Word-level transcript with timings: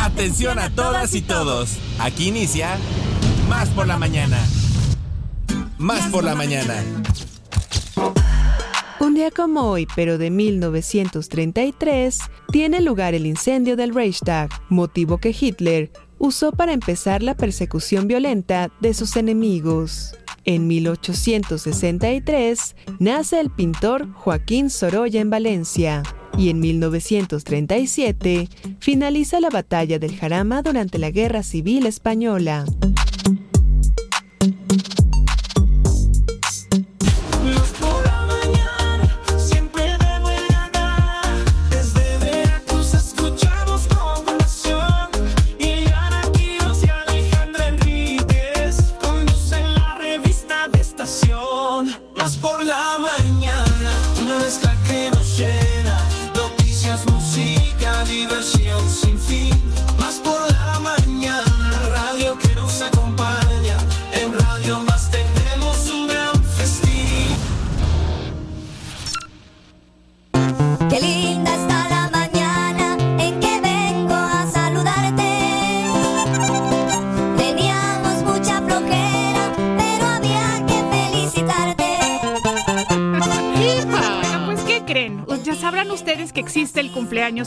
Atención 0.00 0.58
a 0.58 0.70
todas 0.70 1.14
y 1.14 1.20
todos. 1.20 1.76
Aquí 1.98 2.28
inicia 2.28 2.78
Más 3.50 3.68
por 3.68 3.86
la 3.86 3.98
mañana. 3.98 4.38
Más 5.76 6.10
por 6.10 6.24
la 6.24 6.34
mañana. 6.34 6.82
Un 8.98 9.14
día 9.14 9.30
como 9.30 9.60
hoy, 9.62 9.86
pero 9.94 10.16
de 10.16 10.30
1933, 10.30 12.18
tiene 12.50 12.80
lugar 12.80 13.12
el 13.12 13.26
incendio 13.26 13.76
del 13.76 13.94
Reichstag, 13.94 14.48
motivo 14.70 15.18
que 15.18 15.36
Hitler 15.38 15.92
usó 16.18 16.52
para 16.52 16.72
empezar 16.72 17.22
la 17.22 17.34
persecución 17.34 18.08
violenta 18.08 18.70
de 18.80 18.94
sus 18.94 19.16
enemigos. 19.16 20.16
En 20.46 20.66
1863 20.66 22.74
nace 22.98 23.38
el 23.38 23.50
pintor 23.50 24.10
Joaquín 24.14 24.70
Sorolla 24.70 25.20
en 25.20 25.28
Valencia 25.28 26.02
y 26.36 26.48
en 26.50 26.60
1937 26.60 28.48
finaliza 28.78 29.40
la 29.40 29.50
batalla 29.50 29.98
del 29.98 30.16
Jarama 30.16 30.62
durante 30.62 30.98
la 30.98 31.10
Guerra 31.10 31.42
Civil 31.42 31.86
Española. 31.86 32.64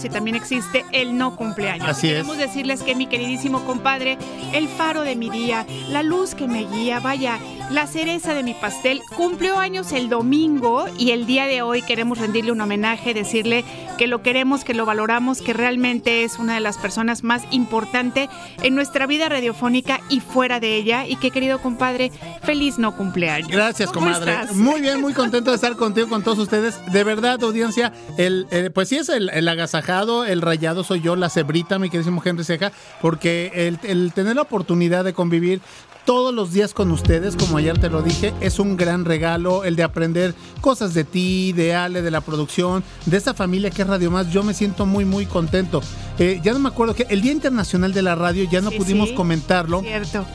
Y 0.03 0.09
también 0.09 0.35
existe 0.35 0.85
el 0.91 1.17
no 1.17 1.35
cumpleaños. 1.35 1.87
Así 1.87 2.07
es. 2.07 2.13
Queremos 2.13 2.37
decirles 2.37 2.81
que 2.81 2.95
mi 2.95 3.07
queridísimo 3.07 3.63
compadre, 3.65 4.17
el 4.53 4.67
faro 4.67 5.01
de 5.01 5.15
mi 5.15 5.29
día, 5.29 5.65
la 5.89 6.01
luz 6.01 6.33
que 6.33 6.47
me 6.47 6.65
guía, 6.65 6.99
vaya, 6.99 7.37
la 7.69 7.87
cereza 7.87 8.33
de 8.33 8.43
mi 8.43 8.53
pastel, 8.53 9.01
cumplió 9.15 9.57
años 9.57 9.91
el 9.91 10.09
domingo 10.09 10.85
y 10.97 11.11
el 11.11 11.25
día 11.25 11.45
de 11.45 11.61
hoy 11.61 11.81
queremos 11.81 12.17
rendirle 12.17 12.51
un 12.51 12.61
homenaje, 12.61 13.13
decirle 13.13 13.63
que 13.93 14.07
lo 14.07 14.21
queremos, 14.21 14.63
que 14.63 14.73
lo 14.73 14.85
valoramos, 14.85 15.41
que 15.41 15.53
realmente 15.53 16.23
es 16.23 16.39
una 16.39 16.55
de 16.55 16.59
las 16.59 16.77
personas 16.77 17.23
más 17.23 17.43
importantes 17.51 18.29
en 18.61 18.75
nuestra 18.75 19.07
vida 19.07 19.29
radiofónica 19.29 19.99
y 20.09 20.19
fuera 20.19 20.59
de 20.59 20.75
ella. 20.75 21.07
Y 21.07 21.15
que 21.17 21.31
querido 21.31 21.59
compadre, 21.61 22.11
feliz 22.43 22.77
no 22.77 22.95
cumpleaños. 22.95 23.51
Gracias, 23.51 23.91
comadre. 23.91 24.35
Muy 24.53 24.81
bien, 24.81 25.01
muy 25.01 25.13
contento 25.13 25.51
de 25.51 25.55
estar 25.55 25.75
contigo, 25.75 26.07
con 26.09 26.23
todos 26.23 26.39
ustedes. 26.39 26.79
De 26.91 27.03
verdad, 27.03 27.41
audiencia, 27.43 27.93
el, 28.17 28.71
pues 28.73 28.89
sí 28.89 28.97
es 28.97 29.09
el, 29.09 29.47
agasajado, 29.47 30.25
el 30.25 30.41
rayado 30.41 30.83
soy 30.83 31.01
yo, 31.01 31.15
la 31.15 31.29
cebrita, 31.29 31.79
mi 31.79 31.89
queridísimo 31.89 32.21
Henry 32.23 32.43
Ceja, 32.43 32.71
porque 33.01 33.51
el, 33.53 33.79
el 33.83 34.13
tener 34.13 34.35
la 34.35 34.41
oportunidad 34.43 35.03
de 35.03 35.13
convivir 35.13 35.61
todos 36.05 36.33
los 36.33 36.51
días 36.51 36.73
con 36.73 36.91
ustedes, 36.91 37.35
como 37.35 37.57
ayer 37.57 37.77
te 37.77 37.89
lo 37.89 38.01
dije, 38.01 38.33
es 38.41 38.59
un 38.59 38.77
gran 38.77 39.05
regalo 39.05 39.63
el 39.63 39.75
de 39.75 39.83
aprender 39.83 40.35
cosas 40.61 40.93
de 40.93 41.03
ti, 41.03 41.53
de 41.53 41.75
Ale, 41.75 42.01
de 42.01 42.11
la 42.11 42.21
producción, 42.21 42.83
de 43.05 43.17
esta 43.17 43.33
familia 43.33 43.69
que 43.69 43.81
es 43.81 43.87
Radio 43.87 44.11
Más. 44.11 44.31
Yo 44.31 44.43
me 44.43 44.53
siento 44.53 44.85
muy, 44.85 45.05
muy 45.05 45.25
contento. 45.25 45.81
Eh, 46.19 46.39
ya 46.43 46.53
no 46.53 46.59
me 46.59 46.69
acuerdo 46.69 46.95
que 46.95 47.07
el 47.09 47.21
Día 47.21 47.31
Internacional 47.31 47.93
de 47.93 48.01
la 48.01 48.15
Radio 48.15 48.43
ya 48.49 48.61
no 48.61 48.71
pudimos 48.71 49.11
comentarlo. 49.11 49.81
Cierto. 49.81 50.25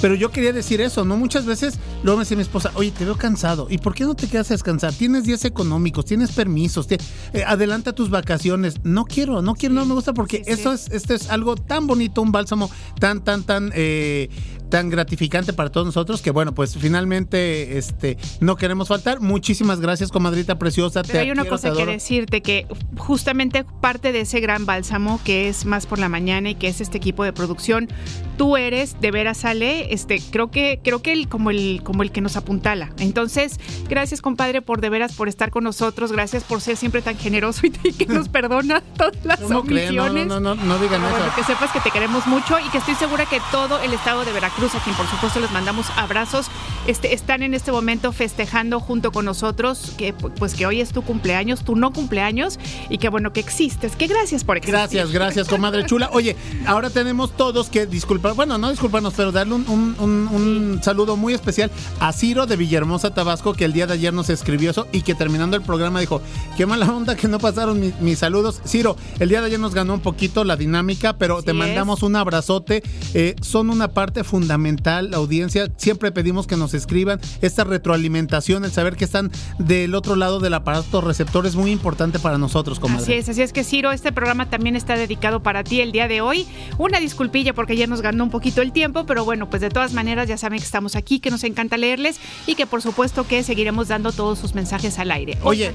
Pero 0.00 0.14
yo 0.14 0.30
quería 0.30 0.52
decir 0.52 0.80
eso, 0.80 1.04
¿no? 1.04 1.16
Muchas 1.16 1.46
veces 1.46 1.78
luego 2.02 2.18
me 2.18 2.24
dice 2.24 2.36
mi 2.36 2.42
esposa, 2.42 2.70
oye, 2.74 2.90
te 2.90 3.04
veo 3.04 3.16
cansado. 3.16 3.66
¿Y 3.70 3.78
por 3.78 3.94
qué 3.94 4.04
no 4.04 4.14
te 4.14 4.28
quedas 4.28 4.50
a 4.50 4.54
descansar? 4.54 4.92
Tienes 4.92 5.24
días 5.24 5.44
económicos, 5.44 6.04
tienes 6.04 6.32
permisos, 6.32 6.86
te, 6.86 6.98
eh, 7.32 7.44
adelanta 7.46 7.94
tus 7.94 8.10
vacaciones. 8.10 8.76
No 8.84 9.06
quiero, 9.06 9.40
no 9.40 9.54
quiero, 9.54 9.74
no 9.74 9.86
me 9.86 9.94
gusta 9.94 10.12
porque 10.12 10.42
eso 10.46 10.72
es, 10.72 10.90
esto 10.90 11.14
es 11.14 11.30
algo 11.30 11.56
tan 11.56 11.86
bonito, 11.86 12.20
un 12.20 12.30
bálsamo 12.30 12.70
tan, 13.00 13.22
tan, 13.24 13.44
tan, 13.44 13.72
eh, 13.74 14.28
tan 14.68 14.90
gratificante 14.90 15.52
para 15.52 15.70
todos 15.70 15.86
nosotros 15.86 16.22
que 16.22 16.30
bueno, 16.30 16.54
pues 16.54 16.76
finalmente 16.76 17.78
este 17.78 18.18
no 18.40 18.56
queremos 18.56 18.88
faltar. 18.88 19.20
Muchísimas 19.20 19.80
gracias, 19.80 20.10
comadrita 20.10 20.58
preciosa. 20.58 21.02
Pero 21.02 21.20
hay 21.20 21.30
una 21.30 21.44
cosa 21.44 21.72
que 21.72 21.86
decirte 21.86 22.42
que 22.42 22.66
justamente 22.96 23.64
parte 23.80 24.12
de 24.12 24.20
ese 24.20 24.40
gran 24.40 24.66
bálsamo 24.66 25.20
que 25.24 25.48
es 25.48 25.64
más 25.64 25.86
por 25.86 25.98
la 25.98 26.08
mañana 26.08 26.50
y 26.50 26.54
que 26.54 26.68
es 26.68 26.80
este 26.80 26.98
equipo 26.98 27.24
de 27.24 27.32
producción, 27.32 27.88
tú 28.36 28.56
eres 28.56 29.00
de 29.00 29.10
veras 29.10 29.38
sale, 29.38 29.92
este 29.94 30.20
creo 30.30 30.50
que 30.50 30.80
creo 30.82 31.02
que 31.02 31.12
el, 31.12 31.28
como 31.28 31.50
el 31.50 31.80
como 31.84 32.02
el 32.02 32.10
que 32.10 32.20
nos 32.20 32.36
apuntala. 32.36 32.90
Entonces, 32.98 33.58
gracias 33.88 34.20
compadre 34.20 34.62
por 34.62 34.80
de 34.80 34.90
veras 34.90 35.14
por 35.14 35.28
estar 35.28 35.50
con 35.50 35.64
nosotros, 35.64 36.12
gracias 36.12 36.44
por 36.44 36.60
ser 36.60 36.76
siempre 36.76 37.02
tan 37.02 37.16
generoso 37.16 37.66
y, 37.66 37.70
que 37.92 38.06
nos 38.06 38.28
perdona 38.28 38.80
todas 38.96 39.24
las 39.24 39.40
omisiones. 39.42 40.26
No, 40.26 40.40
no, 40.40 40.54
no, 40.54 40.64
no, 40.64 40.78
digan 40.78 41.02
eso. 41.04 41.34
que 41.36 41.44
sepas 41.44 41.70
que 41.72 41.80
te 41.80 41.90
queremos 41.90 42.26
mucho 42.26 42.58
y 42.58 42.68
que 42.70 42.78
estoy 42.78 42.94
segura 42.94 43.26
que 43.26 43.40
todo 43.50 43.78
el 43.80 43.92
estado 43.92 44.24
de 44.24 44.32
Veracruz 44.32 44.55
Cruz, 44.56 44.74
a 44.74 44.80
quien 44.80 44.96
por 44.96 45.06
supuesto 45.06 45.38
les 45.38 45.50
mandamos 45.50 45.86
abrazos. 45.96 46.46
Este, 46.86 47.12
están 47.12 47.42
en 47.42 47.52
este 47.52 47.72
momento 47.72 48.10
festejando 48.12 48.80
junto 48.80 49.12
con 49.12 49.26
nosotros 49.26 49.92
que 49.98 50.14
pues 50.14 50.54
que 50.54 50.66
hoy 50.66 50.80
es 50.80 50.92
tu 50.92 51.02
cumpleaños, 51.02 51.62
tu 51.62 51.76
no 51.76 51.92
cumpleaños 51.92 52.58
y 52.88 52.96
que 52.96 53.10
bueno 53.10 53.34
que 53.34 53.40
existes. 53.40 53.96
Que 53.96 54.06
gracias 54.06 54.44
por 54.44 54.56
existir. 54.56 54.78
Gracias, 54.78 55.12
gracias, 55.12 55.48
comadre 55.48 55.84
chula. 55.84 56.08
Oye, 56.12 56.36
ahora 56.66 56.88
tenemos 56.88 57.36
todos 57.36 57.68
que 57.68 57.86
disculpar, 57.86 58.32
bueno, 58.32 58.56
no 58.56 58.70
disculparnos, 58.70 59.12
pero 59.14 59.30
darle 59.30 59.54
un, 59.54 60.80
saludo 60.82 61.16
muy 61.16 61.34
especial 61.34 61.70
a 62.00 62.12
Ciro 62.14 62.46
de 62.46 62.56
Villahermosa, 62.56 63.12
Tabasco, 63.12 63.52
que 63.52 63.66
el 63.66 63.74
día 63.74 63.86
de 63.86 63.92
ayer 63.92 64.14
nos 64.14 64.30
escribió 64.30 64.70
eso 64.70 64.86
y 64.90 65.02
que 65.02 65.14
terminando 65.14 65.56
el 65.56 65.62
programa 65.62 66.00
dijo, 66.00 66.22
qué 66.56 66.64
mala 66.64 66.86
onda 66.86 67.14
que 67.14 67.28
no 67.28 67.38
pasaron 67.38 67.92
mis 68.00 68.18
saludos. 68.18 68.62
Ciro, 68.66 68.96
el 69.18 69.28
día 69.28 69.40
de 69.40 69.48
ayer 69.48 69.60
nos 69.60 69.74
ganó 69.74 69.92
un 69.94 70.00
poquito 70.00 70.44
la 70.44 70.56
dinámica, 70.56 71.18
pero 71.18 71.42
te 71.42 71.52
mandamos 71.52 72.02
un 72.02 72.16
abrazote. 72.16 72.82
Eh, 73.12 73.36
son 73.42 73.68
una 73.68 73.88
parte 73.88 74.24
fundamental 74.24 74.45
fundamental, 74.46 75.10
la 75.10 75.16
audiencia. 75.16 75.68
Siempre 75.76 76.12
pedimos 76.12 76.46
que 76.46 76.56
nos 76.56 76.72
escriban 76.72 77.20
esta 77.42 77.64
retroalimentación, 77.64 78.64
el 78.64 78.70
saber 78.70 78.94
que 78.94 79.04
están 79.04 79.32
del 79.58 79.92
otro 79.96 80.14
lado 80.14 80.38
del 80.38 80.54
aparato 80.54 81.00
receptor 81.00 81.46
es 81.46 81.56
muy 81.56 81.72
importante 81.72 82.20
para 82.20 82.38
nosotros, 82.38 82.78
comadre. 82.78 83.02
Así 83.02 83.12
es, 83.14 83.28
así 83.28 83.42
es 83.42 83.52
que 83.52 83.64
Ciro, 83.64 83.90
este 83.90 84.12
programa 84.12 84.48
también 84.48 84.76
está 84.76 84.94
dedicado 84.94 85.42
para 85.42 85.64
ti 85.64 85.80
el 85.80 85.90
día 85.90 86.06
de 86.06 86.20
hoy. 86.20 86.46
Una 86.78 87.00
disculpilla 87.00 87.54
porque 87.54 87.76
ya 87.76 87.88
nos 87.88 88.02
ganó 88.02 88.22
un 88.22 88.30
poquito 88.30 88.62
el 88.62 88.70
tiempo, 88.70 89.04
pero 89.04 89.24
bueno, 89.24 89.50
pues 89.50 89.62
de 89.62 89.68
todas 89.68 89.92
maneras 89.92 90.28
ya 90.28 90.38
saben 90.38 90.60
que 90.60 90.64
estamos 90.64 90.94
aquí, 90.94 91.18
que 91.18 91.32
nos 91.32 91.42
encanta 91.42 91.76
leerles 91.76 92.20
y 92.46 92.54
que 92.54 92.66
por 92.66 92.82
supuesto 92.82 93.26
que 93.26 93.42
seguiremos 93.42 93.88
dando 93.88 94.12
todos 94.12 94.38
sus 94.38 94.54
mensajes 94.54 95.00
al 95.00 95.10
aire. 95.10 95.38
Oye, 95.42 95.74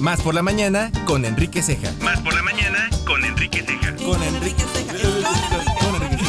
Más 0.00 0.20
por 0.20 0.34
la 0.34 0.42
mañana 0.42 0.90
con 1.06 1.24
Enrique 1.24 1.62
Ceja. 1.62 1.90
Más 2.02 2.20
por 2.20 2.34
la 2.34 2.42
mañana 2.42 2.90
con 3.06 3.24
Enrique 3.24 3.62
Ceja. 3.62 3.94
Con 3.96 4.22
Enrique 4.22 4.64
Con 5.80 6.02
Enrique 6.02 6.24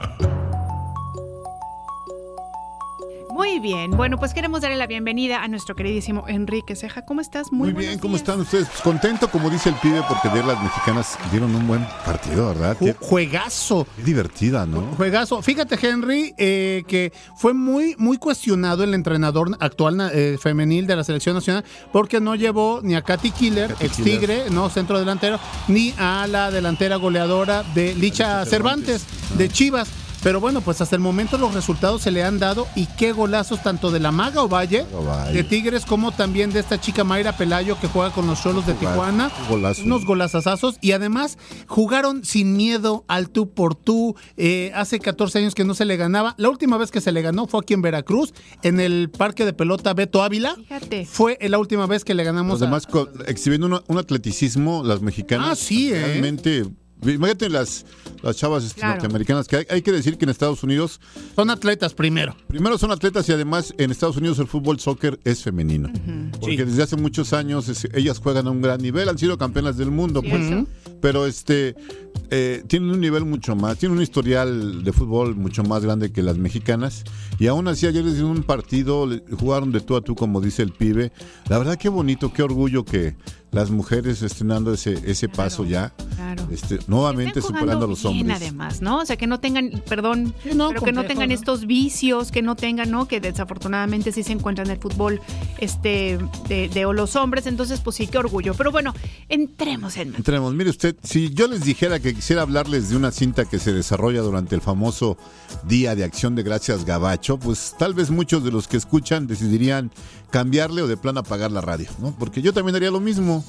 Muy 3.34 3.58
bien, 3.58 3.90
bueno, 3.90 4.16
pues 4.16 4.32
queremos 4.32 4.60
darle 4.60 4.76
la 4.76 4.86
bienvenida 4.86 5.42
a 5.42 5.48
nuestro 5.48 5.74
queridísimo 5.74 6.24
Enrique 6.28 6.76
Ceja. 6.76 7.04
¿Cómo 7.04 7.20
estás? 7.20 7.50
Muy, 7.50 7.72
buenos 7.72 7.80
bien, 7.80 7.98
¿cómo 7.98 8.12
días. 8.12 8.20
están 8.22 8.40
ustedes? 8.40 8.68
Pues 8.68 8.80
contento, 8.80 9.28
como 9.28 9.50
dice 9.50 9.70
el 9.70 9.74
pibe, 9.74 10.02
porque 10.08 10.28
ayer 10.28 10.44
las 10.44 10.62
mexicanas 10.62 11.18
dieron 11.32 11.52
un 11.52 11.66
buen 11.66 11.84
partido, 12.06 12.46
¿verdad? 12.46 12.76
Ju- 12.78 12.94
Juegazo. 13.00 13.88
qué 13.96 14.04
divertida, 14.04 14.66
¿no? 14.66 14.82
Juegazo. 14.96 15.42
Fíjate, 15.42 15.76
Henry, 15.84 16.32
eh, 16.38 16.84
que 16.86 17.12
fue 17.36 17.54
muy, 17.54 17.96
muy 17.98 18.18
cuestionado 18.18 18.84
el 18.84 18.94
entrenador 18.94 19.56
actual 19.58 20.10
eh, 20.14 20.38
femenil 20.40 20.86
de 20.86 20.94
la 20.94 21.02
selección 21.02 21.34
nacional 21.34 21.64
porque 21.92 22.20
no 22.20 22.36
llevó 22.36 22.82
ni 22.84 22.94
a 22.94 23.02
Katy 23.02 23.32
Killer, 23.32 23.72
Katy 23.72 23.84
ex 23.86 23.96
Killer. 23.96 24.20
Tigre, 24.20 24.50
no 24.50 24.70
centro 24.70 24.96
delantero, 24.96 25.40
ni 25.66 25.92
a 25.98 26.28
la 26.28 26.52
delantera 26.52 26.94
goleadora 26.96 27.64
de 27.74 27.96
Licha 27.96 28.44
Cervantes, 28.46 29.04
de 29.36 29.48
Chivas. 29.48 29.88
Pero 30.24 30.40
bueno, 30.40 30.62
pues 30.62 30.80
hasta 30.80 30.96
el 30.96 31.02
momento 31.02 31.36
los 31.36 31.52
resultados 31.52 32.00
se 32.00 32.10
le 32.10 32.24
han 32.24 32.38
dado 32.38 32.66
y 32.74 32.86
qué 32.86 33.12
golazos 33.12 33.62
tanto 33.62 33.90
de 33.90 34.00
la 34.00 34.10
Maga 34.10 34.42
Ovalle, 34.42 34.86
Ovalle. 34.94 35.34
de 35.34 35.44
Tigres, 35.44 35.84
como 35.84 36.12
también 36.12 36.50
de 36.50 36.60
esta 36.60 36.80
chica 36.80 37.04
Mayra 37.04 37.36
Pelayo 37.36 37.78
que 37.78 37.88
juega 37.88 38.10
con 38.10 38.26
los 38.26 38.42
Cholos 38.42 38.66
de 38.66 38.72
Tijuana. 38.72 39.30
golazo. 39.50 39.82
Unos 39.84 40.06
golazazazos 40.06 40.76
y 40.80 40.92
además 40.92 41.36
jugaron 41.66 42.24
sin 42.24 42.56
miedo 42.56 43.04
al 43.06 43.28
tú 43.28 43.50
por 43.50 43.74
tú. 43.74 44.16
Eh, 44.38 44.72
hace 44.74 44.98
14 44.98 45.40
años 45.40 45.54
que 45.54 45.64
no 45.64 45.74
se 45.74 45.84
le 45.84 45.98
ganaba. 45.98 46.34
La 46.38 46.48
última 46.48 46.78
vez 46.78 46.90
que 46.90 47.02
se 47.02 47.12
le 47.12 47.20
ganó 47.20 47.46
fue 47.46 47.60
aquí 47.60 47.74
en 47.74 47.82
Veracruz, 47.82 48.32
en 48.62 48.80
el 48.80 49.10
parque 49.10 49.44
de 49.44 49.52
pelota 49.52 49.92
Beto 49.92 50.22
Ávila. 50.22 50.54
Fíjate. 50.56 51.04
Fue 51.04 51.36
la 51.42 51.58
última 51.58 51.86
vez 51.86 52.02
que 52.02 52.14
le 52.14 52.24
ganamos 52.24 52.52
Los 52.52 52.60
demás 52.60 52.86
a- 52.86 52.90
co- 52.90 53.08
exhibiendo 53.26 53.84
un 53.86 53.98
atleticismo, 53.98 54.82
las 54.84 55.02
mexicanas. 55.02 55.48
Ah, 55.50 55.54
sí, 55.54 55.92
¿eh? 55.92 56.16
Imagínate 57.02 57.50
las, 57.50 57.84
las 58.22 58.36
chavas 58.36 58.64
este, 58.64 58.80
Claro. 58.80 58.94
norteamericanas, 58.94 59.46
que 59.46 59.56
hay, 59.56 59.66
hay 59.68 59.82
que 59.82 59.92
decir 59.92 60.16
que 60.16 60.24
en 60.24 60.30
Estados 60.30 60.62
Unidos, 60.62 61.00
Son 61.36 61.50
atletas 61.50 61.92
primero. 61.92 62.34
primero 62.48 62.78
son 62.78 62.92
atletas 62.92 63.28
y 63.28 63.32
además 63.32 63.74
en 63.76 63.90
Estados 63.90 64.16
Unidos 64.16 64.38
el 64.38 64.46
fútbol 64.46 64.80
soccer 64.80 65.20
es 65.24 65.42
femenino. 65.42 65.90
Porque 66.40 66.56
Sí. 66.58 66.64
desde 66.64 66.82
hace 66.82 66.96
muchos 66.96 67.32
años 67.34 67.68
es- 67.68 67.86
ellas 67.92 68.18
juegan 68.20 68.46
a 68.46 68.50
un 68.50 68.62
gran 68.62 68.80
nivel, 68.80 69.08
han 69.08 69.18
sido 69.18 69.36
campeonas 69.36 69.76
del 69.76 69.90
mundo, 69.90 70.22
pues. 70.22 70.66
Pero 71.02 71.26
este 71.26 71.74
eh, 72.30 72.64
tienen 72.68 72.90
un 72.90 73.00
nivel 73.00 73.24
mucho 73.26 73.54
más, 73.54 73.76
tienen 73.76 73.98
un 73.98 74.02
historial 74.02 74.82
de 74.82 74.92
fútbol 74.92 75.36
mucho 75.36 75.62
más 75.62 75.82
grande 75.84 76.10
que 76.10 76.22
las 76.22 76.38
mexicanas. 76.38 77.04
Y 77.38 77.48
aún 77.48 77.68
así 77.68 77.86
ayer 77.86 78.02
les 78.02 78.14
dieron 78.14 78.30
un 78.30 78.42
partido, 78.44 79.06
jugaron 79.38 79.72
de 79.72 79.80
tú 79.80 79.94
a 79.94 80.00
tú, 80.00 80.14
como 80.14 80.40
dice 80.40 80.62
el 80.62 80.72
pibe. 80.72 81.12
La 81.48 81.58
verdad 81.58 81.76
qué 81.76 81.90
bonito, 81.90 82.32
qué 82.32 82.42
orgullo 82.42 82.84
que 82.84 83.14
las 83.54 83.70
mujeres 83.70 84.20
estén 84.22 84.48
dando 84.48 84.72
ese, 84.74 85.00
ese 85.04 85.28
paso 85.28 85.64
ya. 85.64 85.90
Claro. 86.16 86.46
Este, 86.50 86.78
nuevamente 86.88 87.40
superando 87.40 87.84
a 87.84 87.88
los 87.88 88.02
bien, 88.02 88.20
hombres. 88.20 88.36
además, 88.36 88.82
¿no? 88.82 88.98
O 88.98 89.06
sea, 89.06 89.16
que 89.16 89.26
no 89.26 89.38
tengan, 89.40 89.82
perdón, 89.88 90.34
Sí, 90.42 90.50
no, 90.54 90.70
pero 90.70 90.82
que 90.82 90.92
no 90.92 91.04
tengan 91.04 91.28
¿no? 91.28 91.34
estos 91.34 91.66
vicios, 91.66 92.32
que 92.32 92.42
no 92.42 92.56
tengan, 92.56 92.90
¿no? 92.90 93.06
Que 93.06 93.20
desafortunadamente 93.20 94.10
sí 94.12 94.22
se 94.22 94.32
encuentran 94.32 94.66
en 94.66 94.72
el 94.72 94.78
fútbol 94.78 95.20
este, 95.58 96.18
de, 96.48 96.68
de 96.68 96.82
los 96.92 97.14
hombres. 97.16 97.46
Entonces, 97.46 97.80
pues 97.80 97.96
sí, 97.96 98.06
qué 98.08 98.18
orgullo. 98.18 98.54
Pero 98.54 98.72
bueno, 98.72 98.92
entremos 99.28 99.96
en... 99.96 100.14
Entremos, 100.14 100.52
mire 100.54 100.70
usted, 100.70 100.96
si 101.02 101.32
yo 101.32 101.46
les 101.46 101.64
dijera 101.64 102.00
que 102.00 102.14
quisiera 102.14 102.42
hablarles 102.42 102.88
de 102.90 102.96
una 102.96 103.12
cinta 103.12 103.44
que 103.44 103.58
se 103.58 103.72
desarrolla 103.72 104.20
durante 104.22 104.54
el 104.54 104.60
famoso 104.60 105.16
Día 105.68 105.94
de 105.94 106.04
Acción 106.04 106.34
de 106.34 106.42
Gracias 106.42 106.84
Gabacho, 106.84 107.38
pues 107.38 107.74
tal 107.78 107.94
vez 107.94 108.10
muchos 108.10 108.42
de 108.42 108.50
los 108.50 108.66
que 108.66 108.76
escuchan 108.76 109.26
decidirían 109.26 109.90
cambiarle 110.30 110.82
o 110.82 110.88
de 110.88 110.96
plano 110.96 111.20
apagar 111.20 111.52
la 111.52 111.60
radio, 111.60 111.88
¿no? 112.00 112.14
Porque 112.18 112.42
yo 112.42 112.52
también 112.52 112.74
haría 112.74 112.90
lo 112.90 112.98
mismo. 113.00 113.43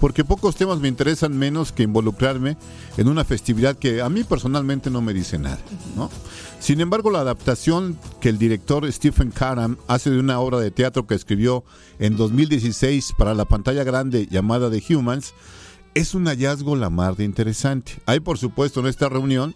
Porque 0.00 0.24
pocos 0.24 0.56
temas 0.56 0.78
me 0.78 0.88
interesan 0.88 1.36
menos 1.36 1.72
que 1.72 1.82
involucrarme 1.82 2.56
en 2.96 3.08
una 3.08 3.24
festividad 3.24 3.76
que 3.76 4.00
a 4.00 4.08
mí 4.08 4.24
personalmente 4.24 4.90
no 4.90 5.00
me 5.00 5.12
dice 5.12 5.38
nada. 5.38 5.58
¿no? 5.96 6.10
Sin 6.60 6.80
embargo, 6.80 7.10
la 7.10 7.20
adaptación 7.20 7.98
que 8.20 8.28
el 8.28 8.38
director 8.38 8.90
Stephen 8.92 9.30
Karam 9.30 9.76
hace 9.88 10.10
de 10.10 10.18
una 10.18 10.40
obra 10.40 10.60
de 10.60 10.70
teatro 10.70 11.06
que 11.06 11.14
escribió 11.14 11.64
en 11.98 12.16
2016 12.16 13.14
para 13.18 13.34
la 13.34 13.44
pantalla 13.44 13.84
grande 13.84 14.28
llamada 14.30 14.70
The 14.70 14.94
Humans 14.94 15.34
es 15.94 16.14
un 16.14 16.26
hallazgo 16.26 16.76
la 16.76 16.90
mar 16.90 17.16
de 17.16 17.24
interesante. 17.24 17.94
Hay, 18.06 18.20
por 18.20 18.38
supuesto, 18.38 18.80
en 18.80 18.86
esta 18.86 19.08
reunión 19.08 19.54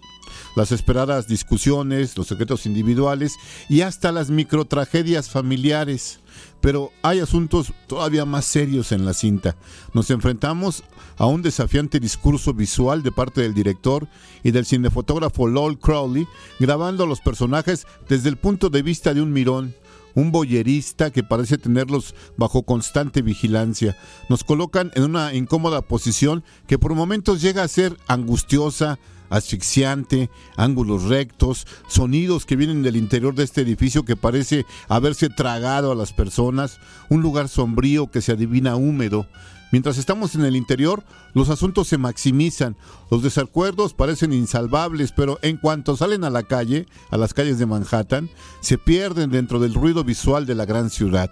las 0.55 0.73
esperadas 0.73 1.29
discusiones, 1.29 2.17
los 2.17 2.27
secretos 2.27 2.67
individuales 2.67 3.37
y 3.69 3.83
hasta 3.83 4.13
las 4.13 4.31
microtragedias 4.31 5.31
familiares. 5.31 6.21
Pero 6.61 6.93
hay 7.03 7.21
asuntos 7.21 7.73
todavía 7.87 8.25
más 8.25 8.45
serios 8.45 8.93
en 8.93 9.05
la 9.05 9.15
cinta. 9.15 9.57
Nos 9.93 10.11
enfrentamos 10.11 10.85
a 11.19 11.27
un 11.27 11.43
desafiante 11.43 12.01
discurso 12.01 12.55
visual 12.55 13.03
de 13.03 13.13
parte 13.13 13.43
del 13.43 13.55
director 13.55 14.09
y 14.43 14.51
del 14.51 14.67
cinefotógrafo 14.67 15.47
Lowell 15.49 15.79
Crowley, 15.79 16.27
grabando 16.61 17.05
a 17.05 17.07
los 17.07 17.21
personajes 17.21 17.87
desde 18.09 18.29
el 18.29 18.37
punto 18.37 18.71
de 18.71 18.83
vista 18.83 19.13
de 19.13 19.23
un 19.23 19.33
mirón, 19.33 19.75
un 20.15 20.31
boyerista 20.31 21.11
que 21.11 21.23
parece 21.23 21.59
tenerlos 21.59 22.15
bajo 22.37 22.63
constante 22.63 23.23
vigilancia. 23.23 23.97
Nos 24.29 24.45
colocan 24.45 24.91
en 24.95 25.05
una 25.05 25.35
incómoda 25.35 25.83
posición 25.83 26.45
que 26.67 26.79
por 26.79 26.95
momentos 26.95 27.41
llega 27.41 27.63
a 27.63 27.69
ser 27.69 27.97
angustiosa, 28.07 28.99
asfixiante, 29.33 30.31
ángulos 30.57 31.05
rectos, 31.05 31.67
sonidos 31.89 32.45
que 32.45 32.55
vienen 32.55 32.83
del 32.83 32.97
interior 32.97 33.35
de 33.35 33.45
este 33.45 33.63
edificio 33.63 34.05
que 34.05 34.15
parece 34.15 34.67
haberse 34.89 35.31
tragado 35.31 35.91
a 35.91 35.95
las 35.95 36.13
personas, 36.13 36.79
un 37.09 37.23
lugar 37.23 37.49
sombrío 37.49 38.11
que 38.11 38.21
se 38.21 38.33
adivina 38.33 38.77
húmedo. 38.77 39.27
Mientras 39.73 39.97
estamos 39.97 40.35
en 40.35 40.45
el 40.45 40.55
interior, 40.55 41.03
los 41.33 41.49
asuntos 41.49 41.89
se 41.89 41.97
maximizan, 41.97 42.77
los 43.11 43.23
desacuerdos 43.23 43.95
parecen 43.95 44.35
insalvables, 44.35 45.13
pero 45.13 45.39
en 45.41 45.57
cuanto 45.57 45.97
salen 45.97 46.25
a 46.25 46.31
la 46.31 46.43
calle, 46.43 46.87
a 47.11 47.17
las 47.17 47.33
calles 47.33 47.59
de 47.59 47.65
Manhattan, 47.65 48.29
se 48.61 48.77
pierden 48.77 49.31
dentro 49.31 49.61
del 49.61 49.73
ruido 49.73 50.05
visual 50.05 50.45
de 50.45 50.55
la 50.55 50.67
gran 50.67 50.91
ciudad. 50.91 51.31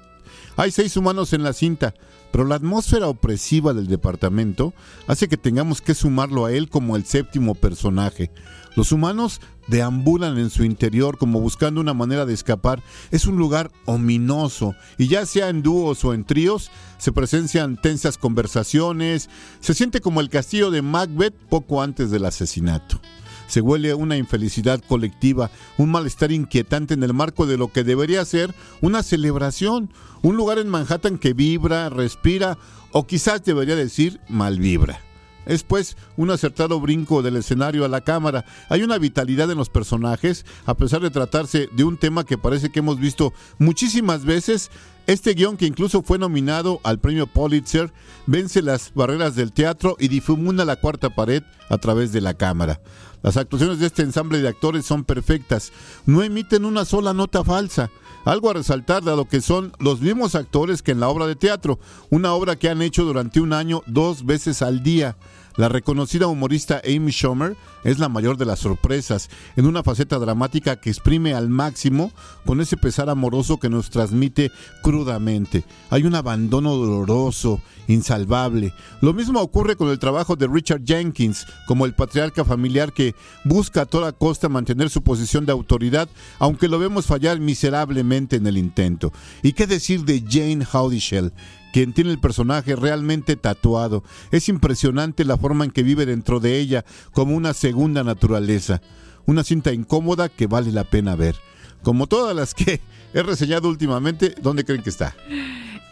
Hay 0.56 0.70
seis 0.70 0.96
humanos 0.96 1.34
en 1.34 1.42
la 1.42 1.52
cinta, 1.52 1.94
pero 2.32 2.44
la 2.44 2.56
atmósfera 2.56 3.08
opresiva 3.08 3.74
del 3.74 3.86
departamento 3.86 4.72
hace 5.06 5.28
que 5.28 5.36
tengamos 5.36 5.80
que 5.80 5.94
sumarlo 5.94 6.46
a 6.46 6.52
él 6.52 6.68
como 6.68 6.96
el 6.96 7.04
séptimo 7.04 7.54
personaje. 7.54 8.30
Los 8.76 8.92
humanos 8.92 9.40
deambulan 9.66 10.38
en 10.38 10.50
su 10.50 10.64
interior 10.64 11.18
como 11.18 11.40
buscando 11.40 11.80
una 11.80 11.94
manera 11.94 12.26
de 12.26 12.34
escapar. 12.34 12.82
Es 13.10 13.26
un 13.26 13.36
lugar 13.36 13.70
ominoso 13.86 14.74
y 14.98 15.08
ya 15.08 15.26
sea 15.26 15.48
en 15.48 15.62
dúos 15.62 16.04
o 16.04 16.14
en 16.14 16.24
tríos, 16.24 16.70
se 16.98 17.12
presencian 17.12 17.80
tensas 17.80 18.18
conversaciones, 18.18 19.28
se 19.60 19.74
siente 19.74 20.00
como 20.00 20.20
el 20.20 20.28
castillo 20.28 20.70
de 20.70 20.82
Macbeth 20.82 21.34
poco 21.48 21.82
antes 21.82 22.10
del 22.10 22.24
asesinato. 22.26 23.00
Se 23.50 23.60
huele 23.60 23.94
una 23.94 24.16
infelicidad 24.16 24.80
colectiva, 24.86 25.50
un 25.76 25.90
malestar 25.90 26.30
inquietante 26.30 26.94
en 26.94 27.02
el 27.02 27.12
marco 27.12 27.46
de 27.46 27.56
lo 27.56 27.72
que 27.72 27.82
debería 27.82 28.24
ser 28.24 28.54
una 28.80 29.02
celebración, 29.02 29.90
un 30.22 30.36
lugar 30.36 30.58
en 30.58 30.68
Manhattan 30.68 31.18
que 31.18 31.32
vibra, 31.32 31.88
respira 31.88 32.58
o 32.92 33.08
quizás 33.08 33.42
debería 33.44 33.74
decir 33.74 34.20
malvibra. 34.28 35.00
Es 35.46 35.64
pues 35.64 35.96
un 36.16 36.30
acertado 36.30 36.78
brinco 36.78 37.22
del 37.22 37.34
escenario 37.34 37.84
a 37.84 37.88
la 37.88 38.02
cámara. 38.02 38.44
Hay 38.68 38.84
una 38.84 38.98
vitalidad 38.98 39.50
en 39.50 39.58
los 39.58 39.68
personajes, 39.68 40.46
a 40.64 40.74
pesar 40.74 41.00
de 41.00 41.10
tratarse 41.10 41.68
de 41.72 41.82
un 41.82 41.96
tema 41.96 42.24
que 42.24 42.38
parece 42.38 42.70
que 42.70 42.78
hemos 42.78 43.00
visto 43.00 43.32
muchísimas 43.58 44.24
veces. 44.24 44.70
Este 45.08 45.34
guion, 45.34 45.56
que 45.56 45.66
incluso 45.66 46.02
fue 46.02 46.18
nominado 46.18 46.78
al 46.84 47.00
premio 47.00 47.26
Pulitzer, 47.26 47.92
vence 48.26 48.62
las 48.62 48.92
barreras 48.94 49.34
del 49.34 49.50
teatro 49.50 49.96
y 49.98 50.06
difumina 50.06 50.64
la 50.64 50.76
cuarta 50.76 51.10
pared 51.10 51.42
a 51.68 51.78
través 51.78 52.12
de 52.12 52.20
la 52.20 52.34
cámara. 52.34 52.80
Las 53.22 53.36
actuaciones 53.36 53.78
de 53.78 53.86
este 53.86 54.02
ensamble 54.02 54.40
de 54.40 54.48
actores 54.48 54.86
son 54.86 55.04
perfectas, 55.04 55.72
no 56.06 56.22
emiten 56.22 56.64
una 56.64 56.84
sola 56.84 57.12
nota 57.12 57.44
falsa. 57.44 57.90
Algo 58.24 58.50
a 58.50 58.54
resaltar 58.54 59.02
dado 59.02 59.26
que 59.26 59.40
son 59.40 59.72
los 59.78 60.00
mismos 60.00 60.34
actores 60.34 60.82
que 60.82 60.92
en 60.92 61.00
la 61.00 61.08
obra 61.08 61.26
de 61.26 61.36
teatro, 61.36 61.78
una 62.10 62.34
obra 62.34 62.56
que 62.56 62.68
han 62.68 62.82
hecho 62.82 63.04
durante 63.04 63.40
un 63.40 63.52
año 63.52 63.82
dos 63.86 64.26
veces 64.26 64.60
al 64.60 64.82
día. 64.82 65.16
La 65.56 65.68
reconocida 65.68 66.26
humorista 66.26 66.80
Amy 66.84 67.10
Schumer 67.10 67.56
es 67.84 67.98
la 67.98 68.08
mayor 68.08 68.36
de 68.36 68.44
las 68.44 68.60
sorpresas, 68.60 69.28
en 69.56 69.66
una 69.66 69.82
faceta 69.82 70.18
dramática 70.18 70.76
que 70.76 70.90
exprime 70.90 71.34
al 71.34 71.48
máximo 71.48 72.12
con 72.46 72.60
ese 72.60 72.76
pesar 72.76 73.10
amoroso 73.10 73.58
que 73.58 73.68
nos 73.68 73.90
transmite 73.90 74.50
crudamente. 74.82 75.64
Hay 75.90 76.04
un 76.04 76.14
abandono 76.14 76.76
doloroso, 76.76 77.60
insalvable. 77.88 78.72
Lo 79.00 79.12
mismo 79.12 79.40
ocurre 79.40 79.76
con 79.76 79.88
el 79.88 79.98
trabajo 79.98 80.36
de 80.36 80.46
Richard 80.46 80.82
Jenkins, 80.84 81.46
como 81.66 81.86
el 81.86 81.94
patriarca 81.94 82.44
familiar 82.44 82.92
que 82.92 83.14
busca 83.44 83.82
a 83.82 83.86
toda 83.86 84.12
costa 84.12 84.48
mantener 84.48 84.90
su 84.90 85.02
posición 85.02 85.46
de 85.46 85.52
autoridad, 85.52 86.08
aunque 86.38 86.68
lo 86.68 86.78
vemos 86.78 87.06
fallar 87.06 87.40
miserablemente 87.40 88.36
en 88.36 88.46
el 88.46 88.56
intento. 88.56 89.12
¿Y 89.42 89.52
qué 89.52 89.66
decir 89.66 90.04
de 90.04 90.22
Jane 90.26 90.66
Howdishell? 90.70 91.32
Quien 91.72 91.92
tiene 91.92 92.10
el 92.10 92.18
personaje 92.20 92.76
realmente 92.76 93.36
tatuado. 93.36 94.02
Es 94.30 94.48
impresionante 94.48 95.24
la 95.24 95.36
forma 95.36 95.64
en 95.64 95.70
que 95.70 95.82
vive 95.82 96.06
dentro 96.06 96.40
de 96.40 96.58
ella 96.58 96.84
como 97.12 97.36
una 97.36 97.54
segunda 97.54 98.04
naturaleza. 98.04 98.80
Una 99.26 99.44
cinta 99.44 99.72
incómoda 99.72 100.28
que 100.28 100.46
vale 100.46 100.72
la 100.72 100.84
pena 100.84 101.14
ver. 101.16 101.36
Como 101.82 102.06
todas 102.06 102.34
las 102.36 102.54
que 102.54 102.80
he 103.14 103.22
reseñado 103.22 103.68
últimamente, 103.68 104.34
¿dónde 104.42 104.64
creen 104.64 104.82
que 104.82 104.90
está? 104.90 105.14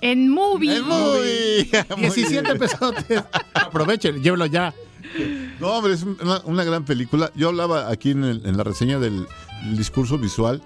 En 0.00 0.28
Movie. 0.30 0.76
En 0.76 0.85
Movie. 0.87 1.68
Muy 1.97 2.00
17 2.11 2.42
bien. 2.42 2.58
pesotes. 2.58 3.25
Aprovechen, 3.54 4.23
llévelo 4.23 4.47
ya. 4.47 4.73
No, 5.61 5.68
hombre, 5.68 5.94
es 5.94 6.02
una, 6.02 6.40
una 6.44 6.64
gran 6.64 6.85
película. 6.85 7.32
Yo 7.35 7.49
hablaba 7.49 7.90
aquí 7.90 8.11
en, 8.11 8.25
el- 8.25 8.47
en 8.47 8.56
la 8.56 8.64
reseña 8.64 8.99
del, 8.99 9.26
del 9.64 9.76
discurso 9.76 10.18
visual. 10.18 10.62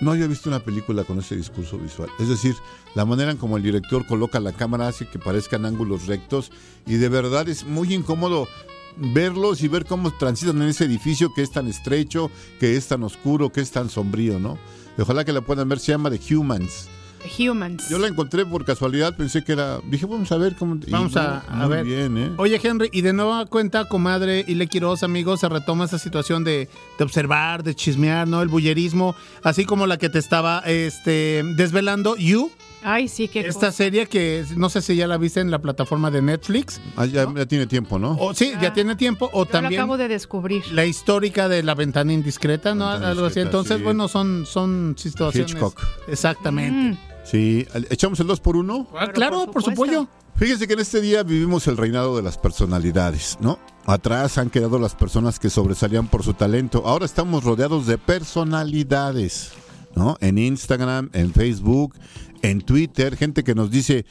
No 0.00 0.10
había 0.10 0.26
visto 0.26 0.48
una 0.48 0.60
película 0.60 1.04
con 1.04 1.18
ese 1.18 1.36
discurso 1.36 1.78
visual. 1.78 2.10
Es 2.18 2.28
decir, 2.28 2.54
la 2.94 3.04
manera 3.04 3.30
en 3.30 3.36
como 3.36 3.56
el 3.56 3.62
director 3.62 4.06
coloca 4.06 4.40
la 4.40 4.52
cámara 4.52 4.88
hace 4.88 5.06
que 5.06 5.18
parezcan 5.18 5.64
ángulos 5.64 6.06
rectos 6.06 6.50
y 6.86 6.94
de 6.94 7.08
verdad 7.08 7.48
es 7.48 7.64
muy 7.64 7.94
incómodo 7.94 8.48
verlos 8.96 9.62
y 9.62 9.68
ver 9.68 9.84
cómo 9.84 10.12
transitan 10.12 10.60
en 10.62 10.68
ese 10.68 10.84
edificio 10.84 11.32
que 11.34 11.42
es 11.42 11.50
tan 11.50 11.68
estrecho, 11.68 12.30
que 12.60 12.76
es 12.76 12.86
tan 12.86 13.02
oscuro, 13.02 13.50
que 13.50 13.60
es 13.60 13.70
tan 13.70 13.90
sombrío, 13.90 14.38
¿no? 14.38 14.58
Ojalá 14.98 15.24
que 15.24 15.32
la 15.32 15.40
puedan 15.40 15.68
ver, 15.68 15.80
se 15.80 15.92
llama 15.92 16.10
The 16.10 16.34
Humans. 16.34 16.88
Humans. 17.38 17.88
Yo 17.88 17.98
la 17.98 18.08
encontré 18.08 18.44
por 18.46 18.64
casualidad, 18.64 19.16
pensé 19.16 19.42
que 19.44 19.52
era... 19.52 19.78
Dije, 19.90 20.06
vamos 20.06 20.30
a 20.32 20.36
ver 20.36 20.54
cómo... 20.56 20.76
Vamos 20.88 21.16
a, 21.16 21.42
ver. 21.68 21.84
bien, 21.84 22.16
¿eh? 22.18 22.30
Oye, 22.36 22.60
Henry, 22.62 22.88
y 22.92 23.00
de 23.02 23.12
nueva 23.12 23.46
cuenta, 23.46 23.86
comadre 23.86 24.44
y 24.46 24.54
Le 24.54 24.66
Quiroz, 24.66 25.02
amigos, 25.02 25.40
se 25.40 25.48
retoma 25.48 25.84
esa 25.84 25.98
situación 25.98 26.44
de, 26.44 26.68
de 26.98 27.04
observar, 27.04 27.62
de 27.62 27.74
chismear, 27.74 28.28
¿no? 28.28 28.42
El 28.42 28.48
bullerismo, 28.48 29.14
así 29.42 29.64
como 29.64 29.86
la 29.86 29.96
que 29.98 30.08
te 30.08 30.18
estaba 30.18 30.60
este, 30.66 31.42
desvelando, 31.56 32.16
You, 32.16 32.50
Ay, 32.86 33.08
sí, 33.08 33.28
qué 33.28 33.40
esta 33.40 33.72
serie 33.72 34.04
que 34.06 34.44
no 34.58 34.68
sé 34.68 34.82
si 34.82 34.94
ya 34.94 35.06
la 35.06 35.16
viste 35.16 35.40
en 35.40 35.50
la 35.50 35.58
plataforma 35.58 36.10
de 36.10 36.20
Netflix. 36.20 36.82
Ah, 36.98 37.06
ya, 37.06 37.26
ya 37.34 37.46
tiene 37.46 37.66
tiempo, 37.66 37.98
¿no? 37.98 38.14
O 38.20 38.34
sí, 38.34 38.52
ya 38.60 38.68
Ah. 38.68 38.72
tiene 38.74 38.94
tiempo. 38.94 39.30
O 39.32 39.46
Yo 39.46 39.50
también 39.50 39.80
lo 39.80 39.84
acabo 39.84 39.96
de 39.96 40.06
descubrir. 40.08 40.62
la 40.70 40.84
histórica 40.84 41.48
de 41.48 41.62
la 41.62 41.74
ventana 41.74 42.12
indiscreta, 42.12 42.74
¿no? 42.74 42.90
Ventana 42.90 43.10
Algo 43.12 43.24
así. 43.24 43.40
Entonces, 43.40 43.78
sí. 43.78 43.82
bueno, 43.82 44.06
son, 44.06 44.44
son 44.44 44.96
situaciones. 44.98 45.52
Hitchcock. 45.52 45.80
Exactamente. 46.08 46.76
Mm, 46.90 46.98
Sí, 47.24 47.66
¿echamos 47.90 48.20
el 48.20 48.26
2 48.26 48.40
por 48.40 48.56
1 48.56 48.88
Ah, 48.98 49.08
claro, 49.12 49.44
por 49.46 49.54
por 49.54 49.62
supuesto. 49.62 50.00
supuesto. 50.02 50.24
Fíjense 50.36 50.66
que 50.66 50.72
en 50.74 50.80
este 50.80 51.00
día 51.00 51.22
vivimos 51.22 51.66
el 51.68 51.76
reinado 51.76 52.16
de 52.16 52.22
las 52.22 52.38
personalidades, 52.38 53.38
¿no? 53.40 53.58
Atrás 53.86 54.36
han 54.36 54.50
quedado 54.50 54.78
las 54.80 54.94
personas 54.96 55.38
que 55.38 55.48
sobresalían 55.48 56.08
por 56.08 56.24
su 56.24 56.34
talento. 56.34 56.82
Ahora 56.86 57.04
estamos 57.06 57.44
rodeados 57.44 57.86
de 57.86 57.98
personalidades, 57.98 59.52
¿no? 59.94 60.16
En 60.20 60.38
Instagram, 60.38 61.10
en 61.12 61.32
Facebook, 61.32 61.94
en 62.42 62.60
Twitter, 62.62 63.16
gente 63.16 63.44
que 63.44 63.54
nos 63.54 63.70
dice 63.70 64.06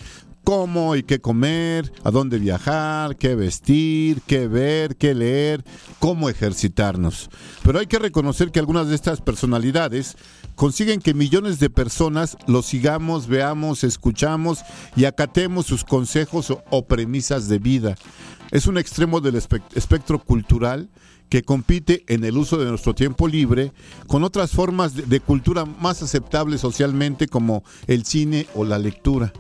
cómo 0.45 0.95
y 0.95 1.03
qué 1.03 1.19
comer, 1.19 1.91
a 2.03 2.11
dónde 2.11 2.37
viajar, 2.39 3.15
qué 3.17 3.35
vestir, 3.35 4.21
qué 4.25 4.47
ver, 4.47 4.95
qué 4.97 5.13
leer, 5.13 5.63
cómo 5.99 6.29
ejercitarnos. 6.29 7.29
Pero 7.63 7.79
hay 7.79 7.87
que 7.87 7.99
reconocer 7.99 8.51
que 8.51 8.59
algunas 8.59 8.87
de 8.87 8.95
estas 8.95 9.21
personalidades 9.21 10.15
consiguen 10.55 10.99
que 11.01 11.13
millones 11.13 11.59
de 11.59 11.69
personas 11.69 12.37
los 12.47 12.65
sigamos, 12.65 13.27
veamos, 13.27 13.83
escuchamos 13.83 14.59
y 14.95 15.05
acatemos 15.05 15.65
sus 15.65 15.83
consejos 15.83 16.51
o, 16.69 16.85
premisas 16.85 17.47
de 17.47 17.59
vida. 17.59 17.95
Es 18.51 18.67
un 18.67 18.77
extremo 18.77 19.19
del 19.19 19.35
espe- 19.35 19.63
espectro 19.73 20.19
cultural 20.19 20.89
que 21.29 21.41
compite 21.41 22.03
en 22.07 22.23
el 22.23 22.37
uso 22.37 22.57
de 22.57 22.69
nuestro 22.69 22.93
tiempo 22.93 23.27
libre 23.27 23.71
con 24.07 24.23
otras 24.23 24.51
formas 24.51 25.09
de 25.09 25.19
cultura 25.19 25.65
más 25.65 26.03
aceptables 26.03 26.61
socialmente 26.61 27.27
como 27.27 27.63
el 27.87 28.05
cine 28.05 28.45
o 28.53 28.63
la 28.63 28.77
lectura. 28.77 29.33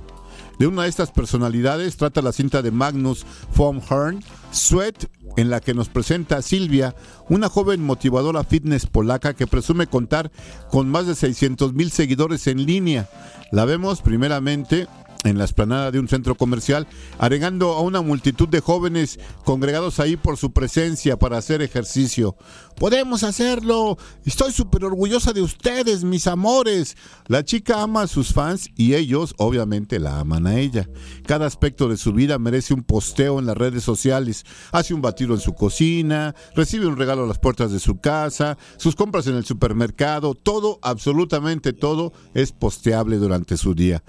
De 0.63 0.67
una 0.67 0.83
de 0.83 0.87
estas 0.87 1.11
personalidades 1.11 1.97
trata 1.97 2.21
la 2.21 2.31
cinta 2.31 2.61
de 2.61 2.71
Magnus 2.71 3.25
von 3.53 3.81
Horn, 3.89 4.23
Sweat, 4.51 5.07
en 5.35 5.49
la 5.49 5.59
que 5.59 5.73
nos 5.73 5.89
presenta 5.89 6.37
a 6.37 6.41
Silvia, 6.41 6.95
una 7.27 7.49
joven 7.49 7.83
motivadora 7.83 8.45
fitness 8.45 8.85
polaca 8.85 9.33
que 9.33 9.45
presume 9.45 9.87
contar 9.87 10.31
con 10.71 10.89
más 10.89 11.05
de 11.05 11.15
600 11.15 11.73
mil 11.73 11.91
seguidores 11.91 12.47
en 12.47 12.65
línea. 12.65 13.09
La 13.51 13.65
vemos 13.65 14.01
primeramente 14.01 14.87
en 15.23 15.37
la 15.37 15.45
esplanada 15.45 15.91
de 15.91 15.99
un 15.99 16.07
centro 16.07 16.35
comercial, 16.35 16.87
agregando 17.17 17.73
a 17.73 17.81
una 17.81 18.01
multitud 18.01 18.47
de 18.47 18.59
jóvenes 18.59 19.19
congregados 19.45 19.99
ahí 19.99 20.17
por 20.17 20.37
su 20.37 20.51
presencia 20.51 21.17
para 21.17 21.37
hacer 21.37 21.61
ejercicio. 21.61 22.35
Podemos 22.77 23.23
hacerlo. 23.23 23.97
Estoy 24.25 24.51
súper 24.51 24.85
orgullosa 24.85 25.33
de 25.33 25.41
ustedes, 25.41 26.03
mis 26.03 26.27
amores. 26.27 26.97
La 27.27 27.43
chica 27.43 27.81
ama 27.81 28.03
a 28.03 28.07
sus 28.07 28.33
fans 28.33 28.69
y 28.75 28.95
ellos 28.95 29.35
obviamente 29.37 29.99
la 29.99 30.19
aman 30.19 30.47
a 30.47 30.59
ella. 30.59 30.89
Cada 31.25 31.45
aspecto 31.45 31.87
de 31.87 31.97
su 31.97 32.13
vida 32.13 32.39
merece 32.39 32.73
un 32.73 32.83
posteo 32.83 33.39
en 33.39 33.45
las 33.45 33.57
redes 33.57 33.83
sociales. 33.83 34.45
Hace 34.71 34.93
un 34.93 35.01
batido 35.01 35.33
en 35.33 35.39
su 35.39 35.53
cocina, 35.53 36.35
recibe 36.55 36.87
un 36.87 36.97
regalo 36.97 37.23
a 37.23 37.27
las 37.27 37.39
puertas 37.39 37.71
de 37.71 37.79
su 37.79 37.99
casa, 37.99 38.57
sus 38.77 38.95
compras 38.95 39.27
en 39.27 39.35
el 39.35 39.45
supermercado, 39.45 40.33
todo, 40.33 40.79
absolutamente 40.81 41.73
todo 41.73 42.13
es 42.33 42.51
posteable 42.51 43.17
durante 43.17 43.57
su 43.57 43.75
día. 43.75 44.03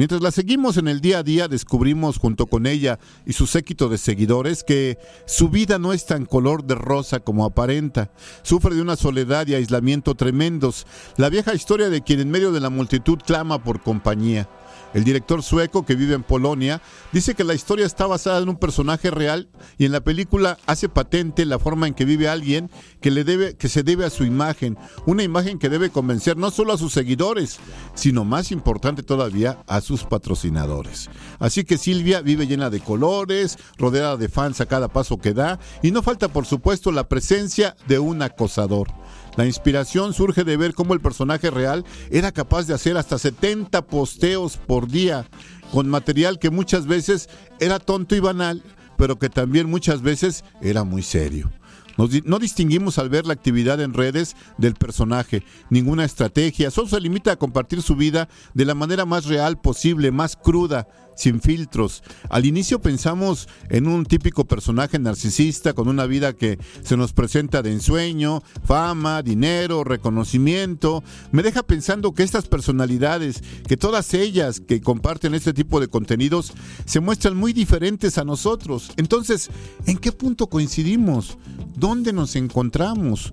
Mientras 0.00 0.22
la 0.22 0.30
seguimos 0.30 0.78
en 0.78 0.88
el 0.88 1.02
día 1.02 1.18
a 1.18 1.22
día, 1.22 1.46
descubrimos 1.46 2.16
junto 2.16 2.46
con 2.46 2.66
ella 2.66 2.98
y 3.26 3.34
su 3.34 3.46
séquito 3.46 3.90
de 3.90 3.98
seguidores 3.98 4.64
que 4.64 4.96
su 5.26 5.50
vida 5.50 5.78
no 5.78 5.92
es 5.92 6.06
tan 6.06 6.24
color 6.24 6.64
de 6.64 6.74
rosa 6.74 7.20
como 7.20 7.44
aparenta. 7.44 8.10
Sufre 8.40 8.74
de 8.74 8.80
una 8.80 8.96
soledad 8.96 9.46
y 9.46 9.56
aislamiento 9.56 10.14
tremendos. 10.14 10.86
La 11.18 11.28
vieja 11.28 11.52
historia 11.52 11.90
de 11.90 12.00
quien 12.00 12.20
en 12.20 12.30
medio 12.30 12.50
de 12.50 12.60
la 12.60 12.70
multitud 12.70 13.18
clama 13.18 13.62
por 13.62 13.82
compañía. 13.82 14.48
El 14.92 15.04
director 15.04 15.42
sueco 15.42 15.84
que 15.84 15.94
vive 15.94 16.14
en 16.14 16.22
Polonia 16.22 16.82
dice 17.12 17.34
que 17.34 17.44
la 17.44 17.54
historia 17.54 17.86
está 17.86 18.06
basada 18.06 18.40
en 18.42 18.48
un 18.48 18.56
personaje 18.56 19.10
real 19.10 19.48
y 19.78 19.84
en 19.84 19.92
la 19.92 20.00
película 20.00 20.58
hace 20.66 20.88
patente 20.88 21.44
la 21.44 21.58
forma 21.58 21.86
en 21.86 21.94
que 21.94 22.04
vive 22.04 22.28
alguien 22.28 22.70
que 23.00 23.10
le 23.10 23.24
debe 23.24 23.56
que 23.56 23.68
se 23.68 23.82
debe 23.82 24.04
a 24.04 24.10
su 24.10 24.24
imagen, 24.24 24.76
una 25.06 25.22
imagen 25.22 25.58
que 25.58 25.68
debe 25.68 25.90
convencer 25.90 26.36
no 26.36 26.50
solo 26.50 26.72
a 26.72 26.78
sus 26.78 26.92
seguidores, 26.92 27.60
sino 27.94 28.24
más 28.24 28.50
importante 28.50 29.02
todavía 29.02 29.62
a 29.66 29.80
sus 29.80 30.04
patrocinadores. 30.04 31.08
Así 31.38 31.64
que 31.64 31.78
Silvia 31.78 32.20
vive 32.20 32.46
llena 32.46 32.70
de 32.70 32.80
colores, 32.80 33.58
rodeada 33.78 34.16
de 34.16 34.28
fans 34.28 34.60
a 34.60 34.66
cada 34.66 34.88
paso 34.88 35.18
que 35.18 35.34
da 35.34 35.60
y 35.82 35.92
no 35.92 36.02
falta 36.02 36.28
por 36.28 36.46
supuesto 36.46 36.90
la 36.90 37.08
presencia 37.08 37.76
de 37.86 37.98
un 37.98 38.22
acosador. 38.22 38.88
La 39.40 39.46
inspiración 39.46 40.12
surge 40.12 40.44
de 40.44 40.58
ver 40.58 40.74
cómo 40.74 40.92
el 40.92 41.00
personaje 41.00 41.50
real 41.50 41.86
era 42.10 42.30
capaz 42.30 42.66
de 42.66 42.74
hacer 42.74 42.98
hasta 42.98 43.16
70 43.16 43.86
posteos 43.86 44.58
por 44.58 44.86
día, 44.86 45.26
con 45.72 45.88
material 45.88 46.38
que 46.38 46.50
muchas 46.50 46.86
veces 46.86 47.30
era 47.58 47.78
tonto 47.78 48.14
y 48.14 48.20
banal, 48.20 48.62
pero 48.98 49.18
que 49.18 49.30
también 49.30 49.70
muchas 49.70 50.02
veces 50.02 50.44
era 50.60 50.84
muy 50.84 51.02
serio. 51.02 51.50
no 51.96 52.38
distinguimos 52.38 52.98
al 52.98 53.08
ver 53.08 53.24
la 53.24 53.32
actividad 53.32 53.80
en 53.80 53.94
redes 53.94 54.36
del 54.58 54.74
personaje, 54.74 55.42
ninguna 55.70 56.04
estrategia, 56.04 56.70
solo 56.70 56.88
se 56.88 57.00
limita 57.00 57.32
a 57.32 57.36
compartir 57.36 57.80
su 57.80 57.96
vida 57.96 58.28
de 58.52 58.66
la 58.66 58.74
manera 58.74 59.06
más 59.06 59.24
real 59.24 59.58
posible, 59.58 60.10
más 60.10 60.36
cruda, 60.36 60.86
sin 61.20 61.40
filtros. 61.40 62.02
Al 62.30 62.46
inicio 62.46 62.80
pensamos 62.80 63.48
en 63.68 63.86
un 63.86 64.06
típico 64.06 64.46
personaje 64.46 64.98
narcisista 64.98 65.74
con 65.74 65.88
una 65.88 66.06
vida 66.06 66.32
que 66.32 66.58
se 66.82 66.96
nos 66.96 67.12
presenta 67.12 67.62
de 67.62 67.72
ensueño, 67.72 68.42
fama, 68.64 69.22
dinero, 69.22 69.84
reconocimiento. 69.84 71.04
Me 71.30 71.42
deja 71.42 71.62
pensando 71.62 72.12
que 72.12 72.22
estas 72.22 72.48
personalidades, 72.48 73.42
que 73.68 73.76
todas 73.76 74.14
ellas 74.14 74.60
que 74.60 74.80
comparten 74.80 75.34
este 75.34 75.52
tipo 75.52 75.78
de 75.78 75.88
contenidos, 75.88 76.52
se 76.86 77.00
muestran 77.00 77.36
muy 77.36 77.52
diferentes 77.52 78.16
a 78.16 78.24
nosotros. 78.24 78.90
Entonces, 78.96 79.50
¿en 79.86 79.98
qué 79.98 80.12
punto 80.12 80.46
coincidimos? 80.46 81.36
¿Dónde 81.76 82.12
nos 82.12 82.34
encontramos? 82.34 83.32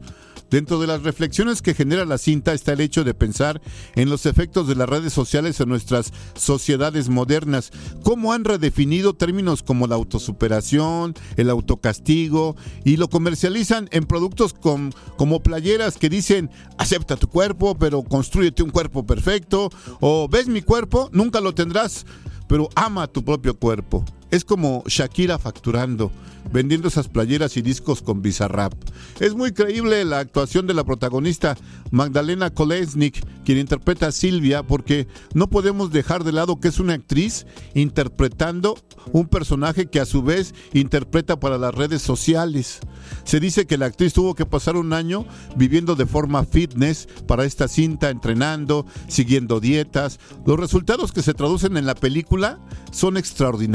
Dentro 0.50 0.80
de 0.80 0.88
las 0.88 1.04
reflexiones 1.04 1.62
que 1.62 1.74
genera 1.74 2.06
la 2.06 2.18
cinta 2.18 2.54
está 2.54 2.74
el 2.74 2.80
hecho 2.80 3.04
de 3.04 3.13
pensar 3.13 3.62
en 3.96 4.10
los 4.10 4.25
efectos 4.25 4.68
de 4.68 4.75
las 4.75 4.88
redes 4.88 5.12
sociales 5.12 5.60
en 5.60 5.68
nuestras 5.68 6.13
sociedades 6.36 7.10
modernas, 7.10 7.72
cómo 8.04 8.32
han 8.32 8.46
redefinido 8.46 9.13
términos 9.13 9.62
como 9.62 9.88
la 9.88 9.96
autosuperación, 9.96 11.16
el 11.36 11.50
autocastigo 11.50 12.56
y 12.86 12.96
lo 12.96 13.10
comercializan 13.10 13.89
en 13.92 14.06
productos 14.06 14.54
como 14.54 15.44
playeras 15.44 15.98
que 15.98 16.10
dicen 16.10 16.50
acepta 16.77 17.18
tu 17.18 17.27
cuerpo, 17.27 17.77
pero 17.77 18.04
construyete 18.04 18.63
un 18.63 18.70
cuerpo 18.70 19.06
perfecto, 19.06 19.70
o 20.00 20.27
ves 20.30 20.48
mi 20.48 20.62
cuerpo, 20.62 21.10
nunca 21.12 21.42
lo 21.42 21.54
tendrás, 21.54 22.06
pero 22.48 22.70
ama 22.75 23.08
tu 23.08 23.24
propio 23.24 23.58
cuerpo. 23.58 24.06
Es 24.30 24.44
como 24.44 24.84
Shakira 24.88 25.39
facturando, 25.39 26.12
vendiendo 26.51 26.88
esas 26.88 27.08
playeras 27.08 27.58
y 27.58 27.62
discos 27.62 28.01
con 28.01 28.22
Bizarrap. 28.22 28.74
Es 29.20 29.36
muy 29.36 29.51
creíble 29.51 30.04
la 30.06 30.20
actuación 30.20 30.68
de 30.68 30.74
la 30.74 30.84
protagonista 30.84 31.58
Magdalena 31.92 32.50
Kolesnik, 32.50 33.25
quien 33.46 33.58
interpreta 33.58 34.08
a 34.08 34.12
Silvia, 34.12 34.63
porque 34.63 35.08
no 35.34 35.50
podemos 35.50 35.92
dejar 35.92 36.24
de 36.24 36.32
lado 36.32 36.60
que 36.60 36.68
es 36.68 36.80
una 36.80 36.94
actriz 36.94 37.46
interpretando 37.74 38.75
un 39.13 39.27
personaje 39.27 39.88
que 39.88 40.00
a 40.00 40.06
su 40.06 40.22
vez 40.22 40.54
interpreta 40.74 41.39
para 41.39 41.58
las 41.58 41.74
redes 41.74 42.01
sociales. 42.01 42.80
Se 43.24 43.39
dice 43.39 43.65
que 43.65 43.78
la 43.78 43.86
actriz 43.86 44.13
tuvo 44.13 44.36
que 44.36 44.45
pasar 44.45 44.76
un 44.76 44.91
año 44.91 45.26
viviendo 45.56 45.95
de 45.95 46.06
forma 46.06 46.43
fitness 46.43 47.08
para 47.26 47.45
esta 47.45 47.67
cinta, 47.67 48.10
entrenando, 48.10 48.86
siguiendo 49.08 49.60
dietas. 49.60 50.19
Los 50.45 50.60
resultados 50.60 51.13
que 51.13 51.22
se 51.22 51.34
traducen 51.34 51.78
en 51.78 51.86
la 51.86 51.95
película 51.95 52.60
son 52.91 53.17
extraordinarios 53.17 53.67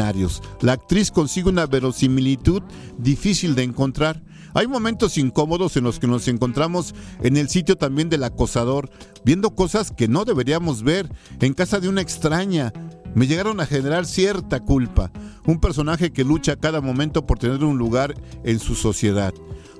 la 0.61 0.73
actriz 0.73 1.11
consigue 1.11 1.49
una 1.49 1.67
verosimilitud 1.67 2.62
difícil 2.99 3.55
de 3.55 3.63
encontrar. 3.63 4.23
Hay 4.55 4.67
momentos 4.67 5.17
incómodos 5.17 5.77
en 5.77 5.85
los 5.85 5.99
que 5.99 6.07
nos 6.07 6.29
encontramos 6.29 6.95
en 7.23 7.37
el 7.37 7.49
sitio 7.49 7.77
también 7.77 8.11
del 8.11 8.25
acosador, 8.25 8.91
viendo 9.25 9.55
cosas 9.55 9.91
que 9.91 10.09
no 10.09 10.25
deberíamos 10.25 10.83
ver, 10.83 11.11
en 11.41 11.55
casa 11.55 11.81
de 11.81 11.89
una 11.89 12.03
extraña. 12.03 12.73
Me 13.15 13.27
llegaron 13.27 13.61
a 13.61 13.67
generar 13.67 14.07
cierta 14.07 14.61
culpa, 14.61 15.11
un 15.47 15.61
personaje 15.61 16.13
que 16.13 16.25
lucha 16.25 16.57
cada 16.57 16.81
momento 16.81 17.27
por 17.27 17.39
tener 17.39 17.65
un 17.65 17.79
lugar 17.79 18.15
en 18.45 18.59
su 18.59 18.75
sociedad. 18.75 19.33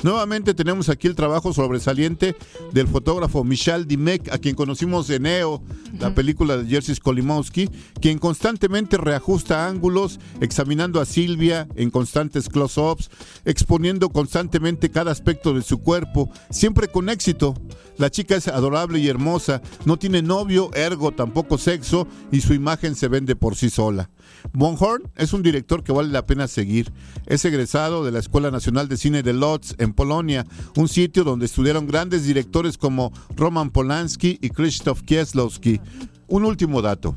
Nuevamente 0.03 0.53
tenemos 0.53 0.89
aquí 0.89 1.07
el 1.07 1.15
trabajo 1.15 1.53
sobresaliente 1.53 2.35
del 2.73 2.89
fotógrafo 2.89 3.45
Michal 3.45 3.87
Dimek, 3.87 4.33
a 4.33 4.39
quien 4.39 4.57
conocimos 4.57 5.07
de 5.07 5.21
Neo, 5.21 5.63
la 6.01 6.13
película 6.13 6.57
de 6.57 6.67
Jerzy 6.67 6.97
Skolimowski, 6.97 7.71
quien 8.01 8.19
constantemente 8.19 8.97
reajusta 8.97 9.69
ángulos, 9.69 10.19
examinando 10.41 11.01
a 11.01 11.07
Silvia 11.07 11.69
en 11.77 11.91
constantes 11.91 12.49
close-ups, 12.49 13.11
exponiendo 13.45 14.09
constantemente 14.09 14.91
cada 14.91 15.13
aspecto 15.13 15.55
de 15.55 15.63
su 15.63 15.79
cuerpo, 15.79 16.31
siempre 16.51 16.89
con 16.89 17.09
éxito. 17.09 17.55
La 17.97 18.11
chica 18.11 18.35
es 18.35 18.49
adorable 18.49 18.99
y 18.99 19.09
hermosa, 19.09 19.63
no 19.85 19.99
tiene 19.99 20.23
novio, 20.23 20.71
ergo 20.75 21.13
tampoco 21.13 21.59
sexo, 21.59 22.09
y 22.33 22.41
su 22.41 22.55
imagen 22.55 22.97
se 22.97 23.07
vende 23.07 23.37
por 23.37 23.55
sí 23.55 23.71
sola. 23.71 24.11
Bonhorn 24.53 25.11
es 25.17 25.33
un 25.33 25.43
director 25.43 25.83
que 25.83 25.93
vale 25.93 26.11
la 26.11 26.27
pena 26.27 26.49
seguir. 26.49 26.93
Es 27.27 27.45
egresado 27.45 28.05
de 28.05 28.13
la 28.13 28.19
Escuela 28.19 28.51
Nacional 28.51 28.89
de 28.89 28.97
Cine 28.97 29.23
de 29.23 29.33
Lodz 29.33 29.75
en 29.79 29.93
Polonia, 29.93 30.47
un 30.77 30.89
sitio 30.89 31.25
donde 31.25 31.47
estudiaron 31.47 31.87
grandes 31.87 32.25
directores 32.25 32.79
como 32.79 33.13
Roman 33.37 33.71
Polanski 33.71 34.39
y 34.41 34.51
Krzysztof 34.51 35.03
Kieslowski. 35.03 35.81
Un 36.29 36.45
último 36.45 36.83
dato. 36.83 37.17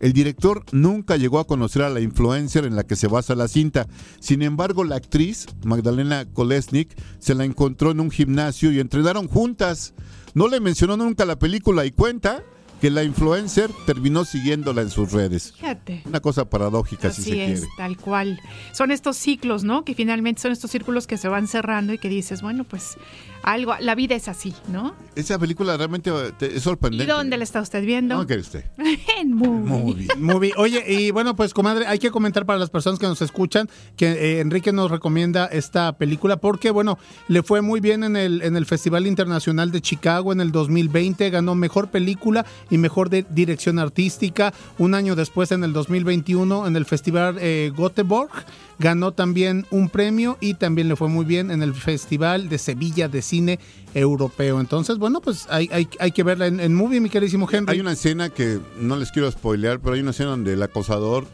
El 0.00 0.14
director 0.14 0.64
nunca 0.72 1.18
llegó 1.18 1.38
a 1.38 1.46
conocer 1.46 1.82
a 1.82 1.90
la 1.90 2.00
influencer 2.00 2.64
en 2.64 2.74
la 2.74 2.84
que 2.84 2.96
se 2.96 3.06
basa 3.06 3.34
la 3.34 3.48
cinta. 3.48 3.86
Sin 4.18 4.40
embargo, 4.40 4.82
la 4.82 4.96
actriz, 4.96 5.46
Magdalena 5.62 6.24
Kolesnik, 6.24 6.96
se 7.18 7.34
la 7.34 7.44
encontró 7.44 7.90
en 7.90 8.00
un 8.00 8.10
gimnasio 8.10 8.72
y 8.72 8.80
entrenaron 8.80 9.28
juntas. 9.28 9.92
No 10.32 10.48
le 10.48 10.60
mencionó 10.60 10.96
nunca 10.96 11.26
la 11.26 11.38
película 11.38 11.84
y 11.84 11.90
cuenta 11.90 12.42
que 12.80 12.90
la 12.90 13.04
influencer 13.04 13.70
terminó 13.86 14.24
siguiéndola 14.24 14.82
en 14.82 14.90
sus 14.90 15.12
redes. 15.12 15.52
Fíjate. 15.52 16.02
Una 16.06 16.20
cosa 16.20 16.48
paradójica, 16.48 17.10
si 17.10 17.22
se 17.22 17.52
es, 17.52 17.66
tal 17.76 17.96
cual. 17.96 18.40
Son 18.72 18.90
estos 18.90 19.16
ciclos, 19.16 19.64
¿no? 19.64 19.84
Que 19.84 19.94
finalmente 19.94 20.40
son 20.40 20.52
estos 20.52 20.70
círculos 20.70 21.06
que 21.06 21.16
se 21.16 21.28
van 21.28 21.46
cerrando 21.46 21.92
y 21.92 21.98
que 21.98 22.08
dices, 22.08 22.42
bueno, 22.42 22.64
pues 22.64 22.96
algo, 23.42 23.74
la 23.80 23.94
vida 23.94 24.14
es 24.14 24.28
así, 24.28 24.54
¿no? 24.68 24.94
Esa 25.14 25.38
película 25.38 25.76
realmente 25.76 26.10
es 26.40 26.62
sorprendente. 26.62 27.04
¿Y 27.04 27.06
dónde 27.06 27.36
la 27.36 27.44
está 27.44 27.60
usted 27.60 27.84
viendo? 27.84 28.16
¿Dónde 28.16 28.26
quiere 28.26 28.42
usted? 28.42 28.64
en 29.18 29.34
movie. 29.34 30.08
movie. 30.18 30.52
Oye, 30.56 30.84
y 30.86 31.10
bueno, 31.10 31.36
pues 31.36 31.54
comadre, 31.54 31.86
hay 31.86 31.98
que 31.98 32.10
comentar 32.10 32.46
para 32.46 32.58
las 32.58 32.70
personas 32.70 32.98
que 32.98 33.06
nos 33.06 33.22
escuchan 33.22 33.68
que 33.96 34.06
eh, 34.06 34.40
Enrique 34.40 34.72
nos 34.72 34.90
recomienda 34.90 35.46
esta 35.46 35.96
película 35.96 36.38
porque, 36.38 36.70
bueno, 36.70 36.98
le 37.28 37.42
fue 37.42 37.60
muy 37.60 37.80
bien 37.80 38.04
en 38.04 38.16
el, 38.16 38.42
en 38.42 38.56
el 38.56 38.66
Festival 38.66 39.06
Internacional 39.06 39.70
de 39.70 39.80
Chicago 39.80 40.32
en 40.32 40.40
el 40.40 40.52
2020, 40.52 41.30
ganó 41.30 41.54
mejor 41.54 41.90
película 41.90 42.44
y 42.70 42.78
mejor 42.78 43.10
de 43.10 43.26
dirección 43.28 43.78
artística. 43.78 44.54
Un 44.78 44.94
año 44.94 45.16
después, 45.16 45.52
en 45.52 45.64
el 45.64 45.72
2021, 45.72 46.66
en 46.66 46.76
el 46.76 46.86
Festival 46.86 47.36
eh, 47.40 47.72
Göteborg, 47.76 48.30
ganó 48.78 49.12
también 49.12 49.66
un 49.70 49.88
premio 49.88 50.38
y 50.40 50.54
también 50.54 50.88
le 50.88 50.96
fue 50.96 51.08
muy 51.08 51.24
bien 51.24 51.50
en 51.50 51.62
el 51.62 51.74
Festival 51.74 52.48
de 52.48 52.58
Sevilla 52.58 53.08
de 53.08 53.22
Cine 53.22 53.58
Europeo. 53.94 54.60
Entonces, 54.60 54.98
bueno, 54.98 55.20
pues 55.20 55.46
hay, 55.50 55.68
hay, 55.98 56.12
que 56.12 56.22
verla 56.22 56.46
en, 56.46 56.74
movie, 56.74 57.00
mi 57.00 57.10
queridísimo 57.10 57.48
Henry. 57.50 57.74
Hay 57.74 57.80
una 57.80 57.92
escena 57.92 58.30
que 58.30 58.58
no 58.78 58.96
les 58.96 59.10
quiero 59.10 59.30
spoilear, 59.30 59.80
pero 59.80 59.94
hay 59.94 60.00
una 60.00 60.12
escena 60.12 60.30
donde 60.30 60.54
el 60.54 60.62
acosador 60.62 61.26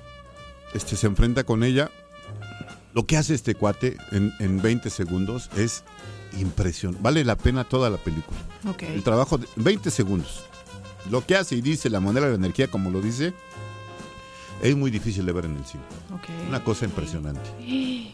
este, 0.75 0.97
se 0.97 1.07
enfrenta 1.07 1.45
con 1.45 1.63
ella. 1.63 1.91
Lo 2.95 3.07
que 3.07 3.19
hace 3.19 3.35
este 3.35 3.55
cuate 3.55 3.99
en, 4.11 4.33
en 4.41 4.63
20 4.63 4.89
segundos 4.89 5.51
es 5.57 5.85
impresionante. 6.41 7.03
Vale 7.03 7.25
la 7.25 7.37
pena 7.37 7.65
toda 7.65 7.91
la 7.91 7.99
película. 7.99 8.39
El 8.81 9.03
trabajo 9.03 9.39
de 9.39 9.47
20 9.57 9.91
segundos 9.91 10.46
lo 11.11 11.25
que 11.25 11.37
hace 11.37 11.57
y 11.57 11.61
dice, 11.61 11.91
la 11.91 12.01
moneda 12.01 12.27
de 12.27 12.33
la 12.33 12.37
energía, 12.37 12.69
como 12.69 12.91
lo 12.91 13.01
dice, 13.01 13.33
es 14.63 14.77
muy 14.77 14.91
difícil 14.91 15.25
de 15.27 15.33
ver 15.33 15.45
en 15.45 15.57
el 15.57 15.65
cine. 15.65 15.83
Ok. 16.15 16.25
Una 16.49 16.63
cosa 16.65 16.85
impresionante. 16.85 17.41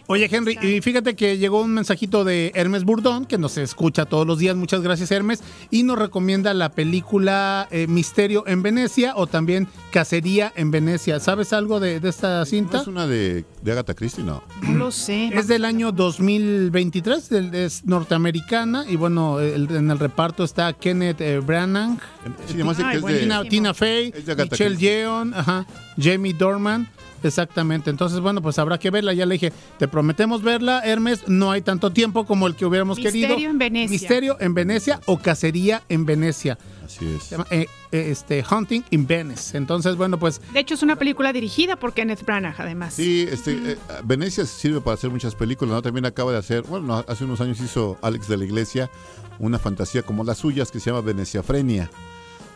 Oye, 0.09 0.29
Henry, 0.31 0.59
y 0.61 0.81
fíjate 0.81 1.15
que 1.15 1.39
llegó 1.39 1.63
un 1.63 1.73
mensajito 1.73 2.25
de 2.25 2.51
Hermes 2.55 2.85
Burdón, 2.85 3.25
que 3.27 3.39
nos 3.39 3.57
escucha 3.57 4.05
todos 4.05 4.27
los 4.27 4.39
días, 4.39 4.57
muchas 4.57 4.83
gracias 4.83 5.11
Hermes, 5.11 5.43
y 5.71 5.85
nos 5.85 5.99
recomienda 5.99 6.53
la 6.55 6.71
película 6.73 7.69
eh, 7.71 7.87
Misterio 7.87 8.45
en 8.47 8.63
Venecia 8.63 9.15
o 9.17 9.27
también 9.27 9.69
Cacería 9.93 10.53
en 10.57 10.71
Venecia. 10.71 11.21
¿Sabes 11.21 11.53
algo 11.53 11.79
de, 11.81 12.01
de 12.01 12.09
esta 12.09 12.41
¿No 12.41 12.45
cinta? 12.47 12.81
es 12.81 12.87
una 12.87 13.07
de, 13.07 13.45
de 13.63 13.73
Agatha 13.73 13.95
Christie? 13.95 14.25
No. 14.25 14.43
No 14.63 14.73
lo 14.79 14.91
sé. 14.91 15.29
Es 15.29 15.47
del 15.47 15.65
año 15.65 15.93
2023, 15.93 17.29
del- 17.29 17.55
es 17.55 17.85
norteamericana 17.85 18.85
y 18.89 18.97
bueno, 18.97 19.41
el- 19.41 19.71
en 19.71 19.91
el 19.91 19.99
reparto 19.99 20.45
está 20.45 20.73
Kenneth 20.73 21.21
eh, 21.21 21.39
Branagh, 21.41 21.99
Sí, 22.47 22.55
además 22.55 22.77
que 22.77 22.97
es 22.97 23.03
de, 23.05 23.19
Tina, 23.21 23.43
Tina 23.45 23.75
Fey, 23.75 24.13
Es 24.15 24.27
de 24.27 24.33
Agatha 24.33 24.51
Michelle 24.53 24.71
Christie. 24.77 25.01
Yeoh, 25.01 25.31
ajá, 25.35 25.67
Jamie 26.01 26.32
Dorman. 26.33 26.89
Exactamente, 27.25 27.89
entonces 27.89 28.19
bueno, 28.19 28.43
pues 28.43 28.59
habrá 28.59 28.79
que 28.79 28.91
verla, 28.91 29.13
ya 29.13 29.27
le 29.27 29.35
dije, 29.35 29.53
te 29.79 29.87
prometemos 29.87 30.43
verla, 30.43 30.83
Hermes, 30.85 31.29
no 31.29 31.53
hay 31.53 31.63
tanto 31.63 31.93
tiempo 31.93 32.27
como 32.27 32.49
el 32.49 32.57
que 32.57 32.67
hubiéramos 32.67 32.99
Misterio 32.99 33.29
querido. 33.29 33.51
en 33.51 33.59
Venecia. 33.59 33.91
Misterio 33.91 34.37
en 34.41 34.55
Venecia 34.55 35.01
o 35.07 35.19
Cacería 35.19 35.85
en 35.89 36.05
Venecia. 36.05 36.59
Así 36.85 37.07
es. 37.07 37.23
Se 37.23 37.37
llama 37.37 37.47
eh, 37.53 37.69
eh, 37.93 38.09
este, 38.11 38.45
Hunting 38.51 38.83
in 38.91 39.07
Venice. 39.07 39.57
Entonces, 39.57 39.95
bueno, 39.95 40.19
pues 40.19 40.41
De 40.53 40.59
hecho, 40.59 40.75
es 40.75 40.83
una 40.83 40.97
película 40.97 41.33
dirigida 41.33 41.77
por 41.77 41.93
Kenneth 41.93 42.25
Branagh, 42.27 42.57
además. 42.59 42.95
Sí, 42.95 43.25
este, 43.31 43.53
eh, 43.53 43.79
Venecia 44.03 44.45
sirve 44.45 44.81
para 44.81 44.95
hacer 44.95 45.11
muchas 45.11 45.37
películas, 45.37 45.75
¿no? 45.75 45.83
También 45.83 46.05
acaba 46.07 46.33
de 46.33 46.39
hacer, 46.39 46.63
bueno, 46.63 46.89
no, 46.89 47.05
hace 47.07 47.25
unos 47.25 47.41
años 47.41 47.61
hizo 47.61 47.99
Alex 48.03 48.27
de 48.27 48.37
la 48.37 48.45
Iglesia 48.45 48.91
una 49.39 49.59
fantasía 49.59 50.03
como 50.03 50.25
las 50.25 50.39
suyas 50.39 50.71
que 50.71 50.81
se 50.81 50.91
llama 50.91 51.01
Veneciafrenia. 51.01 51.91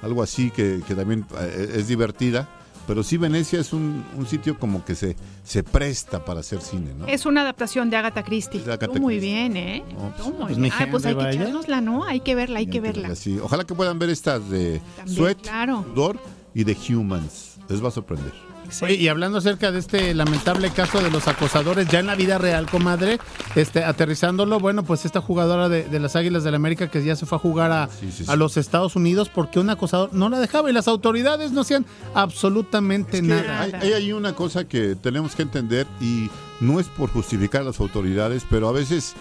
Algo 0.03 0.23
así 0.23 0.51
que, 0.51 0.83
que 0.87 0.95
también 0.95 1.27
eh, 1.41 1.75
es 1.77 1.89
divertida. 1.89 2.49
Pero 2.87 3.03
sí, 3.03 3.17
Venecia 3.17 3.61
es 3.61 3.73
un, 3.73 4.05
un 4.17 4.27
sitio 4.27 4.59
como 4.59 4.85
que 4.85 4.95
se, 4.95 5.17
se 5.45 5.63
presta 5.63 6.25
para 6.25 6.41
hacer 6.41 6.61
cine, 6.61 6.95
¿no? 6.95 7.07
Es 7.07 7.27
una 7.27 7.41
adaptación 7.43 7.91
de 7.91 7.97
Agatha 7.97 8.23
Christie. 8.23 8.61
De 8.61 8.73
Agatha 8.73 8.93
Tú 8.93 9.01
muy 9.01 9.19
Christie. 9.19 9.49
bien, 9.49 9.57
¿eh? 9.57 9.85
No, 9.93 10.13
pues, 10.17 10.29
muy 10.29 10.37
pues, 10.47 10.57
bien. 10.57 10.91
pues 10.91 11.07
hay 11.07 11.17
que 11.17 11.31
echárnosla, 11.31 11.81
¿no? 11.81 12.05
Hay 12.05 12.21
que 12.21 12.35
verla, 12.35 12.61
hay 12.61 12.67
que 12.69 12.81
verla. 12.81 13.13
Ojalá 13.43 13.65
que 13.65 13.75
puedan 13.75 13.99
ver 13.99 14.11
estas 14.11 14.49
de 14.49 14.81
También, 14.97 15.17
Sweat, 15.17 15.41
claro. 15.41 15.85
Sudor 15.89 16.19
y 16.55 16.65
de 16.65 16.77
Humans. 16.95 17.57
Les 17.69 17.83
va 17.83 17.89
a 17.89 17.91
sorprender. 17.91 18.46
Oye, 18.83 18.95
y 18.95 19.09
hablando 19.09 19.39
acerca 19.39 19.71
de 19.71 19.79
este 19.79 20.15
lamentable 20.15 20.71
caso 20.71 21.01
de 21.01 21.11
los 21.11 21.29
acosadores, 21.29 21.89
ya 21.89 22.01
en 22.01 22.07
la 22.07 22.15
vida 22.15 22.39
real, 22.39 22.67
comadre, 22.69 23.19
este, 23.55 23.85
aterrizándolo, 23.85 24.59
bueno, 24.61 24.83
pues 24.85 25.05
esta 25.05 25.21
jugadora 25.21 25.69
de, 25.69 25.85
de 25.85 26.01
las 26.01 26.17
Águilas 26.17 26.43
del 26.45 26.53
la 26.53 26.57
América 26.57 26.89
que 26.89 27.05
ya 27.05 27.17
se 27.17 27.27
fue 27.27 27.37
a 27.37 27.39
jugar 27.39 27.71
a, 27.73 27.89
Sí, 27.89 28.11
sí, 28.11 28.25
sí. 28.25 28.31
a 28.31 28.37
los 28.37 28.57
Estados 28.57 28.97
Unidos 28.97 29.29
porque 29.29 29.61
un 29.61 29.71
acosador 29.71 30.13
no 30.13 30.29
la 30.29 30.41
dejaba 30.41 30.71
y 30.71 30.73
las 30.73 30.89
autoridades 30.89 31.53
no 31.53 31.61
hacían 31.61 31.85
absolutamente 32.15 33.23
nada. 33.23 33.61
Hay, 33.63 33.73
hay 33.73 33.93
ahí 33.93 34.13
una 34.13 34.35
cosa 34.35 34.67
que 34.67 34.95
tenemos 34.97 35.35
que 35.35 35.43
entender 35.43 35.87
y 36.01 36.31
no 36.61 36.81
es 36.81 36.87
por 36.89 37.11
justificar 37.11 37.63
a 37.63 37.65
las 37.65 37.81
autoridades, 37.81 38.45
pero 38.49 38.69
a 38.69 38.73
veces 38.73 39.15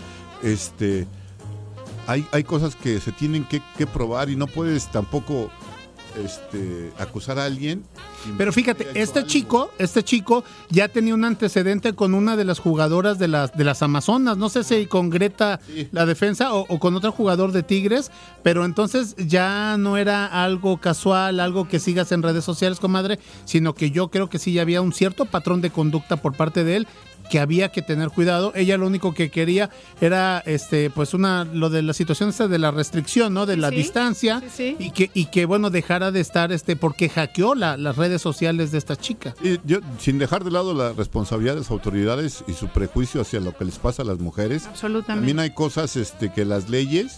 este 0.43 1.07
hay, 2.07 2.25
hay 2.31 2.43
cosas 2.43 2.75
que 2.75 2.99
se 2.99 3.11
tienen 3.11 3.45
que, 3.45 3.61
que 3.77 3.87
probar 3.87 4.29
y 4.29 4.35
no 4.35 4.47
puedes 4.47 4.91
tampoco 4.91 5.49
este, 6.23 6.91
acusar 6.97 7.39
a 7.39 7.45
alguien. 7.45 7.83
Pero 8.37 8.51
fíjate, 8.53 8.87
este 8.95 9.19
algo. 9.19 9.29
chico, 9.29 9.71
este 9.77 10.03
chico 10.03 10.43
ya 10.69 10.87
tenía 10.87 11.13
un 11.13 11.25
antecedente 11.25 11.93
con 11.93 12.13
una 12.13 12.35
de 12.35 12.43
las 12.45 12.59
jugadoras 12.59 13.19
de 13.19 13.27
las, 13.27 13.55
de 13.55 13.63
las 13.63 13.81
Amazonas, 13.83 14.37
no 14.37 14.49
sé 14.49 14.63
si 14.63 14.85
con 14.87 15.09
Greta 15.09 15.59
Sí. 15.67 15.87
la 15.91 16.05
defensa 16.05 16.53
o, 16.53 16.65
o 16.69 16.79
con 16.79 16.95
otro 16.95 17.11
jugador 17.11 17.51
de 17.51 17.63
Tigres, 17.63 18.11
pero 18.43 18.65
entonces 18.65 19.15
ya 19.17 19.77
no 19.77 19.97
era 19.97 20.25
algo 20.43 20.77
casual, 20.77 21.39
algo 21.39 21.67
que 21.67 21.79
sigas 21.79 22.11
en 22.11 22.23
redes 22.23 22.43
sociales, 22.45 22.79
comadre, 22.79 23.19
sino 23.45 23.73
que 23.75 23.91
yo 23.91 24.09
creo 24.09 24.29
que 24.29 24.39
sí 24.39 24.53
ya 24.53 24.61
había 24.63 24.81
un 24.81 24.93
cierto 24.93 25.25
patrón 25.25 25.61
de 25.61 25.69
conducta 25.69 26.17
por 26.17 26.35
parte 26.35 26.63
de 26.63 26.77
él 26.77 26.87
que 27.29 27.39
había 27.39 27.69
que 27.71 27.81
tener 27.81 28.09
cuidado. 28.09 28.51
Ella 28.55 28.77
lo 28.77 28.87
único 28.87 29.13
que 29.13 29.29
quería 29.31 29.69
era 30.01 30.39
este 30.45 30.89
pues 30.89 31.13
una 31.13 31.43
lo 31.45 31.69
de 31.69 31.81
la 31.81 31.93
situación 31.93 32.29
esta 32.29 32.47
de 32.47 32.59
la 32.59 32.71
restricción, 32.71 33.33
¿no? 33.33 33.45
De 33.45 33.57
la 33.57 33.69
sí. 33.69 33.75
distancia 33.77 34.41
Sí, 34.41 34.49
sí. 34.55 34.75
y 34.79 34.91
que 34.91 35.11
y 35.13 35.25
que 35.25 35.45
bueno, 35.45 35.69
dejara 35.69 36.11
de 36.11 36.19
estar 36.19 36.51
este 36.51 36.75
porque 36.75 37.09
hackeó 37.09 37.55
la- 37.55 37.77
las 37.77 37.95
redes 37.97 38.21
sociales 38.21 38.71
de 38.71 38.77
esta 38.77 38.95
chica. 38.95 39.33
Y 39.43 39.59
yo, 39.65 39.79
sin 39.99 40.17
dejar 40.19 40.43
de 40.43 40.51
lado 40.51 40.73
la 40.73 40.93
responsabilidad 40.93 41.53
de 41.55 41.61
las 41.61 41.71
autoridades 41.71 42.43
y 42.47 42.53
su 42.53 42.67
prejuicio 42.67 43.21
hacia 43.21 43.39
lo 43.39 43.55
que 43.55 43.65
les 43.65 43.77
pasa 43.79 44.01
a 44.01 44.05
las 44.05 44.19
mujeres, 44.19 44.67
Absolutamente. 44.67 45.13
también 45.19 45.39
hay 45.39 45.53
cosas 45.53 45.95
este, 45.95 46.31
que 46.31 46.45
las 46.45 46.69
leyes 46.69 47.17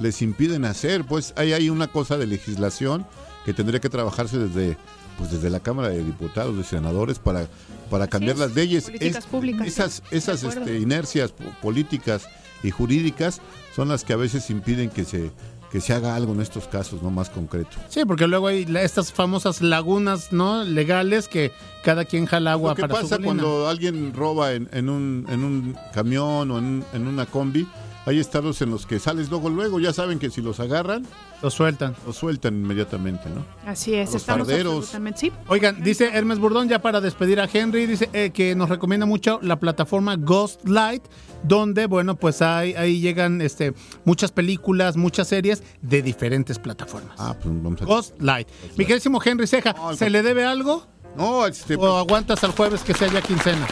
les 0.00 0.20
impiden 0.22 0.64
hacer. 0.64 1.04
Pues 1.04 1.32
hay, 1.36 1.52
hay 1.52 1.70
una 1.70 1.86
cosa 1.88 2.18
de 2.18 2.26
legislación 2.26 3.06
que 3.44 3.54
tendría 3.54 3.80
que 3.80 3.88
trabajarse 3.88 4.38
desde, 4.38 4.76
pues 5.18 5.30
desde 5.30 5.50
la 5.50 5.60
Cámara 5.60 5.88
de 5.88 6.02
Diputados, 6.04 6.56
de 6.56 6.64
senadores, 6.64 7.18
para, 7.18 7.46
para 7.90 8.06
cambiar 8.06 8.34
es, 8.34 8.40
las 8.40 8.54
leyes. 8.54 8.84
políticas 8.84 9.26
públicas, 9.26 9.66
Esas, 9.66 10.02
esas 10.10 10.42
este, 10.44 10.78
inercias 10.78 11.32
po- 11.32 11.44
políticas 11.62 12.26
y 12.62 12.70
jurídicas 12.70 13.40
son 13.74 13.88
las 13.88 14.04
que 14.04 14.12
a 14.12 14.16
veces 14.16 14.48
impiden 14.50 14.90
que 14.90 15.04
se, 15.04 15.30
que 15.70 15.80
se 15.80 15.92
haga 15.92 16.14
algo 16.16 16.32
en 16.32 16.40
estos 16.40 16.66
casos, 16.68 17.02
no 17.02 17.10
más 17.10 17.28
concreto. 17.30 17.76
Sí, 17.88 18.04
porque 18.06 18.26
luego 18.26 18.46
hay 18.48 18.66
estas 18.80 19.12
famosas 19.12 19.60
lagunas, 19.60 20.32
¿no? 20.32 20.64
legales 20.64 21.28
que 21.28 21.52
cada 21.84 22.04
quien 22.04 22.26
jala 22.26 22.52
agua 22.52 22.74
para 22.74 22.94
su 22.94 23.02
pasa 23.02 23.16
bolina. 23.16 23.42
cuando 23.42 23.68
alguien 23.68 24.12
roba 24.14 24.52
en, 24.54 24.68
en 24.72 24.88
un, 24.88 25.26
en 25.28 25.44
un 25.44 25.76
camión 25.92 26.50
o 26.50 26.58
en, 26.58 26.84
en 26.92 27.06
una 27.06 27.26
combi, 27.26 27.66
hay 28.06 28.20
estados 28.20 28.62
en 28.62 28.70
los 28.70 28.86
que 28.86 29.00
sales 29.00 29.30
luego, 29.30 29.50
luego, 29.50 29.80
ya 29.80 29.92
saben 29.92 30.18
que 30.20 30.30
si 30.30 30.40
los 30.40 30.60
agarran, 30.60 31.04
lo 31.42 31.50
sueltan. 31.50 31.94
los 32.06 32.16
sueltan 32.16 32.54
inmediatamente, 32.54 33.28
¿no? 33.28 33.44
Así 33.64 33.94
es, 33.94 34.08
a 34.08 34.12
los 34.12 34.22
estamos 34.22 34.46
farderos. 34.48 34.76
absolutamente. 34.76 35.20
Sí. 35.20 35.32
Oigan, 35.48 35.82
dice 35.82 36.10
Hermes 36.12 36.38
Burdón, 36.38 36.68
ya 36.68 36.80
para 36.80 37.00
despedir 37.00 37.40
a 37.40 37.48
Henry, 37.52 37.86
dice 37.86 38.08
eh, 38.12 38.30
que 38.30 38.54
nos 38.54 38.68
recomienda 38.68 39.06
mucho 39.06 39.38
la 39.42 39.58
plataforma 39.58 40.16
Ghost 40.16 40.66
Light, 40.68 41.02
donde, 41.42 41.86
bueno, 41.86 42.16
pues 42.16 42.42
hay, 42.42 42.74
ahí 42.74 43.00
llegan 43.00 43.40
este, 43.40 43.74
muchas 44.04 44.32
películas, 44.32 44.96
muchas 44.96 45.28
series 45.28 45.62
de 45.82 46.02
diferentes 46.02 46.58
plataformas. 46.58 47.14
Ah, 47.18 47.34
pues 47.40 47.54
vamos 47.62 47.82
a... 47.82 47.84
Ghost 47.84 48.20
Light. 48.20 48.48
Mi 48.76 48.84
queridísimo 48.84 49.20
Henry 49.24 49.46
Ceja, 49.46 49.74
¿se 49.96 50.10
le 50.10 50.22
debe 50.22 50.44
algo? 50.44 50.86
No, 51.16 51.46
este, 51.46 51.76
¿O 51.76 51.96
aguantas 51.98 52.42
al 52.44 52.52
jueves 52.52 52.82
que 52.82 52.92
sea 52.94 53.08
ya 53.08 53.22
quincena? 53.22 53.66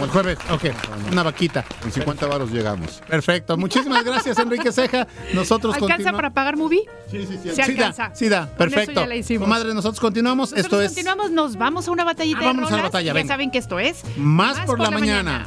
El 0.00 0.08
jueves, 0.10 0.38
ok, 0.50 0.64
una 1.12 1.22
vaquita. 1.22 1.64
en 1.84 1.92
50 1.92 2.26
varos 2.26 2.50
llegamos. 2.50 3.00
Perfecto. 3.08 3.56
Muchísimas 3.56 4.04
gracias, 4.04 4.38
Enrique 4.38 4.72
Ceja. 4.72 5.06
Nosotros 5.34 5.74
¿Alcanza 5.74 5.94
continuamos. 5.94 6.18
para 6.18 6.30
pagar 6.30 6.56
movie? 6.56 6.82
Sí, 7.10 7.26
sí, 7.26 7.38
sí. 7.42 7.50
Se 7.50 7.64
Sí 7.64 7.74
da, 7.74 7.86
alcanza. 7.86 8.10
sí 8.14 8.28
da, 8.28 8.40
Con 8.40 8.48
eso 8.50 8.56
perfecto. 8.58 9.00
ya 9.00 9.06
la 9.06 9.16
hicimos. 9.16 9.46
Comadre, 9.46 9.74
nosotros 9.74 10.00
continuamos. 10.00 10.50
Nosotros 10.52 10.64
esto 10.64 10.82
es 10.82 10.88
continuamos, 10.90 11.30
nos 11.30 11.56
vamos 11.56 11.88
a 11.88 11.90
una 11.90 12.04
batallita 12.04 12.38
Ah, 12.38 12.42
de 12.42 12.46
vámonos 12.48 12.72
a 12.72 12.76
la 12.76 12.82
batalla, 12.82 13.06
Ya 13.06 13.12
venga. 13.12 13.28
saben 13.34 13.50
que 13.50 13.58
esto 13.58 13.78
es 13.78 14.02
Más, 14.16 14.58
por, 14.60 14.78
la, 14.80 14.90
mañana. 14.90 15.46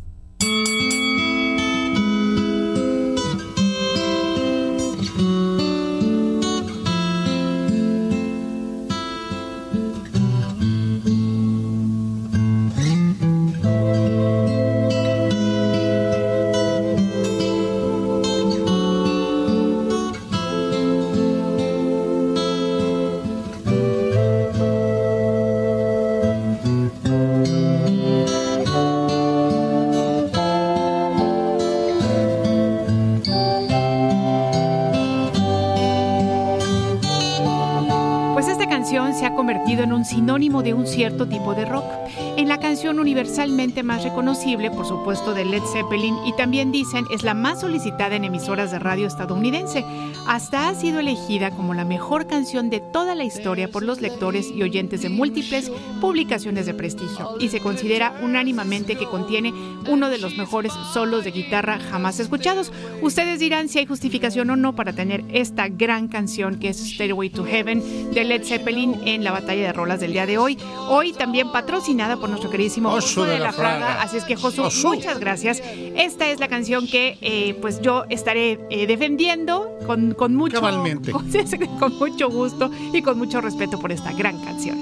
En 39.79 39.93
un 39.93 40.03
sinónimo 40.03 40.63
de 40.63 40.73
un 40.73 40.85
cierto 40.85 41.27
tipo 41.27 41.55
de 41.55 41.65
rock. 41.65 41.85
en 42.37 42.47
la 42.47 42.59
canción 42.59 42.99
universalmente 42.99 43.83
más 43.83 44.03
reconocible, 44.03 44.69
por 44.69 44.85
supuesto, 44.85 45.33
de 45.33 45.45
Led 45.45 45.61
Zeppelin 45.71 46.15
y 46.25 46.35
también 46.35 46.71
dicen 46.71 47.05
es 47.11 47.23
la 47.23 47.33
más 47.33 47.61
solicitada 47.61 48.15
en 48.15 48.25
emisoras 48.25 48.71
de 48.71 48.79
radio 48.79 49.07
estadounidense. 49.07 49.85
Hasta 50.31 50.69
ha 50.69 50.75
sido 50.75 51.01
elegida 51.01 51.51
como 51.51 51.73
la 51.73 51.83
mejor 51.83 52.25
canción 52.25 52.69
de 52.69 52.79
toda 52.79 53.15
la 53.15 53.25
historia 53.25 53.67
por 53.67 53.83
los 53.83 53.99
lectores 53.99 54.49
y 54.49 54.63
oyentes 54.63 55.01
de 55.01 55.09
múltiples 55.09 55.69
publicaciones 55.99 56.65
de 56.65 56.73
prestigio 56.73 57.35
y 57.37 57.49
se 57.49 57.59
considera 57.59 58.17
unánimemente 58.23 58.95
que 58.95 59.07
contiene 59.07 59.53
uno 59.89 60.09
de 60.09 60.19
los 60.19 60.37
mejores 60.37 60.71
solos 60.93 61.25
de 61.25 61.31
guitarra 61.31 61.79
jamás 61.79 62.17
escuchados. 62.21 62.71
Ustedes 63.01 63.41
dirán 63.41 63.67
si 63.67 63.79
hay 63.79 63.85
justificación 63.85 64.49
o 64.51 64.55
no 64.55 64.73
para 64.73 64.93
tener 64.93 65.25
esta 65.33 65.67
gran 65.67 66.07
canción 66.07 66.59
que 66.59 66.69
es 66.69 66.77
Stairway 66.77 67.29
to 67.29 67.43
Heaven 67.43 68.13
de 68.13 68.23
Led 68.23 68.45
Zeppelin 68.45 69.01
en 69.03 69.25
la 69.25 69.31
batalla 69.31 69.63
de 69.63 69.73
rolas 69.73 69.99
del 69.99 70.13
día 70.13 70.25
de 70.25 70.37
hoy. 70.37 70.57
Hoy 70.87 71.11
también 71.11 71.51
patrocinada 71.51 72.15
por 72.15 72.29
nuestro 72.29 72.49
queridísimo 72.49 72.89
Josu 72.89 73.23
de, 73.23 73.37
la, 73.37 73.51
Fraga. 73.51 74.01
Así 74.01 74.15
es 74.15 74.23
que 74.23 74.37
Josu, 74.37 74.63
muchas 74.87 75.19
gracias. 75.19 75.61
Esta 75.97 76.29
es 76.29 76.39
la 76.39 76.47
canción 76.47 76.87
que 76.87 77.17
eh, 77.19 77.57
pues 77.59 77.81
yo 77.81 78.05
estaré 78.09 78.61
eh, 78.69 78.87
defendiendo 78.87 79.67
con, 79.85 80.13
con 80.21 80.35
mucho 80.35 80.61
con, 80.61 80.77
con 81.79 81.97
mucho 81.97 82.29
gusto 82.29 82.69
y 82.93 83.01
con 83.01 83.17
mucho 83.17 83.41
respeto 83.41 83.79
por 83.79 83.91
esta 83.91 84.11
gran 84.11 84.37
canción. 84.43 84.77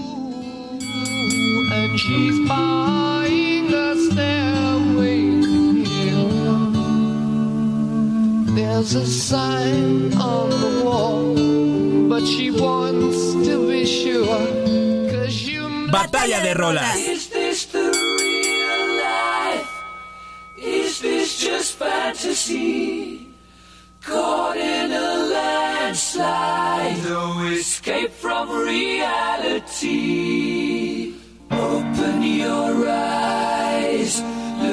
There's 8.54 8.96
a 8.96 9.06
sign 9.06 10.14
on 10.20 10.50
the 10.50 10.82
wall, 10.84 12.10
but 12.10 12.26
she 12.28 12.52
wants 12.52 13.34
to 13.48 13.66
be 13.66 13.86
sure. 13.86 14.28
Cause 15.10 15.48
you 15.48 15.88
Batalla 15.90 16.42
de 16.42 16.54
rolas. 16.54 16.98
Is 16.98 17.30
this 17.30 17.66
the 17.68 17.80
real 17.80 18.98
life? 19.02 19.70
Is 20.58 21.00
this 21.00 21.40
just 21.40 21.78
fantasy? 21.78 23.19
Caught 24.02 24.58
in 24.58 24.92
a 24.92 25.16
landslide, 25.34 27.04
no 27.04 27.48
escape 27.48 28.12
from 28.12 28.50
reality. 28.50 29.90
Open 31.52 32.24
your 32.24 32.88
eyes, 32.90 34.22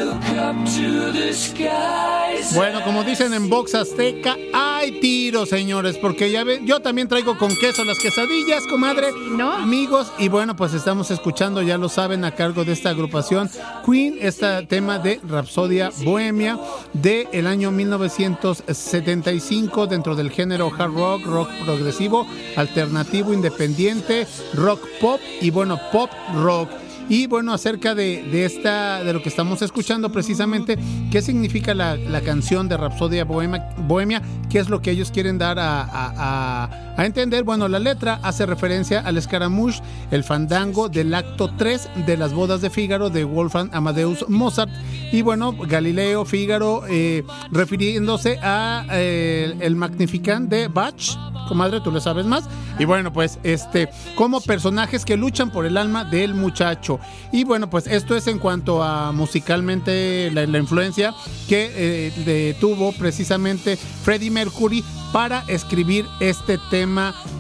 look 0.05 0.23
up 0.37 0.57
to 0.77 1.13
the 1.13 1.33
skies. 1.33 2.55
Bueno, 2.55 2.85
como 2.85 3.03
dicen 3.03 3.33
en 3.35 3.49
Box 3.49 3.75
Azteca, 3.75 4.37
hay 4.53 5.01
tiro, 5.01 5.47
señores, 5.47 5.97
porque 5.97 6.31
ya 6.31 6.45
ven, 6.45 6.67
yo 6.67 6.81
también 6.81 7.09
traigo 7.09 7.39
con 7.39 7.49
queso 7.57 7.83
las 7.85 7.99
quesadillas, 7.99 8.67
comadre, 8.69 9.09
¿no? 9.31 9.53
amigos, 9.53 10.13
y 10.19 10.29
bueno, 10.29 10.55
pues 10.55 10.75
estamos 10.75 11.11
escuchando, 11.11 11.63
ya 11.63 11.79
lo 11.79 11.89
saben, 11.89 12.23
a 12.25 12.35
cargo 12.35 12.65
de 12.65 12.73
esta 12.73 12.91
agrupación 12.91 13.49
Queen, 13.85 14.19
este 14.21 14.67
tema 14.67 14.99
de 14.99 15.21
Rapsodia 15.29 15.91
Bohemia 16.05 16.59
de 16.93 17.29
el 17.33 17.47
año 17.47 17.71
1975 17.71 19.87
dentro 19.87 20.15
del 20.15 20.31
género 20.31 20.71
hard 20.77 20.93
rock, 20.93 21.25
rock 21.25 21.49
progresivo, 21.65 22.27
alternativo, 22.57 23.33
independiente, 23.33 24.27
rock 24.55 24.81
pop 25.01 25.21
y 25.41 25.51
bueno, 25.51 25.81
pop 25.93 26.11
rock. 26.35 26.69
Y 27.09 27.27
bueno, 27.29 27.53
acerca 27.53 27.95
de, 27.95 28.25
de 28.33 28.45
esta, 28.45 29.03
de 29.05 29.13
lo 29.13 29.23
que 29.23 29.29
estamos 29.29 29.63
escuchando 29.63 30.11
precisamente, 30.11 30.77
¿qué 31.13 31.23
significa 31.23 31.73
la, 31.73 31.97
la 31.97 32.21
canción 32.21 32.69
de 32.69 32.77
Rapsodia 32.77 33.25
Bohemia, 33.25 33.69
Bohemia? 33.79 34.21
¿Qué 34.51 34.59
es 34.59 34.69
lo 34.69 34.83
que 34.83 34.91
ellos 34.91 35.13
quieren 35.13 35.39
dar 35.39 35.59
a, 35.59 35.83
a- 35.83 36.65
a- 36.65 36.86
a 36.97 37.05
entender? 37.05 37.45
Bueno, 37.45 37.69
la 37.69 37.79
letra 37.79 38.19
hace 38.23 38.47
referencia 38.47 39.01
al 39.01 39.19
escaramouche, 39.19 39.83
el 40.11 40.25
fandango 40.25 40.89
del 40.89 41.15
acto 41.15 41.51
3 41.57 41.91
de 42.07 42.17
las 42.17 42.33
bodas 42.33 42.63
de 42.63 42.71
Fígaro 42.71 43.11
de 43.11 43.25
Wolfgang 43.25 43.69
Amadeus 43.73 44.29
Mozart. 44.29 44.71
Y 45.13 45.23
bueno, 45.23 45.55
Galileo, 45.69 46.25
Fígaro, 46.25 46.85
eh, 46.89 47.23
refiriéndose 47.53 48.39
a 48.43 48.87
eh, 48.93 49.55
el 49.61 49.77
Magnificat 49.77 50.43
de 50.43 50.69
Bach. 50.69 51.17
Comadre, 51.49 51.81
tú 51.81 51.93
le 51.93 52.01
sabes 52.01 52.27
más. 52.27 52.45
Y 52.79 52.85
bueno, 52.85 53.13
pues 53.13 53.39
este, 53.43 53.89
como 54.15 54.41
personajes 54.41 55.05
que 55.05 55.17
luchan 55.17 55.51
por 55.51 55.65
el 55.65 55.77
alma 55.77 56.05
del 56.05 56.35
muchacho. 56.35 56.99
Y 57.33 57.45
bueno, 57.45 57.71
pues 57.71 57.87
esto 57.87 58.17
es 58.17 58.27
en 58.27 58.39
cuanto 58.39 58.83
a 58.83 59.13
musicalmente 59.13 60.31
la, 60.33 60.59
influencia 60.59 61.15
que 61.49 61.71
eh, 61.75 62.57
tuvo 62.59 62.93
precisamente 62.93 63.77
Freddie 63.77 64.31
Mercury 64.31 64.83
para 65.13 65.45
escribir 65.49 66.07
este 66.21 66.59
tema 66.71 66.86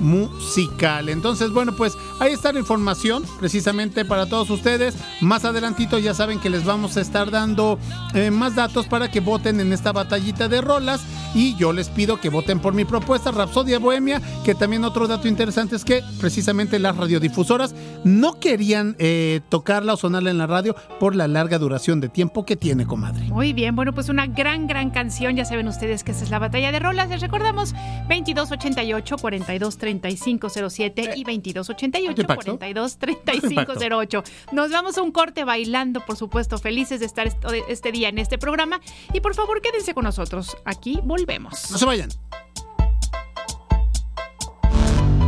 musical. 0.00 1.08
Entonces, 1.08 1.50
bueno, 1.50 1.74
pues 1.74 1.96
ahí 2.20 2.32
está 2.32 2.52
la 2.52 2.60
información 2.60 3.24
precisamente 3.38 4.04
para 4.04 4.26
todos 4.26 4.50
ustedes. 4.50 4.94
Más 5.20 5.44
adelantito 5.44 5.98
ya 5.98 6.14
saben 6.14 6.40
que 6.40 6.50
les 6.50 6.64
vamos 6.64 6.96
a 6.96 7.00
estar 7.00 7.30
dando 7.30 7.78
eh, 8.14 8.30
más 8.30 8.54
datos 8.54 8.86
para 8.86 9.10
que 9.10 9.20
voten 9.20 9.60
en 9.60 9.72
esta 9.72 9.92
batallita 9.92 10.48
de 10.48 10.60
rolas. 10.60 11.04
Y 11.34 11.54
yo 11.56 11.72
les 11.72 11.90
pido 11.90 12.18
que 12.18 12.30
voten 12.30 12.60
por 12.60 12.72
mi 12.72 12.84
propuesta, 12.86 13.30
Rapsodia 13.30 13.78
Bohemia, 13.78 14.22
que 14.44 14.54
también 14.54 14.84
otro 14.84 15.06
dato 15.06 15.28
interesante 15.28 15.76
es 15.76 15.84
que 15.84 16.02
precisamente 16.18 16.78
las 16.78 16.96
radiodifusoras 16.96 17.74
no 18.04 18.40
querían 18.40 18.96
eh, 18.98 19.40
tocarla 19.50 19.94
o 19.94 19.96
sonarla 19.96 20.30
en 20.30 20.38
la 20.38 20.46
radio 20.46 20.74
por 20.98 21.14
la 21.14 21.28
larga 21.28 21.58
duración 21.58 22.00
de 22.00 22.08
tiempo 22.08 22.46
que 22.46 22.56
tiene, 22.56 22.86
comadre. 22.86 23.26
Muy 23.26 23.52
bien, 23.52 23.76
bueno, 23.76 23.92
pues 23.92 24.08
una 24.08 24.26
gran, 24.26 24.66
gran 24.66 24.90
canción. 24.90 25.36
Ya 25.36 25.44
saben 25.44 25.68
ustedes 25.68 26.04
que 26.04 26.12
esa 26.12 26.24
es 26.24 26.30
la 26.30 26.38
batalla 26.38 26.72
de 26.72 26.78
rolas. 26.78 27.10
Les 27.10 27.20
recordamos 27.20 27.74
2288 28.08 29.18
423507 29.44 31.16
y 31.16 31.24
2288 31.24 32.14
¿Qué 32.14 32.24
pasó? 32.24 32.58
423508. 32.58 34.24
Nos 34.52 34.70
vamos 34.70 34.98
a 34.98 35.02
un 35.02 35.12
corte 35.12 35.44
bailando, 35.44 36.04
por 36.04 36.16
supuesto, 36.16 36.58
felices 36.58 37.00
de 37.00 37.06
estar 37.06 37.28
este 37.68 37.92
día 37.92 38.08
en 38.08 38.18
este 38.18 38.38
programa. 38.38 38.80
Y 39.12 39.20
por 39.20 39.34
favor, 39.34 39.60
quédense 39.60 39.94
con 39.94 40.04
nosotros. 40.04 40.56
Aquí 40.64 41.00
volvemos. 41.04 41.70
No 41.70 41.78
se 41.78 41.84
vayan. 41.84 42.08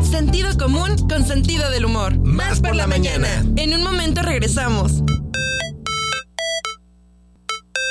Sentido 0.02 0.56
común 0.58 0.96
con 1.08 1.24
sentido 1.24 1.70
del 1.70 1.84
humor. 1.84 2.18
Más 2.18 2.60
por 2.60 2.74
la 2.74 2.86
mañana. 2.86 3.44
En 3.56 3.74
un 3.74 3.82
momento 3.82 4.22
regresamos. 4.22 5.02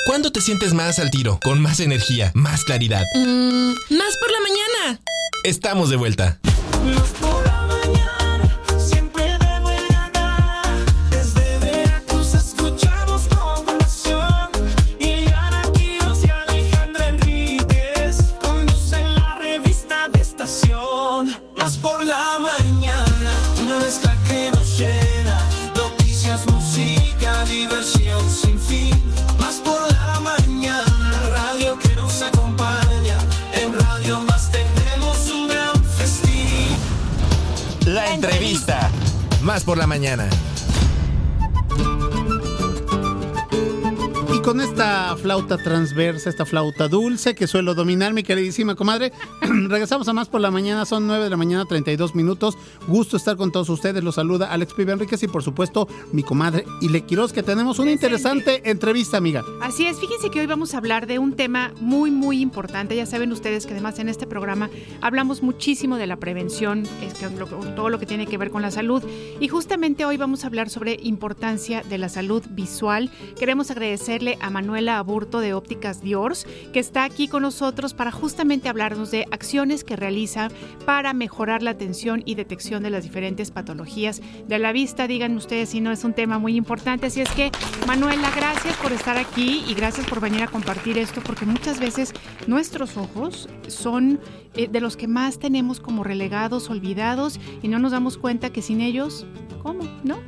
¿Cuándo 0.08 0.32
te 0.32 0.40
sientes 0.40 0.72
más 0.72 0.98
al 1.00 1.10
tiro? 1.10 1.38
Con 1.44 1.60
más 1.60 1.80
energía, 1.80 2.32
más 2.34 2.64
claridad. 2.64 3.04
Mm, 3.14 3.72
más 3.90 4.16
por 4.16 4.30
la 4.32 4.38
mañana. 4.40 5.00
Estamos 5.44 5.90
de 5.90 5.96
vuelta. 5.96 6.38
Por 39.64 39.76
la 39.76 39.86
mañana. 39.86 40.28
Con 44.48 44.62
esta 44.62 45.14
flauta 45.18 45.58
transversa, 45.58 46.30
esta 46.30 46.46
flauta 46.46 46.88
dulce 46.88 47.34
que 47.34 47.46
suelo 47.46 47.74
dominar, 47.74 48.14
mi 48.14 48.22
queridísima 48.22 48.76
comadre, 48.76 49.12
regresamos 49.42 50.08
a 50.08 50.14
más 50.14 50.30
por 50.30 50.40
la 50.40 50.50
mañana, 50.50 50.86
son 50.86 51.06
9 51.06 51.24
de 51.24 51.28
la 51.28 51.36
mañana, 51.36 51.66
32 51.66 52.14
minutos. 52.14 52.56
Gusto 52.86 53.18
estar 53.18 53.36
con 53.36 53.52
todos 53.52 53.68
ustedes, 53.68 54.02
los 54.02 54.14
saluda 54.14 54.50
Alex 54.50 54.72
Pibe 54.72 54.92
Enríquez 54.92 55.22
y 55.22 55.28
por 55.28 55.42
supuesto 55.42 55.86
mi 56.12 56.22
comadre 56.22 56.64
Ile 56.80 57.02
Quiroz, 57.02 57.34
que 57.34 57.42
tenemos 57.42 57.78
una 57.78 57.90
interesante 57.90 58.70
entrevista, 58.70 59.18
amiga. 59.18 59.44
Así 59.60 59.86
es, 59.86 60.00
fíjense 60.00 60.30
que 60.30 60.40
hoy 60.40 60.46
vamos 60.46 60.72
a 60.72 60.78
hablar 60.78 61.06
de 61.06 61.18
un 61.18 61.34
tema 61.34 61.74
muy, 61.78 62.10
muy 62.10 62.40
importante. 62.40 62.96
Ya 62.96 63.04
saben 63.04 63.30
ustedes 63.32 63.66
que 63.66 63.72
además 63.72 63.98
en 63.98 64.08
este 64.08 64.26
programa 64.26 64.70
hablamos 65.02 65.42
muchísimo 65.42 65.96
de 65.98 66.06
la 66.06 66.16
prevención, 66.16 66.84
es 67.02 67.12
que 67.12 67.26
todo 67.76 67.90
lo 67.90 67.98
que 67.98 68.06
tiene 68.06 68.26
que 68.26 68.38
ver 68.38 68.50
con 68.50 68.62
la 68.62 68.70
salud. 68.70 69.02
Y 69.40 69.48
justamente 69.48 70.06
hoy 70.06 70.16
vamos 70.16 70.44
a 70.44 70.46
hablar 70.46 70.70
sobre 70.70 70.98
importancia 71.02 71.82
de 71.82 71.98
la 71.98 72.08
salud 72.08 72.42
visual. 72.48 73.10
Queremos 73.38 73.70
agradecerle 73.70 74.37
a 74.40 74.50
Manuela 74.50 74.98
Aburto 74.98 75.40
de 75.40 75.54
Ópticas 75.54 76.00
Diors, 76.02 76.46
que 76.72 76.80
está 76.80 77.04
aquí 77.04 77.28
con 77.28 77.42
nosotros 77.42 77.94
para 77.94 78.10
justamente 78.10 78.68
hablarnos 78.68 79.10
de 79.10 79.26
acciones 79.30 79.84
que 79.84 79.96
realiza 79.96 80.48
para 80.84 81.12
mejorar 81.12 81.62
la 81.62 81.70
atención 81.70 82.22
y 82.24 82.34
detección 82.34 82.82
de 82.82 82.90
las 82.90 83.04
diferentes 83.04 83.50
patologías 83.50 84.20
de 84.46 84.58
la 84.58 84.72
vista. 84.72 85.06
Díganme 85.06 85.36
ustedes 85.36 85.70
si 85.70 85.80
no 85.80 85.92
es 85.92 86.04
un 86.04 86.14
tema 86.14 86.38
muy 86.38 86.56
importante. 86.56 87.06
Así 87.06 87.20
es 87.20 87.30
que, 87.30 87.50
Manuela, 87.86 88.30
gracias 88.34 88.76
por 88.76 88.92
estar 88.92 89.16
aquí 89.16 89.64
y 89.66 89.74
gracias 89.74 90.06
por 90.06 90.20
venir 90.20 90.42
a 90.42 90.48
compartir 90.48 90.98
esto, 90.98 91.20
porque 91.24 91.46
muchas 91.46 91.80
veces 91.80 92.12
nuestros 92.46 92.96
ojos 92.96 93.48
son 93.66 94.20
eh, 94.54 94.68
de 94.68 94.80
los 94.80 94.96
que 94.96 95.08
más 95.08 95.38
tenemos 95.38 95.80
como 95.80 96.04
relegados, 96.04 96.70
olvidados, 96.70 97.40
y 97.62 97.68
no 97.68 97.78
nos 97.78 97.92
damos 97.92 98.18
cuenta 98.18 98.50
que 98.50 98.62
sin 98.62 98.80
ellos, 98.80 99.26
¿cómo? 99.62 99.84
¿No? 100.04 100.18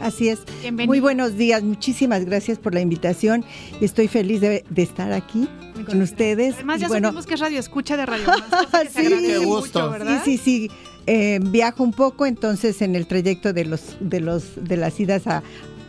Así 0.00 0.28
es. 0.28 0.40
Bienvenida. 0.62 0.86
Muy 0.86 1.00
buenos 1.00 1.36
días, 1.36 1.62
muchísimas 1.62 2.24
gracias 2.24 2.58
por 2.58 2.74
la 2.74 2.80
invitación. 2.80 3.44
Estoy 3.80 4.08
feliz 4.08 4.40
de, 4.40 4.64
de 4.68 4.82
estar 4.82 5.12
aquí 5.12 5.48
con 5.86 6.02
ustedes. 6.02 6.54
Además, 6.56 6.80
ya 6.80 6.88
bueno, 6.88 7.08
supimos 7.08 7.26
que 7.26 7.34
es 7.34 7.40
radio 7.40 7.58
escucha 7.58 7.96
de 7.96 8.06
Radio 8.06 8.26
Más. 8.26 8.42
Sí. 8.92 8.98
agradece 9.06 9.32
Qué 9.32 9.38
mucho, 9.38 9.48
gusto. 9.48 9.90
¿verdad? 9.90 10.22
Sí, 10.24 10.36
sí, 10.38 10.68
sí. 10.68 10.70
Eh, 11.06 11.38
viajo 11.42 11.82
un 11.84 11.92
poco, 11.92 12.26
entonces 12.26 12.82
en 12.82 12.96
el 12.96 13.06
trayecto 13.06 13.52
de 13.52 13.64
los 13.64 13.96
de 14.00 14.20
los 14.20 14.42
de 14.56 14.76
las 14.76 14.98
idas 14.98 15.26
a 15.26 15.42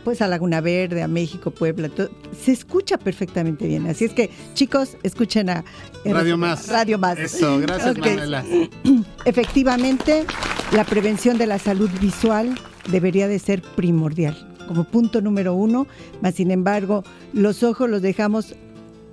pues 0.04 0.22
a 0.22 0.28
Laguna 0.28 0.60
Verde, 0.62 1.02
a 1.02 1.08
México, 1.08 1.50
Puebla, 1.50 1.88
todo, 1.90 2.08
se 2.42 2.52
escucha 2.52 2.96
perfectamente 2.96 3.66
bien. 3.66 3.86
Así 3.88 4.04
es 4.06 4.12
que 4.14 4.30
chicos, 4.54 4.96
escuchen 5.02 5.50
a 5.50 5.64
Radio 6.04 6.38
Más. 6.38 6.68
Radio 6.68 6.98
Más. 6.98 7.18
Eso, 7.18 7.58
gracias, 7.58 7.90
Ok. 7.96 8.06
Manuela. 8.06 8.44
Efectivamente, 9.24 10.24
la 10.72 10.84
prevención 10.84 11.36
de 11.36 11.46
la 11.46 11.58
salud 11.58 11.90
visual 12.00 12.58
debería 12.90 13.28
de 13.28 13.38
ser 13.38 13.62
primordial, 13.62 14.36
como 14.66 14.84
punto 14.84 15.20
número 15.20 15.54
uno, 15.54 15.86
mas 16.20 16.34
sin 16.34 16.50
embargo, 16.50 17.04
los 17.32 17.62
ojos 17.62 17.88
los 17.88 18.02
dejamos 18.02 18.54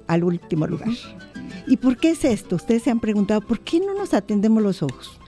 al 0.08 0.24
último 0.24 0.68
lugar. 0.68 0.90
¿Y 1.68 1.78
por 1.78 1.98
qué 1.98 2.12
es 2.12 2.26
esto? 2.26 2.56
Ustedes 2.56 2.84
se 2.84 2.92
han 2.92 3.00
preguntado, 3.00 3.42
¿por 3.42 3.60
qué 3.60 3.80
no 3.80 3.94
nos 3.94 4.14
atendemos 4.14 4.62
los 4.62 4.84
ojos? 4.84 5.20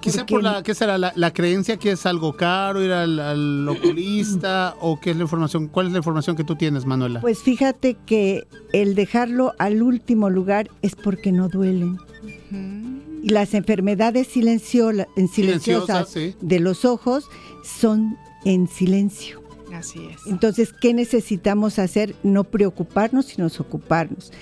Quizá 0.00 0.24
por 0.24 0.42
la, 0.42 0.62
¿qué 0.62 0.74
será? 0.74 0.96
La, 0.96 1.12
la 1.16 1.32
creencia 1.32 1.76
que 1.76 1.90
es 1.90 2.06
algo 2.06 2.36
caro, 2.36 2.82
ir 2.82 2.92
al, 2.92 3.18
al 3.18 3.68
oculista, 3.68 4.74
o 4.80 5.00
qué 5.00 5.10
es 5.10 5.16
la 5.16 5.22
información, 5.22 5.66
cuál 5.68 5.86
es 5.86 5.92
la 5.92 5.98
información 5.98 6.36
que 6.36 6.44
tú 6.44 6.54
tienes, 6.54 6.86
Manuela? 6.86 7.20
Pues 7.20 7.40
fíjate 7.40 7.96
que 8.06 8.46
el 8.72 8.94
dejarlo 8.94 9.54
al 9.58 9.82
último 9.82 10.30
lugar 10.30 10.70
es 10.82 10.94
porque 10.94 11.32
no 11.32 11.48
duelen. 11.48 11.98
Las 13.28 13.54
enfermedades 13.54 14.28
en 14.28 14.32
silenciosas 14.32 15.06
Silenciosas, 15.30 16.08
sí. 16.08 16.34
de 16.40 16.60
los 16.60 16.84
ojos 16.84 17.24
son 17.62 18.16
en 18.44 18.68
silencio. 18.68 19.42
Así 19.72 20.00
es. 20.06 20.26
Entonces, 20.26 20.72
¿qué 20.72 20.94
necesitamos 20.94 21.78
hacer? 21.78 22.14
No 22.22 22.44
preocuparnos, 22.44 23.26
sino 23.26 23.46
ocuparnos. 23.46 24.32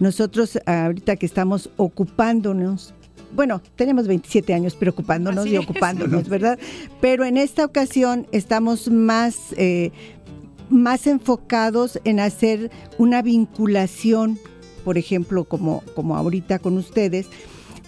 Nosotros 0.00 0.58
ahorita 0.66 1.16
que 1.16 1.26
estamos 1.26 1.70
ocupándonos, 1.76 2.92
bueno, 3.34 3.62
tenemos 3.76 4.06
27 4.06 4.52
años 4.52 4.74
preocupándonos 4.74 5.44
Así 5.44 5.54
y 5.54 5.56
es. 5.56 5.62
ocupándonos, 5.62 6.28
¿verdad? 6.28 6.58
Pero 7.00 7.24
en 7.24 7.36
esta 7.36 7.64
ocasión 7.64 8.26
estamos 8.32 8.90
más, 8.90 9.36
eh, 9.56 9.90
más 10.68 11.06
enfocados 11.06 11.98
en 12.04 12.20
hacer 12.20 12.70
una 12.98 13.22
vinculación, 13.22 14.38
por 14.84 14.98
ejemplo, 14.98 15.44
como, 15.44 15.82
como 15.94 16.16
ahorita 16.16 16.58
con 16.58 16.76
ustedes, 16.76 17.28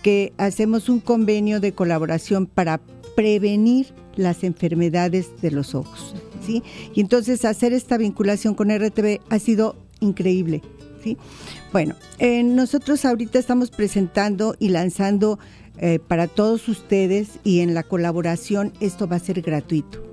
que 0.07 0.33
hacemos 0.37 0.89
un 0.89 1.01
convenio 1.01 1.59
de 1.59 1.73
colaboración 1.73 2.47
para 2.47 2.81
prevenir 3.17 3.93
las 4.15 4.45
enfermedades 4.45 5.31
de 5.43 5.51
los 5.51 5.75
ojos, 5.75 6.15
¿sí? 6.47 6.63
Y 6.95 7.01
entonces 7.01 7.45
hacer 7.45 7.73
esta 7.73 7.99
vinculación 7.99 8.55
con 8.55 8.71
RTV 8.71 9.19
ha 9.29 9.39
sido 9.41 9.75
increíble, 9.99 10.63
¿sí? 11.03 11.17
Bueno, 11.73 11.97
eh, 12.21 12.45
nosotros 12.45 13.05
ahorita 13.05 13.41
estamos 13.41 13.73
presentando 13.73 14.55
y 14.61 14.69
lanzando 14.69 15.41
eh, 15.79 15.99
para 15.99 16.29
todos 16.29 16.69
ustedes 16.69 17.41
y 17.43 17.59
en 17.59 17.75
la 17.75 17.83
colaboración 17.83 18.75
esto 18.79 19.09
va 19.09 19.17
a 19.17 19.19
ser 19.19 19.43
gratuito. 19.43 20.05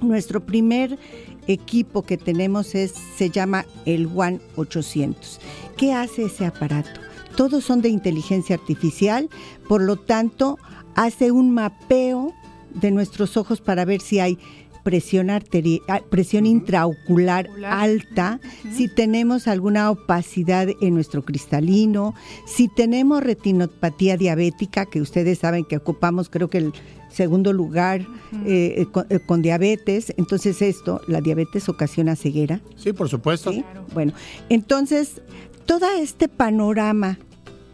Nuestro 0.00 0.46
primer 0.46 1.00
equipo 1.48 2.02
que 2.02 2.16
tenemos 2.16 2.76
es 2.76 2.94
se 3.16 3.30
llama 3.30 3.66
el 3.86 4.06
One 4.06 4.38
800. 4.54 5.40
¿Qué 5.76 5.92
hace 5.94 6.26
ese 6.26 6.46
aparato? 6.46 7.00
Todos 7.36 7.64
son 7.64 7.82
de 7.82 7.88
inteligencia 7.88 8.56
artificial, 8.56 9.28
por 9.68 9.82
lo 9.82 9.96
tanto 9.96 10.58
hace 10.94 11.30
un 11.30 11.52
mapeo 11.52 12.32
de 12.74 12.90
nuestros 12.90 13.36
ojos 13.36 13.60
para 13.60 13.84
ver 13.84 14.00
si 14.00 14.20
hay 14.20 14.38
presión 14.86 15.30
arterial, 15.30 16.04
presión 16.10 16.46
intraocular 16.46 17.48
Ocular. 17.48 17.72
alta, 17.72 18.40
si 18.72 18.86
tenemos 18.86 19.48
alguna 19.48 19.90
opacidad 19.90 20.68
en 20.80 20.94
nuestro 20.94 21.24
cristalino, 21.24 22.14
si 22.46 22.68
tenemos 22.68 23.20
retinopatía 23.20 24.16
diabética, 24.16 24.86
que 24.86 25.00
ustedes 25.00 25.40
saben 25.40 25.64
que 25.64 25.76
ocupamos 25.78 26.28
creo 26.28 26.48
que 26.48 26.58
el 26.58 26.72
segundo 27.10 27.52
lugar 27.52 28.06
eh, 28.44 28.86
con, 28.92 29.06
eh, 29.10 29.18
con 29.18 29.42
diabetes, 29.42 30.14
entonces 30.18 30.62
esto, 30.62 31.00
la 31.08 31.20
diabetes 31.20 31.68
ocasiona 31.68 32.14
ceguera. 32.14 32.60
Sí, 32.76 32.92
por 32.92 33.08
supuesto. 33.08 33.50
¿sí? 33.50 33.64
Bueno, 33.92 34.12
entonces, 34.48 35.20
todo 35.66 35.86
este 35.98 36.28
panorama 36.28 37.18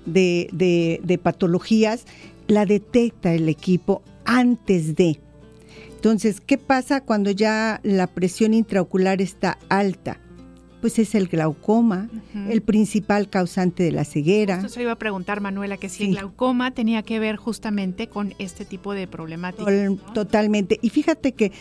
de, 0.06 0.48
de- 0.52 1.00
de 1.04 1.18
patologías 1.18 2.04
la 2.48 2.66
detecta 2.66 3.32
el 3.34 3.48
equipo 3.48 4.02
antes 4.24 4.94
de. 4.96 5.20
Entonces, 5.94 6.40
¿qué 6.40 6.58
pasa 6.58 7.00
cuando 7.02 7.30
ya 7.30 7.80
la 7.84 8.06
presión 8.08 8.54
intraocular 8.54 9.22
está 9.22 9.58
alta? 9.68 10.18
Pues 10.80 10.98
es 10.98 11.14
el 11.14 11.28
glaucoma, 11.28 12.08
el 12.50 12.60
principal 12.60 13.30
causante 13.30 13.84
de 13.84 13.92
la 13.92 14.04
ceguera. 14.04 14.56
Esto 14.56 14.68
se 14.68 14.82
iba 14.82 14.90
a 14.90 14.98
preguntar, 14.98 15.40
Manuela, 15.40 15.76
que 15.76 15.88
si 15.88 16.06
el 16.06 16.10
glaucoma 16.16 16.72
tenía 16.74 17.04
que 17.04 17.20
ver 17.20 17.36
justamente 17.36 18.08
con 18.08 18.34
este 18.40 18.64
tipo 18.64 18.92
de 18.92 19.06
problemáticas. 19.06 19.64
Tol- 19.72 20.00
¿no? 20.04 20.12
Totalmente. 20.12 20.80
Y 20.82 20.90
fíjate 20.90 21.32
que 21.34 21.52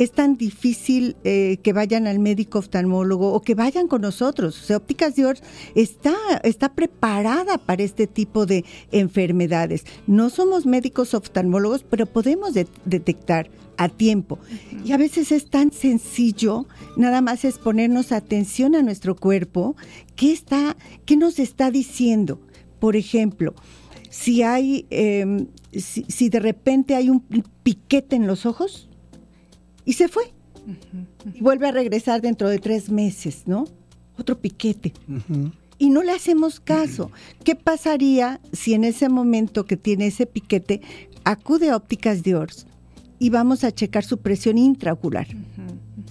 es 0.00 0.12
tan 0.12 0.38
difícil 0.38 1.14
eh, 1.24 1.58
que 1.62 1.74
vayan 1.74 2.06
al 2.06 2.18
médico 2.20 2.58
oftalmólogo 2.58 3.34
o 3.34 3.42
que 3.42 3.54
vayan 3.54 3.86
con 3.86 4.00
nosotros. 4.00 4.58
O 4.58 4.64
sea, 4.64 4.78
Ópticas 4.78 5.14
Dior 5.14 5.36
está, 5.74 6.14
está 6.42 6.72
preparada 6.72 7.58
para 7.58 7.82
este 7.82 8.06
tipo 8.06 8.46
de 8.46 8.64
enfermedades. 8.92 9.84
No 10.06 10.30
somos 10.30 10.64
médicos 10.64 11.12
oftalmólogos, 11.12 11.84
pero 11.84 12.06
podemos 12.06 12.54
de- 12.54 12.66
detectar 12.86 13.50
a 13.76 13.90
tiempo. 13.90 14.38
Y 14.86 14.92
a 14.92 14.96
veces 14.96 15.32
es 15.32 15.50
tan 15.50 15.70
sencillo, 15.70 16.66
nada 16.96 17.20
más 17.20 17.44
es 17.44 17.58
ponernos 17.58 18.10
atención 18.12 18.74
a 18.74 18.82
nuestro 18.82 19.14
cuerpo, 19.16 19.76
qué 20.16 20.32
está, 20.32 20.78
qué 21.04 21.18
nos 21.18 21.38
está 21.38 21.70
diciendo. 21.70 22.40
Por 22.78 22.96
ejemplo, 22.96 23.54
si 24.08 24.42
hay, 24.42 24.86
eh, 24.88 25.46
si, 25.72 26.04
si 26.08 26.30
de 26.30 26.40
repente 26.40 26.94
hay 26.94 27.10
un 27.10 27.20
piquete 27.62 28.16
en 28.16 28.26
los 28.26 28.46
ojos 28.46 28.86
y 29.90 29.92
se 29.92 30.06
fue 30.06 30.22
y 31.34 31.40
vuelve 31.40 31.66
a 31.66 31.72
regresar 31.72 32.20
dentro 32.20 32.48
de 32.48 32.60
tres 32.60 32.90
meses, 32.90 33.42
¿no? 33.46 33.64
Otro 34.16 34.38
piquete. 34.38 34.92
Y 35.78 35.90
no 35.90 36.04
le 36.04 36.12
hacemos 36.12 36.60
caso. 36.60 37.10
¿Qué 37.42 37.56
pasaría 37.56 38.40
si 38.52 38.74
en 38.74 38.84
ese 38.84 39.08
momento 39.08 39.64
que 39.64 39.76
tiene 39.76 40.06
ese 40.06 40.26
piquete 40.26 40.80
acude 41.24 41.70
a 41.70 41.76
ópticas 41.76 42.22
Diors 42.22 42.68
y 43.18 43.30
vamos 43.30 43.64
a 43.64 43.72
checar 43.72 44.04
su 44.04 44.18
presión 44.18 44.58
intraocular? 44.58 45.26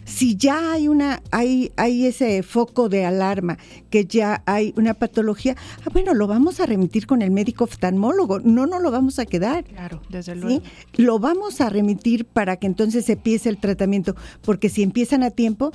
Si 0.09 0.35
ya 0.35 0.73
hay 0.73 0.87
una, 0.87 1.21
hay, 1.31 1.71
hay 1.77 2.07
ese 2.07 2.41
foco 2.41 2.89
de 2.89 3.05
alarma, 3.05 3.57
que 3.91 4.05
ya 4.05 4.41
hay 4.47 4.73
una 4.75 4.95
patología, 4.95 5.55
ah, 5.85 5.89
bueno, 5.93 6.15
lo 6.15 6.25
vamos 6.25 6.59
a 6.59 6.65
remitir 6.65 7.05
con 7.05 7.21
el 7.21 7.29
médico 7.29 7.65
oftalmólogo, 7.65 8.39
no 8.39 8.65
nos 8.65 8.81
lo 8.81 8.89
vamos 8.89 9.19
a 9.19 9.25
quedar. 9.25 9.63
Claro, 9.65 10.01
desde 10.09 10.33
¿sí? 10.33 10.39
luego. 10.39 10.61
Lo 10.97 11.19
vamos 11.19 11.61
a 11.61 11.69
remitir 11.69 12.25
para 12.25 12.57
que 12.57 12.65
entonces 12.65 13.07
empiece 13.07 13.49
el 13.49 13.59
tratamiento, 13.59 14.15
porque 14.41 14.69
si 14.69 14.81
empiezan 14.81 15.21
a 15.23 15.29
tiempo, 15.29 15.71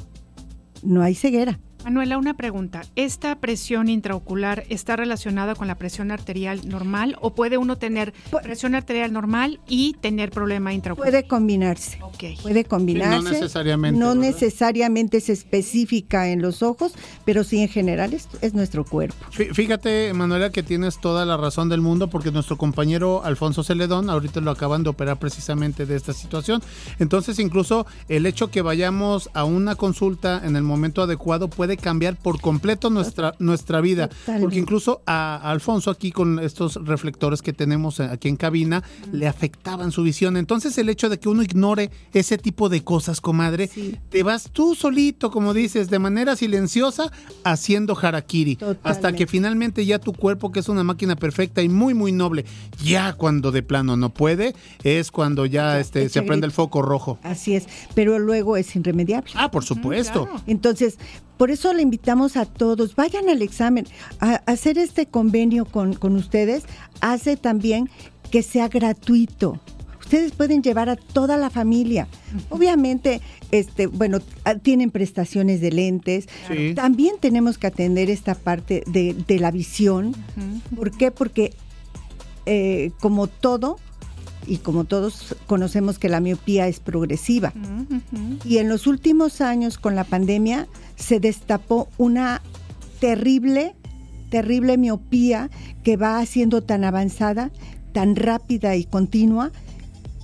no 0.82 1.02
hay 1.02 1.14
ceguera. 1.14 1.60
Manuela, 1.84 2.16
una 2.16 2.34
pregunta. 2.34 2.82
¿Esta 2.96 3.36
presión 3.36 3.88
intraocular 3.90 4.64
está 4.70 4.96
relacionada 4.96 5.54
con 5.54 5.68
la 5.68 5.74
presión 5.74 6.10
arterial 6.10 6.66
normal 6.66 7.16
o 7.20 7.34
puede 7.34 7.58
uno 7.58 7.76
tener 7.76 8.14
presión 8.42 8.74
arterial 8.74 9.12
normal 9.12 9.60
y 9.68 9.94
tener 10.00 10.30
problema 10.30 10.72
intraocular? 10.72 11.10
Puede 11.10 11.26
combinarse. 11.26 11.98
Ok. 12.02 12.40
Puede 12.42 12.64
combinarse. 12.64 13.30
necesariamente, 13.30 14.00
No 14.00 14.08
¿verdad? 14.14 14.22
necesariamente 14.22 15.18
es 15.18 15.28
específica 15.28 16.28
en 16.30 16.40
los 16.40 16.62
ojos, 16.62 16.94
pero 17.26 17.44
sí 17.44 17.58
en 17.60 17.68
general 17.68 18.14
es, 18.14 18.28
es 18.40 18.54
nuestro 18.54 18.84
cuerpo. 18.86 19.16
Fí- 19.30 19.52
Fíjate, 19.54 20.12
Manuela, 20.14 20.48
que 20.50 20.62
tienes 20.62 20.98
toda 21.00 21.26
la 21.26 21.36
razón 21.36 21.68
del 21.68 21.82
mundo 21.82 22.08
porque 22.08 22.30
nuestro 22.32 22.56
compañero 22.56 23.22
Alfonso 23.24 23.62
Celedón 23.62 24.08
ahorita 24.08 24.40
lo 24.40 24.50
acaban 24.50 24.82
de 24.84 24.88
operar 24.88 25.18
precisamente 25.18 25.84
de 25.84 25.96
esta 25.96 26.14
situación. 26.14 26.62
Entonces, 26.98 27.38
incluso 27.38 27.86
el 28.08 28.24
hecho 28.24 28.50
que 28.50 28.62
vayamos 28.62 29.28
a 29.34 29.44
una 29.44 29.74
consulta 29.74 30.40
en 30.44 30.56
el 30.56 30.62
momento 30.62 31.02
adecuado 31.02 31.48
puede 31.48 31.73
cambiar 31.76 32.16
por 32.16 32.40
completo 32.40 32.90
nuestra, 32.90 33.34
nuestra 33.38 33.80
vida. 33.80 34.08
Totalmente. 34.08 34.42
Porque 34.42 34.58
incluso 34.58 35.02
a, 35.06 35.36
a 35.36 35.50
Alfonso 35.50 35.90
aquí 35.90 36.10
con 36.12 36.38
estos 36.38 36.76
reflectores 36.84 37.42
que 37.42 37.52
tenemos 37.52 38.00
aquí 38.00 38.28
en 38.28 38.36
cabina 38.36 38.82
le 39.12 39.26
afectaban 39.28 39.92
su 39.92 40.02
visión. 40.02 40.36
Entonces, 40.36 40.76
el 40.78 40.88
hecho 40.88 41.08
de 41.08 41.18
que 41.18 41.28
uno 41.28 41.42
ignore 41.42 41.90
ese 42.12 42.38
tipo 42.38 42.68
de 42.68 42.82
cosas, 42.84 43.20
comadre, 43.20 43.68
Sí. 43.68 43.96
te 44.10 44.22
vas 44.22 44.50
tú 44.52 44.74
solito, 44.74 45.30
como 45.30 45.54
dices, 45.54 45.90
de 45.90 45.98
manera 45.98 46.36
silenciosa 46.36 47.10
haciendo 47.44 47.96
harakiri. 48.00 48.56
Totalmente. 48.56 48.88
Hasta 48.88 49.12
que 49.12 49.26
finalmente 49.26 49.84
ya 49.86 49.98
tu 49.98 50.12
cuerpo, 50.12 50.52
que 50.52 50.60
es 50.60 50.68
una 50.68 50.84
máquina 50.84 51.16
perfecta 51.16 51.62
y 51.62 51.68
muy, 51.68 51.94
muy 51.94 52.12
noble, 52.12 52.44
ya 52.82 53.12
cuando 53.14 53.50
de 53.52 53.62
plano 53.62 53.96
no 53.96 54.10
puede, 54.10 54.54
es 54.82 55.10
cuando 55.10 55.46
ya 55.46 55.78
este, 55.80 56.08
se 56.08 56.22
prende 56.22 56.46
el 56.46 56.52
foco 56.52 56.82
rojo. 56.82 57.18
Así 57.22 57.54
es, 57.54 57.66
pero 57.94 58.18
luego 58.18 58.56
es 58.56 58.74
irremediable. 58.76 59.32
Ah, 59.34 59.50
por 59.50 59.64
supuesto. 59.64 60.24
claro. 60.26 60.42
Entonces, 60.46 60.98
por 61.36 61.50
eso 61.50 61.72
le 61.72 61.82
invitamos 61.82 62.36
a 62.36 62.46
todos, 62.46 62.94
vayan 62.96 63.28
al 63.28 63.42
examen. 63.42 63.86
A, 64.20 64.34
hacer 64.46 64.78
este 64.78 65.06
convenio 65.06 65.64
con, 65.64 65.94
con 65.94 66.16
ustedes 66.16 66.64
hace 67.00 67.36
también 67.36 67.88
que 68.30 68.42
sea 68.42 68.68
gratuito. 68.68 69.60
Ustedes 70.00 70.32
pueden 70.32 70.62
llevar 70.62 70.90
a 70.90 70.96
toda 70.96 71.38
la 71.38 71.48
familia. 71.48 72.06
Obviamente, 72.50 73.22
este, 73.50 73.86
bueno, 73.86 74.18
ah, 74.44 74.54
tienen 74.56 74.90
prestaciones 74.90 75.62
de 75.62 75.72
lentes. 75.72 76.28
Sí. 76.46 76.74
También 76.74 77.16
tenemos 77.18 77.56
que 77.56 77.68
atender 77.68 78.10
esta 78.10 78.34
parte 78.34 78.84
de, 78.86 79.14
de 79.26 79.38
la 79.38 79.50
visión. 79.50 80.14
¿Por 80.76 80.90
qué? 80.90 81.10
Porque 81.10 81.52
eh, 82.46 82.90
como 83.00 83.26
todo, 83.26 83.78
y 84.46 84.58
como 84.58 84.84
todos 84.84 85.36
conocemos 85.46 85.98
que 85.98 86.08
la 86.08 86.20
miopía 86.20 86.68
es 86.68 86.80
progresiva, 86.80 87.52
y 88.44 88.58
en 88.58 88.68
los 88.68 88.86
últimos 88.86 89.40
años 89.40 89.78
con 89.78 89.94
la 89.94 90.04
pandemia 90.04 90.68
se 90.96 91.20
destapó 91.20 91.88
una 91.98 92.42
terrible, 93.00 93.74
terrible 94.30 94.78
miopía 94.78 95.50
que 95.82 95.96
va 95.96 96.18
haciendo 96.18 96.62
tan 96.62 96.84
avanzada, 96.84 97.50
tan 97.92 98.16
rápida 98.16 98.76
y 98.76 98.84
continua, 98.84 99.52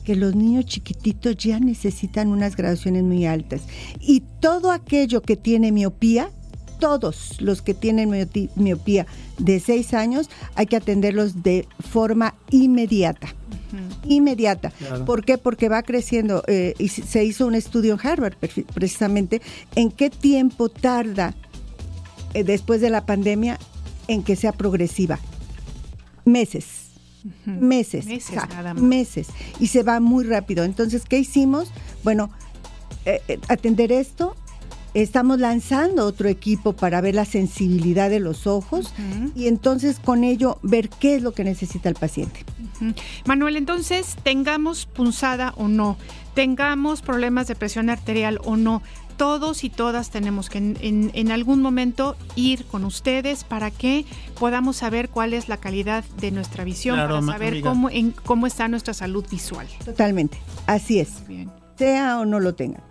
que 0.05 0.17
los 0.17 0.35
niños 0.35 0.65
chiquititos 0.65 1.37
ya 1.37 1.61
necesitan 1.61 2.29
unas 2.29 2.57
graduaciones 2.57 3.05
muy 3.05 3.27
altas. 3.27 3.63
Y 4.01 4.23
todo 4.41 4.73
aquello 4.73 5.21
que 5.21 5.37
tiene 5.37 5.73
miopía, 5.73 6.31
todos 6.79 7.41
los 7.41 7.61
que 7.61 7.75
tienen 7.75 8.11
miopía 8.57 9.07
de 9.39 9.61
6 9.61 9.95
años, 9.95 10.31
hay 10.55 10.67
que 10.67 10.77
atenderlos 10.77 11.43
de 11.43 11.69
forma 11.91 12.35
inmediata. 12.51 13.35
Inmediata. 14.07 14.71
Claro. 14.71 15.05
¿Por 15.05 15.25
qué? 15.25 15.39
Porque 15.39 15.69
va 15.69 15.83
creciendo. 15.83 16.43
eh, 16.47 16.75
y 16.79 16.89
se- 16.89 17.25
hizo 17.25 17.47
un 17.47 17.55
estudio 17.55 17.95
en 18.01 18.07
Harvard, 18.07 18.35
precisamente, 18.75 19.41
en 19.77 19.91
qué 19.91 20.11
tiempo 20.11 20.69
tarda 20.69 21.35
eh, 22.35 22.45
después 22.45 22.81
de 22.81 22.91
la 22.91 23.07
pandemia 23.07 23.59
en 24.09 24.23
que 24.23 24.37
sea 24.37 24.53
progresiva. 24.53 25.19
Meses. 26.25 26.91
Meses. 27.45 28.07
Meses 28.07 28.35
ja, 28.39 28.47
nada 28.47 28.75
más. 28.75 28.83
meses. 28.83 29.29
Y 29.59 29.67
se 29.67 29.83
va 29.83 30.01
muy 30.01 30.25
rápido. 30.25 30.65
Entonces, 30.65 31.05
¿qué 31.09 31.19
hicimos? 31.19 31.71
Bueno, 32.03 32.31
eh, 33.05 33.21
atender 33.49 33.93
esto. 33.93 34.37
Estamos 34.93 35.39
lanzando 35.39 36.05
otro 36.05 36.29
equipo 36.29 36.73
para 36.73 37.01
ver 37.01 37.15
la 37.15 37.25
sensibilidad 37.25 38.11
de 38.11 38.19
los 38.19 38.47
ojos 38.49 38.93
y 39.37 39.47
entonces 39.47 40.01
con 40.01 40.25
ello 40.25 40.59
ver 40.63 40.89
qué 40.89 41.15
es 41.17 41.23
lo 41.23 41.33
que 41.33 41.45
necesita 41.45 41.89
el 41.89 41.95
paciente. 41.95 42.45
Manuel, 43.25 43.57
entonces, 43.57 44.17
tengamos 44.23 44.87
punzada 44.87 45.55
o 45.57 45.69
no, 45.69 45.97
tengamos 46.35 47.03
problemas 47.03 47.47
de 47.47 47.55
presión 47.55 47.89
arterial 47.91 48.41
o 48.45 48.57
no, 48.57 48.83
todos 49.17 49.65
y 49.65 49.71
todas 49.71 50.11
tenemos 50.11 50.49
que 50.49 50.59
en, 50.59 50.79
en- 50.81 51.11
en 51.15 51.31
algún 51.31 51.61
momento 51.61 52.17
ir 52.37 52.65
con 52.65 52.85
ustedes 52.87 53.45
para 53.45 53.71
que 53.71 54.07
podamos 54.39 54.79
saber 54.79 55.11
cuál 55.11 55.35
es 55.35 55.49
la 55.49 55.59
calidad 55.59 56.05
de 56.21 56.31
nuestra 56.31 56.65
visión, 56.65 56.97
Claro, 56.97 57.17
para 57.21 57.27
saber 57.35 57.49
amiga. 57.53 57.69
cómo, 57.71 57.91
en, 57.91 58.13
cómo 58.25 58.47
está 58.47 58.67
nuestra 58.67 58.95
salud 58.95 59.25
visual. 59.31 59.69
Totalmente. 59.85 60.39
Así 60.67 60.99
es. 61.01 61.27
Bien. 61.29 61.51
Sea 61.77 62.19
o 62.19 62.25
no 62.25 62.41
lo 62.41 62.55
tengan. 62.55 62.83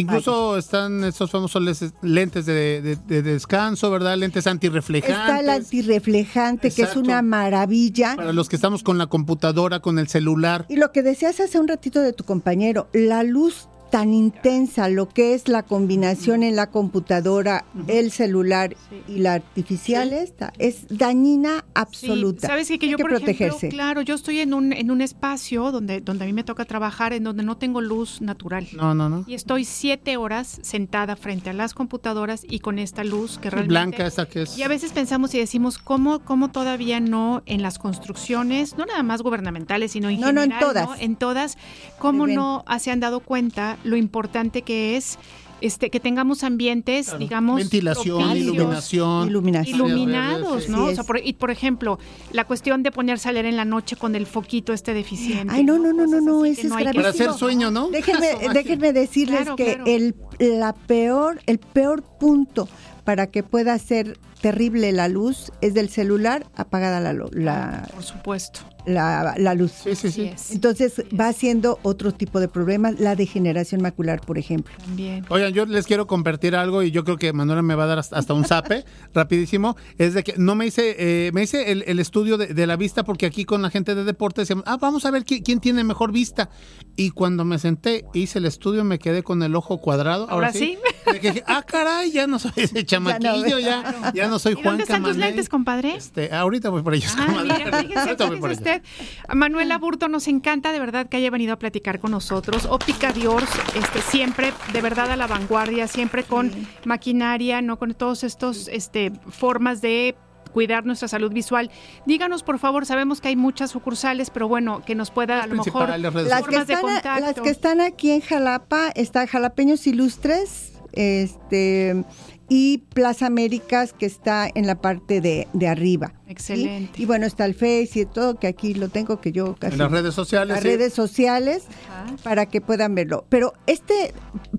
Incluso 0.00 0.56
están 0.58 1.04
estos 1.04 1.30
famosos 1.30 1.62
lentes 2.02 2.46
de, 2.46 2.82
de- 2.82 2.96
de 2.96 3.22
descanso, 3.22 3.90
¿verdad? 3.90 4.16
Lentes 4.16 4.46
antirreflejantes. 4.46 5.18
Está 5.18 5.40
el 5.40 5.48
antirreflejante, 5.50 6.70
que 6.70 6.82
es 6.82 6.96
una 6.96 7.22
maravilla. 7.22 8.14
Para 8.16 8.32
los 8.32 8.48
que 8.48 8.56
estamos 8.56 8.82
con 8.82 8.98
la 8.98 9.06
computadora, 9.06 9.80
con 9.80 9.98
el 9.98 10.08
celular. 10.08 10.66
Y 10.68 10.76
lo 10.76 10.92
que 10.92 11.02
decías 11.02 11.40
hace 11.40 11.58
un 11.58 11.68
ratito 11.68 12.00
de 12.00 12.12
tu 12.12 12.24
compañero, 12.24 12.88
la 12.92 13.22
luz 13.22 13.68
tan 13.90 14.12
intensa, 14.12 14.88
lo 14.88 15.08
que 15.08 15.34
es 15.34 15.48
la 15.48 15.62
combinación 15.62 16.42
en 16.42 16.56
la 16.56 16.70
computadora, 16.70 17.64
el 17.86 18.10
celular 18.10 18.76
y 19.08 19.18
la 19.18 19.34
artificial 19.34 20.12
esta, 20.12 20.52
es 20.58 20.86
dañina 20.88 21.64
absoluta. 21.74 22.40
Sí, 22.40 22.46
sabes 22.46 22.68
qué? 22.68 22.78
que 22.78 22.86
Hay 22.86 22.92
yo 22.92 22.96
que 22.96 23.04
por 23.04 23.10
protegerse. 23.10 23.56
ejemplo, 23.56 23.76
claro, 23.76 24.02
yo 24.02 24.14
estoy 24.14 24.40
en 24.40 24.54
un 24.54 24.72
en 24.72 24.90
un 24.90 25.00
espacio 25.00 25.70
donde 25.72 26.00
donde 26.00 26.24
a 26.24 26.26
mí 26.26 26.32
me 26.32 26.44
toca 26.44 26.64
trabajar 26.64 27.12
en 27.12 27.24
donde 27.24 27.42
no 27.42 27.56
tengo 27.56 27.80
luz 27.80 28.20
natural. 28.20 28.66
No, 28.74 28.94
no, 28.94 29.08
no. 29.08 29.24
Y 29.26 29.34
estoy 29.34 29.64
siete 29.64 30.16
horas 30.16 30.58
sentada 30.62 31.16
frente 31.16 31.50
a 31.50 31.52
las 31.52 31.74
computadoras 31.74 32.44
y 32.48 32.60
con 32.60 32.78
esta 32.78 33.04
luz 33.04 33.38
que 33.38 33.50
realmente 33.50 33.68
Blanca 33.68 34.06
esa 34.06 34.26
que 34.26 34.42
es. 34.42 34.58
Y 34.58 34.62
a 34.62 34.68
veces 34.68 34.92
pensamos 34.92 35.34
y 35.34 35.38
decimos, 35.38 35.78
¿cómo, 35.78 36.20
cómo 36.20 36.50
todavía 36.50 37.00
no 37.00 37.42
en 37.46 37.62
las 37.62 37.78
construcciones, 37.78 38.76
no 38.76 38.84
nada 38.86 39.02
más 39.02 39.22
gubernamentales, 39.22 39.92
sino 39.92 40.08
en 40.08 40.20
No, 40.20 40.32
no, 40.32 40.42
en 40.42 40.58
todas. 40.58 40.88
En 41.00 41.16
todas, 41.16 41.56
cómo 41.98 42.26
no 42.26 42.64
se 42.78 42.90
han 42.90 43.00
dado 43.00 43.20
cuenta 43.20 43.75
lo 43.84 43.96
importante 43.96 44.62
que 44.62 44.96
es 44.96 45.18
este 45.62 45.88
que 45.88 46.00
tengamos 46.00 46.44
ambientes, 46.44 47.06
Claro. 47.06 47.18
digamos, 47.18 47.56
Ventilación, 47.56 48.36
iluminación. 48.36 49.28
Iluminación. 49.28 49.76
iluminados, 49.88 50.68
¿no? 50.68 50.86
sí 50.86 50.92
O 50.92 50.94
sea, 50.96 51.04
por, 51.04 51.18
y 51.24 51.32
por 51.32 51.50
ejemplo, 51.50 51.98
la 52.30 52.44
cuestión 52.44 52.82
de 52.82 52.92
ponerse 52.92 53.30
a 53.30 53.32
leer 53.32 53.46
en 53.46 53.56
la 53.56 53.64
noche 53.64 53.96
con 53.96 54.14
el 54.16 54.26
foquito 54.26 54.74
este 54.74 54.92
deficiente. 54.92 55.54
Ay, 55.54 55.64
no, 55.64 55.78
no, 55.78 55.94
no, 55.94 56.06
no, 56.06 56.20
no, 56.20 56.44
es 56.44 56.58
que- 56.58 56.68
Para 56.68 57.08
hacer 57.08 57.32
sueño, 57.32 57.70
¿no? 57.70 57.88
Déjenme, 57.88 58.28
déjenme 58.52 58.92
decirles 58.92 59.40
Claro, 59.42 59.56
que 59.56 59.74
claro. 59.76 59.84
el 59.86 60.14
la 60.38 60.74
peor, 60.74 61.40
el 61.46 61.58
peor 61.58 62.02
punto 62.02 62.68
para 63.04 63.28
que 63.28 63.42
pueda 63.42 63.78
ser 63.78 64.18
terrible 64.42 64.92
la 64.92 65.08
luz 65.08 65.50
es 65.62 65.72
del 65.72 65.88
celular 65.88 66.46
apagada 66.54 67.00
la, 67.00 67.14
la, 67.32 67.88
Por 67.94 68.02
supuesto. 68.02 68.60
La, 68.86 69.34
la 69.38 69.54
luz. 69.54 69.72
Sí, 69.84 69.94
sí, 69.94 70.10
sí. 70.10 70.22
es. 70.24 70.50
Entonces 70.52 71.02
va 71.18 71.28
haciendo 71.28 71.78
otro 71.82 72.12
tipo 72.12 72.40
de 72.40 72.48
problemas, 72.48 72.98
la 73.00 73.16
degeneración 73.16 73.82
macular, 73.82 74.20
por 74.20 74.38
ejemplo. 74.38 74.74
También. 74.78 75.24
Oigan, 75.28 75.52
yo 75.52 75.66
les 75.66 75.86
quiero 75.86 76.06
compartir 76.06 76.54
algo 76.56 76.82
y 76.82 76.90
yo 76.90 77.04
creo 77.04 77.16
que 77.16 77.32
Manuela 77.32 77.62
me 77.62 77.74
va 77.74 77.84
a 77.84 77.86
dar 77.86 77.98
hasta, 77.98 78.32
un 78.34 78.44
zape 78.44 78.84
rapidísimo. 79.14 79.76
Es 79.98 80.14
de 80.14 80.22
que 80.22 80.34
no 80.36 80.54
me 80.54 80.66
hice, 80.66 80.94
eh, 80.98 81.30
me 81.32 81.42
hice 81.42 81.72
el, 81.72 81.84
el 81.86 81.98
estudio 81.98 82.36
de, 82.38 82.48
de 82.48 82.66
la 82.66 82.76
vista 82.76 83.04
porque 83.04 83.26
aquí 83.26 83.44
con 83.44 83.62
la 83.62 83.70
gente 83.70 83.94
de 83.94 84.04
deporte 84.04 84.42
decíamos, 84.42 84.64
ah, 84.66 84.76
vamos 84.80 85.04
a 85.04 85.10
ver 85.10 85.24
qui- 85.24 85.42
quién, 85.44 85.60
tiene 85.60 85.82
mejor 85.84 86.12
vista. 86.12 86.48
Y 86.96 87.10
cuando 87.10 87.44
me 87.44 87.58
senté, 87.58 88.04
hice 88.14 88.38
el 88.38 88.46
estudio, 88.46 88.84
me 88.84 88.98
quedé 88.98 89.22
con 89.22 89.42
el 89.42 89.54
ojo 89.56 89.78
cuadrado. 89.78 90.28
Ahora 90.30 90.52
sí. 90.52 90.78
Dije, 91.12 91.42
ah, 91.46 91.62
caray, 91.66 92.10
ya 92.10 92.26
no 92.26 92.38
soy 92.38 92.52
ese 92.56 92.84
chamaquillo, 92.86 93.58
ya, 93.58 94.12
ya, 94.14 94.26
no 94.28 94.38
soy 94.38 94.52
¿Y 94.52 94.54
Juan 94.56 94.64
dónde 94.66 94.82
están 94.84 95.02
tus 95.02 95.12
Camaney. 95.12 95.30
lentes, 95.30 95.48
compadre? 95.48 95.94
Este, 95.94 96.32
ahorita 96.34 96.68
voy 96.70 96.82
por 96.82 96.94
ellos. 96.94 97.12
Ah, 97.16 97.42
mira, 97.42 97.56
fíjese, 97.80 97.98
Ahorita 97.98 98.26
voy 98.26 98.40
por 98.40 98.50
fíjese 98.50 98.70
ellos. 98.70 98.75
Usted. 98.76 99.34
Manuela 99.34 99.78
Burto, 99.78 100.08
nos 100.08 100.28
encanta 100.28 100.72
de 100.72 100.80
verdad 100.80 101.08
que 101.08 101.16
haya 101.16 101.30
venido 101.30 101.52
a 101.52 101.58
platicar 101.58 102.00
con 102.00 102.10
nosotros. 102.10 102.66
Óptica 102.66 103.12
Diors, 103.12 103.50
este, 103.74 104.00
siempre 104.00 104.52
de 104.72 104.82
verdad 104.82 105.10
a 105.10 105.16
la 105.16 105.26
vanguardia, 105.26 105.88
siempre 105.88 106.24
con 106.24 106.52
maquinaria, 106.84 107.62
no 107.62 107.78
con 107.78 107.94
todos 107.94 108.24
estos 108.24 108.68
este, 108.68 109.12
formas 109.28 109.80
de 109.80 110.16
cuidar 110.52 110.86
nuestra 110.86 111.06
salud 111.06 111.32
visual. 111.32 111.70
Díganos, 112.06 112.42
por 112.42 112.58
favor, 112.58 112.86
sabemos 112.86 113.20
que 113.20 113.28
hay 113.28 113.36
muchas 113.36 113.70
sucursales, 113.70 114.30
pero 114.30 114.48
bueno, 114.48 114.82
que 114.86 114.94
nos 114.94 115.10
pueda 115.10 115.42
a 115.42 115.46
lo 115.46 115.56
mejor 115.56 115.90
Las 115.98 116.44
que, 116.44 116.44
formas 116.44 116.66
de 116.66 116.80
contacto. 116.80 117.20
las 117.20 117.34
que 117.34 117.50
están 117.50 117.82
aquí 117.82 118.10
en 118.10 118.22
Jalapa, 118.22 118.88
está 118.94 119.26
Jalapeños 119.26 119.86
Ilustres, 119.86 120.72
este 120.94 122.06
y 122.48 122.78
Plaza 122.94 123.26
Américas, 123.26 123.92
que 123.92 124.06
está 124.06 124.48
en 124.54 124.66
la 124.66 124.80
parte 124.80 125.20
de, 125.20 125.48
de 125.52 125.68
arriba. 125.68 126.12
¿sí? 126.26 126.30
Excelente. 126.32 127.02
Y 127.02 127.06
bueno, 127.06 127.26
está 127.26 127.44
el 127.44 127.54
Face 127.54 127.90
y 127.94 128.06
todo, 128.06 128.36
que 128.38 128.46
aquí 128.46 128.74
lo 128.74 128.88
tengo, 128.88 129.20
que 129.20 129.32
yo 129.32 129.54
casi... 129.56 129.72
En 129.74 129.78
las 129.78 129.90
redes 129.90 130.14
sociales. 130.14 130.48
las 130.54 130.62
sí. 130.62 130.68
redes 130.68 130.92
sociales 130.92 131.64
Ajá. 131.90 132.16
para 132.22 132.46
que 132.46 132.60
puedan 132.60 132.94
verlo. 132.94 133.24
Pero 133.28 133.52
este, 133.66 134.12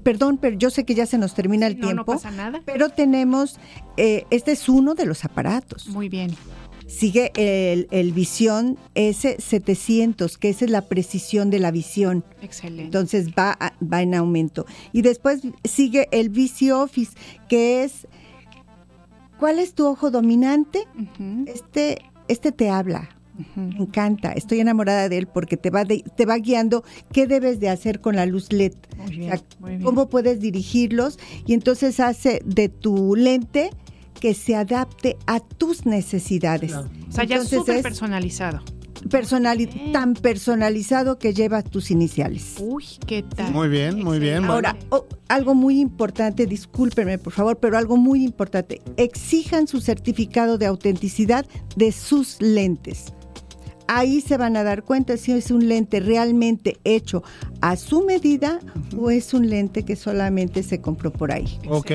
perdón, 0.04 0.38
pero 0.38 0.58
yo 0.58 0.70
sé 0.70 0.84
que 0.86 0.96
ya 0.96 1.06
se 1.06 1.18
nos 1.18 1.34
termina 1.34 1.68
el 1.68 1.76
No, 1.80 1.88
no 1.88 1.88
tiempo. 1.94 2.14
pasa 2.14 2.32
nada. 2.32 2.62
Pero 2.66 2.90
tenemos, 2.90 3.58
eh, 3.98 4.26
este 4.32 4.52
es 4.52 4.68
uno 4.70 4.94
de 4.96 5.06
los 5.06 5.24
aparatos. 5.26 5.88
Muy 5.88 6.10
bien. 6.10 6.36
Sigue 6.88 7.32
el, 7.36 7.88
el 7.92 8.14
Visión 8.14 8.78
S700, 8.96 10.38
que 10.38 10.50
esa 10.50 10.66
es 10.66 10.72
la 10.72 10.82
precisión 10.82 11.50
de 11.50 11.60
la 11.60 11.72
visión. 11.72 12.24
Excelente. 12.42 12.84
Entonces 12.86 13.30
va, 13.38 13.58
va 13.82 14.02
en 14.02 14.16
aumento. 14.16 14.66
Y 14.94 15.02
después 15.02 15.42
sigue 15.64 16.08
el 16.12 16.30
Visio 16.30 16.82
Office, 16.82 17.12
que 17.50 17.84
es, 17.84 18.08
¿cuál 19.40 19.60
es 19.60 19.74
tu 19.74 19.86
ojo 19.86 20.12
dominante? 20.12 20.86
Este, 21.46 22.00
este 22.28 22.52
te 22.52 22.70
habla. 22.70 23.10
Me 23.56 23.78
encanta, 23.78 24.32
estoy 24.32 24.62
enamorada 24.62 25.10
de 25.10 25.18
él 25.20 25.28
porque 25.28 25.58
te 25.58 25.70
va, 25.70 25.84
de- 25.84 26.04
te 26.16 26.26
va 26.26 26.38
guiando 26.38 26.84
qué 27.14 27.28
debes 27.28 27.60
de 27.60 27.70
hacer 27.70 28.02
con 28.02 28.16
la 28.16 28.26
luz 28.26 28.52
LED. 28.52 28.74
Muy 28.98 29.12
bien, 29.18 29.32
O 29.32 29.36
sea, 29.36 29.46
muy 29.60 29.70
bien. 29.72 29.84
cómo 29.84 30.10
puedes 30.10 30.40
dirigirlos 30.40 31.20
y 31.46 31.54
entonces 31.54 32.00
hace 32.00 32.42
de 32.46 32.68
tu 32.70 33.16
lente 33.16 33.70
que 34.20 34.34
se 34.34 34.56
adapte 34.56 35.18
a 35.26 35.40
tus 35.40 35.86
necesidades. 35.86 36.72
Claro. 36.72 36.90
O 37.08 37.12
sea, 37.12 37.24
ya 37.24 37.36
Entonces 37.36 37.60
súper 37.60 37.76
es 37.78 37.84
personalizado. 37.84 38.62
personali- 39.10 39.92
tan 39.94 40.14
personalizado 40.16 41.20
que 41.20 41.34
lleva 41.34 41.62
tus 41.62 41.92
iniciales. 41.92 42.56
Uy, 42.60 42.84
qué 43.06 43.24
tal. 43.24 43.52
Muy 43.54 43.68
bien, 43.70 44.04
muy 44.04 44.20
bien. 44.20 44.44
Ahora, 44.46 44.76
algo 45.28 45.54
muy 45.56 45.80
importante, 45.80 46.46
discúlpenme 46.48 47.18
por 47.18 47.32
favor, 47.34 47.58
pero 47.60 47.78
algo 47.78 47.96
muy 47.98 48.24
importante, 48.24 48.82
exijan 48.98 49.68
su 49.68 49.82
certificado 49.82 50.58
de 50.58 50.66
autenticidad 50.66 51.46
de 51.76 51.92
sus 51.92 52.42
lentes. 52.42 53.14
Ahí 53.88 54.22
se 54.22 54.38
van 54.38 54.58
a 54.58 54.64
dar 54.64 54.84
cuenta 54.84 55.18
si 55.18 55.32
es 55.32 55.52
un 55.52 55.68
lente 55.68 56.00
realmente 56.00 56.78
hecho 56.84 57.24
a 57.62 57.76
su 57.76 58.04
medida 58.06 58.60
o 58.98 59.10
es 59.12 59.34
un 59.34 59.50
lente 59.50 59.84
que 59.84 59.96
solamente 59.96 60.64
se 60.64 60.82
compró 60.82 61.12
por 61.12 61.32
ahí. 61.32 61.60
Ok. 61.70 61.92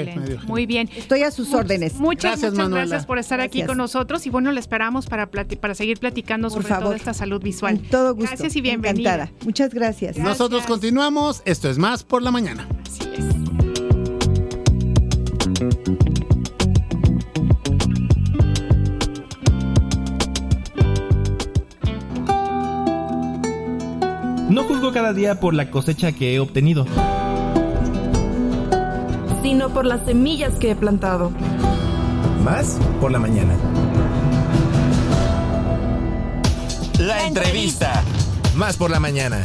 Muy 0.46 0.66
bien. 0.66 0.88
Estoy 0.96 1.22
a 1.22 1.30
sus 1.30 1.52
órdenes. 1.54 1.94
Muchas, 1.94 2.32
Gracias, 2.32 2.52
muchas 2.52 2.64
Manuela. 2.64 2.86
gracias 2.86 3.06
por 3.06 3.18
estar 3.18 3.40
aquí 3.40 3.58
Gracias. 3.58 3.68
con 3.68 3.78
nosotros 3.78 4.26
y 4.26 4.30
bueno, 4.30 4.52
le 4.52 4.60
esperamos 4.60 5.06
para, 5.06 5.30
plati- 5.30 5.56
para 5.58 5.74
seguir 5.74 5.98
platicando 5.98 6.48
Por 6.48 6.62
sobre 6.62 6.68
favor. 6.68 6.84
toda 6.84 6.96
esta 6.96 7.14
salud 7.14 7.42
visual. 7.42 7.78
Con 7.78 7.88
todo 7.88 8.14
gusto. 8.14 8.30
Gracias 8.30 8.56
y 8.56 8.60
bienvenida. 8.60 9.14
Encantada. 9.14 9.44
Muchas 9.44 9.72
gracias. 9.74 10.16
Gracias. 10.16 10.26
Nosotros 10.26 10.64
continuamos. 10.66 11.42
Esto 11.44 11.68
es 11.70 11.78
más 11.78 12.02
por 12.04 12.22
la 12.22 12.30
mañana. 12.30 12.66
Así 12.86 13.02
es. 13.16 13.22
No 24.52 24.64
juzgo 24.64 24.92
cada 24.92 25.14
día 25.14 25.40
por 25.40 25.54
la 25.54 25.70
cosecha 25.70 26.12
que 26.12 26.34
he 26.34 26.40
obtenido. 26.40 26.84
sino 29.42 29.70
por 29.70 29.86
las 29.86 30.04
semillas 30.04 30.54
que 30.56 30.70
he 30.70 30.76
plantado. 30.76 31.32
Más 32.44 32.78
por 33.00 33.10
la 33.10 33.18
mañana. 33.18 33.54
La 36.98 37.26
entrevista. 37.26 38.04
Más 38.54 38.76
por 38.76 38.90
la 38.90 39.00
mañana. 39.00 39.42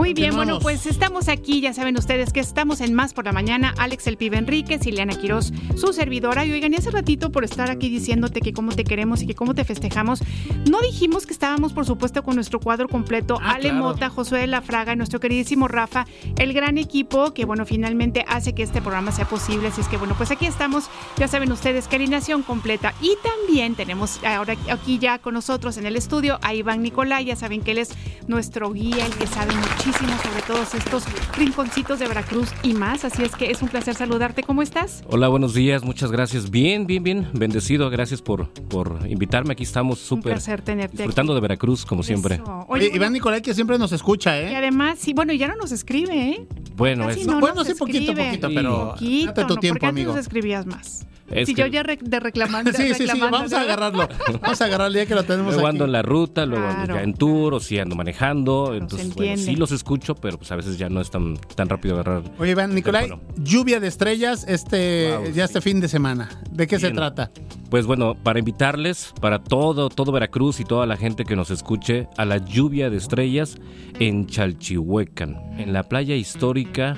Muy 0.00 0.14
bien, 0.14 0.34
bueno, 0.34 0.60
pues 0.60 0.86
estamos 0.86 1.28
aquí, 1.28 1.60
ya 1.60 1.74
saben 1.74 1.94
ustedes 1.98 2.32
que 2.32 2.40
estamos 2.40 2.80
en 2.80 2.94
Más 2.94 3.12
por 3.12 3.26
la 3.26 3.32
Mañana, 3.32 3.74
Alex 3.76 4.06
El 4.06 4.16
Pibe 4.16 4.38
Enríquez, 4.38 4.86
Ileana 4.86 5.12
Quiroz, 5.12 5.52
su 5.76 5.92
servidora. 5.92 6.46
Y 6.46 6.52
oigan, 6.52 6.72
y 6.72 6.76
hace 6.76 6.90
ratito 6.90 7.30
por 7.30 7.44
estar 7.44 7.70
aquí 7.70 7.90
diciéndote 7.90 8.40
que 8.40 8.54
cómo 8.54 8.72
te 8.72 8.84
queremos 8.84 9.20
y 9.20 9.26
que 9.26 9.34
cómo 9.34 9.54
te 9.54 9.62
festejamos, 9.62 10.22
no 10.70 10.80
dijimos 10.80 11.26
que 11.26 11.34
estábamos, 11.34 11.74
por 11.74 11.84
supuesto, 11.84 12.22
con 12.22 12.36
nuestro 12.36 12.60
cuadro 12.60 12.88
completo, 12.88 13.38
Ah, 13.42 13.56
Ale 13.56 13.68
claro. 13.68 13.84
Mota, 13.84 14.08
Josué 14.08 14.40
de 14.40 14.46
la 14.46 14.62
Fraga 14.62 14.96
nuestro 14.96 15.20
queridísimo 15.20 15.68
Rafa, 15.68 16.06
el 16.38 16.54
gran 16.54 16.78
equipo 16.78 17.34
que, 17.34 17.44
bueno, 17.44 17.66
finalmente 17.66 18.24
hace 18.26 18.54
que 18.54 18.62
este 18.62 18.80
programa 18.80 19.12
sea 19.12 19.28
posible. 19.28 19.68
Así 19.68 19.82
es 19.82 19.88
que, 19.88 19.98
bueno, 19.98 20.14
pues 20.16 20.30
aquí 20.30 20.46
estamos, 20.46 20.88
ya 21.18 21.28
saben 21.28 21.52
ustedes, 21.52 21.88
que 21.88 21.96
alineación 21.96 22.42
completa. 22.42 22.94
Y 23.02 23.18
también 23.22 23.74
tenemos 23.74 24.18
ahora 24.24 24.56
aquí 24.70 24.98
ya 24.98 25.18
con 25.18 25.34
nosotros 25.34 25.76
en 25.76 25.84
el 25.84 25.96
estudio 25.96 26.38
a 26.40 26.54
Iván 26.54 26.80
Nicolai, 26.80 27.26
ya 27.26 27.36
saben 27.36 27.60
que 27.60 27.72
él 27.72 27.78
es 27.78 27.90
nuestro 28.28 28.72
guía, 28.72 29.04
el 29.04 29.12
que 29.12 29.26
sabe 29.26 29.54
muchísimo 29.54 29.89
sobre 29.92 30.42
todos 30.46 30.74
estos 30.74 31.04
rinconcitos 31.36 31.98
de 31.98 32.06
Veracruz 32.06 32.48
y 32.62 32.74
más. 32.74 33.04
Así 33.04 33.22
es 33.24 33.34
que 33.34 33.50
es 33.50 33.60
un 33.60 33.68
placer 33.68 33.94
saludarte. 33.94 34.42
¿Cómo 34.44 34.62
estás? 34.62 35.02
Hola, 35.08 35.26
buenos 35.28 35.52
días, 35.52 35.82
muchas 35.82 36.12
gracias. 36.12 36.48
Bien, 36.50 36.86
bien, 36.86 37.02
bien, 37.02 37.28
bendecido, 37.32 37.90
gracias 37.90 38.22
por, 38.22 38.50
por 38.68 39.00
invitarme. 39.08 39.52
Aquí 39.52 39.64
estamos 39.64 39.98
Un 40.00 40.06
súper 40.18 40.32
placer 40.34 40.62
tenerte 40.62 40.96
disfrutando 40.98 41.32
aquí. 41.32 41.36
de 41.38 41.40
Veracruz, 41.40 41.84
como 41.84 42.02
siempre. 42.04 42.40
Oye, 42.68 42.86
Oye, 42.86 42.90
Iván 42.94 43.12
Nicolai 43.12 43.42
que 43.42 43.52
siempre 43.52 43.78
nos 43.78 43.90
escucha, 43.92 44.40
y 44.40 44.44
¿eh? 44.52 44.56
además, 44.56 44.98
sí, 45.00 45.12
bueno, 45.12 45.32
ya 45.32 45.48
no 45.48 45.56
nos 45.56 45.72
escribe, 45.72 46.14
¿eh? 46.14 46.46
Bueno, 46.76 47.06
Casi 47.08 47.20
es, 47.22 47.26
no 47.26 47.40
bueno, 47.40 47.64
sí, 47.64 47.74
poquito, 47.74 47.98
escribe. 48.12 48.24
poquito, 48.26 48.48
Sí. 48.48 48.54
pero 48.54 48.90
Poquito, 48.92 49.26
date 49.32 49.44
tu 49.44 49.54
no, 49.54 49.60
tiempo, 49.60 49.74
porque 49.74 49.86
antes 49.86 50.02
amigo. 50.02 50.12
nos 50.12 50.20
escribías 50.20 50.66
más. 50.66 51.06
Es 51.30 51.46
si 51.48 51.54
que 51.54 51.62
yo 51.62 51.66
ya 51.68 51.82
re- 51.82 51.98
de 52.00 52.20
reclamando. 52.20 52.70
Sí, 52.80 52.94
sí, 52.94 53.06
sí, 53.06 53.20
vamos 53.20 53.52
a 53.52 53.60
agarrarlo. 53.62 54.08
Vamos 54.40 54.60
a 54.60 54.64
agarrarlo 54.64 54.96
ya 54.96 55.06
que 55.06 55.14
lo 55.14 55.22
tenemos 55.24 55.52
luego 55.54 55.66
aquí. 55.68 55.74
ando 55.76 55.84
en 55.84 55.92
la 55.92 56.02
ruta, 56.02 56.46
luego 56.46 56.66
ando 56.66 56.94
ya 56.94 57.02
en 57.02 57.14
tour, 57.14 57.54
o 57.54 57.60
si 57.60 57.78
ando 57.78 57.94
manejando. 57.96 58.74
entonces, 58.74 59.14
bueno, 59.14 59.36
sí 59.36 59.56
los 59.56 59.72
escucho, 59.72 60.14
pero 60.14 60.38
pues 60.38 60.50
a 60.52 60.56
veces 60.56 60.78
ya 60.78 60.88
no 60.88 61.00
es 61.00 61.10
tan, 61.10 61.36
tan 61.54 61.68
rápido 61.68 61.94
agarrar. 61.94 62.22
Oye, 62.38 62.52
Iván 62.52 62.74
Nicolai, 62.74 63.10
lluvia 63.36 63.80
de 63.80 63.88
estrellas 63.88 64.44
este 64.48 65.12
Wow, 65.16 65.24
ya 65.26 65.32
sí. 65.32 65.40
este 65.40 65.60
fin 65.60 65.80
de 65.80 65.88
semana. 65.88 66.28
¿De 66.50 66.66
qué 66.66 66.78
se 66.78 66.90
trata? 66.90 67.30
Pues 67.70 67.86
bueno, 67.86 68.16
para 68.20 68.38
invitarles, 68.40 69.12
para 69.20 69.38
todo, 69.42 69.88
todo 69.90 70.10
Veracruz 70.12 70.58
y 70.60 70.64
toda 70.64 70.86
la 70.86 70.96
gente 70.96 71.24
que 71.24 71.36
nos 71.36 71.50
escuche, 71.50 72.08
a 72.16 72.24
la 72.24 72.38
lluvia 72.38 72.90
de 72.90 72.96
estrellas 72.96 73.56
en 74.00 74.26
Chalchihuecan, 74.26 75.36
en 75.58 75.72
la 75.72 75.84
playa 75.84 76.16
histórica, 76.16 76.96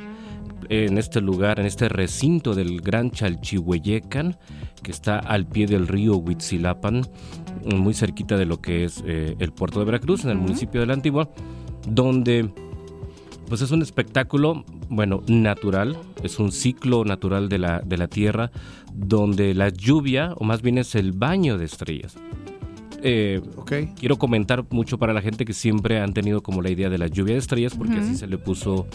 en 0.72 0.96
este 0.96 1.20
lugar, 1.20 1.60
en 1.60 1.66
este 1.66 1.90
recinto 1.90 2.54
del 2.54 2.80
Gran 2.80 3.10
Chalchihueyecan, 3.10 4.38
que 4.82 4.90
está 4.90 5.18
al 5.18 5.46
pie 5.46 5.66
del 5.66 5.86
río 5.86 6.16
Huitzilapan, 6.16 7.02
muy 7.76 7.92
cerquita 7.92 8.38
de 8.38 8.46
lo 8.46 8.62
que 8.62 8.84
es 8.84 9.04
eh, 9.06 9.36
el 9.38 9.52
puerto 9.52 9.80
de 9.80 9.84
Veracruz, 9.84 10.24
en 10.24 10.30
el 10.30 10.38
municipio 10.38 10.80
de 10.80 10.86
la 10.86 10.94
Antigua, 10.94 11.28
donde 11.86 12.48
pues 13.48 13.60
es 13.60 13.70
un 13.70 13.82
espectáculo, 13.82 14.64
bueno, 14.88 15.22
natural, 15.28 15.98
es 16.22 16.38
un 16.38 16.52
ciclo 16.52 17.04
natural 17.04 17.50
de 17.50 17.58
la, 17.58 17.80
de 17.80 17.98
la 17.98 18.08
Tierra, 18.08 18.50
donde 18.94 19.52
la 19.52 19.68
lluvia, 19.68 20.32
o 20.38 20.44
más 20.44 20.62
bien 20.62 20.78
es 20.78 20.94
el 20.94 21.12
baño 21.12 21.58
de 21.58 21.66
estrellas. 21.66 22.16
Eh, 23.02 23.42
quiero 23.98 24.16
comentar 24.16 24.64
mucho 24.70 24.96
para 24.96 25.12
la 25.12 25.20
gente 25.20 25.44
que 25.44 25.52
siempre 25.52 26.00
han 26.00 26.14
tenido 26.14 26.42
como 26.42 26.62
la 26.62 26.70
idea 26.70 26.88
de 26.88 26.96
la 26.96 27.08
lluvia 27.08 27.34
de 27.34 27.40
estrellas, 27.40 27.74
porque 27.76 27.98
así 27.98 28.14
se 28.14 28.26
le 28.26 28.38
puso, 28.38 28.86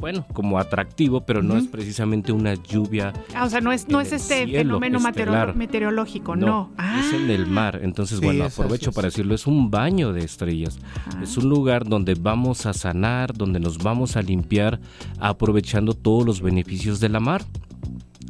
bueno, 0.00 0.26
como 0.32 0.58
atractivo, 0.58 1.24
pero 1.26 1.42
no 1.42 1.56
es 1.56 1.66
precisamente 1.66 2.32
una 2.32 2.54
lluvia 2.54 3.12
Ah, 3.34 3.44
o 3.44 3.48
sea, 3.50 3.60
no 3.60 3.72
es, 3.72 3.88
no 3.88 4.00
es 4.00 4.12
este 4.12 4.46
fenómeno 4.46 4.98
estelar. 4.98 5.54
meteorológico, 5.54 6.36
no. 6.36 6.70
Ah, 6.76 7.00
es 7.00 7.12
en 7.12 7.30
el 7.30 7.46
mar. 7.46 7.80
Entonces, 7.82 8.18
Sí, 8.18 8.24
bueno, 8.24 8.44
aprovecho 8.44 8.90
es. 8.90 8.96
para 8.96 9.06
decirlo, 9.08 9.34
es 9.34 9.46
un 9.46 9.70
baño 9.70 10.12
de 10.12 10.24
estrellas. 10.24 10.78
Ajá. 11.06 11.22
Es 11.22 11.36
un 11.36 11.48
lugar 11.48 11.86
donde 11.86 12.14
vamos 12.14 12.66
a 12.66 12.72
sanar, 12.72 13.32
donde 13.34 13.60
nos 13.60 13.78
vamos 13.78 14.16
a 14.16 14.22
limpiar, 14.22 14.80
aprovechando 15.18 15.92
todos 15.94 16.24
los 16.24 16.40
beneficios 16.40 17.00
de 17.00 17.08
la 17.08 17.20
mar. 17.20 17.42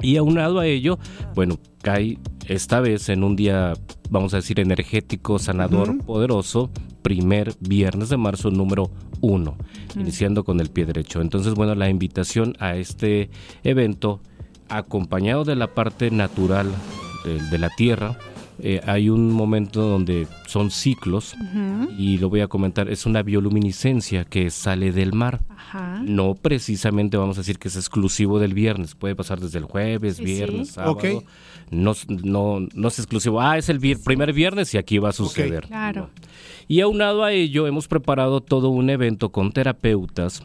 Y 0.03 0.17
aunado 0.17 0.59
a 0.59 0.67
ello, 0.67 0.99
bueno, 1.35 1.59
cae 1.83 2.19
esta 2.47 2.81
vez 2.81 3.09
en 3.09 3.23
un 3.25 3.37
día, 3.37 3.75
vamos 4.11 4.35
a 4.35 4.39
decir, 4.39 4.61
energético, 4.61 5.39
sanador, 5.39 5.99
poderoso, 6.05 6.71
primer 7.03 7.55
viernes 7.61 8.09
de 8.09 8.17
marzo 8.17 8.51
número 8.51 8.91
uno, 9.21 9.57
iniciando 9.95 10.45
con 10.45 10.61
el 10.61 10.71
pie 10.71 10.87
derecho. 10.87 11.21
Entonces, 11.21 11.55
bueno, 11.55 11.75
la 11.75 11.89
invitación 11.89 12.55
a 12.59 12.77
este 12.77 13.31
evento, 13.63 14.21
acompañado 14.69 15.45
de 15.45 15.57
la 15.57 15.75
parte 15.75 16.11
natural 16.11 16.71
de, 17.25 17.41
de 17.51 17.59
la 17.59 17.71
tierra, 17.71 18.17
eh, 18.63 18.81
hay 18.87 19.09
un 19.11 19.31
momento 19.33 19.81
donde 19.83 20.27
son 20.47 20.71
ciclos, 20.71 21.35
y 21.99 22.19
lo 22.19 22.29
voy 22.29 22.41
a 22.41 22.49
comentar, 22.49 22.89
es 22.89 23.07
una 23.07 23.23
bioluminiscencia 23.23 24.25
que 24.25 24.51
sale 24.51 24.93
del 24.93 25.13
mar. 25.13 25.41
Ajá. 25.49 26.03
No 26.05 26.35
precisamente 26.35 27.17
vamos 27.17 27.37
a 27.39 27.41
decir 27.41 27.59
que 27.59 27.69
es 27.69 27.77
exclusivo 27.77 28.39
del 28.39 28.55
viernes, 28.55 28.95
puede 28.95 29.15
pasar 29.15 29.41
desde 29.41 29.59
el 29.59 29.65
jueves, 29.65 30.17
Sí, 30.17 30.25
viernes, 30.25 30.69
sí. 30.69 30.75
sábado. 30.75 30.99
No, 31.71 31.93
no, 32.09 32.67
no 32.75 32.89
es 32.89 32.99
exclusivo, 32.99 33.41
ah, 33.41 33.57
es 33.57 33.69
el 33.69 33.79
vier- 33.81 34.03
primer 34.03 34.33
viernes 34.33 34.75
y 34.75 34.79
aquí 34.79 34.99
va 34.99 35.11
a 35.11 35.13
suceder. 35.13 35.67
Claro. 35.69 36.11
Y 36.67 36.81
aunado 36.81 37.23
a 37.25 37.33
ello, 37.33 37.67
hemos 37.67 37.87
preparado 37.89 38.41
todo 38.41 38.69
un 38.71 38.91
evento 38.91 39.29
con 39.31 39.53
terapeutas 39.53 40.43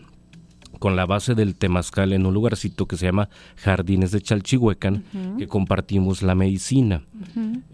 con 0.75 0.95
la 0.95 1.05
base 1.05 1.35
del 1.35 1.55
temazcal 1.55 2.13
en 2.13 2.25
un 2.25 2.33
lugarcito 2.33 2.85
que 2.85 2.97
se 2.97 3.05
llama 3.05 3.29
Jardines 3.57 4.11
de 4.11 4.21
Chalchihuecan, 4.21 5.03
que 5.37 5.47
compartimos 5.47 6.21
la 6.21 6.35
medicina. 6.35 7.03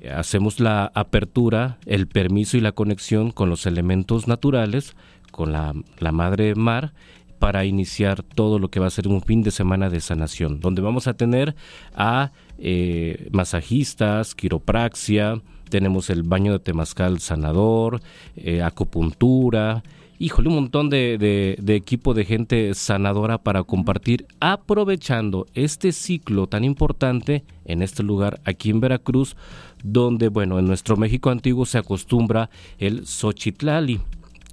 Eh, 0.01 0.09
Hacemos 0.09 0.59
la 0.59 0.91
apertura, 0.93 1.77
el 1.85 2.07
permiso 2.07 2.57
y 2.57 2.61
la 2.61 2.71
conexión 2.71 3.31
con 3.31 3.49
los 3.49 3.65
elementos 3.65 4.27
naturales, 4.27 4.95
con 5.31 5.51
la, 5.51 5.73
la 5.99 6.11
madre 6.11 6.55
mar, 6.55 6.93
para 7.39 7.65
iniciar 7.65 8.21
todo 8.21 8.59
lo 8.59 8.69
que 8.69 8.79
va 8.79 8.85
a 8.85 8.91
ser 8.91 9.07
un 9.07 9.21
fin 9.21 9.41
de 9.41 9.49
semana 9.49 9.89
de 9.89 9.99
sanación, 9.99 10.59
donde 10.59 10.83
vamos 10.83 11.07
a 11.07 11.15
tener 11.15 11.55
a 11.95 12.31
eh, 12.59 13.29
masajistas, 13.31 14.35
quiropraxia, 14.35 15.41
tenemos 15.69 16.11
el 16.11 16.21
baño 16.21 16.51
de 16.51 16.59
temazcal 16.59 17.19
sanador, 17.19 18.01
eh, 18.35 18.61
acupuntura, 18.61 19.81
híjole, 20.23 20.49
un 20.49 20.55
montón 20.55 20.89
de, 20.89 21.17
de- 21.17 21.57
de 21.61 21.75
equipo 21.75 22.13
de 22.13 22.25
gente 22.25 22.73
sanadora 22.73 23.37
para 23.39 23.63
compartir, 23.63 24.25
aprovechando 24.39 25.47
este 25.53 25.91
ciclo 25.91 26.47
tan 26.47 26.63
importante 26.63 27.43
en 27.65 27.81
este 27.81 28.03
lugar 28.03 28.39
aquí 28.45 28.69
en 28.69 28.79
Veracruz, 28.79 29.35
donde, 29.83 30.27
bueno, 30.29 30.59
en 30.59 30.65
nuestro 30.67 30.95
México 30.97 31.29
antiguo 31.29 31.65
se 31.65 31.77
acostumbra 31.79 32.49
el 32.77 33.05
Xochitlali, 33.07 33.99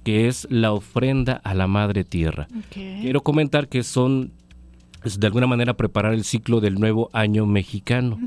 que 0.03 0.27
es 0.27 0.47
la 0.49 0.71
ofrenda 0.71 1.39
a 1.43 1.53
la 1.53 1.67
Madre 1.67 2.03
Tierra. 2.03 2.47
Quiero 3.01 3.21
comentar 3.21 3.67
que 3.67 3.83
son 3.83 4.31
de 5.03 5.27
alguna 5.27 5.47
manera 5.47 5.75
preparar 5.75 6.13
el 6.13 6.23
ciclo 6.23 6.59
del 6.59 6.75
nuevo 6.75 7.09
año 7.13 7.45
mexicano, 7.45 8.19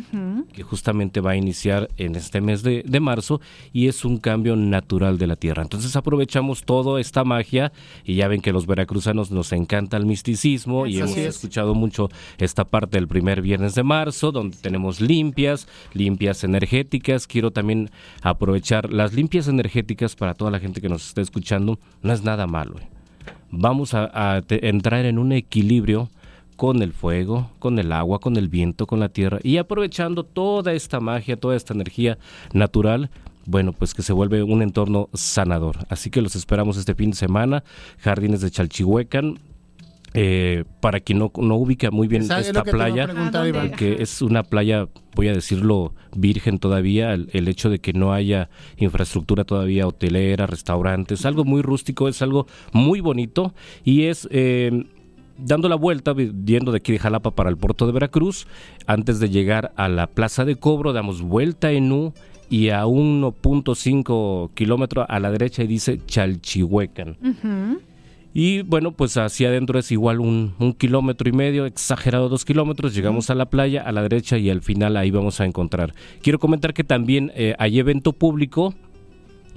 que 0.55 0.63
justamente 0.63 1.21
va 1.21 1.33
a 1.33 1.37
iniciar 1.37 1.89
en 1.99 2.15
este 2.17 2.41
mes 2.41 2.63
de, 2.63 2.83
de 2.87 3.01
marzo 3.01 3.41
y 3.73 3.89
es 3.89 4.05
un 4.07 4.17
cambio 4.19 4.57
natural 4.57 5.19
de 5.19 5.27
la 5.27 5.37
tierra. 5.37 5.63
Entonces 5.63 5.95
aprovechamos 5.97 6.65
toda 6.65 7.01
esta 7.01 7.25
magia 7.25 7.73
y 8.05 8.15
ya 8.15 8.29
ven 8.29 8.41
que 8.41 8.53
los 8.53 8.67
veracruzanos 8.67 9.31
nos 9.31 9.53
encanta 9.53 9.97
el 9.99 10.07
misticismo 10.07 10.87
y 10.87 10.99
hemos 10.99 11.11
es. 11.17 11.37
escuchado 11.37 11.75
mucho 11.75 12.09
esta 12.39 12.65
parte 12.65 12.97
del 12.97 13.07
primer 13.09 13.43
viernes 13.43 13.75
de 13.75 13.83
marzo, 13.83 14.33
donde 14.33 14.57
tenemos 14.57 15.01
limpias, 15.01 15.69
limpias 15.93 16.43
energéticas. 16.43 17.27
Quiero 17.27 17.51
también 17.51 17.91
aprovechar 18.23 18.93
las 18.93 19.13
limpias 19.13 19.47
energéticas 19.47 20.17
para 20.17 20.35
toda 20.35 20.51
la 20.51 20.59
gente 20.59 20.81
que 20.81 20.89
nos 20.89 21.07
está 21.07 21.21
escuchando. 21.21 21.79
No 22.03 22.13
es 22.13 22.23
nada 22.25 22.47
malo. 22.47 22.77
eh. 22.79 22.89
Vamos 23.51 23.93
a, 23.93 24.37
a 24.37 24.41
te- 24.41 24.69
entrar 24.69 25.05
en 25.05 25.19
un 25.19 25.33
equilibrio 25.33 26.09
con 26.63 26.81
el 26.81 26.93
fuego, 26.93 27.51
con 27.59 27.81
el 27.81 27.91
agua, 27.91 28.21
con 28.21 28.37
el 28.37 28.49
viento, 28.49 28.87
con 28.87 29.01
la 29.01 29.09
tierra 29.09 29.41
y 29.43 29.57
aprovechando 29.57 30.23
toda 30.23 30.73
esta 30.75 31.01
magia, 31.01 31.37
toda 31.37 31.57
esta 31.57 31.75
energía 31.75 32.19
natural 32.53 33.11
bueno, 33.47 33.73
pues 33.73 33.95
que 33.95 34.03
se 34.03 34.13
vuelve 34.13 34.45
un 34.45 34.63
entorno 34.63 35.09
sanador. 35.13 35.79
Así 35.89 36.09
que 36.09 36.23
los 36.23 36.37
esperamos 36.37 36.77
este 36.77 36.95
fin 36.95 37.11
de 37.11 37.17
semana, 37.17 37.65
Jardines 37.99 38.43
de 38.43 38.53
Chalchihuecan. 38.53 39.41
Eh, 40.15 40.63
para 40.81 41.01
quien 41.01 41.19
no, 41.19 41.33
no 41.37 41.57
ubica 41.57 41.91
muy 41.91 42.07
bien 42.07 42.23
esta 42.31 42.63
playa, 42.63 43.09
que 43.77 43.97
es 44.01 44.23
una 44.23 44.45
playa, 44.45 44.87
voy 45.17 45.27
a 45.27 45.33
decirlo, 45.33 45.95
virgen 46.15 46.61
todavía, 46.61 47.13
el, 47.13 47.29
el 47.33 47.49
hecho 47.49 47.71
de 47.71 47.81
que 47.81 47.93
no 47.93 48.13
haya 48.13 48.51
infraestructura 48.77 49.43
todavía 49.43 49.89
hotelera, 49.89 50.47
restaurantes, 50.47 51.27
algo 51.27 51.45
muy 51.45 51.61
rústico, 51.63 52.07
es 52.07 52.23
algo 52.23 52.47
muy 52.73 53.01
bonito 53.01 53.53
y 53.83 54.05
es... 54.05 54.29
eh, 54.31 54.85
dando 55.45 55.69
la 55.69 55.77
vuelta, 55.77 56.15
yendo 56.15 56.73
de 56.73 56.79
aquí 56.79 56.93
de 56.93 56.99
Jalapa 56.99 57.33
para 57.33 57.51
el 57.51 57.57
puerto 57.57 57.87
de 57.87 57.93
Veracruz, 57.93 58.47
antes 58.87 59.21
de 59.21 59.31
llegar 59.31 59.73
a 59.77 59.89
la 59.89 60.07
plaza 60.07 60.45
de 60.45 60.57
cobro, 60.57 60.93
damos 60.93 61.23
vuelta 61.23 61.71
en 61.73 61.93
U 61.93 62.13
y 62.49 62.69
a 62.69 62.85
1.5 62.85 64.51
kilómetros 64.55 65.07
a 65.09 65.19
la 65.21 65.31
derecha 65.31 65.63
y 65.63 65.67
dice 65.67 66.01
Chalchihuecan. 66.05 67.17
Y 68.35 68.63
bueno, 68.63 68.93
pues 68.93 69.17
hacia 69.17 69.49
adentro 69.49 69.79
es 69.79 69.93
igual 69.93 70.21
un, 70.21 70.55
un 70.59 70.73
kilómetro 70.73 71.29
y 71.29 71.33
medio, 71.33 71.67
exagerado 71.67 72.29
dos 72.29 72.45
kilómetros, 72.45 72.95
llegamos 72.95 73.29
a 73.29 73.35
la 73.35 73.47
playa, 73.47 73.83
a 73.83 73.93
la 73.93 74.03
derecha 74.03 74.39
y 74.39 74.49
al 74.49 74.63
final 74.63 74.97
ahí 74.97 75.11
vamos 75.11 75.41
a 75.41 75.45
encontrar. 75.45 75.95
Quiero 76.23 76.39
comentar 76.39 76.73
que 76.73 76.85
también 76.85 77.31
eh, 77.35 77.55
hay 77.59 77.79
evento 77.79 78.13
público 78.13 78.75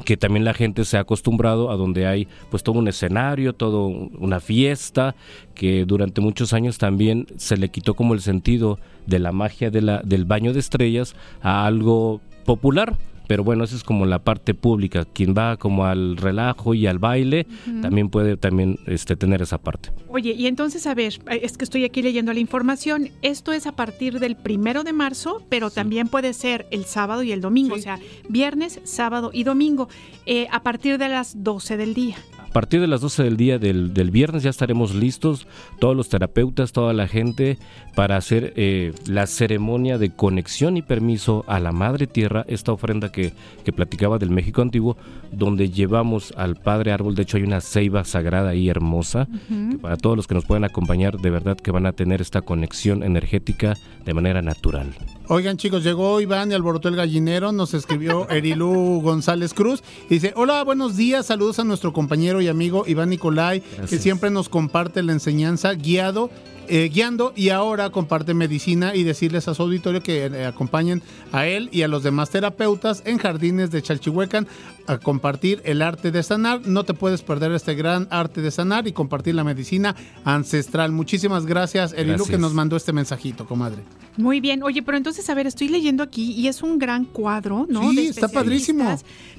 que 0.03 0.17
también 0.17 0.43
la 0.43 0.53
gente 0.53 0.83
se 0.85 0.97
ha 0.97 1.01
acostumbrado 1.01 1.71
a 1.71 1.75
donde 1.77 2.05
hay 2.05 2.27
pues 2.51 2.63
todo 2.63 2.77
un 2.79 2.87
escenario, 2.87 3.53
todo 3.53 3.87
un- 3.87 4.11
una 4.19 4.39
fiesta, 4.39 5.15
que 5.53 5.85
durante 5.85 6.21
muchos 6.21 6.51
años 6.53 6.77
también 6.77 7.27
se 7.37 7.55
le 7.57 7.69
quitó 7.69 7.93
como 7.93 8.13
el 8.13 8.21
sentido 8.21 8.77
de 9.05 9.19
la 9.19 9.31
magia 9.31 9.69
de 9.71 9.81
la, 9.81 10.01
del 10.03 10.25
baño 10.25 10.51
de 10.53 10.59
estrellas 10.59 11.15
a 11.41 11.65
algo 11.65 12.19
popular. 12.45 12.97
Pero 13.27 13.43
bueno, 13.43 13.63
esa 13.63 13.75
es 13.75 13.83
como 13.83 14.05
la 14.05 14.19
parte 14.19 14.53
pública. 14.53 15.05
Quien 15.05 15.33
va 15.33 15.57
como 15.57 15.85
al 15.85 16.17
relajo 16.17 16.73
y 16.73 16.87
al 16.87 16.99
baile, 16.99 17.47
también 17.81 18.09
puede 18.09 18.37
también 18.37 18.79
este, 18.85 19.15
tener 19.15 19.41
esa 19.41 19.57
parte. 19.57 19.91
Oye, 20.09 20.33
y 20.33 20.47
entonces, 20.47 20.87
a 20.87 20.93
ver, 20.93 21.13
eh, 21.29 21.39
es 21.43 21.57
que 21.57 21.63
estoy 21.63 21.83
aquí 21.83 22.01
leyendo 22.01 22.33
la 22.33 22.39
información. 22.39 23.09
Esto 23.21 23.51
es 23.51 23.67
a 23.67 23.73
partir 23.73 24.19
del 24.19 24.35
primero 24.35 24.83
de 24.83 24.93
marzo, 24.93 25.43
pero 25.49 25.69
también 25.69 26.07
puede 26.07 26.33
ser 26.33 26.67
el 26.71 26.85
sábado 26.85 27.23
y 27.23 27.31
el 27.31 27.41
domingo, 27.41 27.75
o 27.75 27.79
sea, 27.79 27.99
viernes, 28.29 28.79
sábado 28.83 29.31
y 29.33 29.43
domingo, 29.43 29.89
eh, 30.25 30.47
a 30.51 30.63
partir 30.63 30.97
de 30.97 31.09
las 31.09 31.43
12 31.43 31.77
del 31.77 31.93
día. 31.93 32.17
A 32.55 32.61
partir 32.63 32.79
de 32.79 32.87
las 32.87 33.01
12 33.01 33.21
del 33.21 33.35
día 33.35 33.59
del, 33.59 33.93
del 33.93 34.11
viernes 34.11 34.43
ya 34.43 34.49
estaremos 34.49 34.95
listos, 34.95 35.45
todos 35.77 35.93
los 35.93 36.07
terapeutas, 36.07 36.71
toda 36.71 36.93
la 36.93 37.05
gente, 37.05 37.57
para 37.95 38.15
hacer 38.15 38.53
eh, 38.55 38.93
la 39.07 39.27
ceremonia 39.27 39.97
de 39.97 40.11
conexión 40.11 40.77
y 40.77 40.81
permiso 40.81 41.43
a 41.49 41.59
la 41.59 41.73
Madre 41.73 42.07
Tierra, 42.07 42.45
esta 42.47 42.71
ofrenda 42.71 43.11
que, 43.11 43.33
que 43.65 43.73
platicaba 43.73 44.19
del 44.19 44.29
México 44.29 44.61
Antiguo, 44.61 44.95
donde 45.33 45.69
llevamos 45.69 46.33
al 46.37 46.55
Padre 46.55 46.93
Árbol, 46.93 47.13
de 47.15 47.23
hecho 47.23 47.35
hay 47.35 47.43
una 47.43 47.59
ceiba 47.59 48.05
sagrada 48.05 48.55
y 48.55 48.69
hermosa, 48.69 49.27
que 49.49 49.77
para 49.77 49.97
todos 49.97 50.15
los 50.15 50.25
que 50.25 50.35
nos 50.35 50.45
puedan 50.45 50.63
acompañar, 50.63 51.19
de 51.19 51.31
verdad 51.31 51.57
que 51.57 51.71
van 51.71 51.85
a 51.85 51.91
tener 51.91 52.21
esta 52.21 52.41
conexión 52.41 53.03
energética 53.03 53.75
de 54.05 54.13
manera 54.13 54.41
natural. 54.41 54.95
Oigan 55.27 55.57
chicos, 55.57 55.83
llegó 55.83 56.21
Iván 56.21 56.51
y 56.51 56.53
alborotó 56.53 56.87
el 56.87 56.95
gallinero, 56.95 57.51
nos 57.51 57.73
escribió 57.73 58.29
Erilú 58.29 59.01
González 59.01 59.55
Cruz 59.55 59.83
y 60.07 60.15
dice, 60.15 60.33
hola, 60.35 60.63
buenos 60.63 60.95
días, 60.95 61.25
saludos 61.25 61.57
a 61.57 61.63
nuestro 61.63 61.91
compañero 61.91 62.41
y 62.45 62.47
amigo 62.47 62.85
Iván 62.87 63.09
Nicolai, 63.09 63.61
que 63.89 63.97
siempre 63.99 64.29
nos 64.29 64.47
comparte 64.49 65.03
la 65.03 65.11
enseñanza 65.11 65.73
guiado. 65.73 66.29
eh, 66.67 66.89
guiando 66.91 67.31
y 67.35 67.49
ahora 67.49 67.91
comparte 67.91 68.33
medicina 68.33 68.95
y 68.95 69.03
decirles 69.03 69.47
a 69.47 69.53
su 69.53 69.61
auditorio 69.61 70.01
que 70.01 70.25
eh, 70.25 70.45
acompañen 70.47 71.03
a 71.31 71.45
él 71.45 71.69
y 71.71 71.83
a 71.83 71.87
los 71.87 72.01
demás 72.01 72.31
terapeutas 72.31 73.03
en 73.05 73.19
jardines 73.19 73.69
de 73.69 73.83
Chalchihuecan 73.83 74.47
a 74.87 74.97
compartir 74.97 75.61
el 75.65 75.83
arte 75.83 76.09
de 76.09 76.23
sanar. 76.23 76.61
No 76.65 76.83
te 76.83 76.95
puedes 76.95 77.21
perder 77.21 77.51
este 77.51 77.75
gran 77.75 78.07
arte 78.09 78.41
de 78.41 78.49
sanar 78.49 78.87
y 78.87 78.93
compartir 78.93 79.35
la 79.35 79.43
medicina 79.43 79.95
ancestral. 80.23 80.91
Muchísimas 80.91 81.45
gracias, 81.45 81.93
Gracias. 81.93 82.27
que 82.27 82.39
nos 82.39 82.55
mandó 82.55 82.75
este 82.77 82.93
mensajito, 82.93 83.45
comadre. 83.45 83.83
Muy 84.17 84.39
bien, 84.39 84.63
oye, 84.63 84.81
pero 84.81 84.97
entonces, 84.97 85.29
a 85.29 85.35
ver, 85.35 85.45
estoy 85.45 85.67
leyendo 85.67 86.01
aquí 86.01 86.31
y 86.31 86.47
es 86.47 86.63
un 86.63 86.79
gran 86.79 87.05
cuadro, 87.05 87.67
¿no? 87.69 87.91
Sí, 87.91 87.95
De 87.97 88.03
está 88.07 88.27
padrísimo. 88.27 88.85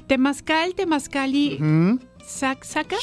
Temazcal, 0.07 0.75
Temazcali, 0.75 1.57
sac, 1.57 1.59
saca. 1.59 2.07
Shakak. 2.27 2.99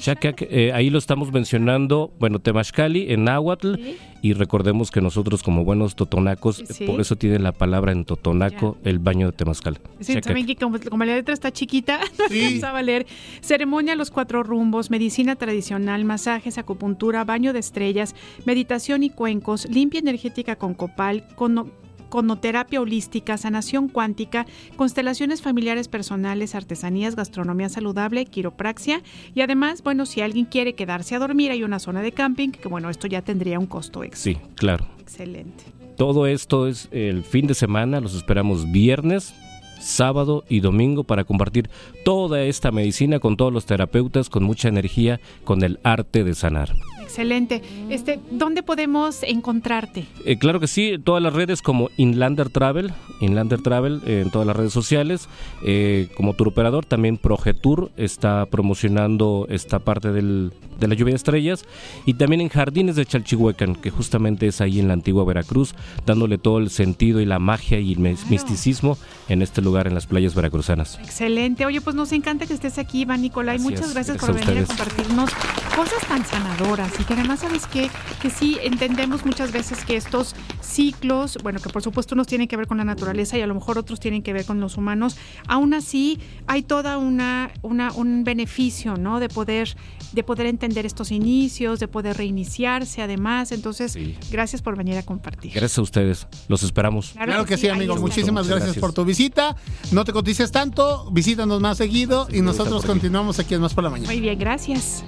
Shakak, 0.00 0.42
eh, 0.48 0.72
ahí 0.72 0.88
lo 0.88 0.98
estamos 0.98 1.30
mencionando, 1.32 2.10
bueno, 2.18 2.38
Temashkali 2.38 3.12
en 3.12 3.24
náhuatl, 3.24 3.74
y 4.22 4.32
recordemos 4.32 4.90
que 4.90 5.02
nosotros 5.02 5.42
como 5.42 5.64
buenos 5.64 5.94
totonacos, 5.94 6.64
Sí. 6.66 6.86
por 6.86 6.98
eso 7.00 7.16
tienen 7.16 7.42
la 7.42 7.52
palabra 7.52 7.92
en 7.92 8.06
totonaco, 8.06 8.78
el 8.84 8.98
baño 9.00 9.26
de 9.26 9.32
Temazcal. 9.32 9.78
Sí, 10.00 10.14
Shakak. 10.14 10.24
saben 10.24 10.46
que 10.46 10.56
como, 10.56 10.78
como 10.80 11.04
la 11.04 11.14
letra 11.14 11.34
está 11.34 11.52
chiquita, 11.52 12.00
no 12.18 12.24
alcanzaba 12.24 12.78
a 12.78 12.82
leer. 12.82 13.06
Ceremonia 13.42 13.92
a 13.92 13.96
los 13.96 14.10
cuatro 14.10 14.42
rumbos, 14.42 14.90
medicina 14.90 15.36
tradicional, 15.36 16.04
masajes, 16.06 16.56
acupuntura, 16.56 17.24
baño 17.24 17.52
de 17.52 17.58
estrellas, 17.58 18.14
meditación 18.46 19.02
y 19.02 19.10
cuencos, 19.10 19.68
limpia 19.68 20.00
energética 20.00 20.56
con 20.56 20.72
copal, 20.72 21.24
cono- 21.36 21.68
conoterapia 22.08 22.80
holística, 22.80 23.36
sanación 23.36 23.88
cuántica, 23.88 24.46
constelaciones 24.76 25.42
familiares 25.42 25.88
personales, 25.88 26.54
artesanías, 26.54 27.16
gastronomía 27.16 27.68
saludable, 27.68 28.26
quiropraxia 28.26 29.02
y 29.34 29.40
además, 29.40 29.82
bueno, 29.82 30.06
si 30.06 30.20
alguien 30.20 30.44
quiere 30.44 30.74
quedarse 30.74 31.14
a 31.14 31.18
dormir 31.18 31.50
hay 31.50 31.62
una 31.62 31.78
zona 31.78 32.02
de 32.02 32.12
camping 32.12 32.50
que 32.50 32.68
bueno, 32.68 32.90
esto 32.90 33.06
ya 33.06 33.22
tendría 33.22 33.58
un 33.58 33.66
costo 33.66 34.04
extra. 34.04 34.32
Sí, 34.32 34.38
claro. 34.54 34.86
Excelente. 35.00 35.64
Todo 35.96 36.26
esto 36.26 36.68
es 36.68 36.88
el 36.92 37.24
fin 37.24 37.46
de 37.46 37.54
semana, 37.54 38.00
los 38.00 38.14
esperamos 38.14 38.70
viernes, 38.70 39.34
sábado 39.80 40.44
y 40.48 40.60
domingo 40.60 41.04
para 41.04 41.24
compartir 41.24 41.70
toda 42.04 42.42
esta 42.42 42.70
medicina 42.70 43.18
con 43.18 43.36
todos 43.36 43.52
los 43.52 43.66
terapeutas, 43.66 44.30
con 44.30 44.44
mucha 44.44 44.68
energía, 44.68 45.20
con 45.44 45.62
el 45.62 45.80
arte 45.82 46.24
de 46.24 46.34
sanar. 46.34 46.74
Excelente. 47.08 47.62
Este, 47.88 48.20
¿dónde 48.30 48.62
podemos 48.62 49.22
encontrarte? 49.22 50.04
Eh, 50.26 50.36
claro 50.36 50.60
que 50.60 50.66
sí, 50.66 50.98
todas 51.02 51.22
las 51.22 51.32
redes 51.32 51.62
como 51.62 51.88
Inlander 51.96 52.50
Travel, 52.50 52.92
Inlander 53.22 53.62
Travel 53.62 54.02
eh, 54.04 54.20
en 54.26 54.30
todas 54.30 54.46
las 54.46 54.54
redes 54.54 54.74
sociales, 54.74 55.26
eh, 55.64 56.10
como 56.18 56.34
tour 56.34 56.48
operador, 56.48 56.84
también 56.84 57.16
Progetour 57.16 57.90
está 57.96 58.44
promocionando 58.44 59.46
esta 59.48 59.78
parte 59.78 60.12
del, 60.12 60.52
de 60.78 60.88
la 60.88 60.94
lluvia 60.94 61.12
de 61.12 61.16
estrellas 61.16 61.64
y 62.06 62.14
también 62.14 62.40
en 62.40 62.48
Jardines 62.48 62.96
de 62.96 63.04
Chalchihuecan, 63.04 63.74
que 63.76 63.90
justamente 63.90 64.46
es 64.46 64.60
ahí 64.60 64.80
en 64.80 64.88
la 64.88 64.94
antigua 64.94 65.24
Veracruz, 65.24 65.74
dándole 66.06 66.38
todo 66.38 66.58
el 66.58 66.70
sentido 66.70 67.20
y 67.20 67.26
la 67.26 67.38
magia 67.38 67.78
y 67.80 67.92
el 67.92 67.98
mis- 67.98 68.28
misticismo 68.30 68.96
en 69.28 69.42
este 69.42 69.60
lugar 69.60 69.86
en 69.86 69.94
las 69.94 70.06
playas 70.06 70.34
veracruzanas. 70.34 70.98
Excelente. 71.02 71.66
Oye, 71.66 71.80
pues 71.80 71.94
nos 71.96 72.12
encanta 72.12 72.46
que 72.46 72.54
estés 72.54 72.78
aquí, 72.78 73.00
Iván 73.02 73.22
Nicolai. 73.22 73.58
Muchas 73.58 73.92
gracias, 73.92 74.16
Gracias 74.18 74.20
por 74.20 74.30
a 74.30 74.46
venir 74.46 74.62
a 74.62 74.66
compartirnos 74.66 75.30
cosas 75.76 76.00
tan 76.08 76.24
sanadoras 76.24 76.92
y 77.00 77.04
que 77.04 77.14
además, 77.14 77.40
¿sabes 77.40 77.66
qué? 77.66 77.90
Que 78.22 78.30
sí 78.30 78.58
entendemos 78.62 79.24
muchas 79.26 79.52
veces 79.52 79.84
que 79.84 79.96
estos 79.96 80.34
ciclos, 80.62 81.38
bueno, 81.42 81.60
que 81.60 81.68
por 81.70 81.82
supuesto 81.82 82.14
unos 82.14 82.26
tienen 82.26 82.46
que 82.48 82.56
ver 82.56 82.66
con 82.66 82.78
la 82.78 82.84
naturaleza 82.84 83.36
y 83.38 83.40
a 83.42 83.46
lo 83.46 83.54
mejor 83.54 83.78
otros 83.78 84.00
tienen 84.00 84.22
que 84.22 84.32
ver 84.32 84.44
con 84.44 84.60
los 84.60 84.76
humanos, 84.76 85.16
aún 85.46 85.74
así 85.74 86.18
hay 86.46 86.62
toda 86.62 86.98
una, 86.98 87.50
una 87.62 87.92
un 87.92 88.24
beneficio, 88.24 88.96
¿no? 88.96 89.18
De 89.20 89.28
poder, 89.28 89.74
de 90.12 90.22
poder 90.22 90.46
entender 90.46 90.86
estos 90.86 91.10
inicios, 91.10 91.80
de 91.80 91.88
poder 91.88 92.16
reiniciarse 92.16 93.02
además. 93.02 93.52
Entonces, 93.52 93.96
gracias 94.30 94.62
por 94.62 94.76
venir 94.76 94.96
a 94.96 95.02
compartir. 95.02 95.52
Gracias 95.52 95.78
a 95.78 95.82
ustedes, 95.82 96.26
los 96.48 96.62
esperamos. 96.62 97.12
Claro, 97.12 97.44
que 97.44 97.56
sí, 97.56 97.66
ahí 97.66 97.76
amigo. 97.76 97.96
Muchísimas 97.96 98.46
gracias, 98.46 98.66
gracias. 98.66 98.80
por 98.80 98.92
tu 98.92 99.04
visita. 99.04 99.56
No 99.92 100.04
te 100.04 100.12
cotices 100.12 100.50
tanto, 100.52 101.10
visítanos 101.10 101.60
más 101.60 101.78
seguido 101.78 102.28
y 102.32 102.40
nosotros 102.40 102.84
continuamos 102.84 103.38
aquí 103.38 103.54
en 103.54 103.60
Más 103.60 103.74
por 103.74 103.84
la 103.84 103.90
Mañana. 103.90 104.10
Muy 104.10 104.20
bien, 104.20 104.38
gracias. 104.38 105.04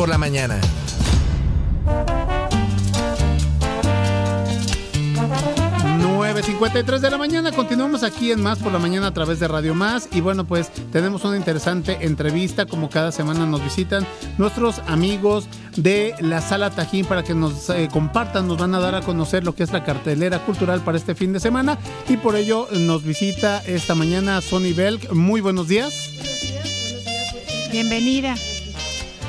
por 0.00 0.08
la 0.08 0.16
mañana. 0.16 0.58
tres 6.86 7.02
de 7.02 7.10
la 7.10 7.18
mañana. 7.18 7.52
Continuamos 7.52 8.02
aquí 8.02 8.32
en 8.32 8.42
Más 8.42 8.58
por 8.58 8.72
la 8.72 8.78
Mañana 8.78 9.08
a 9.08 9.12
través 9.12 9.40
de 9.40 9.48
Radio 9.48 9.74
Más. 9.74 10.08
Y 10.12 10.22
bueno, 10.22 10.46
pues 10.46 10.70
tenemos 10.90 11.24
una 11.24 11.36
interesante 11.36 11.98
entrevista. 12.00 12.64
Como 12.64 12.88
cada 12.88 13.12
semana 13.12 13.44
nos 13.44 13.62
visitan 13.62 14.06
nuestros 14.38 14.78
amigos 14.86 15.48
de 15.76 16.14
la 16.20 16.40
Sala 16.40 16.70
Tajín 16.70 17.04
para 17.04 17.22
que 17.22 17.34
nos 17.34 17.68
eh, 17.68 17.88
compartan, 17.92 18.48
nos 18.48 18.56
van 18.56 18.74
a 18.74 18.80
dar 18.80 18.94
a 18.94 19.02
conocer 19.02 19.44
lo 19.44 19.54
que 19.54 19.64
es 19.64 19.72
la 19.72 19.84
cartelera 19.84 20.38
cultural 20.38 20.80
para 20.80 20.96
este 20.96 21.14
fin 21.14 21.34
de 21.34 21.40
semana. 21.40 21.76
Y 22.08 22.16
por 22.16 22.36
ello 22.36 22.68
nos 22.72 23.02
visita 23.02 23.58
esta 23.66 23.94
mañana 23.94 24.40
Sony 24.40 24.72
Belk. 24.74 25.12
Muy 25.12 25.42
buenos 25.42 25.68
días. 25.68 26.12
Buenos 26.14 26.40
días, 26.40 26.72
buenos 26.92 27.04
días. 27.04 27.70
Bienvenida. 27.70 28.34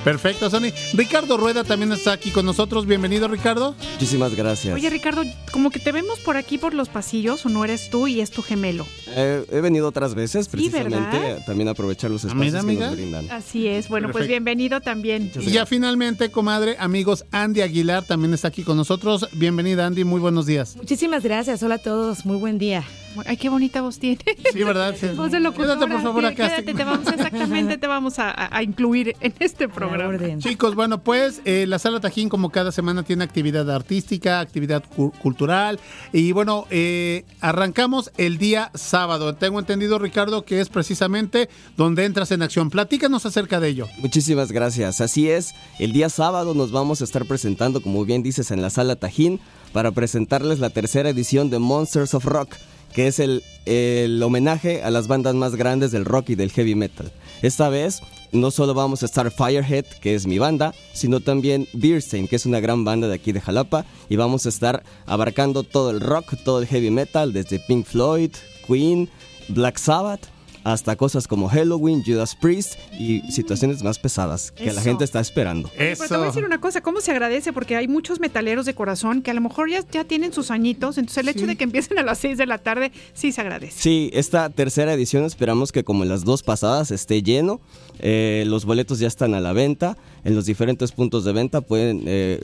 Perfecto, 0.04 0.50
Sony. 0.50 0.72
Ricardo 0.94 1.38
Rueda 1.38 1.64
también 1.64 1.92
está 1.92 2.14
aquí 2.14 2.32
con 2.32 2.46
nosotros. 2.46 2.86
Bienvenido, 2.88 3.28
Ricardo. 3.28 3.76
Muchísimas 3.94 4.36
gracias. 4.36 4.74
Oye, 4.74 4.90
Ricardo, 4.90 5.24
como 5.52 5.70
que 5.70 5.80
te 5.80 5.92
vemos 5.92 6.20
por 6.20 6.38
aquí 6.38 6.58
por 6.58 6.74
los 6.74 6.90
pasillos, 6.90 7.46
o 7.46 7.50
no 7.50 7.64
eres 7.64 7.90
tú 7.90 8.08
y 8.08 8.22
es 8.22 8.32
tu 8.32 8.42
gemelo. 8.42 8.88
Eh, 9.16 9.46
he 9.52 9.62
venido 9.62 9.88
otras 9.88 10.16
veces, 10.16 10.48
precisamente, 10.48 11.44
también 11.46 11.68
a 11.68 11.72
aprovechar 11.72 12.10
los 12.10 12.24
espacios 12.24 12.54
que 12.54 12.60
amiga. 12.60 12.88
nos 12.88 12.96
brindan. 12.96 13.30
Así 13.30 13.68
es. 13.68 13.90
Bueno, 13.90 14.10
pues 14.12 14.28
bienvenido 14.28 14.82
también. 14.82 15.32
Y 15.40 15.52
ya 15.52 15.66
finalmente, 15.66 16.32
comadre, 16.32 16.78
amigos, 16.80 17.26
Andy 17.32 17.62
Aguilar 17.62 18.04
también 18.04 18.34
está 18.34 18.48
aquí 18.48 18.64
con 18.64 18.78
nosotros. 18.78 19.28
Bienvenida, 19.34 19.86
Andy. 19.86 20.04
Muy 20.04 20.20
buenos 20.20 20.46
días. 20.46 20.76
Muchísimas 20.78 21.24
gracias. 21.24 21.62
Hola 21.62 21.76
a 21.76 21.80
todos. 21.80 22.26
Muy 22.26 22.38
buen 22.38 22.58
día. 22.58 22.84
Ay, 23.26 23.38
qué 23.38 23.50
bonita 23.50 23.82
voz 23.82 24.00
tiene. 24.00 24.20
Sí, 24.52 24.64
¿verdad? 24.64 24.96
Sí. 25.00 25.08
Voz 25.16 25.32
de 25.32 25.40
locutora. 25.40 25.76
Quédate, 25.76 25.92
por 25.94 26.02
favor, 26.02 26.22
Sí, 26.22 26.28
acá. 26.28 26.48
Quédate, 26.48 26.74
te 26.74 26.84
vamos, 26.84 27.08
exactamente, 27.08 27.78
te 27.78 27.88
vamos 27.88 28.20
a, 28.20 28.30
a- 28.32 28.58
a 28.58 28.64
incluir 28.64 29.16
en 29.22 29.34
este 29.40 29.68
programa. 29.68 30.18
Chicos, 30.40 30.76
bueno, 30.76 31.02
pues 31.04 31.42
eh, 31.46 31.66
la 31.68 31.80
Sala 31.80 32.00
Tajín 32.00 32.30
como 32.30 32.50
cada 32.50 32.72
semana 32.72 33.04
tiene 33.04 33.24
actividad 33.24 33.70
artística, 33.72 34.40
actividad 34.40 34.84
cu- 34.96 35.12
cultural 35.22 35.80
y 36.14 36.32
bueno, 36.32 36.66
eh, 36.70 37.26
arrancamos 37.42 38.12
el 38.18 38.38
día 38.38 38.72
sábado. 38.74 39.36
Tengo 39.36 39.60
entendido, 39.60 40.00
Ricardo, 40.00 40.44
que 40.46 40.60
es 40.62 40.70
precisamente 40.70 41.50
donde 41.78 42.06
entras 42.06 42.32
en 42.32 42.42
acción. 42.42 42.70
Platícanos 42.70 43.26
acerca 43.26 43.60
de 43.60 43.70
ello. 43.70 43.88
Muchísimas 44.00 44.52
gracias. 44.52 45.02
Así 45.02 45.30
es, 45.30 45.54
el 45.80 45.92
día 45.94 46.10
sábado 46.10 46.54
nos 46.54 46.72
vamos 46.72 47.02
a 47.02 47.04
estar 47.04 47.26
presentando, 47.26 47.82
como 47.82 48.06
bien 48.06 48.24
dices, 48.24 48.52
en 48.52 48.62
la 48.62 48.70
sala 48.70 48.96
Tajín 48.96 49.40
para 49.74 49.92
presentarles 49.92 50.60
la 50.60 50.70
tercera 50.70 51.10
edición 51.10 51.50
de 51.50 51.60
Monsters 51.60 52.14
of 52.14 52.26
Rock, 52.26 52.56
que 52.94 53.08
es 53.08 53.20
el, 53.20 53.44
el 53.66 54.22
homenaje 54.22 54.84
a 54.84 54.92
las 54.92 55.08
bandas 55.08 55.36
más 55.36 55.56
grandes 55.56 55.92
del 55.92 56.06
rock 56.06 56.30
y 56.30 56.36
del 56.36 56.52
heavy 56.52 56.76
metal. 56.76 57.12
Esta 57.42 57.70
vez 57.70 58.02
no 58.32 58.52
solo 58.52 58.74
vamos 58.74 59.04
a 59.04 59.06
estar 59.06 59.32
Firehead, 59.32 59.86
que 60.02 60.16
es 60.16 60.26
mi 60.26 60.40
banda, 60.40 60.74
sino 60.94 61.20
también 61.20 61.68
Beerstein, 61.74 62.28
que 62.28 62.36
es 62.36 62.46
una 62.46 62.60
gran 62.60 62.84
banda 62.86 63.08
de 63.08 63.16
aquí 63.16 63.32
de 63.32 63.42
Jalapa, 63.42 63.86
y 64.10 64.16
vamos 64.16 64.46
a 64.46 64.50
estar 64.50 64.84
abarcando 65.06 65.64
todo 65.64 65.92
el 65.92 66.00
rock, 66.00 66.36
todo 66.44 66.62
el 66.62 66.68
heavy 66.68 66.92
metal, 66.92 67.34
desde 67.34 67.60
Pink 67.60 67.86
Floyd, 67.86 68.32
Queen, 68.68 69.10
Black 69.50 69.78
Sabbath, 69.78 70.28
hasta 70.64 70.96
cosas 70.96 71.28
como 71.28 71.50
Halloween, 71.50 72.04
Judas 72.06 72.36
Priest 72.36 72.76
y 72.98 73.22
situaciones 73.32 73.84
más 73.84 74.00
pesadas 74.00 74.52
que 74.52 74.66
la 74.66 74.72
Eso. 74.74 74.82
gente 74.82 75.04
está 75.04 75.20
esperando. 75.20 75.70
Oye, 75.70 75.96
Pero 75.98 76.08
te 76.08 76.16
voy 76.16 76.24
a 76.24 76.28
decir 76.28 76.46
una 76.46 76.62
cosa, 76.62 76.82
¿cómo 76.82 77.02
se 77.02 77.12
agradece? 77.12 77.54
Porque 77.54 77.76
hay 77.76 77.88
muchos 77.88 78.20
metaleros 78.20 78.66
de 78.66 78.74
corazón 78.74 79.22
que 79.22 79.32
a 79.32 79.34
lo 79.34 79.42
mejor 79.42 79.70
ya, 79.70 79.84
ya 79.92 80.04
tienen 80.04 80.34
sus 80.34 80.52
añitos, 80.52 80.98
entonces 80.98 81.18
el 81.24 81.30
hecho 81.30 81.48
de 81.48 81.56
que 81.56 81.64
empiecen 81.64 81.98
a 82.00 82.04
las 82.04 82.20
6 82.20 82.38
de 82.38 82.46
la 82.46 82.58
tarde 82.60 82.92
sí 83.14 83.32
se 83.32 83.42
agradece. 83.42 83.80
Sí, 83.80 84.10
esta 84.14 84.50
tercera 84.50 84.94
edición 84.94 85.24
esperamos 85.26 85.72
que 85.72 85.84
como 85.84 86.04
en 86.04 86.10
las 86.10 86.24
dos 86.24 86.44
pasadas 86.44 86.92
esté 86.92 87.24
lleno. 87.24 87.62
Eh, 88.00 88.44
los 88.48 88.66
boletos 88.66 89.00
ya 89.00 89.08
están 89.08 89.34
a 89.36 89.40
la 89.40 89.54
venta 89.54 89.98
en 90.24 90.36
los 90.36 90.46
diferentes 90.46 90.92
puntos 90.92 91.24
de 91.24 91.34
venta. 91.34 91.62
Pueden 91.62 92.04
eh, 92.06 92.40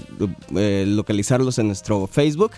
eh, 0.56 0.86
localizarlos 0.88 1.58
en 1.60 1.68
nuestro 1.68 2.08
Facebook. 2.08 2.52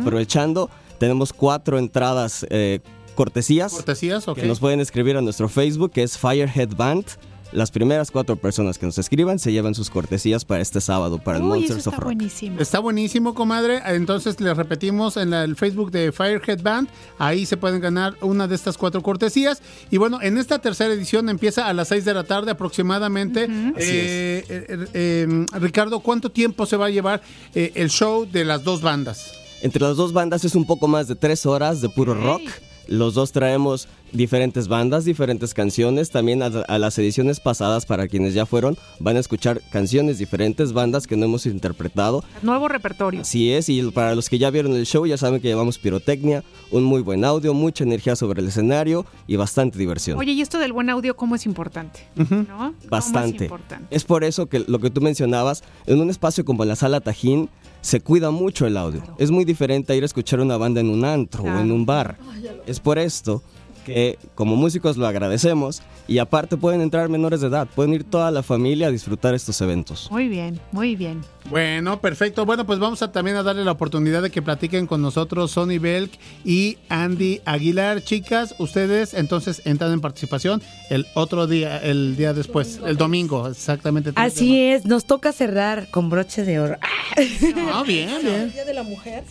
Aprovechando, 0.00 0.70
tenemos 0.98 1.32
cuatro 1.32 1.78
entradas 1.78 2.46
eh, 2.50 2.80
cortesías. 3.16 3.72
Cortesías, 3.72 4.28
ok. 4.28 4.38
Que 4.38 4.46
nos 4.46 4.60
pueden 4.60 4.78
escribir 4.78 5.16
a 5.16 5.20
nuestro 5.22 5.48
Facebook, 5.48 5.90
que 5.90 6.04
es 6.04 6.16
Firehead 6.16 6.76
Band. 6.76 7.04
Las 7.52 7.70
primeras 7.70 8.10
cuatro 8.10 8.34
personas 8.34 8.76
que 8.76 8.86
nos 8.86 8.98
escriban 8.98 9.38
se 9.38 9.52
llevan 9.52 9.72
sus 9.76 9.88
cortesías 9.88 10.44
para 10.44 10.60
este 10.60 10.80
sábado, 10.80 11.18
para 11.18 11.38
el 11.38 11.44
Uy, 11.44 11.48
eso 11.50 11.54
Monsters 11.74 11.78
está 11.78 11.90
of 11.90 11.96
Rock. 11.98 12.04
buenísimo. 12.04 12.60
Está 12.60 12.78
buenísimo, 12.80 13.34
comadre. 13.34 13.80
Entonces 13.86 14.40
les 14.40 14.56
repetimos 14.56 15.16
en 15.16 15.30
la- 15.30 15.44
el 15.44 15.54
Facebook 15.54 15.92
de 15.92 16.10
Firehead 16.10 16.60
Band. 16.60 16.88
Ahí 17.18 17.46
se 17.46 17.56
pueden 17.56 17.80
ganar 17.80 18.16
una 18.20 18.48
de 18.48 18.56
estas 18.56 18.76
cuatro 18.76 19.00
cortesías. 19.00 19.62
Y 19.92 19.96
bueno, 19.96 20.18
en 20.22 20.38
esta 20.38 20.58
tercera 20.58 20.92
edición 20.92 21.28
empieza 21.28 21.68
a 21.68 21.72
las 21.72 21.86
6 21.86 22.04
de 22.04 22.14
la 22.14 22.24
tarde 22.24 22.50
aproximadamente. 22.50 23.44
Así 23.44 23.50
Eh, 23.78 24.44
eh, 24.48 24.86
eh, 24.92 25.46
Ricardo, 25.52 26.00
¿cuánto 26.00 26.30
tiempo 26.32 26.66
se 26.66 26.76
va 26.76 26.86
a 26.86 26.90
llevar 26.90 27.22
eh, 27.54 27.70
el 27.76 27.90
show 27.90 28.26
de 28.30 28.44
las 28.44 28.64
dos 28.64 28.82
bandas? 28.82 29.32
Entre 29.62 29.80
las 29.80 29.96
dos 29.96 30.12
bandas 30.12 30.44
es 30.44 30.56
un 30.56 30.66
poco 30.66 30.88
más 30.88 31.06
de 31.06 31.14
tres 31.14 31.46
horas 31.46 31.80
de 31.80 31.88
puro 31.88 32.12
rock. 32.12 32.42
Los 32.88 33.14
dos 33.14 33.32
traemos 33.32 33.88
diferentes 34.12 34.68
bandas, 34.68 35.04
diferentes 35.04 35.54
canciones. 35.54 36.10
También 36.10 36.42
a, 36.42 36.46
a 36.46 36.78
las 36.78 36.98
ediciones 36.98 37.40
pasadas, 37.40 37.86
para 37.86 38.08
quienes 38.08 38.34
ya 38.34 38.46
fueron, 38.46 38.76
van 39.00 39.16
a 39.16 39.20
escuchar 39.20 39.60
canciones 39.70 40.18
diferentes, 40.18 40.72
bandas 40.72 41.06
que 41.06 41.16
no 41.16 41.24
hemos 41.26 41.46
interpretado. 41.46 42.24
Nuevo 42.42 42.68
repertorio. 42.68 43.20
Así 43.22 43.52
es, 43.52 43.68
y 43.68 43.82
para 43.90 44.14
los 44.14 44.28
que 44.28 44.38
ya 44.38 44.50
vieron 44.50 44.74
el 44.76 44.86
show, 44.86 45.06
ya 45.06 45.16
saben 45.16 45.40
que 45.40 45.48
llevamos 45.48 45.78
pirotecnia, 45.78 46.44
un 46.70 46.84
muy 46.84 47.02
buen 47.02 47.24
audio, 47.24 47.54
mucha 47.54 47.84
energía 47.84 48.16
sobre 48.16 48.40
el 48.42 48.48
escenario 48.48 49.06
y 49.26 49.36
bastante 49.36 49.78
diversión. 49.78 50.18
Oye, 50.18 50.32
y 50.32 50.40
esto 50.40 50.58
del 50.58 50.72
buen 50.72 50.90
audio, 50.90 51.16
¿cómo 51.16 51.34
es 51.34 51.46
importante? 51.46 52.06
¿No? 52.16 52.26
¿Cómo 52.26 52.74
es 52.82 52.88
Bastante. 52.88 53.44
importante? 53.44 53.94
Es 53.94 54.04
por 54.04 54.24
eso 54.24 54.46
que 54.46 54.60
lo 54.60 54.78
que 54.78 54.90
tú 54.90 55.00
mencionabas, 55.00 55.62
en 55.86 56.00
un 56.00 56.10
espacio 56.10 56.44
como 56.44 56.64
la 56.64 56.76
sala 56.76 57.00
Tajín, 57.00 57.48
se 57.86 58.00
cuida 58.00 58.32
mucho 58.32 58.66
el 58.66 58.76
audio. 58.76 59.00
Es 59.16 59.30
muy 59.30 59.44
diferente 59.44 59.92
a 59.92 59.96
ir 59.96 60.02
a 60.02 60.06
escuchar 60.06 60.40
una 60.40 60.56
banda 60.56 60.80
en 60.80 60.90
un 60.90 61.04
antro 61.04 61.44
o 61.44 61.58
en 61.60 61.70
un 61.70 61.86
bar. 61.86 62.18
Es 62.66 62.80
por 62.80 62.98
esto 62.98 63.44
que 63.86 64.18
como 64.34 64.56
músicos 64.56 64.96
lo 64.96 65.06
agradecemos 65.06 65.80
y 66.08 66.18
aparte 66.18 66.56
pueden 66.56 66.80
entrar 66.80 67.08
menores 67.08 67.40
de 67.40 67.46
edad, 67.46 67.68
pueden 67.72 67.94
ir 67.94 68.02
toda 68.04 68.30
la 68.32 68.42
familia 68.42 68.88
a 68.88 68.90
disfrutar 68.90 69.34
estos 69.34 69.60
eventos. 69.60 70.08
Muy 70.10 70.28
bien, 70.28 70.60
muy 70.72 70.96
bien. 70.96 71.22
Bueno, 71.48 72.00
perfecto. 72.00 72.44
Bueno, 72.44 72.66
pues 72.66 72.80
vamos 72.80 73.02
a 73.02 73.12
también 73.12 73.36
a 73.36 73.44
darle 73.44 73.64
la 73.64 73.70
oportunidad 73.70 74.20
de 74.20 74.30
que 74.30 74.42
platiquen 74.42 74.88
con 74.88 75.00
nosotros 75.00 75.52
Sonny 75.52 75.78
Belk 75.78 76.10
y 76.44 76.78
Andy 76.88 77.40
Aguilar. 77.44 78.02
Chicas, 78.02 78.56
ustedes 78.58 79.14
entonces 79.14 79.62
entran 79.64 79.92
en 79.92 80.00
participación 80.00 80.60
el 80.90 81.06
otro 81.14 81.46
día, 81.46 81.78
el 81.78 82.16
día 82.16 82.34
después, 82.34 82.80
el 82.84 82.96
domingo, 82.96 83.46
exactamente. 83.48 84.10
Así 84.16 84.60
es, 84.60 84.84
nos 84.84 85.04
toca 85.04 85.32
cerrar 85.32 85.88
con 85.92 86.10
broche 86.10 86.44
de 86.44 86.58
oro. 86.58 86.76
Ah, 86.80 87.84
bien, 87.86 88.10
bien. 88.22 88.52
Día 88.52 88.64
de 88.64 88.74
la 88.74 88.82
Mujer, 88.82 89.22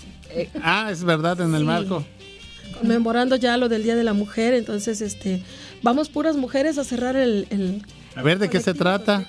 Ah, 0.62 0.90
es 0.92 1.04
verdad, 1.04 1.40
en 1.42 1.54
el 1.56 1.64
marco. 1.64 2.04
Conmemorando 2.80 3.36
ya 3.36 3.58
lo 3.58 3.70
del 3.70 3.84
Día 3.84 3.96
de 3.96 4.04
la 4.04 4.14
Mujer, 4.14 4.54
entonces 4.54 5.02
este 5.02 5.42
vamos 5.82 6.10
puras 6.10 6.36
mujeres 6.36 6.78
a 6.78 6.84
cerrar 6.84 7.16
el, 7.16 7.48
el 7.50 7.82
A 8.16 8.22
ver, 8.22 8.40
¿de 8.40 8.50
qué 8.50 8.60
se 8.60 8.74
trata? 8.74 9.26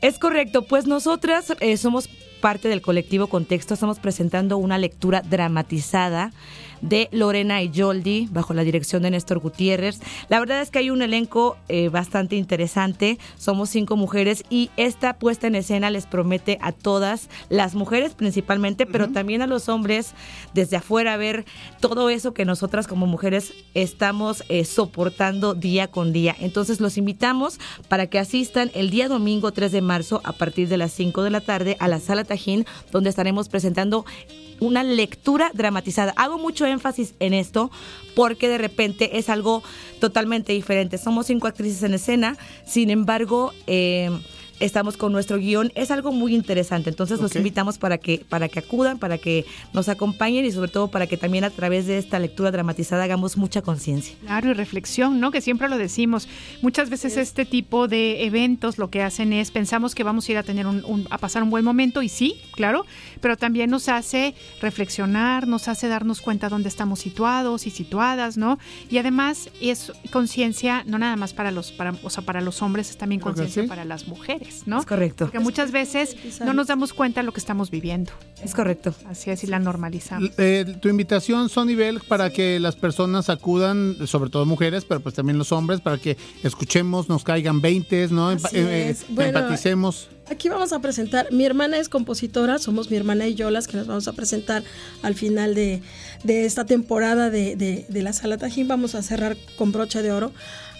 Es 0.00 0.18
correcto, 0.18 0.62
pues 0.62 0.86
nosotras 0.86 1.52
eh, 1.60 1.76
somos 1.76 2.08
parte 2.40 2.68
del 2.68 2.80
colectivo 2.80 3.26
Contexto, 3.26 3.74
estamos 3.74 3.98
presentando 3.98 4.56
una 4.56 4.78
lectura 4.78 5.22
dramatizada 5.22 6.32
de 6.80 7.08
Lorena 7.12 7.62
y 7.62 7.70
Yoldi 7.70 8.28
bajo 8.30 8.54
la 8.54 8.64
dirección 8.64 9.02
de 9.02 9.10
Néstor 9.10 9.38
Gutiérrez. 9.38 10.00
La 10.28 10.40
verdad 10.40 10.62
es 10.62 10.70
que 10.70 10.78
hay 10.78 10.90
un 10.90 11.02
elenco 11.02 11.56
eh, 11.68 11.88
bastante 11.88 12.36
interesante, 12.36 13.18
somos 13.38 13.70
cinco 13.70 13.96
mujeres 13.96 14.44
y 14.50 14.70
esta 14.76 15.14
puesta 15.18 15.46
en 15.46 15.54
escena 15.54 15.90
les 15.90 16.06
promete 16.06 16.58
a 16.60 16.72
todas, 16.72 17.28
las 17.48 17.74
mujeres 17.74 18.14
principalmente, 18.14 18.86
pero 18.86 19.08
también 19.08 19.42
a 19.42 19.46
los 19.46 19.68
hombres 19.68 20.14
desde 20.54 20.76
afuera 20.76 21.16
ver 21.16 21.44
todo 21.80 22.10
eso 22.10 22.34
que 22.34 22.44
nosotras 22.44 22.86
como 22.86 23.06
mujeres 23.06 23.52
estamos 23.74 24.44
eh, 24.48 24.64
soportando 24.64 25.54
día 25.54 25.88
con 25.88 26.12
día. 26.12 26.36
Entonces 26.40 26.80
los 26.80 26.98
invitamos 26.98 27.58
para 27.88 28.06
que 28.06 28.18
asistan 28.18 28.70
el 28.74 28.90
día 28.90 29.08
domingo 29.08 29.52
3 29.52 29.72
de 29.72 29.80
marzo 29.80 30.20
a 30.24 30.32
partir 30.32 30.68
de 30.68 30.76
las 30.76 30.92
5 30.92 31.22
de 31.22 31.30
la 31.30 31.40
tarde 31.40 31.76
a 31.80 31.88
la 31.88 32.00
sala 32.00 32.24
Tajín, 32.24 32.66
donde 32.90 33.10
estaremos 33.10 33.48
presentando 33.48 34.04
una 34.60 34.82
lectura 34.82 35.50
dramatizada. 35.54 36.12
Hago 36.16 36.38
mucho 36.38 36.66
énfasis 36.66 37.14
en 37.18 37.34
esto 37.34 37.70
porque 38.14 38.48
de 38.48 38.58
repente 38.58 39.18
es 39.18 39.28
algo 39.28 39.62
totalmente 39.98 40.52
diferente. 40.52 40.98
Somos 40.98 41.26
cinco 41.26 41.46
actrices 41.46 41.82
en 41.82 41.94
escena, 41.94 42.36
sin 42.66 42.90
embargo, 42.90 43.52
eh, 43.66 44.10
estamos 44.60 44.96
con 44.96 45.10
nuestro 45.12 45.38
guion. 45.38 45.72
Es 45.74 45.90
algo 45.90 46.12
muy 46.12 46.34
interesante. 46.34 46.90
Entonces 46.90 47.20
los 47.20 47.34
invitamos 47.34 47.78
para 47.78 47.98
que, 47.98 48.18
para 48.28 48.48
que 48.48 48.58
acudan, 48.60 48.98
para 48.98 49.18
que 49.18 49.44
nos 49.72 49.88
acompañen 49.88 50.44
y 50.44 50.52
sobre 50.52 50.70
todo 50.70 50.88
para 50.88 51.06
que 51.06 51.16
también 51.16 51.44
a 51.44 51.50
través 51.50 51.86
de 51.86 51.98
esta 51.98 52.18
lectura 52.18 52.50
dramatizada 52.50 53.04
hagamos 53.04 53.36
mucha 53.36 53.62
conciencia. 53.62 54.14
Claro, 54.24 54.50
y 54.50 54.52
reflexión, 54.54 55.18
¿no? 55.20 55.30
Que 55.30 55.40
siempre 55.40 55.68
lo 55.68 55.78
decimos. 55.78 56.28
Muchas 56.62 56.90
veces 56.90 57.16
este 57.16 57.44
tipo 57.44 57.88
de 57.88 58.24
eventos 58.26 58.78
lo 58.78 58.90
que 58.90 59.02
hacen 59.02 59.32
es 59.32 59.50
pensamos 59.50 59.94
que 59.94 60.04
vamos 60.04 60.28
a 60.28 60.32
ir 60.32 60.38
a 60.38 60.42
tener 60.42 60.66
un, 60.66 60.84
un- 60.84 61.06
a 61.10 61.18
pasar 61.18 61.42
un 61.42 61.50
buen 61.50 61.64
momento 61.64 62.02
y 62.02 62.08
sí, 62.08 62.36
claro, 62.52 62.84
pero 63.20 63.36
también 63.36 63.70
nos 63.70 63.88
hace 63.88 64.34
reflexionar, 64.60 65.46
nos 65.48 65.68
hace 65.68 65.88
darnos 65.88 66.20
cuenta 66.20 66.48
dónde 66.48 66.68
estamos 66.68 67.00
situados 67.00 67.66
y 67.66 67.70
situadas, 67.70 68.36
¿no? 68.36 68.58
Y 68.90 68.98
además 68.98 69.48
es 69.60 69.92
conciencia 70.12 70.84
no 70.86 70.98
nada 70.98 71.16
más 71.16 71.32
para 71.34 71.50
los 71.50 71.72
para 71.72 71.94
o 72.02 72.10
sea, 72.10 72.22
para 72.24 72.40
los 72.40 72.62
hombres, 72.62 72.90
es 72.90 72.96
también 72.96 73.20
conciencia 73.20 73.62
sí. 73.62 73.68
para 73.68 73.84
las 73.84 74.06
mujeres. 74.06 74.49
¿No? 74.66 74.80
Es 74.80 74.86
correcto. 74.86 75.26
Porque 75.26 75.38
muchas 75.40 75.70
veces 75.72 76.16
no 76.44 76.52
nos 76.52 76.66
damos 76.68 76.92
cuenta 76.92 77.20
de 77.20 77.26
lo 77.26 77.32
que 77.32 77.40
estamos 77.40 77.70
viviendo. 77.70 78.12
Es 78.42 78.54
correcto. 78.54 78.94
Así 79.08 79.30
es, 79.30 79.44
y 79.44 79.46
la 79.46 79.58
normalizamos. 79.58 80.30
Eh, 80.38 80.76
tu 80.80 80.88
invitación, 80.88 81.48
Sonny 81.48 81.74
Bell, 81.74 82.00
para 82.06 82.30
que 82.30 82.58
las 82.60 82.76
personas 82.76 83.28
acudan, 83.28 83.96
sobre 84.06 84.30
todo 84.30 84.46
mujeres, 84.46 84.84
pero 84.84 85.00
pues 85.00 85.14
también 85.14 85.38
los 85.38 85.52
hombres, 85.52 85.80
para 85.80 85.98
que 85.98 86.16
escuchemos, 86.42 87.08
nos 87.08 87.24
caigan 87.24 87.60
veintes, 87.60 88.10
¿no? 88.10 88.32
Empa- 88.32 88.50
eh, 88.52 88.90
eh, 88.90 88.96
Bueno, 89.10 89.38
empaticemos. 89.38 90.08
Aquí 90.30 90.48
vamos 90.48 90.72
a 90.72 90.78
presentar, 90.78 91.26
mi 91.32 91.44
hermana 91.44 91.76
es 91.78 91.88
compositora, 91.88 92.58
somos 92.60 92.88
mi 92.88 92.96
hermana 92.96 93.26
y 93.26 93.34
yo 93.34 93.50
las 93.50 93.66
que 93.66 93.76
nos 93.76 93.88
vamos 93.88 94.06
a 94.06 94.12
presentar 94.12 94.62
al 95.02 95.16
final 95.16 95.56
de, 95.56 95.82
de 96.22 96.44
esta 96.46 96.64
temporada 96.64 97.30
de, 97.30 97.56
de- 97.56 97.84
de 97.88 98.02
la 98.02 98.12
Sala 98.12 98.38
Tajín. 98.38 98.68
Vamos 98.68 98.94
a 98.94 99.02
cerrar 99.02 99.36
con 99.58 99.72
broche 99.72 100.02
de 100.02 100.12
oro, 100.12 100.30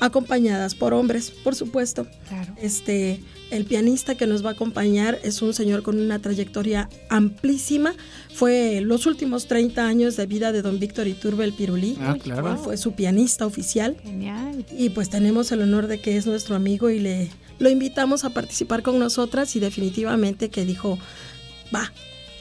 acompañadas 0.01 0.75
por 0.75 0.95
hombres, 0.95 1.31
por 1.31 1.55
supuesto. 1.55 2.07
Claro. 2.29 2.55
Este, 2.61 3.21
el 3.51 3.65
pianista 3.65 4.15
que 4.15 4.27
nos 4.27 4.45
va 4.45 4.51
a 4.51 4.53
acompañar 4.53 5.19
es 5.23 5.43
un 5.43 5.55
señor 5.55 5.83
con 5.83 5.99
una 5.99 6.19
trayectoria 6.19 6.89
amplísima. 7.09 7.95
Fue 8.35 8.81
los 8.81 9.07
últimos 9.07 9.47
30 9.47 9.87
años 9.87 10.17
de 10.17 10.27
vida 10.27 10.53
de 10.53 10.63
don 10.63 10.79
Víctor 10.79 11.07
Iturbe 11.07 11.45
el 11.45 11.53
Pirulí. 11.53 11.97
Ah, 12.01 12.17
claro. 12.21 12.57
Fue 12.57 12.77
su 12.77 12.93
pianista 12.93 13.47
oficial. 13.47 13.97
Genial. 14.03 14.65
Y 14.77 14.91
pues 14.91 15.11
tenemos 15.11 15.53
el 15.53 15.63
honor 15.63 15.87
de 15.87 16.01
que 16.01 16.17
es 16.17 16.27
nuestro 16.27 16.57
amigo 16.57 16.91
y 16.91 16.99
le 16.99 17.31
lo 17.61 17.69
invitamos 17.69 18.25
a 18.25 18.31
participar 18.31 18.83
con 18.83 18.99
nosotras 18.99 19.55
y 19.55 19.61
definitivamente 19.61 20.49
que 20.49 20.65
dijo, 20.65 20.99
va, 21.73 21.93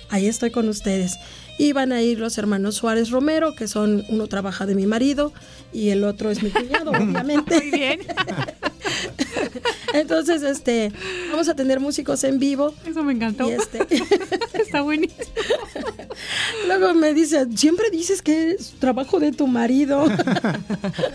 ahí 0.09 0.25
estoy 0.25 0.49
con 0.49 0.67
ustedes. 0.69 1.17
Y 1.59 1.73
van 1.73 1.91
a 1.91 2.01
ir 2.01 2.19
los 2.19 2.37
hermanos 2.37 2.75
Suárez 2.75 3.09
Romero, 3.11 3.53
que 3.53 3.67
son, 3.67 4.03
uno 4.09 4.27
trabaja 4.27 4.65
de 4.65 4.75
mi 4.75 4.87
marido 4.87 5.33
y 5.73 5.89
el 5.89 6.03
otro 6.05 6.31
es 6.31 6.41
mi 6.41 6.49
cuñado, 6.51 6.89
obviamente. 6.97 7.59
Muy 7.59 7.69
bien. 7.71 7.99
Entonces, 9.93 10.41
este, 10.43 10.91
vamos 11.31 11.49
a 11.49 11.55
tener 11.55 11.79
músicos 11.79 12.23
en 12.23 12.39
vivo. 12.39 12.73
Eso 12.85 13.03
me 13.03 13.11
encantó. 13.13 13.49
Y 13.49 13.53
este, 13.53 13.79
Está 14.53 14.81
buenísimo. 14.81 15.19
luego 16.67 16.93
me 16.93 17.13
dice, 17.13 17.45
siempre 17.55 17.89
dices 17.89 18.21
que 18.21 18.51
es 18.51 18.73
trabajo 18.79 19.19
de 19.19 19.31
tu 19.31 19.45
marido. 19.47 20.05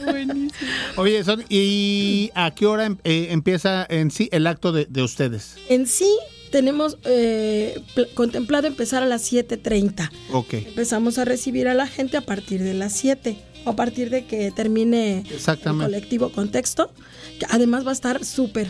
Buenísimo. 0.05 0.70
Oye, 0.97 1.24
Sonny, 1.24 1.45
¿y 1.49 2.30
a 2.34 2.51
qué 2.55 2.66
hora 2.66 2.84
em- 2.86 2.99
eh, 3.05 3.28
empieza 3.30 3.86
en 3.88 4.11
sí 4.11 4.28
el 4.32 4.47
acto 4.47 4.72
de, 4.72 4.84
de 4.86 5.03
ustedes? 5.03 5.57
En 5.68 5.86
sí, 5.86 6.11
tenemos 6.55 6.98
eh, 7.05 7.80
pl- 7.96 8.09
contemplado 8.14 8.68
empezar 8.68 9.02
a 9.02 9.07
las 9.07 9.32
7.30. 9.32 10.09
Ok. 10.32 10.55
Empezamos 10.55 11.18
a 11.18 11.24
recibir 11.24 11.66
a 11.66 11.74
la 11.74 11.88
gente 11.88 12.16
a 12.16 12.20
partir 12.20 12.62
de 12.62 12.74
las 12.74 12.92
7 12.92 13.36
o 13.64 13.70
a 13.70 13.74
partir 13.76 14.09
de 14.09 14.24
que 14.24 14.52
termine 14.52 15.24
el 15.28 15.59
colectivo 15.78 16.30
Contexto, 16.30 16.92
que 17.40 17.46
además 17.50 17.84
va 17.84 17.90
a 17.90 17.94
estar 17.94 18.24
súper. 18.24 18.68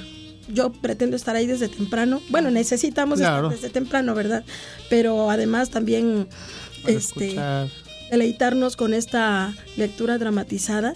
Yo 0.49 0.73
pretendo 0.73 1.15
estar 1.15 1.37
ahí 1.37 1.47
desde 1.47 1.69
temprano. 1.69 2.23
Bueno, 2.31 2.51
necesitamos 2.51 3.19
Claro. 3.19 3.49
estar 3.49 3.61
desde 3.61 3.69
temprano, 3.71 4.15
¿verdad? 4.15 4.45
Pero 4.89 5.31
además 5.31 5.69
también 5.69 6.27
Para 6.83 6.95
este 6.95 7.27
escuchar. 7.27 7.69
deleitarnos 8.11 8.77
con 8.77 8.95
esta 8.95 9.55
lectura 9.77 10.17
dramatizada, 10.17 10.95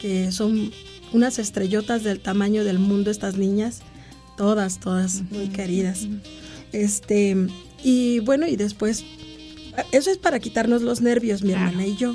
que 0.00 0.30
son 0.30 0.70
unas 1.12 1.40
estrellotas 1.40 2.04
del 2.04 2.20
tamaño 2.20 2.62
del 2.62 2.78
mundo 2.78 3.10
estas 3.10 3.36
niñas, 3.38 3.80
todas, 4.38 4.80
todas 4.80 5.22
muy 5.30 5.48
queridas. 5.48 6.08
Este, 6.72 7.36
y 7.84 8.20
bueno, 8.20 8.46
y 8.46 8.56
después 8.56 9.04
eso 9.92 10.10
es 10.10 10.18
para 10.18 10.40
quitarnos 10.40 10.82
los 10.82 11.00
nervios, 11.00 11.42
mi 11.42 11.52
hermana 11.52 11.86
y 11.86 11.96
yo. 11.96 12.14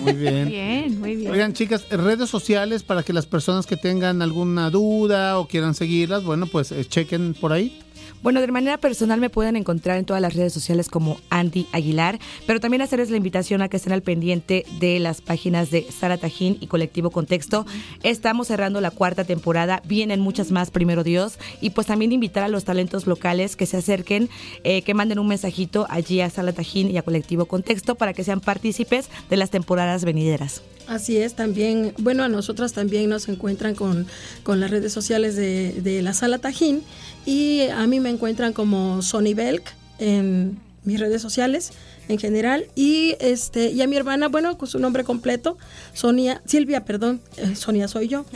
Muy 0.00 0.12
bien. 0.12 0.48
Bien, 0.48 1.00
muy 1.00 1.16
bien. 1.16 1.32
Oigan, 1.32 1.52
chicas, 1.52 1.88
redes 1.90 2.30
sociales 2.30 2.82
para 2.82 3.02
que 3.02 3.12
las 3.12 3.26
personas 3.26 3.66
que 3.66 3.76
tengan 3.76 4.22
alguna 4.22 4.70
duda 4.70 5.38
o 5.38 5.48
quieran 5.48 5.74
seguirlas, 5.74 6.24
bueno, 6.24 6.46
pues 6.46 6.72
eh, 6.72 6.84
chequen 6.84 7.34
por 7.34 7.52
ahí. 7.52 7.81
Bueno, 8.22 8.40
de 8.40 8.46
manera 8.46 8.78
personal 8.78 9.18
me 9.18 9.30
pueden 9.30 9.56
encontrar 9.56 9.98
en 9.98 10.04
todas 10.04 10.22
las 10.22 10.34
redes 10.34 10.52
sociales 10.52 10.88
como 10.88 11.18
Andy 11.28 11.66
Aguilar, 11.72 12.20
pero 12.46 12.60
también 12.60 12.80
hacerles 12.80 13.10
la 13.10 13.16
invitación 13.16 13.62
a 13.62 13.68
que 13.68 13.76
estén 13.76 13.92
al 13.92 14.02
pendiente 14.02 14.64
de 14.78 15.00
las 15.00 15.20
páginas 15.20 15.72
de 15.72 15.88
Sara 15.90 16.18
Tajín 16.18 16.56
y 16.60 16.68
Colectivo 16.68 17.10
Contexto. 17.10 17.66
Estamos 18.04 18.46
cerrando 18.46 18.80
la 18.80 18.92
cuarta 18.92 19.24
temporada, 19.24 19.82
vienen 19.86 20.20
muchas 20.20 20.52
más, 20.52 20.70
primero 20.70 21.02
Dios, 21.02 21.36
y 21.60 21.70
pues 21.70 21.88
también 21.88 22.12
invitar 22.12 22.44
a 22.44 22.48
los 22.48 22.62
talentos 22.62 23.08
locales 23.08 23.56
que 23.56 23.66
se 23.66 23.78
acerquen, 23.78 24.30
eh, 24.62 24.82
que 24.82 24.94
manden 24.94 25.18
un 25.18 25.26
mensajito 25.26 25.86
allí 25.90 26.20
a 26.20 26.30
Sara 26.30 26.52
Tajín 26.52 26.92
y 26.92 26.98
a 26.98 27.02
Colectivo 27.02 27.46
Contexto 27.46 27.96
para 27.96 28.12
que 28.12 28.22
sean 28.22 28.40
partícipes 28.40 29.10
de 29.30 29.36
las 29.36 29.50
temporadas 29.50 30.04
venideras. 30.04 30.62
Así 30.92 31.16
es, 31.16 31.32
también, 31.32 31.94
bueno, 31.96 32.22
a 32.22 32.28
nosotras 32.28 32.74
también 32.74 33.08
nos 33.08 33.26
encuentran 33.26 33.74
con, 33.74 34.06
con 34.42 34.60
las 34.60 34.70
redes 34.70 34.92
sociales 34.92 35.36
de, 35.36 35.72
de 35.80 36.02
la 36.02 36.12
Sala 36.12 36.36
Tajín 36.36 36.82
y 37.24 37.62
a 37.62 37.86
mí 37.86 37.98
me 37.98 38.10
encuentran 38.10 38.52
como 38.52 39.00
Sony 39.00 39.32
Belk 39.34 39.74
en 39.98 40.58
mis 40.84 41.00
redes 41.00 41.22
sociales 41.22 41.72
en 42.08 42.18
general 42.18 42.66
y 42.74 43.16
este 43.20 43.70
y 43.70 43.80
a 43.80 43.86
mi 43.86 43.96
hermana, 43.96 44.28
bueno, 44.28 44.58
con 44.58 44.68
su 44.68 44.78
nombre 44.78 45.02
completo, 45.02 45.56
Sonia, 45.94 46.42
Silvia, 46.44 46.84
perdón, 46.84 47.22
eh, 47.38 47.56
Sonia 47.56 47.88
soy 47.88 48.08
yo. 48.08 48.26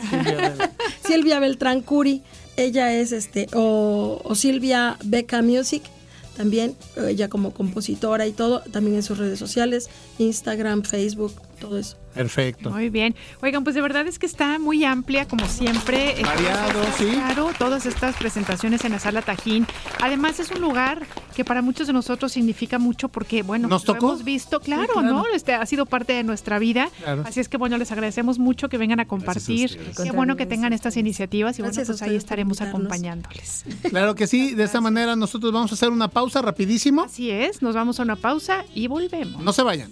Silvia 1.05 1.39
Beltrán 1.39 1.81
Curi, 1.81 2.23
ella 2.55 2.91
es 2.91 3.11
este 3.11 3.49
o, 3.53 4.19
o 4.23 4.33
Silvia 4.33 4.97
Beca 5.03 5.43
Music 5.43 5.83
también 6.37 6.75
ella 7.07 7.29
como 7.29 7.51
compositora 7.51 8.27
y 8.27 8.31
todo, 8.31 8.61
también 8.71 8.95
en 8.95 9.03
sus 9.03 9.17
redes 9.17 9.39
sociales, 9.39 9.89
Instagram, 10.19 10.83
Facebook, 10.83 11.33
todo 11.59 11.79
eso. 11.79 11.97
Perfecto. 12.17 12.69
Muy 12.71 12.89
bien. 12.89 13.15
Oigan, 13.41 13.63
pues 13.63 13.75
de 13.75 13.81
verdad 13.81 14.07
es 14.07 14.19
que 14.19 14.25
está 14.25 14.59
muy 14.59 14.83
amplia, 14.83 15.27
como 15.27 15.47
siempre. 15.47 16.19
Eh, 16.19 16.23
Variado, 16.23 16.81
sí. 16.97 17.05
Claro, 17.13 17.51
todas 17.57 17.85
estas 17.85 18.15
presentaciones 18.15 18.83
en 18.85 18.91
la 18.93 18.99
sala 18.99 19.21
Tajín. 19.21 19.65
Además, 20.01 20.39
es 20.39 20.51
un 20.51 20.61
lugar 20.61 21.05
que 21.35 21.45
para 21.45 21.61
muchos 21.61 21.87
de 21.87 21.93
nosotros 21.93 22.31
significa 22.31 22.79
mucho 22.79 23.09
porque, 23.09 23.43
bueno, 23.43 23.67
¿Nos 23.67 23.85
lo 23.87 23.93
tocó? 23.93 24.07
hemos 24.07 24.23
visto, 24.23 24.59
claro, 24.59 24.93
claro. 24.93 25.07
¿no? 25.07 25.23
Este 25.33 25.53
ha 25.53 25.65
sido 25.65 25.85
parte 25.85 26.13
de 26.13 26.23
nuestra 26.23 26.59
vida. 26.59 26.89
Claro. 27.03 27.23
Así 27.25 27.39
es 27.39 27.47
que, 27.49 27.57
bueno, 27.57 27.77
les 27.77 27.91
agradecemos 27.91 28.39
mucho 28.39 28.69
que 28.69 28.77
vengan 28.77 28.99
a 28.99 29.05
compartir. 29.05 29.69
ustedes. 29.69 29.97
Qué 29.99 30.11
bueno 30.11 30.35
que 30.35 30.45
tengan 30.45 30.73
estas 30.73 30.97
iniciativas 30.97 31.57
y 31.59 31.61
bueno, 31.61 31.73
Gracias 31.75 31.89
a 31.89 31.99
pues 31.99 32.09
ahí 32.09 32.15
estaremos 32.15 32.61
acompañándoles. 32.61 33.65
Claro 33.89 34.15
que 34.15 34.25
sí, 34.27 34.53
de 34.55 34.63
esta 34.63 34.81
manera 34.81 35.15
nosotros 35.15 35.51
vamos 35.51 35.71
a 35.71 35.75
hacer 35.75 35.89
una 35.89 36.07
pausa 36.07 36.41
rapidísimo. 36.41 37.03
Así 37.03 37.29
es, 37.29 37.61
nos 37.61 37.75
vamos 37.75 37.99
a 37.99 38.03
una 38.03 38.15
pausa 38.15 38.65
y 38.73 38.87
volvemos. 38.87 39.41
No 39.43 39.53
se 39.53 39.61
vayan. 39.63 39.91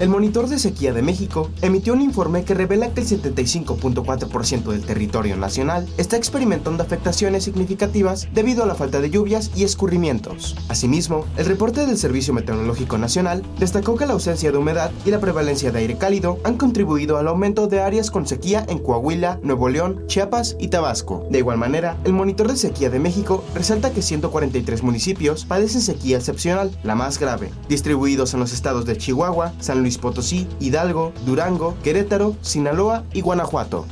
El 0.00 0.08
Monitor 0.08 0.48
de 0.48 0.58
Sequía 0.58 0.94
de 0.94 1.02
México 1.02 1.50
emitió 1.60 1.92
un 1.92 2.00
informe 2.00 2.42
que 2.42 2.54
revela 2.54 2.94
que 2.94 3.02
el 3.02 3.06
75.4% 3.06 4.70
del 4.70 4.80
territorio 4.80 5.36
nacional 5.36 5.86
está 5.98 6.16
experimentando 6.16 6.82
afectaciones 6.82 7.44
significativas 7.44 8.26
debido 8.32 8.62
a 8.62 8.66
la 8.66 8.74
falta 8.74 9.02
de 9.02 9.10
lluvias 9.10 9.50
y 9.54 9.64
escurrimientos. 9.64 10.56
Asimismo, 10.70 11.26
el 11.36 11.44
reporte 11.44 11.84
del 11.84 11.98
Servicio 11.98 12.32
Meteorológico 12.32 12.96
Nacional 12.96 13.42
destacó 13.58 13.96
que 13.96 14.06
la 14.06 14.14
ausencia 14.14 14.50
de 14.50 14.56
humedad 14.56 14.90
y 15.04 15.10
la 15.10 15.20
prevalencia 15.20 15.70
de 15.70 15.80
aire 15.80 15.98
cálido 15.98 16.38
han 16.44 16.56
contribuido 16.56 17.18
al 17.18 17.28
aumento 17.28 17.66
de 17.66 17.82
áreas 17.82 18.10
con 18.10 18.26
sequía 18.26 18.64
en 18.70 18.78
Coahuila, 18.78 19.38
Nuevo 19.42 19.68
León, 19.68 20.04
Chiapas 20.06 20.56
y 20.58 20.68
Tabasco. 20.68 21.26
De 21.28 21.40
igual 21.40 21.58
manera, 21.58 21.98
el 22.04 22.14
Monitor 22.14 22.48
de 22.48 22.56
Sequía 22.56 22.88
de 22.88 23.00
México 23.00 23.44
resalta 23.54 23.92
que 23.92 24.00
143 24.00 24.82
municipios 24.82 25.44
padecen 25.44 25.82
sequía 25.82 26.16
excepcional, 26.16 26.70
la 26.84 26.94
más 26.94 27.18
grave, 27.18 27.50
distribuidos 27.68 28.32
en 28.32 28.40
los 28.40 28.54
estados 28.54 28.86
de 28.86 28.96
Chihuahua, 28.96 29.52
San 29.60 29.80
Luis 29.80 29.89
Potosí, 29.98 30.46
Hidalgo, 30.60 31.12
Durango, 31.24 31.76
Querétaro, 31.82 32.36
Sinaloa 32.42 33.04
y 33.12 33.20
Guanajuato. 33.20 33.86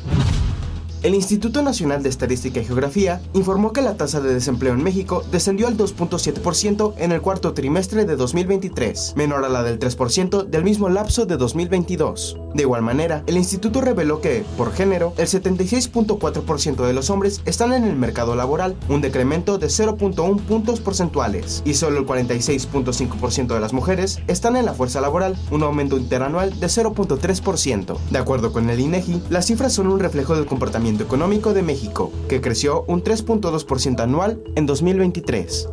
El 1.00 1.14
Instituto 1.14 1.62
Nacional 1.62 2.02
de 2.02 2.08
Estadística 2.08 2.58
y 2.58 2.64
Geografía 2.64 3.20
informó 3.32 3.72
que 3.72 3.82
la 3.82 3.96
tasa 3.96 4.20
de 4.20 4.34
desempleo 4.34 4.74
en 4.74 4.82
México 4.82 5.22
descendió 5.30 5.68
al 5.68 5.76
2.7% 5.76 6.94
en 6.98 7.12
el 7.12 7.20
cuarto 7.20 7.54
trimestre 7.54 8.04
de 8.04 8.16
2023, 8.16 9.14
menor 9.14 9.44
a 9.44 9.48
la 9.48 9.62
del 9.62 9.78
3% 9.78 10.46
del 10.46 10.64
mismo 10.64 10.88
lapso 10.88 11.24
de 11.24 11.36
2022. 11.36 12.36
De 12.52 12.62
igual 12.62 12.82
manera, 12.82 13.22
el 13.28 13.36
instituto 13.36 13.80
reveló 13.80 14.20
que, 14.20 14.44
por 14.56 14.72
género, 14.72 15.12
el 15.18 15.28
76.4% 15.28 16.84
de 16.84 16.92
los 16.92 17.10
hombres 17.10 17.42
están 17.44 17.72
en 17.72 17.84
el 17.84 17.94
mercado 17.94 18.34
laboral, 18.34 18.74
un 18.88 19.00
decremento 19.00 19.58
de 19.58 19.68
0.1 19.68 20.40
puntos 20.40 20.80
porcentuales, 20.80 21.62
y 21.64 21.74
solo 21.74 22.00
el 22.00 22.06
46.5% 22.06 23.54
de 23.54 23.60
las 23.60 23.72
mujeres 23.72 24.18
están 24.26 24.56
en 24.56 24.66
la 24.66 24.74
fuerza 24.74 25.00
laboral, 25.00 25.36
un 25.52 25.62
aumento 25.62 25.96
interanual 25.96 26.58
de 26.58 26.66
0.3%. 26.66 27.98
De 28.10 28.18
acuerdo 28.18 28.52
con 28.52 28.68
el 28.68 28.80
INEGI, 28.80 29.22
las 29.30 29.46
cifras 29.46 29.72
son 29.72 29.86
un 29.86 30.00
reflejo 30.00 30.34
del 30.34 30.46
comportamiento 30.46 30.87
económico 30.96 31.52
de 31.52 31.62
México, 31.62 32.10
que 32.28 32.40
creció 32.40 32.84
un 32.88 33.02
3.2% 33.02 34.00
anual 34.00 34.42
en 34.54 34.66
2023. 34.66 35.68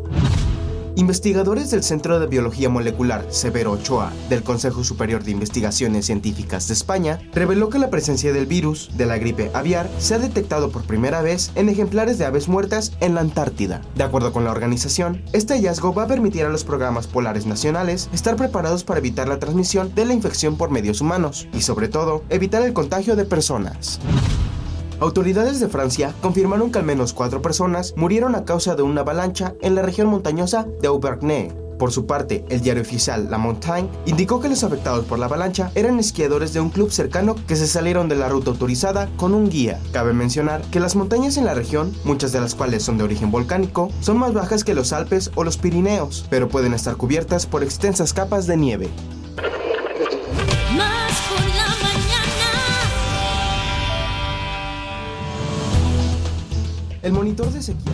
Investigadores 0.98 1.72
del 1.72 1.84
Centro 1.84 2.22
de 2.22 2.28
Biología 2.28 2.70
Molecular 2.70 3.26
Severo 3.30 3.74
Ochoa 3.74 4.14
del 4.30 4.44
Consejo 4.44 4.86
Superior 4.86 5.26
de 5.26 5.32
Investigaciones 5.32 6.06
Científicas 6.06 6.70
de 6.70 6.74
España 6.74 7.20
reveló 7.34 7.70
que 7.70 7.80
la 7.80 7.90
presencia 7.90 8.32
del 8.32 8.46
virus 8.46 8.92
de 8.96 9.06
la 9.06 9.18
gripe 9.18 9.52
aviar 9.54 9.90
se 9.98 10.16
ha 10.16 10.20
detectado 10.20 10.72
por 10.72 10.84
primera 10.84 11.22
vez 11.22 11.52
en 11.56 11.68
ejemplares 11.68 12.18
de 12.18 12.24
aves 12.24 12.48
muertas 12.48 12.94
en 13.02 13.14
la 13.14 13.22
Antártida. 13.22 13.82
De 13.96 14.04
acuerdo 14.04 14.32
con 14.32 14.46
la 14.46 14.52
organización, 14.52 15.22
este 15.34 15.56
hallazgo 15.56 15.94
va 15.94 16.04
a 16.04 16.08
permitir 16.08 16.46
a 16.46 16.50
los 16.50 16.64
programas 16.64 17.08
polares 17.08 17.46
nacionales 17.46 18.10
estar 18.14 18.38
preparados 18.38 18.86
para 18.86 19.00
evitar 19.00 19.28
la 19.28 19.40
transmisión 19.40 19.94
de 19.96 20.06
la 20.06 20.14
infección 20.14 20.56
por 20.56 20.72
medios 20.72 21.02
humanos 21.02 21.50
y 21.54 21.62
sobre 21.62 21.90
todo 21.90 22.24
evitar 22.30 22.62
el 22.62 22.72
contagio 22.72 23.18
de 23.18 23.26
personas. 23.26 24.00
Autoridades 25.02 25.60
de 25.60 25.68
Francia 25.68 26.14
confirmaron 26.22 26.72
que 26.72 26.80
al 26.80 26.86
menos 26.86 27.12
cuatro 27.12 27.42
personas 27.42 27.94
murieron 27.98 28.34
a 28.34 28.46
causa 28.46 28.76
de 28.76 28.84
una 28.84 29.02
avalancha 29.02 29.54
en 29.62 29.76
la 29.76 29.82
región 29.82 30.08
montañosa 30.08 30.68
de 30.82 30.88
Auvergne. 30.88 31.52
Por 31.78 31.92
su 31.92 32.06
parte, 32.06 32.46
el 32.48 32.62
diario 32.62 32.82
oficial 32.82 33.28
La 33.30 33.38
Montagne 33.38 33.90
indicó 34.06 34.40
que 34.40 34.48
los 34.48 34.64
afectados 34.64 35.04
por 35.04 35.20
la 35.20 35.26
avalancha 35.26 35.70
eran 35.76 36.00
esquiadores 36.00 36.54
de 36.54 36.62
un 36.62 36.70
club 36.70 36.90
cercano 36.92 37.36
que 37.46 37.58
se 37.58 37.68
salieron 37.68 38.08
de 38.08 38.16
la 38.16 38.30
ruta 38.30 38.52
autorizada 38.52 39.10
con 39.18 39.34
un 39.34 39.50
guía. 39.50 39.82
Cabe 39.92 40.14
mencionar 40.14 40.62
que 40.72 40.80
las 40.80 40.96
montañas 40.96 41.36
en 41.36 41.44
la 41.44 41.54
región, 41.54 41.94
muchas 42.06 42.32
de 42.32 42.40
las 42.40 42.56
cuales 42.56 42.82
son 42.82 42.98
de 42.98 43.04
origen 43.04 43.32
volcánico, 43.32 43.90
son 44.00 44.18
más 44.18 44.34
bajas 44.34 44.64
que 44.64 44.74
los 44.74 44.94
Alpes 44.94 45.32
o 45.36 45.44
los 45.44 45.58
Pirineos, 45.58 46.26
pero 46.30 46.48
pueden 46.48 46.74
estar 46.74 46.96
cubiertas 46.96 47.46
por 47.46 47.64
extensas 47.64 48.14
capas 48.14 48.48
de 48.48 48.56
nieve. 48.56 48.90
El 57.06 57.14
monitor 57.14 57.52
de 57.52 57.62
sequía. 57.62 57.94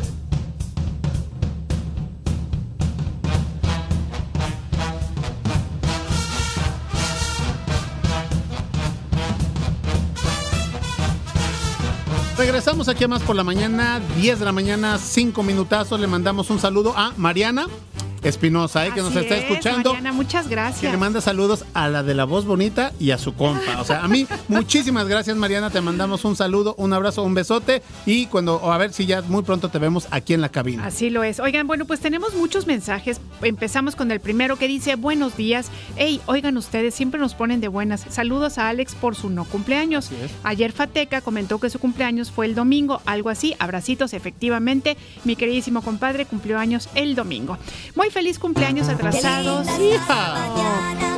Regresamos 12.37 12.87
aquí 12.87 13.03
a 13.03 13.09
más 13.09 13.21
por 13.23 13.35
la 13.35 13.43
mañana, 13.43 13.99
10 14.15 14.39
de 14.39 14.45
la 14.45 14.53
mañana, 14.53 14.97
5 14.97 15.43
minutazos. 15.43 15.99
Le 15.99 16.07
mandamos 16.07 16.49
un 16.49 16.59
saludo 16.59 16.93
a 16.95 17.11
Mariana 17.17 17.67
Espinosa, 18.23 18.85
¿eh? 18.85 18.91
que 18.93 19.01
nos 19.01 19.15
está 19.15 19.35
es, 19.35 19.43
escuchando. 19.43 19.91
Mariana, 19.93 20.13
muchas 20.13 20.45
Que 20.45 20.51
gracias. 20.51 20.91
le 20.91 20.97
manda 20.97 21.21
saludos 21.21 21.65
a 21.73 21.87
la 21.87 22.03
de 22.03 22.13
la 22.13 22.25
voz 22.25 22.45
bonita 22.45 22.91
y 22.99 23.11
a 23.11 23.17
su 23.17 23.33
compa. 23.33 23.81
O 23.81 23.83
sea, 23.85 24.03
a 24.03 24.07
mí, 24.07 24.27
muchísimas 24.47 25.07
gracias, 25.07 25.35
Mariana. 25.37 25.69
Te 25.69 25.81
mandamos 25.81 26.23
un 26.25 26.35
saludo, 26.35 26.75
un 26.77 26.93
abrazo, 26.93 27.23
un 27.23 27.33
besote. 27.33 27.81
Y 28.05 28.27
cuando, 28.27 28.71
a 28.71 28.77
ver 28.77 28.93
si 28.93 29.05
ya 29.05 29.21
muy 29.23 29.43
pronto 29.43 29.69
te 29.69 29.79
vemos 29.79 30.07
aquí 30.11 30.33
en 30.33 30.41
la 30.41 30.49
cabina. 30.49 30.85
Así 30.85 31.09
lo 31.09 31.23
es. 31.23 31.39
Oigan, 31.39 31.65
bueno, 31.67 31.85
pues 31.85 31.99
tenemos 31.99 32.35
muchos 32.35 32.67
mensajes. 32.67 33.19
Empezamos 33.41 33.95
con 33.95 34.11
el 34.11 34.19
primero 34.19 34.57
que 34.57 34.67
dice, 34.67 34.95
buenos 34.95 35.35
días. 35.35 35.71
Hey, 35.95 36.21
oigan 36.27 36.57
ustedes, 36.57 36.93
siempre 36.93 37.19
nos 37.19 37.33
ponen 37.33 37.59
de 37.59 37.69
buenas. 37.69 38.05
Saludos 38.09 38.57
a 38.57 38.69
Alex 38.69 38.93
por 38.95 39.15
su 39.15 39.29
no 39.29 39.45
cumpleaños. 39.45 40.09
Ayer 40.43 40.71
Fateca 40.71 41.21
comentó 41.21 41.59
que 41.59 41.69
su 41.69 41.79
cumpleaños 41.79 42.29
fue 42.29 42.45
el 42.45 42.53
domingo, 42.55 43.01
algo 43.05 43.29
así. 43.29 43.55
Abracitos, 43.57 44.13
efectivamente. 44.13 44.95
Mi 45.23 45.35
queridísimo 45.35 45.81
compadre 45.81 46.25
cumplió 46.25 46.59
años 46.59 46.89
el 46.93 47.15
domingo. 47.15 47.57
Muy 47.95 48.10
feliz 48.11 48.37
cumpleaños 48.39 48.87
atrasados. 48.89 49.67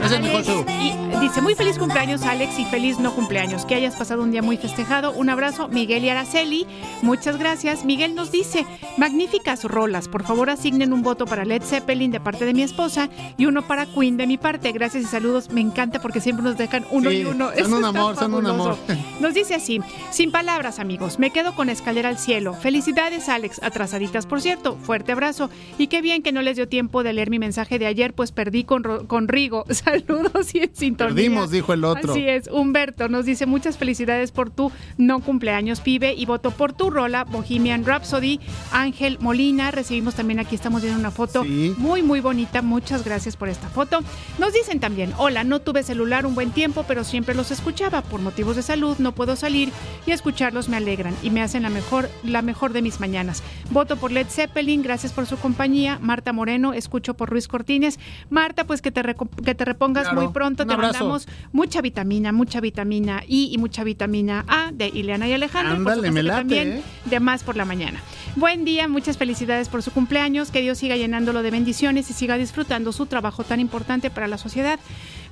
Es 0.03 0.11
el 0.11 0.21
mejor 0.21 0.43
show. 0.43 0.65
Y 0.81 0.93
dice, 1.21 1.41
muy 1.41 1.55
feliz 1.55 1.77
cumpleaños 1.77 2.23
Alex 2.23 2.59
y 2.59 2.65
feliz 2.65 2.99
no 2.99 3.15
cumpleaños. 3.15 3.65
Que 3.65 3.75
hayas 3.75 3.95
pasado 3.95 4.21
un 4.21 4.31
día 4.31 4.41
muy 4.41 4.57
festejado. 4.57 5.13
Un 5.13 5.29
abrazo, 5.29 5.69
Miguel 5.69 6.03
y 6.03 6.09
Araceli. 6.09 6.67
Muchas 7.01 7.37
gracias. 7.37 7.85
Miguel 7.85 8.13
nos 8.13 8.29
dice, 8.29 8.65
magníficas 8.97 9.63
rolas. 9.63 10.09
Por 10.09 10.23
favor 10.23 10.49
asignen 10.49 10.91
un 10.91 11.03
voto 11.03 11.25
para 11.25 11.45
Led 11.45 11.63
Zeppelin 11.63 12.11
de 12.11 12.19
parte 12.19 12.43
de 12.43 12.53
mi 12.53 12.63
esposa 12.63 13.09
y 13.37 13.45
uno 13.45 13.61
para 13.65 13.85
Queen 13.85 14.17
de 14.17 14.27
mi 14.27 14.37
parte. 14.37 14.73
Gracias 14.73 15.03
y 15.03 15.07
saludos. 15.07 15.51
Me 15.51 15.61
encanta 15.61 16.01
porque 16.01 16.19
siempre 16.19 16.43
nos 16.43 16.57
dejan 16.57 16.85
uno 16.91 17.09
Sí, 17.09 17.17
y 17.19 17.25
uno. 17.25 17.51
son 17.51 17.59
Eso 17.59 17.77
un 17.77 17.85
amor, 17.85 18.15
son 18.17 18.33
un 18.33 18.45
amor. 18.45 18.77
Nos 19.21 19.33
dice 19.33 19.55
así, 19.55 19.79
sin 20.11 20.31
palabras 20.31 20.79
amigos, 20.79 21.17
me 21.17 21.29
quedo 21.31 21.55
con 21.55 21.69
escalera 21.69 22.09
al 22.09 22.17
cielo. 22.17 22.53
Felicidades 22.55 23.29
Alex, 23.29 23.61
atrasaditas 23.63 24.25
por 24.25 24.41
cierto, 24.41 24.75
fuerte 24.75 25.13
abrazo. 25.13 25.49
Y 25.77 25.87
qué 25.87 26.01
bien 26.01 26.21
que 26.21 26.33
no 26.33 26.41
les 26.41 26.57
dio 26.57 26.67
tiempo 26.67 26.82
de 26.91 27.13
leer 27.13 27.29
mi 27.29 27.39
mensaje 27.39 27.79
de 27.79 27.85
ayer, 27.85 28.13
pues 28.13 28.31
perdí 28.31 28.63
con, 28.63 28.83
con 29.07 29.27
Rigo. 29.27 29.65
Saludos 29.69 30.53
y 30.53 30.59
en 30.59 30.75
sintonía. 30.75 31.15
Perdimos, 31.15 31.51
dijo 31.51 31.73
el 31.73 31.83
otro. 31.83 32.11
Así 32.11 32.27
es, 32.27 32.47
Humberto 32.47 33.09
nos 33.09 33.25
dice 33.25 33.45
muchas 33.45 33.77
felicidades 33.77 34.31
por 34.31 34.49
tu 34.49 34.71
no 34.97 35.19
cumpleaños, 35.19 35.81
pibe, 35.81 36.13
y 36.13 36.25
voto 36.25 36.51
por 36.51 36.73
tu 36.73 36.89
rola, 36.89 37.23
Bohemian 37.23 37.85
Rhapsody. 37.85 38.39
Ángel 38.71 39.17
Molina, 39.19 39.71
recibimos 39.71 40.15
también 40.15 40.39
aquí, 40.39 40.55
estamos 40.55 40.81
viendo 40.81 40.99
una 40.99 41.11
foto 41.11 41.43
Sí. 41.43 41.73
muy, 41.77 42.03
muy 42.03 42.19
bonita. 42.19 42.61
Muchas 42.61 43.03
gracias 43.03 43.35
por 43.37 43.49
esta 43.49 43.69
foto. 43.69 43.99
Nos 44.39 44.53
dicen 44.53 44.79
también, 44.79 45.13
hola, 45.17 45.43
no 45.43 45.59
tuve 45.59 45.83
celular 45.83 46.25
un 46.25 46.35
buen 46.35 46.51
tiempo, 46.51 46.85
pero 46.87 47.03
siempre 47.03 47.35
los 47.35 47.51
escuchaba. 47.51 48.01
Por 48.01 48.21
motivos 48.21 48.55
de 48.55 48.61
salud 48.61 48.97
no 48.99 49.13
puedo 49.13 49.35
salir 49.35 49.71
y 50.05 50.11
escucharlos 50.11 50.69
me 50.69 50.77
alegran 50.77 51.15
y 51.23 51.29
me 51.29 51.41
hacen 51.41 51.63
la 51.63 51.69
mejor, 51.69 52.09
la 52.23 52.41
mejor 52.41 52.73
de 52.73 52.81
mis 52.81 52.99
mañanas. 52.99 53.43
Voto 53.71 53.97
por 53.97 54.11
Led 54.11 54.27
Zeppelin, 54.27 54.81
gracias 54.83 55.11
por 55.13 55.25
su 55.25 55.37
compañía. 55.37 55.99
Marta 56.01 56.33
Moreno, 56.33 56.72
escucho 56.73 57.13
por 57.13 57.29
Ruiz 57.29 57.47
Cortines. 57.47 57.99
Marta, 58.29 58.65
pues 58.65 58.81
que 58.81 58.91
te, 58.91 59.01
que 59.45 59.55
te 59.55 59.65
repongas 59.65 60.03
Claro. 60.09 60.21
muy 60.21 60.33
pronto. 60.33 60.63
Un 60.63 60.69
te 60.69 60.73
abrazo. 60.75 60.93
mandamos 60.93 61.27
mucha 61.51 61.81
vitamina, 61.81 62.31
mucha 62.31 62.59
vitamina 62.61 63.23
I 63.27 63.49
y 63.53 63.57
mucha 63.57 63.83
vitamina 63.83 64.43
A 64.47 64.71
de 64.73 64.87
Ileana 64.89 65.27
y 65.27 65.33
Alejandro. 65.33 65.73
Ándale, 65.75 66.11
me 66.11 66.23
late, 66.23 66.39
también 66.39 66.71
¿eh? 66.73 66.83
de 67.05 67.19
más 67.19 67.43
por 67.43 67.55
la 67.55 67.65
mañana. 67.65 68.01
Buen 68.35 68.65
día, 68.65 68.87
muchas 68.87 69.17
felicidades 69.17 69.69
por 69.69 69.83
su 69.83 69.91
cumpleaños, 69.91 70.51
que 70.51 70.61
Dios 70.61 70.77
siga 70.79 70.97
llenándolo 70.97 71.43
de 71.43 71.51
bendiciones 71.51 72.09
y 72.09 72.13
siga 72.13 72.37
disfrutando 72.37 72.91
su 72.91 73.05
trabajo 73.05 73.43
tan 73.43 73.59
importante 73.59 74.09
para 74.09 74.27
la 74.27 74.37
sociedad. 74.37 74.79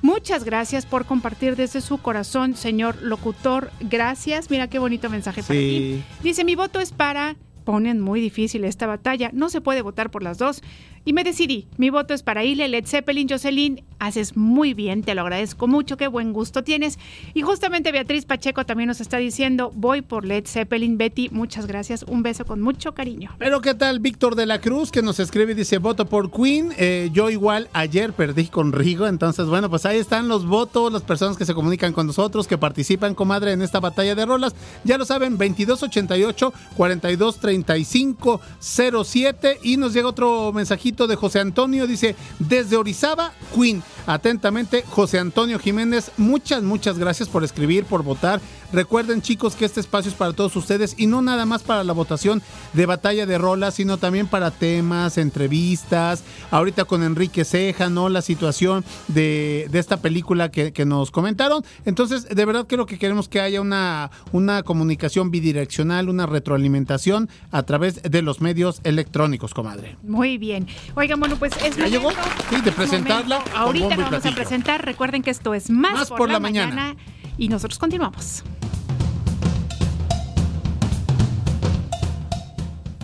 Muchas 0.02 0.44
gracias 0.44 0.86
por 0.86 1.04
compartir 1.06 1.56
desde 1.56 1.80
su 1.80 1.98
corazón, 1.98 2.56
señor 2.56 3.00
locutor. 3.02 3.70
Gracias. 3.80 4.50
Mira 4.50 4.68
qué 4.68 4.78
bonito 4.78 5.08
mensaje 5.10 5.42
para 5.42 5.58
ti. 5.58 6.02
Dice, 6.22 6.44
mi 6.44 6.54
voto 6.54 6.80
es 6.80 6.92
para... 6.92 7.36
Ponen 7.64 8.00
muy 8.00 8.20
difícil 8.20 8.64
esta 8.64 8.88
batalla, 8.88 9.30
no 9.32 9.48
se 9.48 9.60
puede 9.60 9.82
votar 9.82 10.10
por 10.10 10.24
las 10.24 10.36
dos. 10.36 10.62
Y 11.04 11.12
me 11.14 11.24
decidí, 11.24 11.66
mi 11.78 11.90
voto 11.90 12.14
es 12.14 12.22
para 12.22 12.44
Ile, 12.44 12.68
Led 12.68 12.86
Zeppelin, 12.86 13.28
Jocelyn, 13.28 13.84
haces 13.98 14.36
muy 14.36 14.72
bien, 14.72 15.02
te 15.02 15.16
lo 15.16 15.22
agradezco 15.22 15.66
mucho, 15.66 15.96
qué 15.96 16.06
buen 16.06 16.32
gusto 16.32 16.62
tienes. 16.62 16.96
Y 17.34 17.42
justamente 17.42 17.90
Beatriz 17.90 18.24
Pacheco 18.24 18.64
también 18.64 18.86
nos 18.86 19.00
está 19.00 19.16
diciendo, 19.16 19.72
voy 19.74 20.02
por 20.02 20.24
Led 20.24 20.46
Zeppelin, 20.46 20.98
Betty, 20.98 21.28
muchas 21.30 21.66
gracias, 21.66 22.04
un 22.04 22.22
beso 22.22 22.44
con 22.44 22.60
mucho 22.60 22.94
cariño. 22.94 23.34
Pero 23.38 23.60
qué 23.60 23.74
tal 23.74 23.98
Víctor 23.98 24.36
de 24.36 24.46
la 24.46 24.60
Cruz 24.60 24.92
que 24.92 25.02
nos 25.02 25.18
escribe 25.18 25.52
y 25.52 25.54
dice 25.56 25.78
voto 25.78 26.06
por 26.06 26.30
Queen. 26.30 26.72
Eh, 26.78 27.10
yo 27.12 27.30
igual 27.30 27.68
ayer 27.72 28.12
perdí 28.12 28.46
con 28.46 28.72
Rigo. 28.72 29.08
Entonces, 29.08 29.46
bueno, 29.46 29.68
pues 29.68 29.84
ahí 29.86 29.98
están 29.98 30.28
los 30.28 30.46
votos, 30.46 30.92
las 30.92 31.02
personas 31.02 31.36
que 31.36 31.44
se 31.44 31.54
comunican 31.54 31.92
con 31.92 32.06
nosotros, 32.06 32.46
que 32.46 32.58
participan, 32.58 33.16
comadre, 33.16 33.52
en 33.52 33.62
esta 33.62 33.80
batalla 33.80 34.14
de 34.14 34.24
rolas. 34.24 34.54
Ya 34.84 34.98
lo 34.98 35.04
saben, 35.04 35.32
2288 35.32 36.52
4235 36.76 38.40
07 38.60 39.58
y 39.64 39.76
nos 39.76 39.94
llega 39.94 40.08
otro 40.08 40.52
mensajito 40.52 40.91
de 40.92 41.16
José 41.16 41.40
Antonio. 41.40 41.86
Dice, 41.86 42.14
desde 42.38 42.76
Orizaba, 42.76 43.32
Queen. 43.54 43.82
Atentamente, 44.06 44.84
José 44.88 45.18
Antonio 45.18 45.58
Jiménez. 45.58 46.12
Muchas, 46.16 46.62
muchas 46.62 46.98
gracias 46.98 47.28
por 47.28 47.44
escribir, 47.44 47.84
por 47.84 48.02
votar. 48.02 48.40
Recuerden, 48.72 49.20
chicos, 49.22 49.54
que 49.54 49.64
este 49.64 49.80
espacio 49.80 50.10
es 50.10 50.16
para 50.16 50.32
todos 50.32 50.56
ustedes 50.56 50.94
y 50.96 51.06
no 51.06 51.20
nada 51.22 51.44
más 51.46 51.62
para 51.62 51.84
la 51.84 51.92
votación 51.92 52.42
de 52.72 52.86
batalla 52.86 53.26
de 53.26 53.36
rolas, 53.38 53.74
sino 53.74 53.98
también 53.98 54.26
para 54.26 54.50
temas, 54.50 55.18
entrevistas. 55.18 56.24
Ahorita 56.50 56.84
con 56.84 57.02
Enrique 57.02 57.44
Ceja, 57.44 57.90
¿no? 57.90 58.08
La 58.08 58.22
situación 58.22 58.84
de, 59.08 59.68
de 59.70 59.78
esta 59.78 59.98
película 59.98 60.50
que, 60.50 60.72
que 60.72 60.84
nos 60.86 61.10
comentaron. 61.10 61.62
Entonces, 61.84 62.28
de 62.28 62.44
verdad 62.44 62.66
creo 62.66 62.86
que 62.86 62.98
queremos 62.98 63.28
que 63.28 63.40
haya 63.40 63.60
una, 63.60 64.10
una 64.32 64.62
comunicación 64.62 65.30
bidireccional, 65.30 66.08
una 66.08 66.26
retroalimentación 66.26 67.28
a 67.50 67.62
través 67.64 68.02
de 68.02 68.22
los 68.22 68.40
medios 68.40 68.80
electrónicos, 68.84 69.52
comadre. 69.54 69.96
Muy 70.02 70.38
bien. 70.38 70.66
Oigan, 70.94 71.20
bueno, 71.20 71.36
pues 71.36 71.52
es 71.64 71.76
¿Ya 71.76 71.88
llegó? 71.88 72.10
Sí, 72.10 72.60
de 72.62 72.70
es 72.70 72.74
presentarla 72.76 73.38
momento. 73.38 73.56
Ahorita 73.58 73.96
vamos 73.96 74.26
a 74.26 74.34
presentar. 74.34 74.84
Recuerden 74.84 75.22
que 75.22 75.30
esto 75.30 75.54
es 75.54 75.68
Más, 75.70 75.92
Más 75.92 76.08
por 76.10 76.30
la 76.30 76.40
mañana. 76.40 76.96
y 77.36 77.48
nosotros 77.48 77.78
continuamos. 77.78 78.42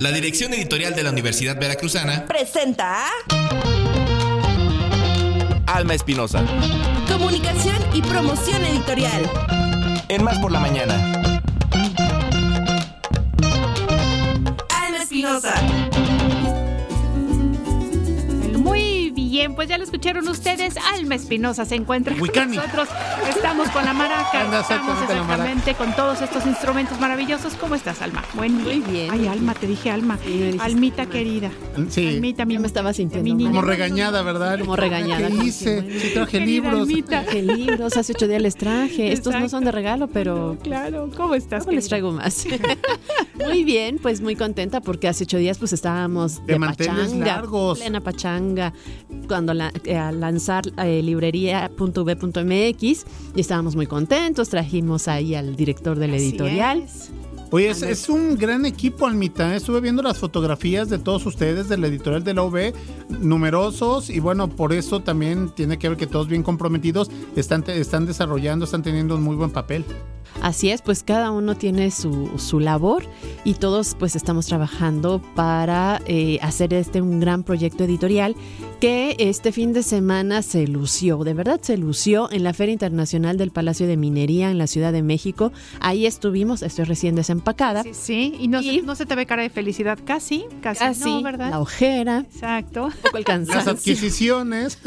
La 0.00 0.12
dirección 0.12 0.54
editorial 0.54 0.94
de 0.94 1.02
la 1.02 1.10
Universidad 1.10 1.58
Veracruzana, 1.58 2.24
Presenta 2.26 3.06
Alma 5.66 5.94
Espinosa. 5.94 6.44
Comunicación 7.08 7.76
y 7.92 8.02
Promoción 8.02 8.64
Editorial. 8.64 9.28
En 10.08 10.22
Más 10.22 10.38
por 10.38 10.52
la 10.52 10.60
Mañana. 10.60 11.40
Alma 14.70 14.98
Espinosa. 15.02 15.54
Bien, 19.38 19.54
pues 19.54 19.68
ya 19.68 19.78
lo 19.78 19.84
escucharon 19.84 20.26
ustedes. 20.28 20.74
Alma 20.92 21.14
Espinosa 21.14 21.64
se 21.64 21.76
encuentra 21.76 22.12
con 22.14 22.22
Wicani. 22.22 22.56
nosotros. 22.56 22.88
Estamos 23.28 23.68
con 23.70 23.84
la 23.84 23.92
maraca. 23.92 24.40
Anda 24.44 24.60
Estamos 24.60 25.00
exactamente 25.02 25.74
con 25.74 25.94
todos 25.94 26.20
estos 26.22 26.44
instrumentos 26.44 26.98
maravillosos. 26.98 27.54
¿Cómo 27.54 27.76
estás, 27.76 28.02
Alma? 28.02 28.24
Buen 28.34 28.60
Muy 28.64 28.80
bien. 28.80 29.10
Ay, 29.12 29.28
Alma, 29.28 29.54
te 29.54 29.68
dije 29.68 29.90
Alma. 29.92 30.18
Almita 30.58 31.06
querida. 31.06 31.50
Sí. 31.88 32.08
Almita, 32.16 32.44
mi 32.46 32.58
me 32.58 32.66
estaba 32.66 32.92
sintiendo 32.92 33.32
mi. 33.36 33.44
Como 33.44 33.62
regañada, 33.62 34.22
¿verdad? 34.22 34.58
Como 34.58 34.74
regañada, 34.74 35.28
¿Qué 35.28 35.34
hice? 35.44 36.00
Sí 36.00 36.10
traje 36.14 36.38
Querida 36.38 36.46
libros. 36.70 36.80
Almita. 36.88 37.24
¿Qué 37.30 37.42
libros? 37.42 37.96
Hace 37.96 38.12
ocho 38.16 38.26
días 38.26 38.42
les 38.42 38.56
traje. 38.56 39.12
Estos 39.18 39.34
no 39.34 39.48
son 39.48 39.62
de 39.64 39.70
regalo, 39.70 40.08
pero 40.08 40.56
Claro, 40.64 41.10
¿cómo 41.16 41.36
estás? 41.36 41.60
luego 41.64 41.76
les 41.76 41.86
traigo 41.86 42.10
más. 42.10 42.44
muy 43.34 43.62
bien, 43.62 43.98
pues 44.02 44.20
muy 44.20 44.34
contenta 44.34 44.80
porque 44.80 45.06
hace 45.06 45.22
ocho 45.24 45.38
días 45.38 45.58
pues 45.58 45.72
estábamos 45.72 46.44
De 46.44 46.58
pachanga, 46.58 47.24
largos. 47.36 47.78
plena 47.78 48.00
pachanga, 48.00 48.72
cuando 49.28 49.54
la, 49.54 49.70
eh, 49.84 49.96
al 49.96 50.18
lanzar 50.20 50.64
eh, 50.78 51.02
librería.v.mx 51.02 52.82
y 53.36 53.40
estábamos 53.40 53.76
muy 53.76 53.86
contentos. 53.86 54.48
Trajimos 54.48 55.06
ahí 55.08 55.34
al 55.34 55.54
director 55.56 55.98
del 55.98 56.14
Así 56.14 56.30
editorial. 56.30 56.82
es. 56.82 57.10
Oye, 57.50 57.70
es, 57.70 57.80
es 57.82 58.10
un 58.10 58.36
gran 58.36 58.66
equipo, 58.66 59.06
Almita. 59.06 59.54
¿eh? 59.54 59.56
Estuve 59.56 59.80
viendo 59.80 60.02
las 60.02 60.18
fotografías 60.18 60.90
de 60.90 60.98
todos 60.98 61.24
ustedes 61.24 61.68
del 61.70 61.82
editorial 61.84 62.22
de 62.22 62.34
la 62.34 62.42
OV, 62.42 62.74
numerosos, 63.20 64.10
y 64.10 64.20
bueno, 64.20 64.48
por 64.50 64.74
eso 64.74 65.00
también 65.00 65.48
tiene 65.54 65.78
que 65.78 65.88
ver 65.88 65.96
que 65.96 66.06
todos 66.06 66.28
bien 66.28 66.42
comprometidos 66.42 67.10
están, 67.36 67.62
te- 67.62 67.80
están 67.80 68.04
desarrollando, 68.04 68.66
están 68.66 68.82
teniendo 68.82 69.14
un 69.16 69.22
muy 69.22 69.34
buen 69.34 69.50
papel. 69.50 69.84
Así 70.42 70.70
es, 70.70 70.82
pues 70.82 71.02
cada 71.02 71.30
uno 71.32 71.56
tiene 71.56 71.90
su, 71.90 72.30
su 72.38 72.60
labor 72.60 73.04
y 73.44 73.54
todos 73.54 73.96
pues 73.98 74.14
estamos 74.14 74.46
trabajando 74.46 75.20
para 75.34 76.00
eh, 76.06 76.38
hacer 76.42 76.72
este 76.74 77.02
un 77.02 77.18
gran 77.18 77.42
proyecto 77.42 77.84
editorial 77.84 78.36
que 78.80 79.16
este 79.18 79.50
fin 79.50 79.72
de 79.72 79.82
semana 79.82 80.42
se 80.42 80.68
lució, 80.68 81.24
de 81.24 81.34
verdad 81.34 81.60
se 81.60 81.76
lució 81.76 82.30
en 82.30 82.44
la 82.44 82.54
Feria 82.54 82.72
Internacional 82.72 83.36
del 83.36 83.50
Palacio 83.50 83.88
de 83.88 83.96
Minería 83.96 84.50
en 84.50 84.58
la 84.58 84.68
Ciudad 84.68 84.92
de 84.92 85.02
México. 85.02 85.52
Ahí 85.80 86.06
estuvimos, 86.06 86.62
estoy 86.62 86.84
recién 86.84 87.16
desempacada. 87.16 87.82
Sí, 87.82 87.90
sí, 87.92 88.34
y 88.38 88.46
no, 88.46 88.62
Se, 88.62 88.82
no 88.82 88.94
se 88.94 89.06
te 89.06 89.16
ve 89.16 89.26
cara 89.26 89.42
de 89.42 89.50
felicidad, 89.50 89.98
casi, 90.04 90.44
casi, 90.62 90.78
Casi, 90.80 91.04
no, 91.04 91.22
¿verdad? 91.22 91.50
la 91.50 91.60
ojera, 91.60 92.20
Exacto. 92.20 92.86
un 92.86 92.92
poco 93.02 93.18
el 93.18 93.46
Las 93.48 93.66
adquisiciones. 93.66 94.78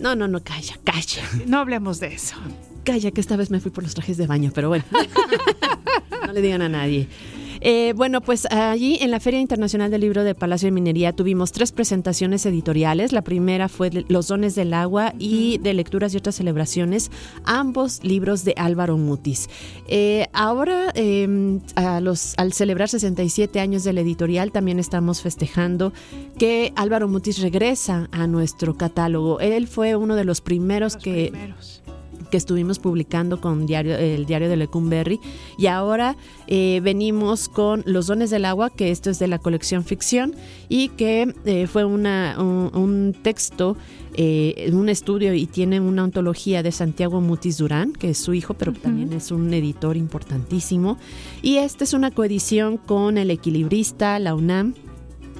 No, 0.00 0.16
no, 0.16 0.26
no, 0.26 0.42
calla, 0.42 0.78
calla. 0.82 1.22
No 1.46 1.58
hablemos 1.58 2.00
de 2.00 2.14
eso. 2.14 2.34
Calla, 2.84 3.10
que 3.10 3.20
esta 3.20 3.36
vez 3.36 3.50
me 3.50 3.60
fui 3.60 3.70
por 3.70 3.84
los 3.84 3.94
trajes 3.94 4.16
de 4.16 4.26
baño, 4.26 4.50
pero 4.54 4.68
bueno. 4.68 4.84
no 6.26 6.32
le 6.32 6.42
digan 6.42 6.62
a 6.62 6.68
nadie. 6.68 7.08
Eh, 7.62 7.92
bueno, 7.94 8.22
pues 8.22 8.46
allí 8.46 8.96
en 9.00 9.10
la 9.10 9.20
Feria 9.20 9.38
Internacional 9.38 9.90
del 9.90 10.00
Libro 10.00 10.24
del 10.24 10.34
Palacio 10.34 10.66
de 10.66 10.72
Minería 10.72 11.12
tuvimos 11.12 11.52
tres 11.52 11.72
presentaciones 11.72 12.46
editoriales. 12.46 13.12
La 13.12 13.22
primera 13.22 13.68
fue 13.68 13.90
de 13.90 14.06
Los 14.08 14.28
dones 14.28 14.54
del 14.54 14.72
agua 14.72 15.12
y 15.18 15.58
de 15.58 15.74
lecturas 15.74 16.14
y 16.14 16.16
otras 16.16 16.36
celebraciones, 16.36 17.10
ambos 17.44 18.02
libros 18.02 18.44
de 18.44 18.54
Álvaro 18.56 18.96
Mutis. 18.96 19.50
Eh, 19.88 20.26
ahora, 20.32 20.90
eh, 20.94 21.60
a 21.74 22.00
los, 22.00 22.34
al 22.38 22.54
celebrar 22.54 22.88
67 22.88 23.60
años 23.60 23.84
del 23.84 23.98
editorial, 23.98 24.52
también 24.52 24.78
estamos 24.78 25.20
festejando 25.20 25.92
que 26.38 26.72
Álvaro 26.76 27.08
Mutis 27.08 27.40
regresa 27.42 28.08
a 28.10 28.26
nuestro 28.26 28.76
catálogo. 28.78 29.38
Él 29.40 29.66
fue 29.66 29.96
uno 29.96 30.16
de 30.16 30.24
los 30.24 30.40
primeros 30.40 30.96
que 30.96 31.28
Primeros. 31.30 31.82
Que 32.30 32.36
estuvimos 32.36 32.78
publicando 32.78 33.40
con 33.40 33.66
diario, 33.66 33.96
el 33.96 34.24
diario 34.26 34.48
de 34.48 34.56
Lecumberri 34.56 35.20
y 35.58 35.66
ahora 35.66 36.16
eh, 36.46 36.80
venimos 36.82 37.48
con 37.48 37.82
Los 37.86 38.06
dones 38.06 38.30
del 38.30 38.44
agua, 38.44 38.70
que 38.70 38.90
esto 38.90 39.10
es 39.10 39.18
de 39.18 39.28
la 39.28 39.38
colección 39.38 39.84
ficción 39.84 40.34
y 40.68 40.88
que 40.88 41.34
eh, 41.44 41.66
fue 41.66 41.84
una, 41.84 42.36
un, 42.38 42.70
un 42.74 43.16
texto, 43.22 43.76
eh, 44.14 44.70
un 44.72 44.88
estudio 44.88 45.34
y 45.34 45.46
tiene 45.46 45.80
una 45.80 46.04
ontología 46.04 46.62
de 46.62 46.72
Santiago 46.72 47.20
Mutis 47.20 47.58
Durán, 47.58 47.92
que 47.92 48.10
es 48.10 48.18
su 48.18 48.32
hijo, 48.34 48.54
pero 48.54 48.72
también 48.72 49.12
es 49.12 49.30
un 49.30 49.52
editor 49.52 49.96
importantísimo. 49.96 50.98
Y 51.42 51.56
esta 51.58 51.84
es 51.84 51.92
una 51.92 52.10
coedición 52.10 52.76
con 52.78 53.18
El 53.18 53.30
Equilibrista, 53.30 54.18
la 54.18 54.34
UNAM. 54.34 54.74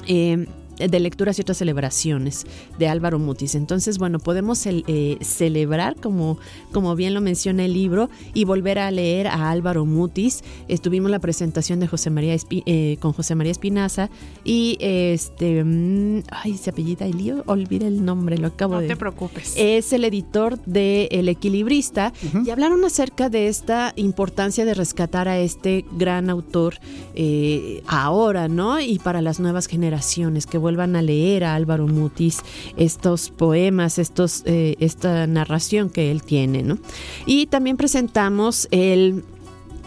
eh, 0.07 0.47
de 0.89 1.01
lecturas 1.01 1.39
y 1.39 1.43
otras 1.43 1.59
celebraciones 1.59 2.47
de 2.79 2.89
Álvaro 2.89 3.19
Mutis. 3.19 3.55
Entonces, 3.55 3.99
bueno, 3.99 4.19
podemos 4.19 4.65
eh, 4.67 5.17
celebrar, 5.21 5.97
como, 5.97 6.39
como 6.73 6.95
bien 6.97 7.15
lo 7.15 7.21
menciona 7.21 7.65
el 7.65 7.73
libro, 7.73 8.11
y 8.35 8.45
volver 8.45 8.79
a 8.79 8.91
leer 8.91 9.27
a 9.27 9.51
Álvaro 9.51 9.85
Mutis. 9.87 10.43
Estuvimos 10.69 11.11
la 11.11 11.19
presentación 11.19 11.81
de 11.81 11.87
José 11.89 12.11
María 12.11 12.35
Espi- 12.35 12.63
eh, 12.67 12.97
con 13.01 13.13
José 13.13 13.35
María 13.35 13.53
Espinaza 13.53 14.11
y 14.45 14.77
este, 14.81 15.65
mm, 15.65 16.23
ay, 16.31 16.57
se 16.57 16.71
apellida 16.71 17.07
Elío, 17.07 17.43
olvide 17.47 17.87
el 17.87 18.05
nombre, 18.05 18.39
lo 18.39 18.49
acabo 18.49 18.75
No 18.75 18.81
de 18.81 18.89
te 18.89 18.97
preocupes. 18.97 19.55
es 19.57 19.93
el 19.93 20.05
editor 20.05 20.59
de 20.65 21.09
El 21.11 21.29
Equilibrista 21.29 22.13
y 22.45 22.51
hablaron 22.51 22.85
acerca 22.85 23.29
de 23.29 23.49
esta 23.49 23.93
importancia 23.97 24.65
de 24.65 24.75
rescatar 24.75 25.29
a 25.29 25.39
este 25.39 25.85
gran 25.99 26.31
autor 26.31 26.75
eh, 27.15 27.83
ahora, 27.87 28.49
¿no? 28.49 28.81
Y 28.81 28.99
para 28.99 29.21
las 29.23 29.41
nuevas 29.41 29.67
generaciones 29.67 30.47
que 30.47 30.59
vuelvan 30.71 30.95
a 30.95 31.03
leer 31.03 31.43
a 31.43 31.57
Álvaro 31.57 31.89
Mutis 31.89 32.43
estos 32.77 33.31
poemas, 33.31 33.99
eh, 33.99 34.77
esta 34.79 35.27
narración 35.27 35.91
que 35.91 36.13
él 36.13 36.23
tiene, 36.23 36.63
¿no? 36.63 36.79
Y 37.27 37.47
también 37.47 37.77
presentamos 37.77 38.69
el 38.71 39.25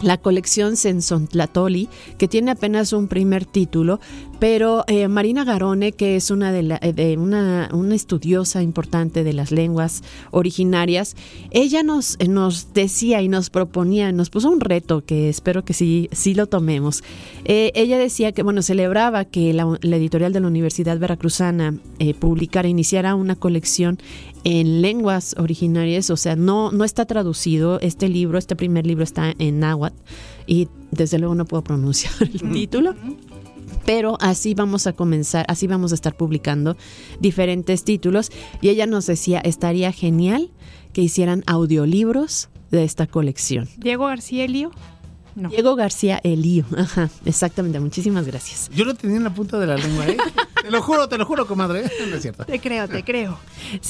la 0.02 0.18
colección 0.18 0.76
Sensontlatoli, 0.76 1.88
que 2.18 2.28
tiene 2.28 2.50
apenas 2.52 2.92
un 2.92 3.08
primer 3.08 3.44
título, 3.44 4.00
pero 4.38 4.84
eh, 4.88 5.08
Marina 5.08 5.44
Garone, 5.44 5.92
que 5.92 6.16
es 6.16 6.30
una 6.30 6.52
de, 6.52 7.16
una, 7.18 7.70
una 7.72 7.94
estudiosa 7.94 8.62
importante 8.62 9.24
de 9.24 9.32
las 9.32 9.50
lenguas 9.50 10.02
originarias, 10.30 11.16
ella 11.50 11.82
nos, 11.82 12.18
nos 12.28 12.72
decía 12.74 13.22
y 13.22 13.28
nos 13.28 13.50
proponía, 13.50 14.12
nos 14.12 14.30
puso 14.30 14.50
un 14.50 14.60
reto 14.60 15.04
que 15.04 15.28
espero 15.28 15.64
que 15.64 15.72
sí, 15.72 16.08
sí 16.12 16.34
lo 16.34 16.46
tomemos. 16.46 17.02
Eh, 17.44 17.72
ella 17.74 17.98
decía 17.98 18.32
que, 18.32 18.42
bueno, 18.42 18.62
celebraba 18.62 19.24
que 19.24 19.52
la, 19.52 19.78
la 19.80 19.96
editorial 19.96 20.32
de 20.32 20.40
la 20.40 20.48
Universidad 20.48 20.98
Veracruzana 20.98 21.78
eh, 21.98 22.14
publicara, 22.14 22.68
iniciara 22.68 23.14
una 23.14 23.36
colección 23.36 23.98
en 24.44 24.82
lenguas 24.82 25.34
originarias, 25.38 26.10
o 26.10 26.16
sea, 26.16 26.36
no, 26.36 26.70
no 26.70 26.84
está 26.84 27.06
traducido. 27.06 27.80
Este 27.80 28.08
libro, 28.08 28.38
este 28.38 28.56
primer 28.56 28.86
libro 28.86 29.02
está 29.02 29.34
en 29.38 29.58
náhuatl 29.60 29.96
y 30.46 30.68
desde 30.90 31.18
luego 31.18 31.34
no 31.34 31.46
puedo 31.46 31.64
pronunciar 31.64 32.14
el 32.20 32.52
título. 32.52 32.94
Pero 33.86 34.16
así 34.20 34.54
vamos 34.54 34.86
a 34.86 34.92
comenzar, 34.92 35.44
así 35.48 35.66
vamos 35.66 35.92
a 35.92 35.94
estar 35.94 36.16
publicando 36.16 36.76
diferentes 37.20 37.84
títulos. 37.84 38.30
Y 38.60 38.68
ella 38.68 38.86
nos 38.86 39.06
decía, 39.06 39.40
estaría 39.40 39.92
genial 39.92 40.50
que 40.92 41.02
hicieran 41.02 41.42
audiolibros 41.46 42.48
de 42.70 42.84
esta 42.84 43.06
colección. 43.06 43.68
Diego 43.76 44.06
García 44.06 44.44
Elío. 44.44 44.70
No. 45.34 45.48
Diego 45.48 45.74
García 45.74 46.20
Elío, 46.22 46.64
ajá, 46.76 47.10
exactamente, 47.24 47.80
muchísimas 47.80 48.26
gracias. 48.26 48.70
Yo 48.74 48.84
lo 48.84 48.94
tenía 48.94 49.16
en 49.16 49.24
la 49.24 49.34
punta 49.34 49.58
de 49.58 49.66
la 49.66 49.76
lengua, 49.76 50.06
¿eh? 50.06 50.16
te 50.62 50.70
lo 50.70 50.80
juro, 50.82 51.08
te 51.08 51.18
lo 51.18 51.26
juro, 51.26 51.46
comadre. 51.46 51.90
No 52.08 52.16
es 52.16 52.22
cierto. 52.22 52.44
Te 52.44 52.60
creo, 52.60 52.88
te 52.88 53.02
creo. 53.02 53.38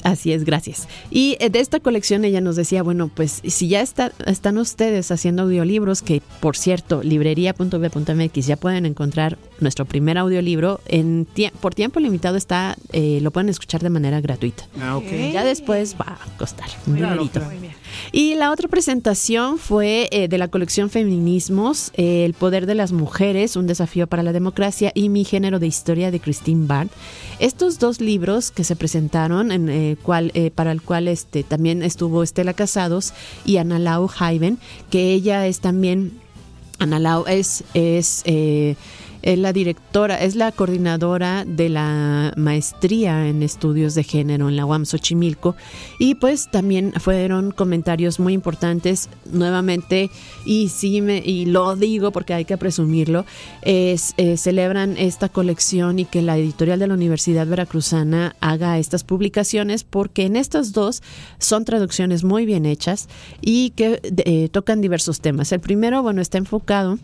Así 0.03 0.33
es, 0.33 0.45
gracias. 0.45 0.89
Y 1.11 1.37
eh, 1.41 1.51
de 1.51 1.61
esta 1.61 1.81
colección 1.81 2.25
ella 2.25 2.41
nos 2.41 2.57
decía, 2.57 2.83
bueno, 2.83 3.11
pues 3.15 3.43
si 3.47 3.69
ya 3.69 3.81
está, 3.81 4.13
están 4.27 4.59
ustedes 4.59 5.11
haciendo 5.11 5.43
audiolibros, 5.43 6.03
que 6.03 6.23
por 6.41 6.57
cierto, 6.57 7.03
librería.b.mx 7.03 8.47
ya 8.47 8.57
pueden 8.57 8.87
encontrar 8.87 9.39
nuestro 9.61 9.85
primer 9.85 10.19
audiolibro, 10.19 10.81
en 10.87 11.27
tie- 11.35 11.53
por 11.53 11.75
tiempo 11.75 12.01
limitado 12.01 12.37
está, 12.37 12.77
eh, 12.93 13.21
lo 13.23 13.31
pueden 13.31 13.49
escuchar 13.49 13.83
de 13.83 13.91
manera 13.91 14.21
gratuita. 14.21 14.65
Ah, 14.81 14.97
ok. 14.97 15.05
Ya 15.33 15.45
después 15.45 15.95
va 16.01 16.19
a 16.21 16.37
costar 16.39 16.69
un 16.87 16.97
Claro. 16.97 17.29
Y 18.11 18.35
la 18.35 18.51
otra 18.51 18.67
presentación 18.69 19.59
fue 19.59 20.09
eh, 20.11 20.27
de 20.27 20.39
la 20.39 20.49
colección 20.49 20.91
Feminismos, 20.91 21.93
eh, 21.95 22.25
El 22.25 22.35
poder 22.35 22.67
de 22.67 22.75
las 22.75 22.91
mujeres, 22.93 23.55
un 23.57 23.67
desafío 23.69 24.07
para 24.09 24.23
la 24.25 24.33
democracia 24.33 24.91
y 24.95 25.09
mi 25.09 25.25
género 25.25 25.59
de 25.61 25.69
historia 25.69 26.11
de 26.11 26.19
Christine 26.21 26.67
Bard. 26.67 26.89
Estos 27.39 27.79
dos 27.79 28.01
libros 28.01 28.51
que 28.51 28.65
se 28.65 28.75
presentaron, 28.77 29.53
en, 29.53 29.69
eh, 29.69 29.97
cual, 30.03 30.33
eh, 30.35 30.51
para 30.51 30.73
el 30.73 30.83
cual 30.83 31.07
este, 31.09 31.45
también 31.45 31.83
estuvo 31.83 32.23
Estela 32.25 32.53
Casados 32.55 33.13
y 33.45 33.59
Ana 33.59 33.79
Lau 33.79 34.09
Jaiben, 34.09 34.59
que 34.91 35.13
ella 35.13 35.47
es 35.47 35.61
también, 35.61 36.13
Ana 36.81 36.99
Lau 36.99 37.25
es, 37.29 37.63
es 37.75 38.23
eh, 38.25 38.75
es 39.25 39.39
la 39.39 39.55
directora, 39.55 40.17
es 40.21 40.37
la 40.37 40.53
coordinadora 40.53 41.45
de 41.47 41.71
la 41.71 42.35
maestría 42.37 43.27
en 43.27 43.43
estudios 43.43 43.95
de 43.95 44.05
género 44.05 44.51
en 44.51 44.57
la 44.57 44.67
UAM 44.67 44.85
Xochimilco 44.85 45.57
y 45.99 46.17
pues 46.17 46.51
también 46.51 46.93
fueron 46.93 47.51
comentarios 47.51 48.21
muy 48.21 48.35
importantes 48.35 49.09
nuevamente 49.33 50.11
y 50.45 50.69
sí 50.69 51.01
me 51.01 51.19
y 51.25 51.47
lo 51.47 51.75
digo 51.75 52.11
porque 52.13 52.35
hay 52.35 52.45
que 52.45 52.59
presumirlo 52.59 53.25
es 53.63 54.13
eh, 54.19 54.37
celebran 54.37 54.99
esta 54.99 55.31
colección 55.31 55.99
y 55.99 56.05
que 56.05 56.21
la 56.21 56.37
editorial 56.37 56.79
de 56.79 56.87
la 56.87 56.95
Universidad 56.95 57.47
Veracruzana 57.47 58.37
haga 58.41 58.79
estas 58.79 59.05
publicaciones 59.05 59.85
porque 59.85 60.27
en 60.27 60.37
estas 60.37 60.73
dos 60.73 61.03
son 61.39 61.65
traducciones 61.65 62.25
muy 62.25 62.45
bien 62.45 62.67
hechas 62.67 63.09
y 63.41 63.71
que 63.71 64.01
eh, 64.03 64.51
tocan 64.51 64.83
diversos 64.83 65.21
temas. 65.21 65.51
El 65.53 65.61
primero, 65.61 66.03
bueno, 66.03 66.21
está 66.21 66.37
enfocado 66.37 66.99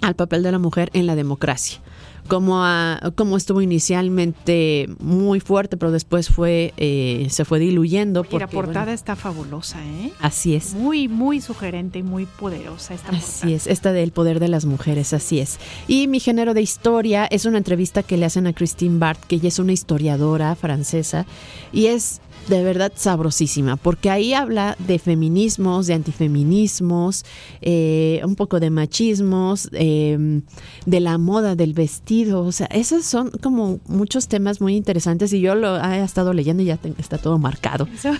al 0.00 0.14
papel 0.16 0.42
de 0.42 0.52
la 0.52 0.58
mujer 0.58 0.90
en 0.92 1.06
la 1.06 1.14
democracia. 1.16 1.80
Como, 2.28 2.62
a- 2.62 3.00
como 3.14 3.38
estuvo 3.38 3.62
inicialmente 3.62 4.86
muy 5.00 5.40
fuerte, 5.40 5.78
pero 5.78 5.90
después 5.92 6.28
fue 6.28 6.74
eh, 6.76 7.26
se 7.30 7.46
fue 7.46 7.58
diluyendo. 7.58 8.20
Y 8.20 8.24
la 8.24 8.28
porque, 8.30 8.46
portada 8.48 8.84
bueno, 8.84 8.92
está 8.94 9.16
fabulosa, 9.16 9.78
¿eh? 9.82 10.12
así 10.20 10.54
es. 10.54 10.74
Muy, 10.74 11.08
muy 11.08 11.40
sugerente 11.40 12.00
y 12.00 12.02
muy 12.02 12.26
poderosa 12.26 12.92
esta 12.92 13.12
Así 13.12 13.54
es, 13.54 13.66
esta 13.66 13.92
del 13.92 14.12
poder 14.12 14.40
de 14.40 14.48
las 14.48 14.66
mujeres, 14.66 15.14
así 15.14 15.40
es. 15.40 15.58
Y 15.86 16.06
mi 16.06 16.20
género 16.20 16.52
de 16.52 16.60
historia 16.60 17.24
es 17.30 17.46
una 17.46 17.56
entrevista 17.58 18.02
que 18.02 18.18
le 18.18 18.26
hacen 18.26 18.46
a 18.46 18.52
Christine 18.52 18.98
Bart, 18.98 19.20
que 19.26 19.36
ella 19.36 19.48
es 19.48 19.58
una 19.58 19.72
historiadora 19.72 20.54
francesa, 20.54 21.24
y 21.72 21.86
es 21.86 22.20
de 22.48 22.62
verdad 22.64 22.92
sabrosísima, 22.94 23.76
porque 23.76 24.10
ahí 24.10 24.32
habla 24.34 24.76
de 24.78 24.98
feminismos, 24.98 25.86
de 25.86 25.94
antifeminismos, 25.94 27.24
eh, 27.60 28.20
un 28.24 28.36
poco 28.36 28.58
de 28.60 28.70
machismos, 28.70 29.68
eh, 29.72 30.40
de 30.86 31.00
la 31.00 31.18
moda 31.18 31.54
del 31.56 31.74
vestido, 31.74 32.40
o 32.44 32.52
sea, 32.52 32.66
esos 32.68 33.04
son 33.04 33.30
como 33.42 33.80
muchos 33.86 34.28
temas 34.28 34.60
muy 34.60 34.76
interesantes 34.76 35.32
y 35.32 35.40
yo 35.40 35.54
lo 35.54 35.76
he 35.82 36.00
estado 36.02 36.32
leyendo 36.32 36.62
y 36.62 36.66
ya 36.66 36.76
te- 36.76 36.94
está 36.98 37.18
todo 37.18 37.38
marcado. 37.38 37.86
Eso. 37.94 38.10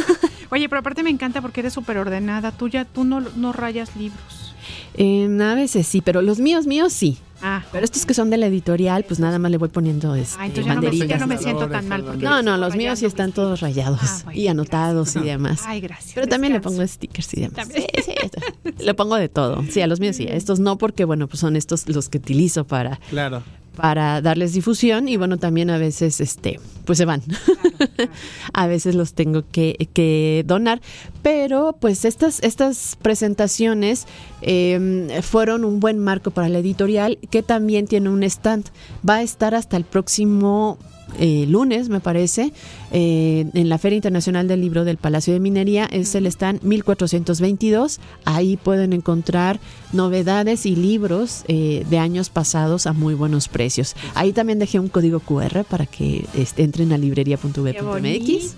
Oye, 0.50 0.68
pero 0.68 0.80
aparte 0.80 1.02
me 1.02 1.10
encanta 1.10 1.40
porque 1.42 1.60
eres 1.60 1.72
súper 1.72 1.98
ordenada. 1.98 2.52
Tú 2.52 2.68
ya, 2.68 2.84
tú 2.84 3.04
no, 3.04 3.20
no 3.20 3.52
rayas 3.52 3.96
libros. 3.96 4.54
Eh, 4.94 5.28
a 5.42 5.54
veces 5.54 5.86
sí, 5.86 6.00
pero 6.00 6.22
los 6.22 6.38
míos, 6.38 6.66
míos 6.66 6.92
sí. 6.92 7.18
Ah, 7.46 7.62
Pero 7.72 7.84
estos 7.84 8.06
que 8.06 8.14
son 8.14 8.30
de 8.30 8.38
la 8.38 8.46
editorial, 8.46 9.04
pues 9.04 9.20
nada 9.20 9.38
más 9.38 9.50
le 9.50 9.58
voy 9.58 9.68
poniendo 9.68 10.14
este, 10.14 10.36
Ah, 10.40 10.46
entonces 10.46 10.66
no, 10.66 10.80
me, 10.80 10.86
banderitas. 10.86 11.08
ya 11.08 11.18
no 11.18 11.26
me 11.26 11.36
siento 11.38 11.68
tan 11.68 11.86
mal. 11.88 12.02
Porque 12.02 12.24
No, 12.24 12.42
no, 12.42 12.56
los 12.56 12.74
míos 12.74 12.98
sí 13.00 13.04
están 13.06 13.32
todos 13.32 13.60
rayados 13.60 14.00
y 14.32 14.48
anotados 14.48 15.14
y 15.16 15.20
demás. 15.20 15.62
Ay, 15.66 15.80
gracias. 15.82 16.12
Pero 16.14 16.26
también 16.26 16.54
descanso. 16.54 16.78
le 16.80 16.86
pongo 16.86 16.88
stickers 16.88 17.34
y 17.34 17.40
demás. 17.42 17.68
Sí, 17.74 17.84
sí, 18.02 18.14
le 18.78 18.94
pongo 18.94 19.16
de 19.16 19.28
todo. 19.28 19.62
Sí, 19.70 19.82
a 19.82 19.86
los 19.86 20.00
míos 20.00 20.16
sí. 20.16 20.26
A 20.26 20.34
estos 20.34 20.58
no, 20.58 20.78
porque 20.78 21.04
bueno, 21.04 21.28
pues 21.28 21.40
son 21.40 21.56
estos 21.56 21.86
los 21.88 22.08
que 22.08 22.18
utilizo 22.18 22.64
para, 22.66 22.98
Claro. 23.10 23.42
Para 23.76 24.20
darles 24.20 24.52
difusión 24.52 25.08
y 25.08 25.16
bueno, 25.16 25.36
también 25.38 25.70
a 25.70 25.78
veces 25.78 26.20
este, 26.20 26.60
pues 26.84 26.98
se 26.98 27.04
van. 27.04 27.22
a 28.52 28.66
veces 28.66 28.94
los 28.94 29.14
tengo 29.14 29.44
que, 29.50 29.88
que 29.92 30.44
donar. 30.46 30.80
Pero 31.22 31.76
pues 31.80 32.04
estas, 32.04 32.42
estas 32.42 32.96
presentaciones 33.00 34.06
eh, 34.42 35.20
fueron 35.22 35.64
un 35.64 35.80
buen 35.80 35.98
marco 35.98 36.30
para 36.30 36.48
la 36.48 36.58
editorial 36.58 37.18
que 37.30 37.42
también 37.42 37.86
tiene 37.86 38.08
un 38.10 38.22
stand. 38.22 38.66
Va 39.08 39.16
a 39.16 39.22
estar 39.22 39.54
hasta 39.54 39.76
el 39.76 39.84
próximo 39.84 40.78
eh, 41.18 41.46
lunes, 41.48 41.88
me 41.88 42.00
parece, 42.00 42.52
eh, 42.92 43.46
en 43.52 43.68
la 43.68 43.78
Feria 43.78 43.96
Internacional 43.96 44.48
del 44.48 44.60
Libro 44.60 44.84
del 44.84 44.96
Palacio 44.96 45.32
de 45.32 45.40
Minería. 45.40 45.86
Es 45.86 46.14
el 46.14 46.26
stand 46.26 46.62
1422. 46.62 48.00
Ahí 48.24 48.56
pueden 48.56 48.92
encontrar 48.92 49.60
novedades 49.92 50.66
y 50.66 50.76
libros 50.76 51.44
eh, 51.48 51.84
de 51.88 51.98
años 51.98 52.30
pasados 52.30 52.86
a 52.86 52.92
muy 52.92 53.14
buenos 53.14 53.48
precios. 53.48 53.94
Ahí 54.14 54.32
también 54.32 54.58
dejé 54.58 54.78
un 54.78 54.88
código 54.88 55.20
QR 55.20 55.64
para 55.64 55.86
que 55.86 56.26
este, 56.34 56.62
entren 56.62 56.92
a 56.92 56.96
¡Qué 56.96 57.02
librería.v.mx. 57.02 58.56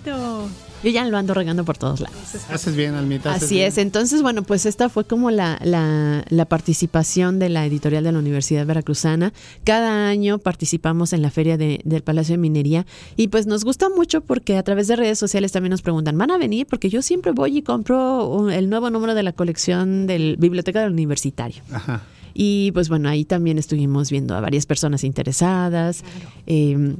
Yo 0.83 0.91
ya 0.91 1.03
lo 1.05 1.17
ando 1.17 1.33
regando 1.33 1.65
por 1.65 1.77
todos 1.77 1.99
lados. 1.99 2.17
Haces 2.51 2.75
bien, 2.75 2.93
Almita. 2.93 3.31
haces 3.31 3.43
Así 3.43 3.55
bien. 3.55 3.67
es, 3.67 3.77
entonces 3.79 4.21
bueno, 4.21 4.43
pues 4.43 4.65
esta 4.65 4.89
fue 4.89 5.05
como 5.05 5.31
la, 5.31 5.59
la, 5.63 6.23
la 6.29 6.45
participación 6.45 7.39
de 7.39 7.49
la 7.49 7.65
editorial 7.65 8.03
de 8.03 8.11
la 8.11 8.19
Universidad 8.19 8.65
Veracruzana. 8.65 9.33
Cada 9.63 10.07
año 10.07 10.37
participamos 10.37 11.13
en 11.13 11.21
la 11.23 11.31
feria 11.31 11.57
de- 11.57 11.81
del 11.83 12.03
Palacio 12.03 12.33
de 12.33 12.37
Minería 12.37 12.85
y 13.15 13.29
pues 13.29 13.47
nos 13.47 13.63
gusta 13.63 13.89
mucho 13.89 14.21
porque 14.21 14.55
a 14.57 14.63
través 14.63 14.87
de 14.87 14.95
redes 14.95 15.17
sociales 15.17 15.51
también 15.51 15.71
nos 15.71 15.81
preguntan, 15.81 16.17
¿van 16.17 16.29
a 16.31 16.37
venir? 16.37 16.67
Porque 16.67 16.89
yo 16.89 17.01
siempre 17.01 17.31
voy 17.31 17.57
y 17.57 17.61
compro 17.63 18.27
un- 18.27 18.51
el 18.51 18.69
nuevo 18.69 18.89
número 18.91 19.15
de 19.15 19.23
la 19.23 19.33
colección 19.33 20.05
del 20.07 20.37
Biblioteca 20.37 20.81
del 20.81 20.91
Universitario. 20.91 21.61
Ajá. 21.71 22.03
Y 22.33 22.71
pues 22.73 22.87
bueno, 22.87 23.09
ahí 23.09 23.25
también 23.25 23.57
estuvimos 23.57 24.11
viendo 24.11 24.35
a 24.35 24.41
varias 24.41 24.67
personas 24.67 25.03
interesadas. 25.03 26.03
Eh, 26.45 26.95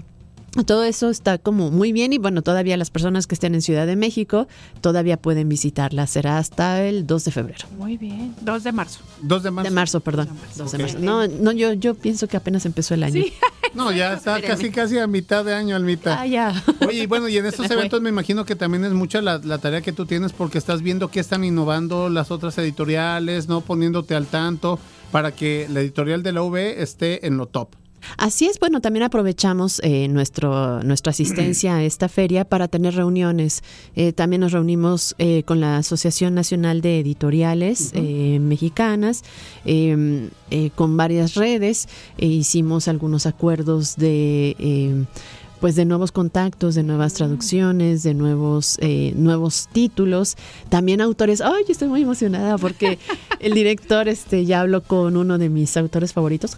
todo 0.66 0.84
eso 0.84 1.10
está 1.10 1.38
como 1.38 1.72
muy 1.72 1.92
bien 1.92 2.14
y 2.14 2.18
bueno, 2.18 2.42
todavía 2.42 2.78
las 2.78 2.90
personas 2.90 3.28
que 3.28 3.36
estén 3.36 3.56
en 3.56 3.62
Ciudad 3.62 3.88
de 3.88 3.96
México 3.96 4.48
todavía 4.82 5.18
pueden 5.18 5.50
visitarla. 5.50 6.08
Será 6.08 6.38
hasta 6.38 6.84
el 6.84 7.06
2 7.06 7.26
de 7.26 7.32
febrero. 7.32 7.68
Muy 7.78 7.98
bien. 7.98 8.36
2 8.42 8.64
de 8.64 8.72
marzo. 8.72 9.00
2 9.22 9.44
de 9.44 9.52
marzo. 9.52 9.70
De 9.70 9.76
marzo, 9.76 10.00
perdón. 10.00 10.30
2 10.56 10.72
de 10.72 10.78
marzo. 10.78 11.00
No, 11.00 11.28
no 11.28 11.52
yo, 11.52 11.74
yo 11.74 11.96
pienso 11.96 12.28
que 12.28 12.38
apenas 12.38 12.66
empezó 12.66 12.94
el 12.94 13.04
año. 13.04 13.24
No, 13.74 13.92
ya 13.92 14.14
está 14.14 14.42
casi 14.42 14.72
casi 14.72 14.98
a 14.98 15.08
mitad 15.08 15.46
de 15.46 15.54
año, 15.54 15.76
Almita. 15.76 16.20
Ah, 16.20 16.26
ya. 16.26 16.64
Oye, 16.88 17.04
y 17.04 17.06
bueno, 17.06 17.28
y 17.28 17.38
en 17.38 17.46
estos 17.46 17.70
eventos 17.70 18.02
me 18.02 18.10
imagino 18.10 18.46
que 18.46 18.56
también 18.56 18.84
es 18.86 18.94
mucha 18.94 19.22
la, 19.22 19.40
la 19.40 19.60
tarea 19.60 19.82
que 19.82 19.92
tú 19.92 20.06
tienes 20.06 20.34
porque 20.34 20.58
estás 20.58 20.82
viendo 20.82 21.10
qué 21.10 21.20
están 21.20 21.44
innovando 21.44 22.10
las 22.10 22.32
otras 22.32 22.58
editoriales, 22.58 23.48
¿no? 23.48 23.62
Poniéndote 23.62 24.16
al 24.16 24.26
tanto 24.26 24.80
para 25.12 25.32
que 25.32 25.68
la 25.70 25.82
editorial 25.82 26.24
de 26.24 26.32
la 26.32 26.42
V 26.42 26.82
esté 26.82 27.28
en 27.28 27.38
lo 27.38 27.46
top. 27.48 27.70
Así 28.18 28.46
es, 28.46 28.60
bueno, 28.60 28.80
también 28.80 29.04
aprovechamos 29.04 29.82
eh, 29.84 30.08
nuestro, 30.08 30.82
nuestra 30.84 31.10
asistencia 31.12 31.76
a 31.76 31.84
esta 31.84 32.08
feria 32.08 32.46
para 32.46 32.68
tener 32.68 32.96
reuniones. 32.96 33.64
Eh, 33.96 34.14
también 34.14 34.42
nos 34.42 34.52
reunimos 34.54 35.16
eh, 35.18 35.44
con 35.44 35.60
la 35.60 35.78
Asociación 35.78 36.34
Nacional 36.34 36.82
de 36.82 37.00
Editoriales 37.00 37.92
eh, 37.94 38.40
Mexicanas, 38.40 39.24
eh, 39.66 40.30
eh, 40.52 40.70
con 40.76 40.96
varias 40.98 41.36
redes. 41.36 41.88
e 42.18 42.28
hicimos 42.28 42.88
algunos 42.88 43.26
acuerdos 43.26 43.96
de... 43.98 44.56
eh, 44.60 45.06
pues 45.60 45.76
de 45.76 45.86
nuevos 45.86 46.12
contactos, 46.12 46.76
de 46.76 46.84
nuevas 46.84 47.16
traducciones, 47.16 48.04
de 48.04 48.14
nuevos 48.14 48.78
eh, 48.80 49.12
nuevos 49.16 49.68
títulos, 49.74 50.36
también 50.70 51.02
autores. 51.02 51.42
Ay, 51.42 51.64
yo 51.66 51.72
estoy 51.72 51.88
muy 51.88 52.04
emocionada 52.04 52.60
porque 52.60 53.00
el 53.40 53.56
director 53.56 54.08
este 54.08 54.46
ya 54.46 54.62
habló 54.62 54.84
con 54.84 55.18
uno 55.18 55.40
de 55.40 55.50
mis 55.50 55.76
autores 55.76 56.14
favoritos, 56.14 56.58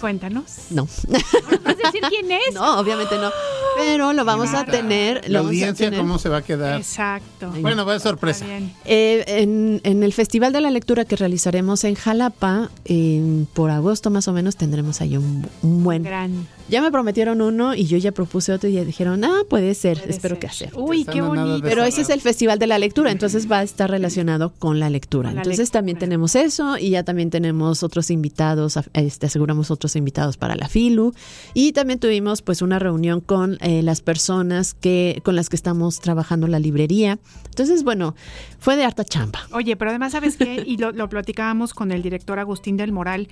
Cuéntanos. 0.00 0.44
no. 0.70 0.84
¿Vas 1.08 1.76
a 1.76 1.86
decir 1.86 2.00
quién 2.08 2.30
es? 2.32 2.54
No, 2.54 2.78
obviamente 2.80 3.16
no. 3.18 3.30
Pero 3.76 4.12
lo 4.12 4.24
vamos 4.24 4.52
a 4.54 4.64
tener. 4.64 5.22
La 5.24 5.28
lo 5.28 5.34
vamos 5.40 5.46
a 5.46 5.48
audiencia, 5.50 5.86
tener. 5.86 6.00
¿cómo 6.00 6.18
se 6.18 6.28
va 6.28 6.38
a 6.38 6.42
quedar? 6.42 6.78
Exacto. 6.80 7.50
Bueno, 7.60 7.84
va 7.86 7.94
a 7.94 7.98
ser 7.98 8.08
sorpresa. 8.10 8.44
Eh, 8.84 9.24
en, 9.26 9.80
en 9.84 10.02
el 10.02 10.12
Festival 10.12 10.52
de 10.52 10.60
la 10.60 10.70
Lectura 10.70 11.04
que 11.04 11.16
realizaremos 11.16 11.84
en 11.84 11.94
Jalapa, 11.94 12.70
en- 12.84 13.46
por 13.52 13.70
agosto 13.70 14.10
más 14.10 14.26
o 14.28 14.32
menos, 14.32 14.56
tendremos 14.56 15.00
ahí 15.00 15.16
un, 15.16 15.46
un 15.62 15.84
buen. 15.84 16.02
Gran. 16.02 16.46
Ya 16.70 16.80
me 16.80 16.92
prometieron 16.92 17.42
uno 17.42 17.74
y 17.74 17.86
yo 17.86 17.98
ya 17.98 18.12
propuse 18.12 18.52
otro 18.52 18.68
y 18.68 18.74
ya 18.74 18.84
dijeron, 18.84 19.24
ah, 19.24 19.40
puede 19.48 19.74
ser, 19.74 20.02
espero 20.06 20.38
que 20.38 20.46
hacer. 20.46 20.70
Uy, 20.76 21.04
qué 21.04 21.20
bonito. 21.20 21.62
Pero 21.62 21.84
ese 21.84 22.02
es 22.02 22.10
el 22.10 22.20
Festival 22.20 22.60
de 22.60 22.68
la 22.68 22.78
Lectura, 22.78 23.10
entonces 23.10 23.50
va 23.50 23.58
a 23.58 23.62
estar 23.64 23.90
relacionado 23.90 24.52
con 24.58 24.78
la 24.78 24.88
lectura. 24.88 25.30
Con 25.30 25.34
la 25.34 25.42
entonces 25.42 25.70
también 25.72 25.98
tenemos 25.98 26.36
eso 26.36 26.78
y 26.78 26.90
ya 26.90 27.02
también 27.02 27.30
tenemos 27.30 27.82
otros 27.82 28.10
invitados, 28.10 28.78
este, 28.92 29.26
aseguramos 29.26 29.72
otros 29.72 29.96
invitados 29.96 30.36
para 30.36 30.54
la 30.54 30.68
FILU 30.68 31.12
y 31.54 31.72
también 31.72 31.98
tuvimos 31.98 32.42
pues 32.42 32.62
una 32.62 32.78
reunión 32.78 33.20
con 33.20 33.58
eh, 33.60 33.82
las 33.82 34.00
personas 34.00 34.74
que 34.74 35.20
con 35.24 35.34
las 35.34 35.48
que 35.48 35.56
estamos 35.56 36.00
trabajando 36.00 36.46
la 36.46 36.60
librería. 36.60 37.18
Entonces, 37.46 37.82
bueno, 37.82 38.14
fue 38.60 38.76
de 38.76 38.84
harta 38.84 39.04
chamba. 39.04 39.40
Oye, 39.52 39.76
pero 39.76 39.90
además, 39.90 40.12
¿sabes 40.12 40.36
qué? 40.36 40.64
Y 40.70 40.76
lo, 40.76 40.92
lo 40.92 41.08
platicábamos 41.08 41.74
con 41.74 41.90
el 41.90 42.02
director 42.02 42.38
Agustín 42.38 42.76
del 42.76 42.92
Moral, 42.92 43.28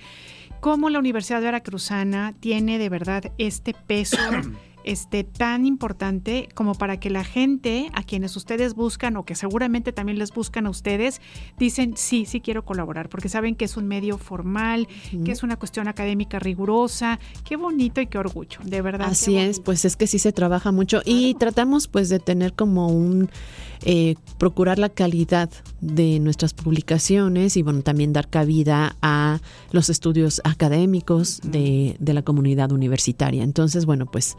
cómo 0.59 0.89
la 0.89 0.99
Universidad 0.99 1.41
Veracruzana 1.41 2.33
tiene 2.39 2.77
de 2.77 2.89
verdad 2.89 3.31
este 3.37 3.73
peso 3.73 4.17
este 4.89 5.23
tan 5.23 5.67
importante 5.67 6.49
como 6.55 6.73
para 6.73 6.99
que 6.99 7.11
la 7.11 7.23
gente 7.23 7.91
a 7.93 8.01
quienes 8.01 8.35
ustedes 8.35 8.73
buscan 8.73 9.17
o 9.17 9.23
que 9.23 9.35
seguramente 9.35 9.91
también 9.93 10.17
les 10.17 10.31
buscan 10.33 10.65
a 10.65 10.71
ustedes 10.71 11.21
dicen 11.59 11.93
sí, 11.95 12.25
sí 12.25 12.41
quiero 12.41 12.65
colaborar 12.65 13.07
porque 13.07 13.29
saben 13.29 13.55
que 13.55 13.65
es 13.65 13.77
un 13.77 13.87
medio 13.87 14.17
formal, 14.17 14.87
que 15.23 15.31
es 15.31 15.43
una 15.43 15.57
cuestión 15.57 15.87
académica 15.87 16.39
rigurosa, 16.39 17.19
qué 17.43 17.55
bonito 17.55 18.01
y 18.01 18.07
qué 18.07 18.17
orgullo, 18.17 18.59
de 18.63 18.81
verdad. 18.81 19.09
Así 19.09 19.37
es, 19.37 19.59
pues 19.59 19.85
es 19.85 19.95
que 19.95 20.07
sí 20.07 20.17
se 20.17 20.31
trabaja 20.31 20.71
mucho 20.71 21.01
y 21.05 21.35
tratamos 21.35 21.87
pues 21.87 22.09
de 22.09 22.19
tener 22.19 22.53
como 22.53 22.87
un 22.87 23.29
eh, 23.85 24.15
procurar 24.37 24.77
la 24.77 24.89
calidad 24.89 25.49
de 25.79 26.19
nuestras 26.19 26.53
publicaciones 26.53 27.55
y 27.55 27.61
bueno 27.61 27.81
también 27.81 28.11
dar 28.11 28.27
cabida 28.27 28.97
a 29.01 29.39
los 29.71 29.89
estudios 29.89 30.41
académicos 30.43 31.39
de, 31.43 31.95
de 31.99 32.13
la 32.13 32.21
comunidad 32.21 32.73
universitaria. 32.73 33.43
Entonces 33.43 33.85
bueno 33.85 34.05
pues 34.05 34.35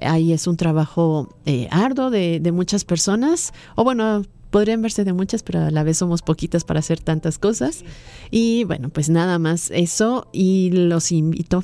ahí 0.00 0.32
es 0.32 0.46
un 0.46 0.56
trabajo 0.56 1.34
eh, 1.46 1.68
arduo 1.70 2.10
de, 2.10 2.40
de 2.40 2.52
muchas 2.52 2.84
personas 2.84 3.52
o 3.76 3.84
bueno 3.84 4.22
podrían 4.50 4.82
verse 4.82 5.04
de 5.04 5.12
muchas, 5.12 5.42
pero 5.42 5.60
a 5.60 5.70
la 5.70 5.82
vez 5.82 5.98
somos 5.98 6.22
poquitas 6.22 6.64
para 6.64 6.80
hacer 6.80 7.00
tantas 7.00 7.38
cosas. 7.38 7.84
Y 8.30 8.64
bueno, 8.64 8.88
pues 8.90 9.08
nada 9.08 9.38
más 9.38 9.70
eso 9.70 10.28
y 10.32 10.70
los 10.72 11.12
invito 11.12 11.62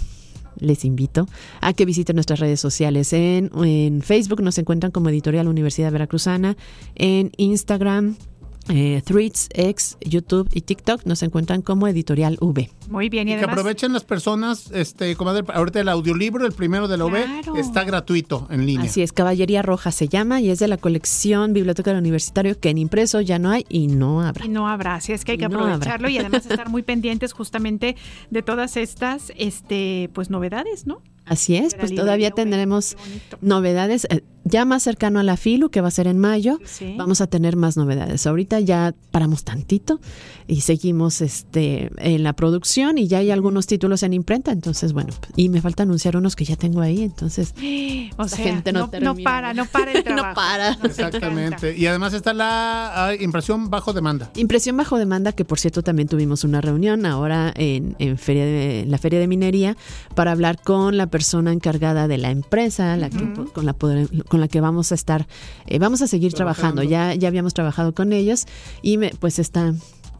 les 0.59 0.86
invito 0.86 1.27
a 1.61 1.74
que 1.74 1.85
visiten 1.85 2.16
nuestras 2.16 2.40
redes 2.40 2.61
sociales. 2.61 3.12
En, 3.12 3.51
en 3.62 4.03
Facebook 4.03 4.43
nos 4.43 4.57
encuentran 4.57 4.90
como 4.90 5.11
Editorial 5.11 5.48
Universidad 5.48 5.93
Veracruzana, 5.93 6.57
en 6.94 7.31
Instagram, 7.36 8.16
eh, 8.69 9.03
Threads, 9.05 9.49
X, 9.55 9.97
YouTube 10.01 10.49
y 10.53 10.61
TikTok 10.63 11.05
nos 11.07 11.23
encuentran 11.23 11.63
como 11.63 11.87
Editorial 11.89 12.37
V. 12.41 12.71
Muy 12.89 13.09
bien, 13.09 13.29
y, 13.29 13.33
Y 13.33 13.35
que 13.35 13.39
además... 13.41 13.59
aprovechen 13.59 13.93
las 13.93 14.05
personas, 14.05 14.71
este, 14.73 15.15
comadre, 15.17 15.45
ahorita 15.53 15.81
el 15.81 15.89
audiolibro, 15.89 16.47
el 16.47 16.53
primero 16.53 16.89
de 16.89 16.97
la 16.97 17.05
OV, 17.05 17.13
Claro. 17.43 17.57
está 17.57 17.85
gratuito 17.85 18.47
en 18.51 18.67
línea. 18.67 18.87
Así 18.87 19.03
es, 19.03 19.13
Caballería 19.13 19.63
Roja 19.63 19.91
se 19.93 20.09
llama 20.09 20.41
y 20.41 20.51
es 20.51 20.59
de 20.59 20.69
la 20.69 20.77
colección 20.77 21.53
Biblioteca 21.53 21.91
del 21.91 22.01
Universitario 22.01 22.59
que 22.59 22.71
en 22.71 22.79
impreso 22.79 23.21
ya 23.21 23.39
no 23.39 23.51
hay 23.51 23.65
y 23.69 23.87
no 23.89 24.23
habrá. 24.23 24.45
Y 24.45 24.49
no 24.49 24.69
habrá, 24.69 24.95
así 24.97 25.13
es 25.13 25.25
que 25.25 25.33
hay 25.33 25.39
que 25.39 25.45
Y 25.45 25.49
no 25.49 25.59
habrá. 25.61 25.75
aprovecharlo 25.75 26.09
y 26.09 26.19
además 26.19 26.47
estar 26.47 26.69
muy 26.69 26.83
pendientes 26.83 27.33
justamente 27.33 27.97
de 28.31 28.43
todas 28.43 28.77
estas 28.77 29.33
este 29.37 30.11
pues 30.13 30.31
novedades, 30.31 30.87
¿no? 30.87 31.03
Así 31.27 31.57
es, 31.57 31.74
pues 31.74 31.94
todavía 31.94 32.31
tendremos 32.31 32.97
novedades. 33.40 34.07
eh, 34.11 34.23
Ya 34.44 34.65
más 34.65 34.85
cercano 34.85 35.19
a 35.19 35.24
la 35.24 35.36
FILU, 35.36 35.70
que 35.70 35.81
va 35.81 35.89
a 35.89 35.90
ser 35.90 36.07
en 36.07 36.19
mayo, 36.19 36.61
Sí. 36.65 36.94
vamos 36.97 37.20
a 37.20 37.27
tener 37.27 37.57
más 37.57 37.77
novedades. 37.77 38.27
Ahorita 38.28 38.61
ya 38.61 38.94
paramos 39.11 39.43
tantito 39.43 40.01
y 40.48 40.60
seguimos 40.62 41.20
este 41.20 41.90
en 41.98 42.23
la 42.23 42.32
producción 42.35 42.98
y 42.98 43.09
ya 43.09 43.18
hay 43.18 43.31
algunos 43.31 43.66
títulos 43.66 44.02
en 44.02 44.12
imprenta, 44.12 44.52
entonces 44.52 44.93
bueno, 44.93 45.12
y 45.36 45.48
me 45.48 45.60
falta 45.60 45.82
anunciar 45.82 46.16
unos 46.16 46.36
que 46.36 46.44
ya 46.44 46.56
tengo 46.56 46.81
ahí, 46.81 47.02
entonces 47.02 47.52
O 48.16 48.28
sea, 48.28 48.39
gente 48.44 48.73
no, 48.73 48.89
no, 48.93 49.14
no 49.14 49.14
para, 49.23 49.52
no 49.55 49.64
para 49.66 49.93
el 49.93 50.05
trabajo. 50.05 50.28
no 50.28 50.35
para. 50.35 50.73
Exactamente. 50.85 51.77
Y 51.77 51.86
además 51.86 52.12
está 52.14 52.32
la 52.32 53.06
ah, 53.09 53.14
impresión 53.14 53.70
bajo 53.70 53.93
demanda. 53.93 54.31
Impresión 54.36 54.77
bajo 54.77 54.98
demanda, 54.98 55.32
que 55.32 55.44
por 55.44 55.59
cierto 55.59 55.82
también 55.82 56.09
tuvimos 56.09 56.44
una 56.44 56.60
reunión 56.60 57.06
ahora 57.06 57.52
en, 57.56 57.97
en 57.98 58.18
feria 58.18 58.44
de, 58.44 58.81
en 58.81 58.90
la 58.90 58.98
Feria 58.98 59.18
de 59.18 59.27
Minería 59.28 59.77
para 60.14 60.32
hablar 60.32 60.60
con 60.62 60.97
la 60.97 61.06
persona 61.09 61.52
encargada 61.52 62.09
de 62.09 62.18
la 62.18 62.31
empresa, 62.31 62.97
la 62.97 63.10
que, 63.10 63.24
Ujú. 63.24 63.52
con, 63.52 63.66
la 63.66 63.73
poder- 63.74 64.24
con 64.28 64.40
la 64.40 64.48
que 64.48 64.60
vamos 64.60 64.93
a 64.93 64.94
estar, 64.94 65.27
eh, 65.66 65.78
vamos 65.78 66.02
a 66.02 66.06
seguir 66.06 66.32
trabajando. 66.32 66.82
Ya, 66.82 67.14
ya 67.14 67.28
habíamos 67.28 67.55
trabajado 67.55 67.94
con 67.94 68.12
ellos 68.12 68.47
y 68.82 68.98
me, 68.98 69.10
pues 69.18 69.39
está, 69.39 69.74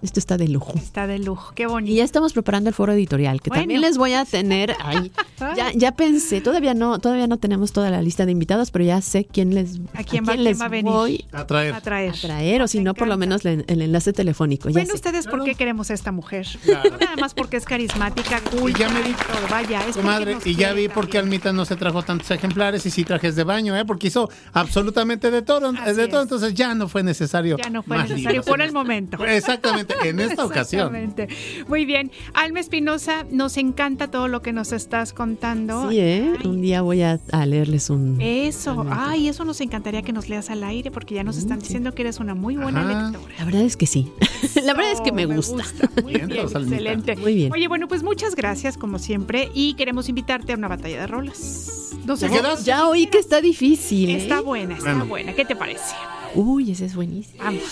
esto 0.07 0.19
está 0.21 0.37
de 0.39 0.49
lujo. 0.49 0.73
Está 0.77 1.07
de 1.07 1.19
lujo, 1.19 1.53
qué 1.55 1.67
bonito. 1.67 1.93
Y 1.93 1.97
ya 1.97 2.05
estamos 2.05 2.33
preparando 2.33 2.69
el 2.71 2.75
foro 2.75 2.93
editorial, 2.95 3.43
que 3.43 3.51
Bueno. 3.51 3.63
también 3.63 3.81
les 3.83 3.99
voy 3.99 4.15
a 4.15 4.25
tener 4.25 4.75
ahí. 4.83 5.13
Ya, 5.55 5.71
ya 5.75 5.93
pensé, 5.93 6.41
todavía 6.41 6.73
no, 6.73 6.99
todavía 6.99 7.27
no 7.27 7.37
tenemos 7.37 7.71
toda 7.73 7.91
la 7.91 8.01
lista 8.01 8.25
de 8.25 8.33
invitados, 8.33 8.71
pero 8.71 8.87
ya 8.87 9.03
sé 9.03 9.27
quién 9.27 9.55
les, 9.55 9.79
¿A 9.95 10.03
quién 10.03 10.25
va- 10.25 10.33
quién 10.33 10.45
les 10.45 10.59
va 10.59 10.65
a 10.65 10.69
venir? 10.69 10.91
voy 10.91 11.25
A 11.31 11.47
traer. 11.47 11.75
A 11.75 11.81
traer. 11.83 12.11
a 12.15 12.15
traer, 12.15 12.63
o 12.63 12.69
si 12.69 12.81
no, 12.81 12.95
por 12.95 13.07
lo 13.07 13.19
menos 13.19 13.45
el 13.45 13.65
enlace 13.69 14.15
telefónico. 14.15 14.71
Ya 14.71 14.73
Bueno, 14.75 14.89
sé. 14.89 14.95
ustedes 14.95 15.27
por 15.27 15.45
qué 15.45 15.55
queremos 15.55 15.91
a 15.91 15.95
esta 15.95 16.11
mujer. 16.13 16.47
Nada 16.67 17.17
más 17.21 17.35
porque 17.35 17.59
es 17.59 17.67
carismática, 17.67 18.41
cool. 18.51 18.71
Y 18.71 18.75
ya 18.75 18.89
me 18.89 19.03
di- 19.03 19.13
todo, 19.13 19.47
vaya, 19.51 19.87
es 19.87 19.97
nos 19.97 20.47
y 20.47 20.55
ya 20.55 20.73
vi 20.73 20.89
por 20.89 21.07
qué 21.09 21.19
Almita 21.19 21.53
no 21.53 21.67
se 21.67 21.77
trajo 21.77 22.03
tantos 22.03 22.31
ejemplares 22.31 22.87
y 22.87 22.91
sí 22.91 23.05
trajes 23.05 23.37
de 23.37 23.45
baño, 23.45 23.77
¿eh? 23.77 23.85
Porque 23.85 24.07
hizo 24.07 24.31
absolutamente 24.55 25.31
de 25.31 25.43
todo, 25.43 25.73
de 25.73 26.09
todo 26.09 26.23
entonces 26.23 26.55
ya 26.55 26.75
no 26.75 26.89
fue 26.89 27.03
necesario. 27.03 27.59
Ya 27.63 27.69
no 27.69 27.83
fue 27.83 27.99
necesario 27.99 28.31
libros. 28.31 28.47
por 28.47 28.63
el 28.63 28.73
momento. 28.73 29.23
Exactamente, 29.25 29.95
en 30.05 30.21
esta 30.21 30.45
ocasión. 30.45 30.95
Exactamente. 30.95 31.65
Muy 31.69 31.85
bien. 31.85 32.11
Alma 32.35 32.61
Espinosa, 32.61 33.25
nos 33.31 33.57
encanta 33.57 34.11
todo 34.11 34.29
lo 34.29 34.43
que 34.43 34.53
nos 34.53 34.73
estás 34.73 35.13
contando. 35.13 35.91
Sí, 35.91 35.99
¿eh? 36.01 36.33
Un 36.45 36.61
día 36.63 36.83
voy 36.83 37.03
a, 37.03 37.19
a 37.33 37.47
leerles 37.47 37.91
un... 37.91 38.19
Eso, 38.21 38.87
ay, 38.91 39.29
eso 39.29 39.45
nos 39.45 39.61
encantaría 39.61 40.03
que 40.03 40.13
nos 40.13 40.29
leas 40.29 40.51
al 40.51 40.63
aire 40.65 40.91
porque 40.91 41.15
ya 41.15 41.25
nos 41.25 41.37
están 41.37 41.59
diciendo 41.59 41.95
que 41.95 42.03
eres 42.03 42.21
una 42.21 42.35
muy 42.35 42.57
buena 42.57 42.81
Ajá. 42.83 43.11
lectora. 43.11 43.35
La 43.39 43.45
verdad 43.45 43.63
es 43.63 43.77
que 43.77 43.87
sí. 43.87 44.13
La 44.65 44.75
verdad 44.75 44.93
es 44.93 45.01
que 45.01 45.13
me 45.13 45.27
me 45.27 45.35
gusta. 45.37 45.65
Muy 46.03 46.15
bien, 46.15 46.31
excelente. 46.31 47.17
Muy 47.17 47.35
bien. 47.35 47.53
Oye, 47.53 47.69
bueno, 47.69 47.89
pues 47.89 48.03
muchas 48.03 48.35
gracias 48.37 48.77
como 48.77 48.99
siempre 48.99 49.51
y 49.55 49.75
queremos 49.75 50.09
invitarte 50.09 50.53
a 50.53 50.57
una 50.57 50.69
batalla 50.69 51.01
de 51.01 51.07
rolas. 51.07 51.73
No 52.05 52.17
sé 52.17 52.29
¿Te 52.29 52.35
quedas? 52.37 52.65
Ya 52.65 52.87
oí 52.87 53.07
que 53.07 53.19
está 53.19 53.41
difícil. 53.41 54.11
¿eh? 54.11 54.17
Está 54.19 54.41
buena, 54.41 54.75
está 54.75 54.91
Bueno. 54.91 55.07
buena. 55.07 55.33
¿Qué 55.33 55.45
te 55.45 55.57
parece? 55.57 55.95
Uy, 56.35 56.73
ese 56.73 56.87
es 56.87 56.95
buenísimo. 56.95 57.43
Vamos. 57.43 57.63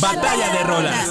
Batalla 0.00 0.52
de 0.52 0.62
rolas. 0.64 1.10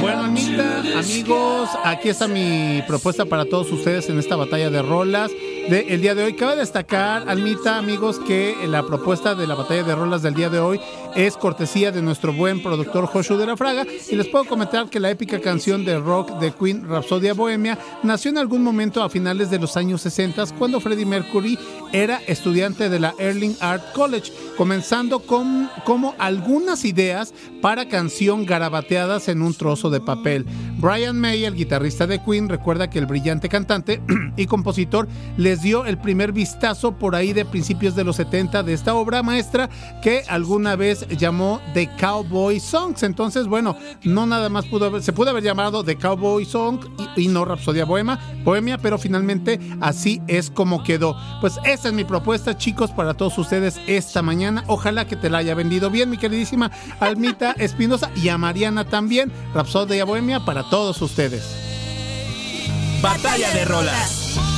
Bueno, 0.00 0.24
Anita, 0.24 0.98
amigos, 0.98 1.70
aquí 1.84 2.08
está 2.10 2.28
mi 2.28 2.82
propuesta 2.86 3.24
para 3.24 3.44
todos 3.44 3.70
ustedes 3.72 4.08
en 4.08 4.18
esta 4.18 4.36
batalla 4.36 4.70
de 4.70 4.82
rolas 4.82 5.30
del 5.68 5.88
el 5.88 6.00
día 6.00 6.14
de 6.14 6.24
hoy. 6.24 6.34
Cabe 6.34 6.56
destacar, 6.56 7.28
Almita, 7.28 7.78
amigos, 7.78 8.18
que 8.20 8.54
la 8.66 8.86
propuesta 8.86 9.34
de 9.34 9.46
la 9.46 9.54
batalla 9.54 9.82
de 9.82 9.94
rolas 9.94 10.22
del 10.22 10.34
día 10.34 10.50
de 10.50 10.58
hoy 10.58 10.80
es 11.16 11.36
cortesía 11.36 11.90
de 11.90 12.02
nuestro 12.02 12.32
buen 12.32 12.62
productor 12.62 13.06
Joshua 13.06 13.38
de 13.38 13.46
la 13.46 13.56
Fraga. 13.56 13.84
Y 14.10 14.16
les 14.16 14.28
puedo 14.28 14.44
comentar 14.44 14.88
que 14.90 15.00
la 15.00 15.10
épica 15.10 15.40
canción 15.40 15.84
de 15.84 15.98
rock 15.98 16.38
de 16.38 16.52
Queen, 16.52 16.86
Rhapsodia 16.86 17.32
Bohemia, 17.32 17.78
nació 18.02 18.30
en 18.30 18.38
algún 18.38 18.62
momento 18.62 19.02
a 19.02 19.08
finales 19.08 19.50
de 19.50 19.58
los 19.58 19.76
años 19.76 20.02
60 20.02 20.36
cuando 20.58 20.80
Freddie 20.80 21.06
Mercury 21.06 21.58
era 21.92 22.20
estudiante 22.26 22.90
de 22.90 23.00
la 23.00 23.14
Erling 23.18 23.56
Art 23.60 23.92
College, 23.94 24.30
comenzando 24.56 25.20
con 25.20 25.70
como 25.84 26.14
algunas 26.18 26.84
ideas 26.84 27.32
para 27.62 27.88
canción 27.88 28.44
garabateadas 28.44 29.28
en 29.28 29.40
un 29.40 29.54
trozo 29.54 29.88
de 29.88 30.00
papel. 30.00 30.44
Brian 30.78 31.18
May, 31.18 31.44
el 31.44 31.54
guitarrista 31.54 32.06
de 32.06 32.22
Queen, 32.22 32.48
recuerda 32.48 32.90
que 32.90 32.98
el 32.98 33.06
brillante 33.06 33.48
cantante 33.48 34.02
y 34.36 34.46
compositor 34.46 35.08
les 35.38 35.62
dio 35.62 35.86
el 35.86 35.96
primer 35.96 36.32
vistazo 36.32 36.98
por 36.98 37.14
ahí 37.14 37.32
de 37.32 37.46
principios 37.46 37.96
de 37.96 38.04
los 38.04 38.16
70 38.16 38.62
de 38.62 38.74
esta 38.74 38.94
obra 38.94 39.22
maestra 39.22 39.70
que 40.02 40.22
alguna 40.28 40.76
vez 40.76 41.05
llamó 41.08 41.60
The 41.74 41.90
Cowboy 41.98 42.60
Songs. 42.60 43.02
Entonces, 43.02 43.46
bueno, 43.46 43.76
no 44.02 44.26
nada 44.26 44.48
más 44.48 44.64
pudo 44.66 44.86
haber, 44.86 45.02
se 45.02 45.12
pudo 45.12 45.30
haber 45.30 45.42
llamado 45.42 45.84
The 45.84 45.96
Cowboy 45.96 46.44
Song 46.44 46.80
y, 47.16 47.28
no 47.28 47.44
Rapsodia 47.44 47.84
Bohemia, 47.84 48.18
Bohemia, 48.44 48.78
pero 48.78 48.98
finalmente 48.98 49.58
así 49.80 50.20
es 50.26 50.50
como 50.50 50.82
quedó. 50.82 51.16
Pues 51.40 51.58
esa 51.64 51.88
es 51.88 51.94
mi 51.94 52.04
propuesta, 52.04 52.56
chicos, 52.56 52.90
para 52.90 53.14
todos 53.14 53.36
ustedes 53.38 53.80
esta 53.86 54.22
mañana. 54.22 54.64
Ojalá 54.66 55.06
que 55.06 55.16
te 55.16 55.30
la 55.30 55.38
haya 55.38 55.54
vendido 55.54 55.90
bien, 55.90 56.10
mi 56.10 56.18
queridísima 56.18 56.70
Almita 57.00 57.52
Espinosa 57.52 58.10
y 58.16 58.28
a 58.28 58.38
Mariana 58.38 58.84
también. 58.84 59.32
Rapsodia 59.54 60.04
Bohemia 60.04 60.44
para 60.44 60.68
todos 60.68 61.00
ustedes. 61.02 61.44
Batalla 63.02 63.52
de 63.52 63.64
rolas. 63.64 64.55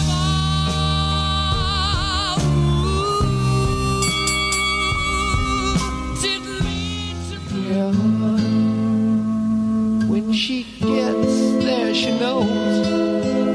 When 10.09 10.33
she 10.33 10.65
gets 10.81 11.65
there, 11.65 11.95
she 11.95 12.19
knows 12.19 12.49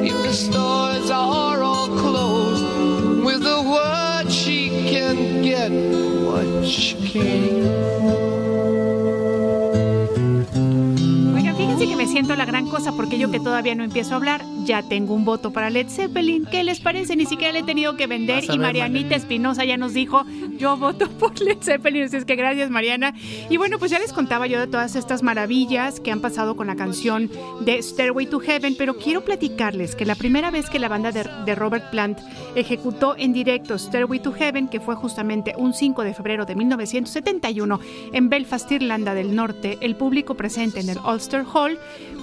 if 0.01 0.15
the 0.23 0.33
stores 0.33 1.11
are 1.11 1.61
all 1.61 1.87
closed. 1.87 2.63
With 3.25 3.45
a 3.45 3.61
word, 3.61 4.31
she 4.31 4.69
can 4.69 5.41
get 5.41 5.71
what 6.25 6.65
she 6.65 6.95
can. 7.05 7.63
Oigan, 8.13 8.42
que 11.87 11.95
me 11.97 12.07
siento 12.07 12.35
la 12.35 12.45
gran 12.45 12.67
cosa 12.67 12.93
porque 12.93 13.17
yo 13.17 13.29
que 13.29 13.39
todavía 13.39 13.75
no 13.75 13.83
empiezo 13.83 14.13
a 14.13 14.17
hablar, 14.17 14.41
ya 14.63 14.83
tengo 14.83 15.13
un 15.13 15.25
voto 15.25 15.51
para 15.51 15.69
Led 15.69 15.89
Zeppelin. 15.89 16.45
¿Qué 16.45 16.63
les 16.63 16.79
parece? 16.79 17.15
Ni 17.15 17.25
siquiera 17.25 17.51
le 17.51 17.59
he 17.59 17.63
tenido 17.63 17.97
que 17.97 18.07
vender 18.07 18.45
y 18.49 18.57
Marianita 18.57 19.15
Espinosa 19.15 19.65
ya 19.65 19.75
nos 19.75 19.93
dijo, 19.93 20.23
yo 20.57 20.77
voto 20.77 21.09
por 21.09 21.39
Led 21.41 21.57
Zeppelin. 21.61 22.03
Así 22.03 22.17
es 22.17 22.25
que 22.25 22.35
gracias, 22.35 22.69
Mariana. 22.69 23.13
Y 23.49 23.57
bueno, 23.57 23.79
pues 23.79 23.91
ya 23.91 23.99
les 23.99 24.13
contaba 24.13 24.47
yo 24.47 24.59
de 24.59 24.67
todas 24.67 24.95
estas 24.95 25.23
maravillas 25.23 25.99
que 25.99 26.11
han 26.11 26.21
pasado 26.21 26.55
con 26.55 26.67
la 26.67 26.75
canción 26.75 27.29
de 27.61 27.81
Stairway 27.81 28.27
to 28.27 28.39
Heaven, 28.39 28.75
pero 28.77 28.97
quiero 28.97 29.25
platicarles 29.25 29.95
que 29.95 30.05
la 30.05 30.15
primera 30.15 30.51
vez 30.51 30.69
que 30.69 30.79
la 30.79 30.87
banda 30.87 31.11
de, 31.11 31.25
de 31.45 31.55
Robert 31.55 31.91
Plant 31.91 32.19
ejecutó 32.55 33.15
en 33.17 33.33
directo 33.33 33.77
Stairway 33.77 34.21
to 34.21 34.31
Heaven, 34.31 34.69
que 34.69 34.79
fue 34.79 34.95
justamente 34.95 35.53
un 35.57 35.73
5 35.73 36.03
de 36.03 36.13
febrero 36.13 36.45
de 36.45 36.55
1971 36.55 37.79
en 38.13 38.29
Belfast, 38.29 38.71
Irlanda 38.71 39.13
del 39.13 39.35
Norte, 39.35 39.77
el 39.81 39.95
público 39.95 40.35
presente 40.35 40.79
en 40.79 40.89
el 40.89 40.99
Ulster 40.99 41.43
Hall, 41.53 41.72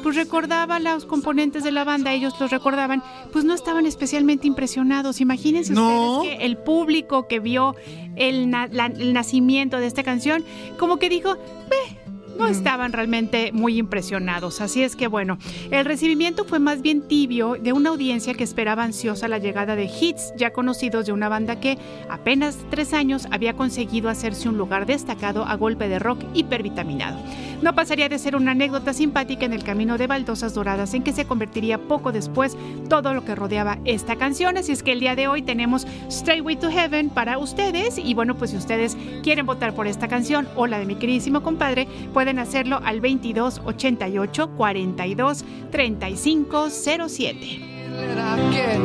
pues 0.02 0.16
recordaba 0.16 0.76
a 0.76 0.80
los 0.80 1.04
componentes 1.04 1.62
de 1.64 1.72
la 1.72 1.84
banda, 1.84 2.12
ellos 2.12 2.34
los 2.40 2.50
recordaban, 2.50 3.02
pues 3.32 3.44
no 3.44 3.54
estaban 3.54 3.86
especialmente 3.86 4.46
impresionados. 4.46 5.20
Imagínense 5.20 5.72
No. 5.72 6.18
ustedes 6.20 6.38
que 6.38 6.44
el 6.46 6.56
público 6.56 7.28
que 7.28 7.38
vio 7.40 7.76
el, 8.16 8.50
na- 8.50 8.68
la- 8.70 8.86
el 8.86 9.12
nacimiento 9.12 9.78
de 9.78 9.86
esta 9.86 10.02
canción, 10.02 10.44
como 10.78 10.96
que 10.98 11.08
dijo, 11.08 11.34
"Ve, 11.68 11.99
no 12.40 12.48
estaban 12.48 12.94
realmente 12.94 13.52
muy 13.52 13.76
impresionados. 13.76 14.62
Así 14.62 14.82
es 14.82 14.96
que 14.96 15.08
bueno, 15.08 15.36
el 15.70 15.84
recibimiento 15.84 16.46
fue 16.46 16.58
más 16.58 16.80
bien 16.80 17.02
tibio 17.06 17.56
de 17.60 17.74
una 17.74 17.90
audiencia 17.90 18.32
que 18.32 18.44
esperaba 18.44 18.82
ansiosa 18.82 19.28
la 19.28 19.36
llegada 19.36 19.76
de 19.76 19.84
hits 19.84 20.32
ya 20.38 20.50
conocidos 20.50 21.04
de 21.04 21.12
una 21.12 21.28
banda 21.28 21.60
que 21.60 21.76
apenas 22.08 22.56
tres 22.70 22.94
años 22.94 23.28
había 23.30 23.52
conseguido 23.52 24.08
hacerse 24.08 24.48
un 24.48 24.56
lugar 24.56 24.86
destacado 24.86 25.44
a 25.44 25.54
golpe 25.56 25.88
de 25.88 25.98
rock 25.98 26.24
hipervitaminado. 26.32 27.20
No 27.60 27.74
pasaría 27.74 28.08
de 28.08 28.18
ser 28.18 28.36
una 28.36 28.52
anécdota 28.52 28.94
simpática 28.94 29.44
en 29.44 29.52
el 29.52 29.62
camino 29.62 29.98
de 29.98 30.06
baldosas 30.06 30.54
doradas 30.54 30.94
en 30.94 31.02
que 31.02 31.12
se 31.12 31.26
convertiría 31.26 31.76
poco 31.76 32.10
después 32.10 32.56
todo 32.88 33.12
lo 33.12 33.26
que 33.26 33.34
rodeaba 33.34 33.78
esta 33.84 34.16
canción. 34.16 34.56
Así 34.56 34.72
es 34.72 34.82
que 34.82 34.92
el 34.92 35.00
día 35.00 35.14
de 35.14 35.28
hoy 35.28 35.42
tenemos 35.42 35.86
Straightway 36.10 36.56
to 36.56 36.70
Heaven 36.70 37.10
para 37.10 37.36
ustedes 37.36 37.98
y 37.98 38.14
bueno, 38.14 38.34
pues 38.34 38.52
si 38.52 38.56
ustedes 38.56 38.96
quieren 39.22 39.44
votar 39.44 39.74
por 39.74 39.86
esta 39.86 40.08
canción 40.08 40.48
o 40.56 40.66
la 40.66 40.78
de 40.78 40.86
mi 40.86 40.94
queridísimo 40.94 41.42
compadre, 41.42 41.86
pueden 42.14 42.29
hacerlo 42.38 42.80
al 42.84 43.00
22 43.00 43.60
88 43.66 44.48
42 44.56 45.44
35 45.70 46.70
07. 46.70 47.70
that 47.90 48.18
I 48.18 48.50
get 48.50 48.78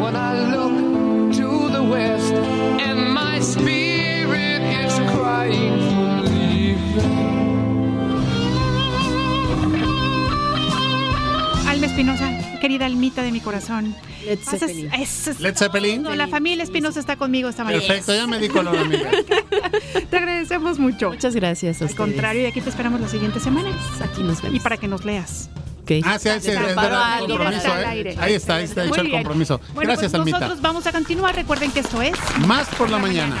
when 0.00 0.14
I 0.14 0.38
look 0.54 1.32
to 1.34 1.68
the 1.70 1.82
west 1.82 2.32
and 2.32 3.12
my 3.12 3.40
spirit 3.40 4.62
is 4.62 4.98
crying 5.14 5.99
Espinosa, 12.00 12.58
querida 12.60 12.86
almita 12.86 13.22
de 13.22 13.30
mi 13.30 13.40
corazón. 13.40 13.94
Led 14.24 14.38
Haces- 14.38 14.58
Zeppelin. 14.60 14.90
Led 15.40 15.54
Zeppelin. 15.56 16.02
todo. 16.04 16.14
La 16.14 16.28
familia 16.28 16.64
Espinosa 16.64 16.98
está 16.98 17.16
conmigo 17.16 17.50
esta 17.50 17.62
mañana. 17.62 17.82
Perfecto, 17.86 18.14
ya 18.14 18.26
me 18.26 18.38
di 18.38 18.48
color, 18.48 18.74
amiga. 18.78 19.10
Te 20.08 20.16
agradecemos 20.16 20.78
mucho. 20.78 21.10
Muchas 21.10 21.34
gracias 21.34 21.82
a 21.82 21.84
Al 21.84 21.90
ustedes. 21.90 21.94
contrario, 22.10 22.42
y 22.42 22.46
aquí 22.46 22.62
te 22.62 22.70
esperamos 22.70 23.02
la 23.02 23.08
siguiente 23.08 23.38
semana. 23.38 23.68
Aquí 24.02 24.22
nos 24.22 24.40
vemos. 24.40 24.56
Y 24.56 24.60
para 24.60 24.78
que 24.78 24.88
nos 24.88 25.04
leas. 25.04 25.50
Ah, 26.04 26.18
sí, 26.18 26.28
sí, 26.40 26.50
es 26.52 26.56
Preparo 26.56 26.74
verdad, 26.88 27.12
algo. 27.14 27.26
compromiso, 27.28 27.56
Está 27.66 27.90
al 27.90 28.06
¿eh? 28.06 28.16
Ahí 28.20 28.34
está, 28.34 28.54
ahí 28.56 28.64
está 28.64 28.84
hecho 28.86 29.00
el 29.00 29.10
compromiso. 29.10 29.60
Bueno, 29.74 29.88
Gracias, 29.90 30.12
pues 30.12 30.20
Almita. 30.20 30.38
nosotros 30.38 30.62
vamos 30.62 30.86
a 30.86 30.92
continuar. 30.92 31.34
Recuerden 31.34 31.70
que 31.72 31.80
esto 31.80 32.00
es 32.00 32.14
Más 32.46 32.66
por 32.76 32.88
la 32.88 32.98
mañana. 32.98 33.36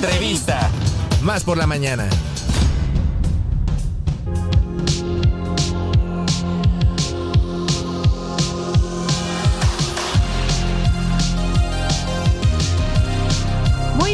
Entrevista. 0.00 0.70
Más 1.20 1.44
por 1.44 1.58
la 1.58 1.66
mañana. 1.66 2.08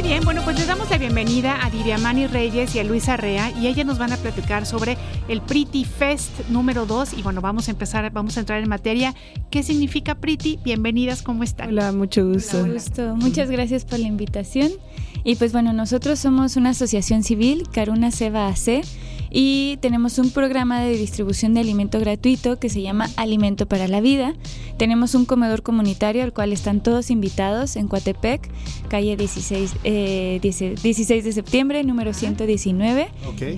Bien, 0.06 0.24
bueno, 0.24 0.42
pues 0.44 0.56
les 0.56 0.68
damos 0.68 0.88
la 0.88 0.98
bienvenida 0.98 1.66
a 1.66 1.68
Diriamani 1.68 2.28
Reyes 2.28 2.76
y 2.76 2.78
a 2.78 2.84
Luis 2.84 3.08
Arrea 3.08 3.50
y 3.50 3.66
ellas 3.66 3.84
nos 3.84 3.98
van 3.98 4.12
a 4.12 4.16
platicar 4.16 4.64
sobre 4.64 4.96
el 5.26 5.40
Pretty 5.40 5.84
Fest 5.84 6.48
número 6.48 6.86
2 6.86 7.14
y 7.14 7.22
bueno, 7.22 7.40
vamos 7.40 7.66
a 7.66 7.72
empezar, 7.72 8.08
vamos 8.12 8.36
a 8.36 8.40
entrar 8.40 8.62
en 8.62 8.68
materia. 8.68 9.16
¿Qué 9.50 9.64
significa 9.64 10.14
Pretty? 10.14 10.60
Bienvenidas, 10.64 11.22
¿cómo 11.22 11.42
están? 11.42 11.70
Hola, 11.70 11.90
mucho 11.90 12.24
gusto. 12.24 12.64
gusto. 12.64 13.16
Muchas 13.16 13.50
gracias 13.50 13.84
por 13.84 13.98
la 13.98 14.06
invitación. 14.06 14.70
Y 15.24 15.34
pues 15.34 15.50
bueno, 15.50 15.72
nosotros 15.72 16.20
somos 16.20 16.54
una 16.54 16.70
asociación 16.70 17.24
civil, 17.24 17.64
Caruna 17.72 18.12
Seba 18.12 18.46
AC, 18.46 18.82
y 19.30 19.78
tenemos 19.80 20.18
un 20.18 20.30
programa 20.30 20.80
de 20.80 20.96
distribución 20.96 21.54
de 21.54 21.60
alimento 21.60 21.98
gratuito 22.00 22.58
que 22.58 22.68
se 22.68 22.82
llama 22.82 23.10
Alimento 23.16 23.66
para 23.66 23.88
la 23.88 24.00
Vida. 24.00 24.34
Tenemos 24.78 25.14
un 25.14 25.24
comedor 25.24 25.62
comunitario 25.62 26.22
al 26.22 26.32
cual 26.32 26.52
están 26.52 26.82
todos 26.82 27.10
invitados 27.10 27.76
en 27.76 27.88
Coatepec, 27.88 28.48
calle 28.88 29.16
16, 29.16 29.76
eh, 29.84 30.38
10 30.42 30.82
16 30.82 31.24
de 31.24 31.32
septiembre, 31.32 31.82
número 31.84 32.12
119. 32.12 33.08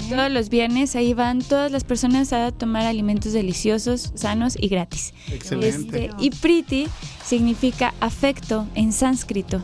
Todos 0.09 0.31
los 0.31 0.49
viernes 0.49 0.97
ahí 0.97 1.15
van 1.15 1.41
todas 1.41 1.71
las 1.71 1.85
personas 1.85 2.33
a 2.33 2.53
tomar 2.53 2.87
alimentos 2.87 3.33
deliciosos, 3.33 4.13
sanos 4.15 4.57
y 4.59 4.69
gratis. 4.69 5.13
Excelente. 5.33 6.07
Este, 6.07 6.11
y 6.19 6.31
Priti 6.31 6.87
significa 7.25 7.95
afecto 8.01 8.67
en 8.75 8.93
sánscrito. 8.93 9.63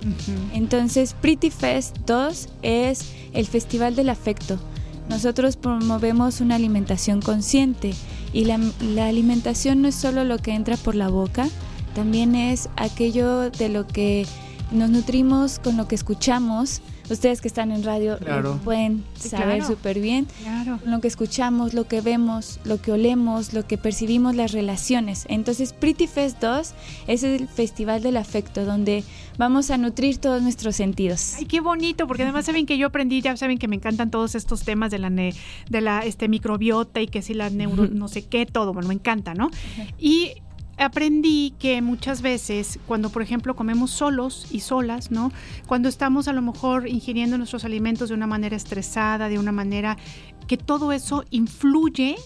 Entonces, 0.52 1.14
Pretty 1.20 1.50
Fest 1.50 1.96
2 2.06 2.48
es 2.62 3.12
el 3.32 3.46
festival 3.46 3.96
del 3.96 4.10
afecto. 4.10 4.58
Nosotros 5.08 5.56
promovemos 5.56 6.40
una 6.40 6.54
alimentación 6.54 7.20
consciente 7.20 7.94
y 8.32 8.46
la, 8.46 8.58
la 8.80 9.06
alimentación 9.06 9.82
no 9.82 9.88
es 9.88 9.94
solo 9.94 10.24
lo 10.24 10.38
que 10.38 10.54
entra 10.54 10.76
por 10.76 10.94
la 10.94 11.08
boca, 11.08 11.48
también 11.94 12.34
es 12.34 12.68
aquello 12.76 13.50
de 13.50 13.68
lo 13.68 13.86
que 13.86 14.26
nos 14.72 14.90
nutrimos 14.90 15.58
con 15.58 15.76
lo 15.76 15.86
que 15.86 15.94
escuchamos. 15.94 16.80
Ustedes 17.10 17.40
que 17.40 17.48
están 17.48 17.70
en 17.70 17.82
radio 17.82 18.18
Claro. 18.18 18.58
pueden 18.64 19.04
saber 19.14 19.58
claro. 19.58 19.66
súper 19.66 20.00
bien. 20.00 20.26
Claro. 20.42 20.78
Lo 20.86 21.00
que 21.00 21.08
escuchamos, 21.08 21.74
lo 21.74 21.86
que 21.86 22.00
vemos, 22.00 22.60
lo 22.64 22.80
que 22.80 22.92
olemos, 22.92 23.52
lo 23.52 23.66
que 23.66 23.76
percibimos, 23.78 24.34
las 24.36 24.52
relaciones. 24.52 25.26
Entonces, 25.28 25.72
Pretty 25.74 26.06
Fest 26.06 26.40
2 26.40 26.72
es 27.06 27.22
el 27.22 27.46
festival 27.48 28.02
del 28.02 28.16
afecto, 28.16 28.64
donde 28.64 29.04
vamos 29.36 29.70
a 29.70 29.76
nutrir 29.78 30.16
todos 30.18 30.42
nuestros 30.42 30.76
sentidos. 30.76 31.34
Ay, 31.36 31.44
qué 31.44 31.60
bonito, 31.60 32.06
porque 32.06 32.22
además 32.22 32.46
saben 32.46 32.64
que 32.66 32.78
yo 32.78 32.86
aprendí, 32.86 33.20
ya 33.20 33.36
saben 33.36 33.58
que 33.58 33.68
me 33.68 33.76
encantan 33.76 34.10
todos 34.10 34.34
estos 34.34 34.62
temas 34.62 34.90
de 34.90 34.98
la 34.98 35.10
ne- 35.10 35.34
de 35.68 35.80
la 35.80 36.00
este 36.00 36.28
microbiota 36.28 37.00
y 37.00 37.06
que 37.08 37.20
si 37.20 37.34
la 37.34 37.50
neuro 37.50 37.86
no 37.88 38.08
sé 38.08 38.24
qué, 38.26 38.46
todo, 38.46 38.72
bueno, 38.72 38.88
me 38.88 38.94
encanta, 38.94 39.34
¿no? 39.34 39.50
Y 39.98 40.32
aprendí 40.78 41.54
que 41.58 41.82
muchas 41.82 42.22
veces 42.22 42.78
cuando 42.86 43.10
por 43.10 43.22
ejemplo 43.22 43.54
comemos 43.54 43.90
solos 43.90 44.46
y 44.50 44.60
solas, 44.60 45.10
¿no? 45.10 45.32
Cuando 45.66 45.88
estamos 45.88 46.28
a 46.28 46.32
lo 46.32 46.42
mejor 46.42 46.88
ingiriendo 46.88 47.38
nuestros 47.38 47.64
alimentos 47.64 48.08
de 48.08 48.14
una 48.14 48.26
manera 48.26 48.56
estresada, 48.56 49.28
de 49.28 49.38
una 49.38 49.52
manera 49.52 49.96
que 50.46 50.56
todo 50.56 50.92
eso 50.92 51.24
influye 51.30 52.16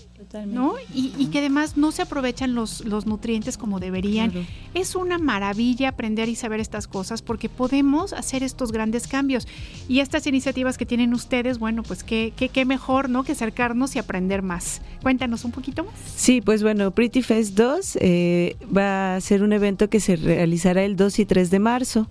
¿no? 0.47 0.75
Y, 0.95 1.13
y 1.17 1.27
que 1.27 1.39
además 1.39 1.77
no 1.77 1.93
se 1.93 2.03
aprovechan 2.03 2.55
los, 2.55 2.85
los 2.85 3.07
nutrientes 3.07 3.57
como 3.57 3.81
deberían. 3.81 4.31
Claro. 4.31 4.47
Es 4.75 4.95
una 4.95 5.19
maravilla 5.19 5.89
aprender 5.91 6.29
y 6.29 6.35
saber 6.35 6.61
estas 6.61 6.87
cosas 6.87 7.23
porque 7.23 7.49
podemos 7.49 8.13
hacer 8.13 8.43
estos 8.43 8.73
grandes 8.73 9.09
cambios. 9.09 9.47
Y 9.89 10.01
estas 10.01 10.27
iniciativas 10.27 10.79
que 10.79 10.87
tienen 10.87 11.15
ustedes, 11.15 11.59
bueno, 11.59 11.83
pues 11.83 12.05
qué, 12.05 12.33
qué, 12.37 12.49
qué 12.49 12.65
mejor, 12.65 13.09
¿no? 13.09 13.25
Que 13.25 13.33
acercarnos 13.33 13.97
y 13.97 13.99
aprender 13.99 14.43
más. 14.43 14.83
Cuéntanos 15.03 15.45
un 15.45 15.53
poquito 15.53 15.85
más. 15.85 15.95
Sí, 16.17 16.41
pues 16.41 16.63
bueno, 16.63 16.91
Pretty 16.91 17.23
Fest 17.23 17.55
2 17.55 17.99
eh, 18.01 18.57
va 18.75 19.17
a 19.17 19.21
ser 19.21 19.43
un 19.43 19.53
evento 19.53 19.89
que 19.89 20.01
se 20.01 20.17
realizará 20.17 20.85
el 20.85 20.97
2 20.97 21.19
y 21.21 21.25
3 21.25 21.51
de 21.51 21.59
marzo 21.59 22.09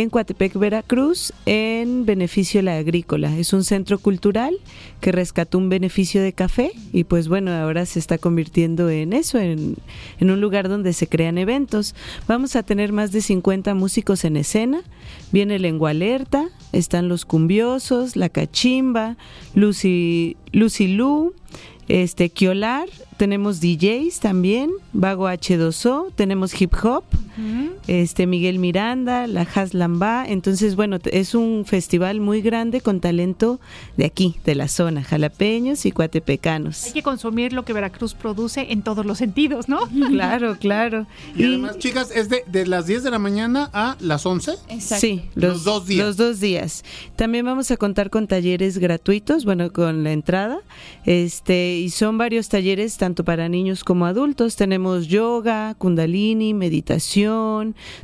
en 0.00 0.10
Coatepec, 0.10 0.54
Veracruz, 0.54 1.32
en 1.46 2.04
beneficio 2.04 2.58
de 2.58 2.64
la 2.64 2.78
agrícola. 2.78 3.38
Es 3.38 3.52
un 3.52 3.62
centro 3.62 4.00
cultural 4.00 4.56
que 5.00 5.12
rescató 5.12 5.56
un 5.56 5.68
beneficio 5.68 6.20
de 6.20 6.32
café 6.32 6.72
y 6.92 7.04
pues 7.04 7.28
bueno, 7.28 7.52
ahora 7.52 7.86
se 7.86 8.00
está 8.00 8.18
convirtiendo 8.18 8.90
en 8.90 9.12
eso, 9.12 9.38
en, 9.38 9.76
un 10.20 10.40
lugar 10.40 10.68
donde 10.68 10.94
se 10.94 11.06
crean 11.06 11.38
eventos. 11.38 11.94
Vamos 12.26 12.56
a 12.56 12.64
tener 12.64 12.92
más 12.92 13.12
de 13.12 13.20
50 13.20 13.72
músicos 13.74 14.24
en 14.24 14.36
escena. 14.36 14.82
Viene 15.30 15.60
Lengua 15.60 15.90
Alerta, 15.90 16.48
están 16.72 17.08
los 17.08 17.24
cumbiosos, 17.24 18.16
la 18.16 18.30
cachimba, 18.30 19.16
Lucy, 19.54 20.36
Lucy 20.50 20.88
Lu, 20.88 21.34
este 21.86 22.30
Kiolar, 22.30 22.88
tenemos 23.16 23.60
DJs 23.60 24.18
también, 24.18 24.70
Vago 24.92 25.28
H2O, 25.28 26.12
tenemos 26.14 26.60
hip 26.60 26.72
hop, 26.82 27.04
este 27.86 28.26
Miguel 28.26 28.58
Miranda, 28.58 29.26
la 29.26 29.42
Has 29.42 29.74
Lamba, 29.74 30.24
entonces 30.26 30.76
bueno, 30.76 30.98
es 31.10 31.34
un 31.34 31.64
festival 31.66 32.20
muy 32.20 32.40
grande 32.42 32.80
con 32.80 33.00
talento 33.00 33.60
de 33.96 34.04
aquí, 34.04 34.36
de 34.44 34.54
la 34.54 34.68
zona, 34.68 35.02
jalapeños 35.02 35.86
y 35.86 35.92
cuatepecanos. 35.92 36.84
Hay 36.84 36.92
que 36.92 37.02
consumir 37.02 37.52
lo 37.52 37.64
que 37.64 37.72
Veracruz 37.72 38.14
produce 38.14 38.72
en 38.72 38.82
todos 38.82 39.04
los 39.04 39.18
sentidos, 39.18 39.68
¿no? 39.68 39.80
Claro, 40.14 40.56
claro. 40.58 41.06
Y 41.36 41.44
además, 41.44 41.78
chicas, 41.78 42.10
es 42.14 42.28
de, 42.28 42.44
de 42.46 42.66
las 42.66 42.86
10 42.86 43.02
de 43.02 43.10
la 43.10 43.18
mañana 43.18 43.68
a 43.72 43.96
las 44.00 44.24
11. 44.26 44.52
Sí, 44.78 45.22
Los 45.34 45.64
dos 45.64 45.86
días. 45.86 46.06
Los 46.06 46.16
dos 46.16 46.40
días. 46.40 46.84
También 47.16 47.44
vamos 47.44 47.70
a 47.70 47.76
contar 47.76 48.10
con 48.10 48.28
talleres 48.28 48.78
gratuitos, 48.78 49.44
bueno, 49.44 49.72
con 49.72 50.04
la 50.04 50.12
entrada. 50.12 50.58
Este, 51.04 51.78
y 51.78 51.90
son 51.90 52.16
varios 52.18 52.48
talleres 52.48 52.96
tanto 52.96 53.24
para 53.24 53.48
niños 53.48 53.82
como 53.82 54.06
adultos. 54.06 54.56
Tenemos 54.56 55.08
yoga, 55.08 55.74
kundalini, 55.74 56.54
meditación, 56.54 57.23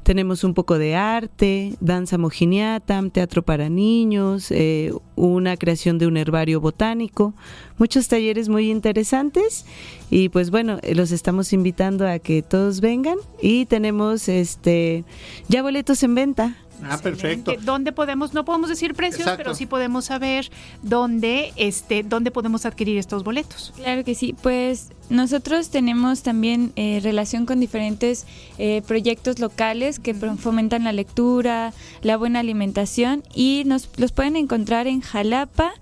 tenemos 0.03 0.45
un 0.45 0.55
poco 0.55 0.79
de 0.79 0.95
arte, 0.95 1.75
danza 1.81 2.19
mojiniatam, 2.19 3.11
teatro 3.11 3.43
para 3.43 3.69
niños, 3.69 4.51
eh, 4.51 4.93
una 5.17 5.57
creación 5.57 5.99
de 5.99 6.07
un 6.07 6.17
herbario 6.17 6.61
botánico, 6.61 7.35
muchos 7.79 8.09
talleres 8.09 8.49
muy 8.49 8.71
interesantes 8.71 9.65
Y 10.11 10.29
pues 10.29 10.51
bueno, 10.51 10.79
eh, 10.83 10.95
los 10.95 11.13
estamos 11.13 11.53
invitando 11.53 12.07
a 12.07 12.19
que 12.19 12.43
todos 12.43 12.81
vengan 12.81 13.17
y 13.41 13.67
tenemos 13.67 14.29
este 14.29 15.05
ya 15.49 15.63
boletos 15.63 16.03
en 16.03 16.15
venta. 16.15 16.57
Ah, 16.89 16.99
perfecto. 16.99 17.55
¿Dónde 17.61 17.93
podemos, 17.93 18.35
no 18.35 18.45
podemos 18.45 18.69
decir 18.69 18.95
precios, 18.95 19.21
Exacto. 19.21 19.39
pero 19.39 19.55
sí 19.55 19.67
podemos 19.67 20.07
saber 20.07 20.51
dónde, 20.83 21.53
este, 21.57 22.03
dónde 22.03 22.31
podemos 22.31 22.67
adquirir 22.67 22.99
estos 22.99 23.25
boletos? 23.25 23.73
Claro 23.77 24.05
que 24.05 24.15
sí, 24.15 24.35
pues 24.43 24.91
nosotros 25.09 25.71
tenemos 25.71 26.23
también 26.23 26.73
eh, 26.77 27.01
relación 27.03 27.45
con 27.45 27.61
diferentes 27.61 28.27
eh, 28.59 28.83
proyectos 28.87 29.39
locales 29.41 29.99
que 29.99 30.15
fomentan 30.15 30.85
la 30.85 30.93
lectura, 30.93 31.73
la 32.03 32.17
buena 32.17 32.41
alimentación 32.41 33.23
y 33.35 33.65
nos 33.67 33.89
los 33.97 34.13
pueden 34.13 34.37
encontrar 34.37 34.87
en 34.87 35.01
Jalapa, 35.01 35.73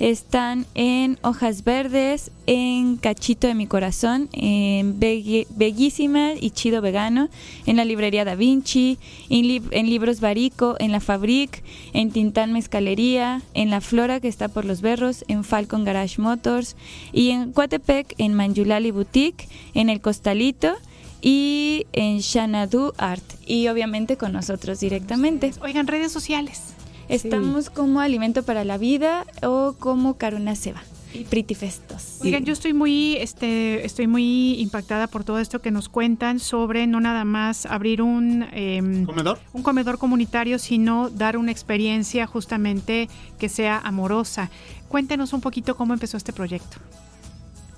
están 0.00 0.66
en 0.74 1.18
Hojas 1.22 1.64
Verdes, 1.64 2.30
en 2.46 2.96
Cachito 2.96 3.46
de 3.46 3.54
mi 3.54 3.66
Corazón, 3.66 4.28
en 4.32 4.98
Begui- 5.00 5.46
Bellísima 5.50 6.32
y 6.40 6.50
Chido 6.50 6.80
Vegano, 6.80 7.28
en 7.66 7.76
la 7.76 7.84
librería 7.84 8.24
Da 8.24 8.34
Vinci, 8.34 8.98
en, 9.28 9.62
en 9.70 9.90
Libros 9.90 10.20
Barico, 10.20 10.76
en 10.78 10.92
La 10.92 11.00
Fabric, 11.00 11.62
en 11.92 12.10
Tintán 12.10 12.52
Mezcalería, 12.52 13.42
en 13.54 13.70
La 13.70 13.80
Flora 13.80 14.20
que 14.20 14.28
está 14.28 14.48
por 14.48 14.64
Los 14.64 14.80
Berros, 14.80 15.24
en 15.28 15.44
Falcon 15.44 15.84
Garage 15.84 16.20
Motors 16.22 16.76
y 17.12 17.30
en 17.30 17.52
Coatepec, 17.52 18.14
en 18.18 18.34
Manjulali 18.34 18.90
Boutique, 18.90 19.48
en 19.74 19.88
El 19.90 20.00
Costalito 20.00 20.74
y 21.20 21.86
en 21.92 22.18
Shanadu 22.20 22.92
Art 22.96 23.24
y 23.44 23.66
obviamente 23.68 24.16
con 24.16 24.32
nosotros 24.32 24.78
directamente. 24.78 25.52
Oigan, 25.62 25.88
redes 25.88 26.12
sociales. 26.12 26.74
Estamos 27.08 27.70
como 27.70 28.00
Alimento 28.00 28.42
para 28.42 28.64
la 28.64 28.78
Vida 28.78 29.24
o 29.42 29.74
como 29.78 30.18
Caruna 30.18 30.54
Seba 30.54 30.82
y 31.14 31.24
Pretty 31.24 31.54
Festos. 31.54 32.18
Oigan, 32.22 32.44
yo 32.44 32.52
estoy 32.52 32.74
muy, 32.74 33.16
este, 33.16 33.84
estoy 33.84 34.06
muy 34.06 34.60
impactada 34.60 35.06
por 35.06 35.24
todo 35.24 35.38
esto 35.38 35.60
que 35.60 35.70
nos 35.70 35.88
cuentan 35.88 36.38
sobre 36.38 36.86
no 36.86 37.00
nada 37.00 37.24
más 37.24 37.64
abrir 37.64 38.02
un 38.02 38.46
em, 38.52 39.06
¿Comedor? 39.06 39.38
un 39.52 39.62
comedor 39.62 39.98
comunitario, 39.98 40.58
sino 40.58 41.08
dar 41.08 41.36
una 41.38 41.50
experiencia 41.50 42.26
justamente 42.26 43.08
que 43.38 43.48
sea 43.48 43.78
amorosa. 43.78 44.50
Cuéntenos 44.88 45.32
un 45.32 45.40
poquito 45.40 45.76
cómo 45.76 45.94
empezó 45.94 46.16
este 46.16 46.32
proyecto. 46.32 46.76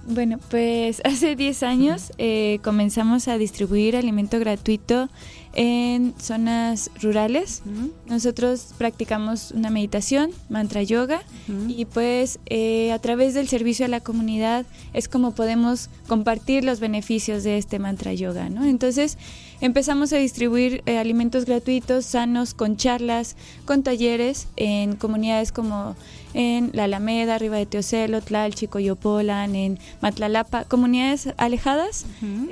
Bueno, 0.07 0.39
pues 0.51 1.01
hace 1.05 1.37
10 1.37 1.63
años 1.63 2.13
eh, 2.19 2.59
comenzamos 2.63 3.29
a 3.29 3.39
distribuir 3.39 3.97
alimento 3.97 4.39
gratuito 4.39 5.09
en 5.53 6.15
zonas 6.19 6.91
rurales. 7.01 7.63
Nosotros 8.07 8.73
practicamos 8.79 9.51
una 9.51 9.71
meditación, 9.71 10.31
mantra 10.49 10.83
yoga, 10.83 11.23
y 11.67 11.87
pues 11.87 12.39
eh, 12.47 12.93
a 12.93 12.99
través 13.01 13.35
del 13.35 13.49
servicio 13.49 13.85
a 13.85 13.89
la 13.89 14.01
comunidad 14.01 14.65
es 14.93 15.09
como 15.09 15.33
podemos 15.35 15.89
compartir 16.07 16.65
los 16.65 16.79
beneficios 16.79 17.43
de 17.43 17.59
este 17.59 17.81
mantra 17.81 18.15
yoga, 18.15 18.49
¿no? 18.49 18.65
Entonces 18.65 19.19
empezamos 19.61 20.13
a 20.13 20.17
distribuir 20.17 20.83
eh, 20.87 20.99
alimentos 20.99 21.45
gratuitos, 21.45 22.05
sanos, 22.07 22.55
con 22.55 22.77
charlas, 22.77 23.37
con 23.65 23.83
talleres 23.83 24.49
en 24.57 24.97
comunidades 24.97 25.53
como 25.53 25.97
en 26.33 26.71
La 26.75 26.85
Alameda, 26.85 27.35
arriba 27.35 27.57
de 27.57 27.67
Teocelo, 27.67 28.21
Tlalchi, 28.21 28.69
Coyopolan, 28.69 29.55
en 29.57 29.79
Matlalapa, 30.01 30.65
comunidades 30.65 31.29
alejadas, 31.37 32.07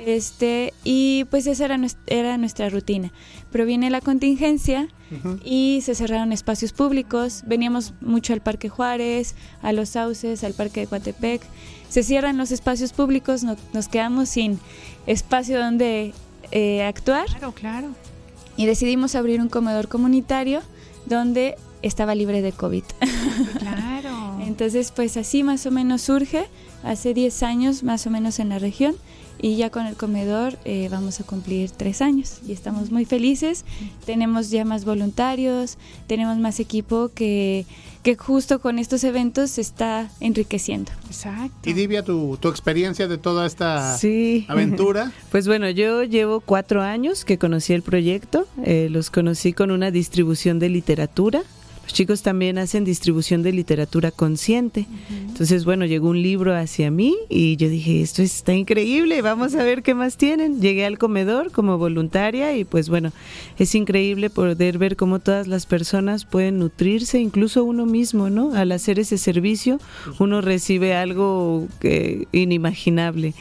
este, 0.05 0.73
y 0.83 1.23
pues 1.31 1.47
esa 1.47 1.65
era, 1.65 1.77
nues- 1.77 1.95
era 2.07 2.37
nuestra 2.37 2.69
rutina. 2.69 3.13
Pero 3.51 3.65
viene 3.65 3.89
la 3.89 4.01
contingencia 4.01 4.87
y 5.43 5.79
se 5.81 5.95
cerraron 5.95 6.31
espacios 6.33 6.71
públicos, 6.73 7.43
veníamos 7.47 7.93
mucho 8.01 8.33
al 8.33 8.41
Parque 8.41 8.69
Juárez, 8.69 9.33
a 9.63 9.71
Los 9.71 9.89
Sauces, 9.89 10.43
al 10.43 10.53
Parque 10.53 10.81
de 10.81 10.87
Coatepec, 10.87 11.41
se 11.89 12.03
cierran 12.03 12.37
los 12.37 12.51
espacios 12.51 12.93
públicos, 12.93 13.43
no- 13.43 13.55
nos 13.73 13.87
quedamos 13.87 14.29
sin 14.29 14.59
espacio 15.07 15.57
donde 15.59 16.13
eh, 16.51 16.83
actuar. 16.83 17.25
Claro, 17.27 17.51
claro. 17.53 17.87
Y 18.57 18.65
decidimos 18.65 19.15
abrir 19.15 19.41
un 19.41 19.49
comedor 19.49 19.87
comunitario 19.87 20.61
donde 21.05 21.55
estaba 21.81 22.15
libre 22.15 22.41
de 22.41 22.51
COVID. 22.51 22.83
Claro. 23.59 24.37
Entonces, 24.45 24.91
pues 24.91 25.15
así 25.17 25.43
más 25.43 25.65
o 25.65 25.71
menos 25.71 26.01
surge, 26.01 26.45
hace 26.83 27.13
10 27.13 27.43
años 27.43 27.83
más 27.83 28.05
o 28.07 28.09
menos 28.09 28.39
en 28.39 28.49
la 28.49 28.59
región, 28.59 28.95
y 29.41 29.55
ya 29.55 29.69
con 29.69 29.85
el 29.85 29.95
comedor 29.95 30.57
eh, 30.65 30.87
vamos 30.91 31.19
a 31.19 31.23
cumplir 31.23 31.71
tres 31.71 32.01
años 32.01 32.39
y 32.47 32.51
estamos 32.51 32.91
muy 32.91 33.05
felices. 33.05 33.65
Tenemos 34.05 34.49
ya 34.49 34.65
más 34.65 34.85
voluntarios, 34.85 35.77
tenemos 36.07 36.37
más 36.37 36.59
equipo 36.59 37.09
que, 37.15 37.65
que 38.03 38.15
justo 38.17 38.59
con 38.59 38.79
estos 38.79 39.03
eventos 39.03 39.51
se 39.51 39.61
está 39.61 40.09
enriqueciendo. 40.19 40.91
Exacto. 41.07 41.69
Y 41.69 41.73
Divia, 41.73 42.03
tu, 42.03 42.37
tu 42.37 42.49
experiencia 42.49 43.07
de 43.07 43.17
toda 43.17 43.45
esta 43.45 43.97
Sí. 43.97 44.45
aventura. 44.47 45.11
Pues 45.31 45.47
bueno, 45.47 45.69
yo 45.69 46.03
llevo 46.03 46.39
cuatro 46.41 46.81
años 46.81 47.23
que 47.23 47.37
conocí 47.37 47.73
el 47.73 47.81
proyecto. 47.81 48.47
eh, 48.63 48.87
los 48.89 49.09
conocí 49.09 49.53
con 49.53 49.71
una 49.71 49.91
distribución 49.91 50.59
de 50.59 50.69
literatura. 50.69 51.43
Los 51.89 51.95
chicos 51.95 52.21
también 52.21 52.59
hacen 52.59 52.85
distribución 52.85 53.41
de 53.41 53.51
literatura 53.51 54.11
consciente. 54.11 54.85
Entonces, 55.09 55.65
bueno, 55.65 55.85
llegó 55.85 56.09
un 56.09 56.21
libro 56.21 56.55
hacia 56.55 56.91
mí 56.91 57.17
y 57.29 57.55
yo 57.55 57.67
dije, 57.67 58.03
esto 58.03 58.21
está 58.21 58.53
increíble, 58.53 59.23
vamos 59.23 59.55
a 59.55 59.63
ver 59.63 59.81
qué 59.81 59.95
más 59.95 60.15
tienen. 60.15 60.61
Llegué 60.61 60.85
al 60.85 60.99
comedor 60.99 61.51
como 61.51 61.79
voluntaria 61.79 62.55
y 62.55 62.63
pues 62.63 62.89
bueno, 62.89 63.11
es 63.57 63.73
increíble 63.73 64.29
poder 64.29 64.77
ver 64.77 64.97
cómo 64.97 65.17
todas 65.17 65.47
las 65.47 65.65
personas 65.65 66.25
pueden 66.25 66.59
nutrirse, 66.59 67.19
incluso 67.19 67.63
uno 67.63 67.87
mismo, 67.87 68.29
¿no? 68.29 68.53
Al 68.53 68.71
hacer 68.71 68.99
ese 68.99 69.17
servicio, 69.17 69.79
uno 70.19 70.41
recibe 70.41 70.93
algo 70.93 71.67
que, 71.79 72.27
inimaginable. 72.31 73.33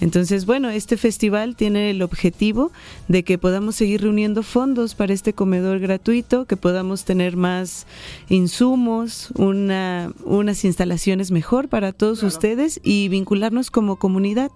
Entonces, 0.00 0.46
bueno, 0.46 0.70
este 0.70 0.96
festival 0.96 1.56
tiene 1.56 1.90
el 1.90 2.02
objetivo 2.02 2.72
de 3.08 3.22
que 3.22 3.38
podamos 3.38 3.76
seguir 3.76 4.02
reuniendo 4.02 4.42
fondos 4.42 4.94
para 4.94 5.12
este 5.12 5.32
comedor 5.32 5.78
gratuito, 5.78 6.46
que 6.46 6.56
podamos 6.56 7.04
tener 7.04 7.36
más 7.36 7.86
insumos, 8.28 9.30
una, 9.36 10.12
unas 10.24 10.64
instalaciones 10.64 11.30
mejor 11.30 11.68
para 11.68 11.92
todos 11.92 12.22
ustedes 12.22 12.80
y 12.82 13.08
vincularnos 13.08 13.70
como 13.70 13.96
comunidad. 13.96 14.50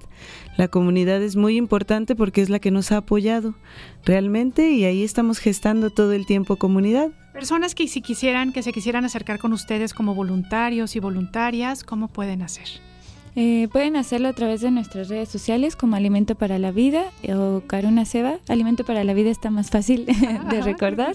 La 0.57 0.69
comunidad 0.69 1.23
es 1.23 1.37
muy 1.37 1.57
importante 1.57 2.17
porque 2.17 2.43
es 2.43 2.51
la 2.51 2.59
que 2.59 2.71
nos 2.71 2.91
ha 2.91 2.99
apoyado 2.99 3.55
realmente 4.05 4.71
y 4.71 4.85
ahí 4.85 5.05
estamos 5.05 5.39
gestando 5.39 5.91
todo 5.91 6.13
el 6.13 6.27
tiempo 6.27 6.57
comunidad. 6.57 7.11
Personas 7.33 7.77
que 7.77 7.87
si 7.87 8.03
quisieran, 8.03 8.53
que 8.53 8.65
se 8.65 8.73
quisieran 8.73 9.05
acercar 9.05 9.39
con 9.39 9.53
ustedes 9.53 9.95
como 9.95 10.17
voluntarios 10.17 10.97
y 10.97 11.01
voluntarias, 11.01 11.85
¿cómo 11.85 12.09
pueden 12.09 12.43
hacer? 12.43 12.67
Eh, 13.37 13.69
pueden 13.73 13.97
hacerlo 13.97 14.29
a 14.29 14.33
través 14.33 14.61
de 14.61 14.71
nuestras 14.71 15.09
redes 15.09 15.29
sociales 15.29 15.77
como 15.77 15.97
Alimento 15.97 16.35
para 16.35 16.59
la 16.59 16.73
Vida 16.73 17.05
eh, 17.23 17.35
o 17.35 17.63
Caruna 17.67 18.05
Seba. 18.05 18.39
Alimento 18.49 18.85
para 18.85 19.05
la 19.05 19.15
Vida 19.15 19.31
está 19.31 19.51
más 19.51 19.71
fácil 19.71 20.07
de 20.51 20.63
recordar. 20.63 21.15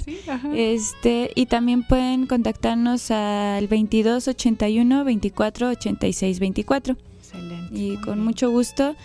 Este 0.56 1.32
y 1.36 1.46
también 1.48 1.84
pueden 1.84 2.28
contactarnos 2.28 3.12
al 3.12 3.68
22 3.68 4.28
81 4.28 5.04
24 5.04 5.70
86 5.70 6.40
24. 6.40 6.96
Excelente. 7.20 7.76
Y 7.76 7.98
con 7.98 8.24
mucho 8.24 8.50
gusto 8.52 8.96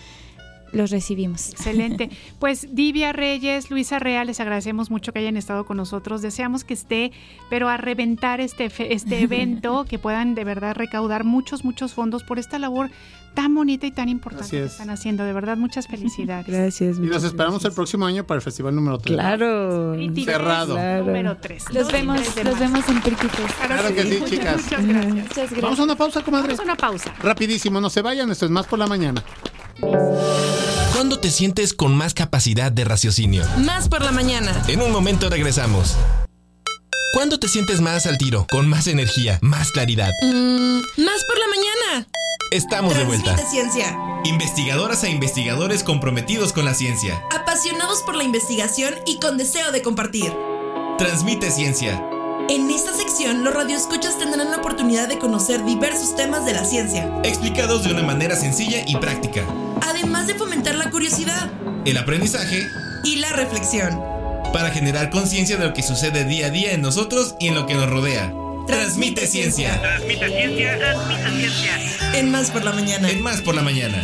los 0.73 0.91
recibimos. 0.91 1.49
Excelente. 1.49 2.09
Pues 2.39 2.67
Divia 2.73 3.11
Reyes, 3.11 3.69
Luisa 3.69 3.99
Real, 3.99 4.27
les 4.27 4.39
agradecemos 4.39 4.89
mucho 4.89 5.11
que 5.11 5.19
hayan 5.19 5.35
estado 5.37 5.65
con 5.65 5.77
nosotros. 5.77 6.21
Deseamos 6.21 6.63
que 6.63 6.73
esté, 6.73 7.11
pero 7.49 7.67
a 7.69 7.77
reventar 7.77 8.39
este, 8.39 8.69
fe- 8.69 8.93
este 8.93 9.19
evento, 9.23 9.85
que 9.87 9.99
puedan 9.99 10.35
de 10.35 10.43
verdad 10.43 10.75
recaudar 10.75 11.23
muchos, 11.25 11.63
muchos 11.65 11.93
fondos 11.93 12.23
por 12.23 12.39
esta 12.39 12.59
labor 12.59 12.89
tan 13.35 13.53
bonita 13.53 13.85
y 13.85 13.91
tan 13.91 14.09
importante 14.09 14.45
Así 14.45 14.57
que 14.57 14.63
es. 14.63 14.71
están 14.71 14.89
haciendo. 14.89 15.23
De 15.23 15.33
verdad, 15.33 15.55
muchas 15.57 15.87
felicidades. 15.87 16.47
Gracias. 16.47 16.97
Y 16.97 17.01
nos 17.01 17.23
esperamos 17.23 17.63
el 17.65 17.73
próximo 17.73 18.05
año 18.05 18.25
para 18.25 18.37
el 18.37 18.41
festival 18.41 18.73
número 18.75 18.97
3. 18.97 19.15
Claro. 19.15 19.95
Cerrado. 20.25 21.03
Número 21.03 21.37
3. 21.37 21.73
Los 21.73 21.91
vemos, 21.91 22.19
los 22.43 22.59
vemos 22.59 22.87
en 22.89 23.01
Priquitos. 23.01 23.51
Claro 23.65 23.93
que 23.93 24.03
sí, 24.03 24.21
chicas. 24.25 24.63
Muchas 24.63 24.85
gracias. 24.87 25.13
Muchas 25.13 25.35
gracias. 25.35 25.61
Vamos 25.61 25.79
a 25.79 25.83
una 25.83 25.95
pausa, 25.95 26.21
comadre. 26.23 26.47
Vamos 26.47 26.59
a 26.59 26.63
una 26.63 26.75
pausa. 26.75 27.13
Rapidísimo, 27.21 27.79
no 27.81 27.89
se 27.89 28.01
vayan, 28.01 28.29
esto 28.31 28.45
es 28.45 28.51
más 28.51 28.65
por 28.65 28.79
la 28.79 28.87
mañana. 28.87 29.23
¿Cuándo 30.93 31.19
te 31.19 31.31
sientes 31.31 31.73
con 31.73 31.95
más 31.95 32.13
capacidad 32.13 32.71
de 32.71 32.83
raciocinio? 32.83 33.43
Más 33.57 33.87
por 33.89 34.03
la 34.03 34.11
mañana. 34.11 34.63
En 34.67 34.81
un 34.81 34.91
momento 34.91 35.29
regresamos. 35.29 35.95
¿Cuándo 37.13 37.39
te 37.39 37.47
sientes 37.47 37.81
más 37.81 38.05
al 38.05 38.17
tiro, 38.17 38.45
con 38.51 38.67
más 38.69 38.87
energía, 38.87 39.39
más 39.41 39.71
claridad? 39.71 40.11
Mm, 40.21 40.77
más 40.97 41.23
por 41.25 41.39
la 41.39 41.47
mañana. 41.47 42.07
Estamos 42.51 42.95
de 42.95 43.03
vuelta. 43.03 43.35
Transmite 43.35 43.49
ciencia. 43.49 43.97
Investigadoras 44.25 45.03
e 45.03 45.09
investigadores 45.09 45.83
comprometidos 45.83 46.53
con 46.53 46.65
la 46.65 46.73
ciencia. 46.73 47.23
Apasionados 47.35 48.01
por 48.03 48.15
la 48.15 48.23
investigación 48.23 48.93
y 49.05 49.19
con 49.19 49.37
deseo 49.37 49.71
de 49.71 49.81
compartir. 49.81 50.33
Transmite 50.97 51.49
ciencia. 51.51 52.03
En 52.49 52.69
esta 52.71 52.93
sección, 52.93 53.43
los 53.43 53.53
radioescuchas 53.53 54.17
tendrán 54.17 54.49
la 54.51 54.57
oportunidad 54.57 55.07
de 55.07 55.19
conocer 55.19 55.63
diversos 55.65 56.15
temas 56.15 56.45
de 56.45 56.53
la 56.53 56.65
ciencia, 56.65 57.07
Explicados 57.23 57.83
de 57.83 57.91
una 57.93 58.03
manera 58.03 58.35
sencilla 58.35 58.83
y 58.87 58.95
práctica. 58.97 59.43
además 59.87 60.27
de 60.27 60.35
fomentar 60.35 60.75
la 60.75 60.89
curiosidad 60.89 61.49
El 61.85 61.97
aprendizaje 61.97 62.67
y 63.03 63.17
la 63.17 63.31
reflexión. 63.33 64.01
para 64.51 64.71
generar 64.71 65.11
conciencia 65.11 65.57
de 65.57 65.65
lo 65.67 65.73
que 65.75 65.83
sucede 65.83 66.25
día 66.25 66.47
a 66.47 66.49
día 66.49 66.71
en 66.73 66.81
nosotros 66.81 67.35
y 67.39 67.49
en 67.49 67.55
lo 67.55 67.67
que 67.67 67.75
nos 67.75 67.87
rodea. 67.89 68.33
Transmite 68.65 69.27
ciencia. 69.27 69.79
Transmite 69.79 70.27
ciencia, 70.27 70.77
transmite 70.79 71.29
ciencia. 71.29 72.19
En 72.19 72.31
Más 72.31 72.49
por 72.49 72.63
la 72.63 72.71
mañana. 72.71 73.09
En 73.09 73.21
más 73.21 73.41
por 73.41 73.53
la 73.55 73.61
mañana. 73.61 73.97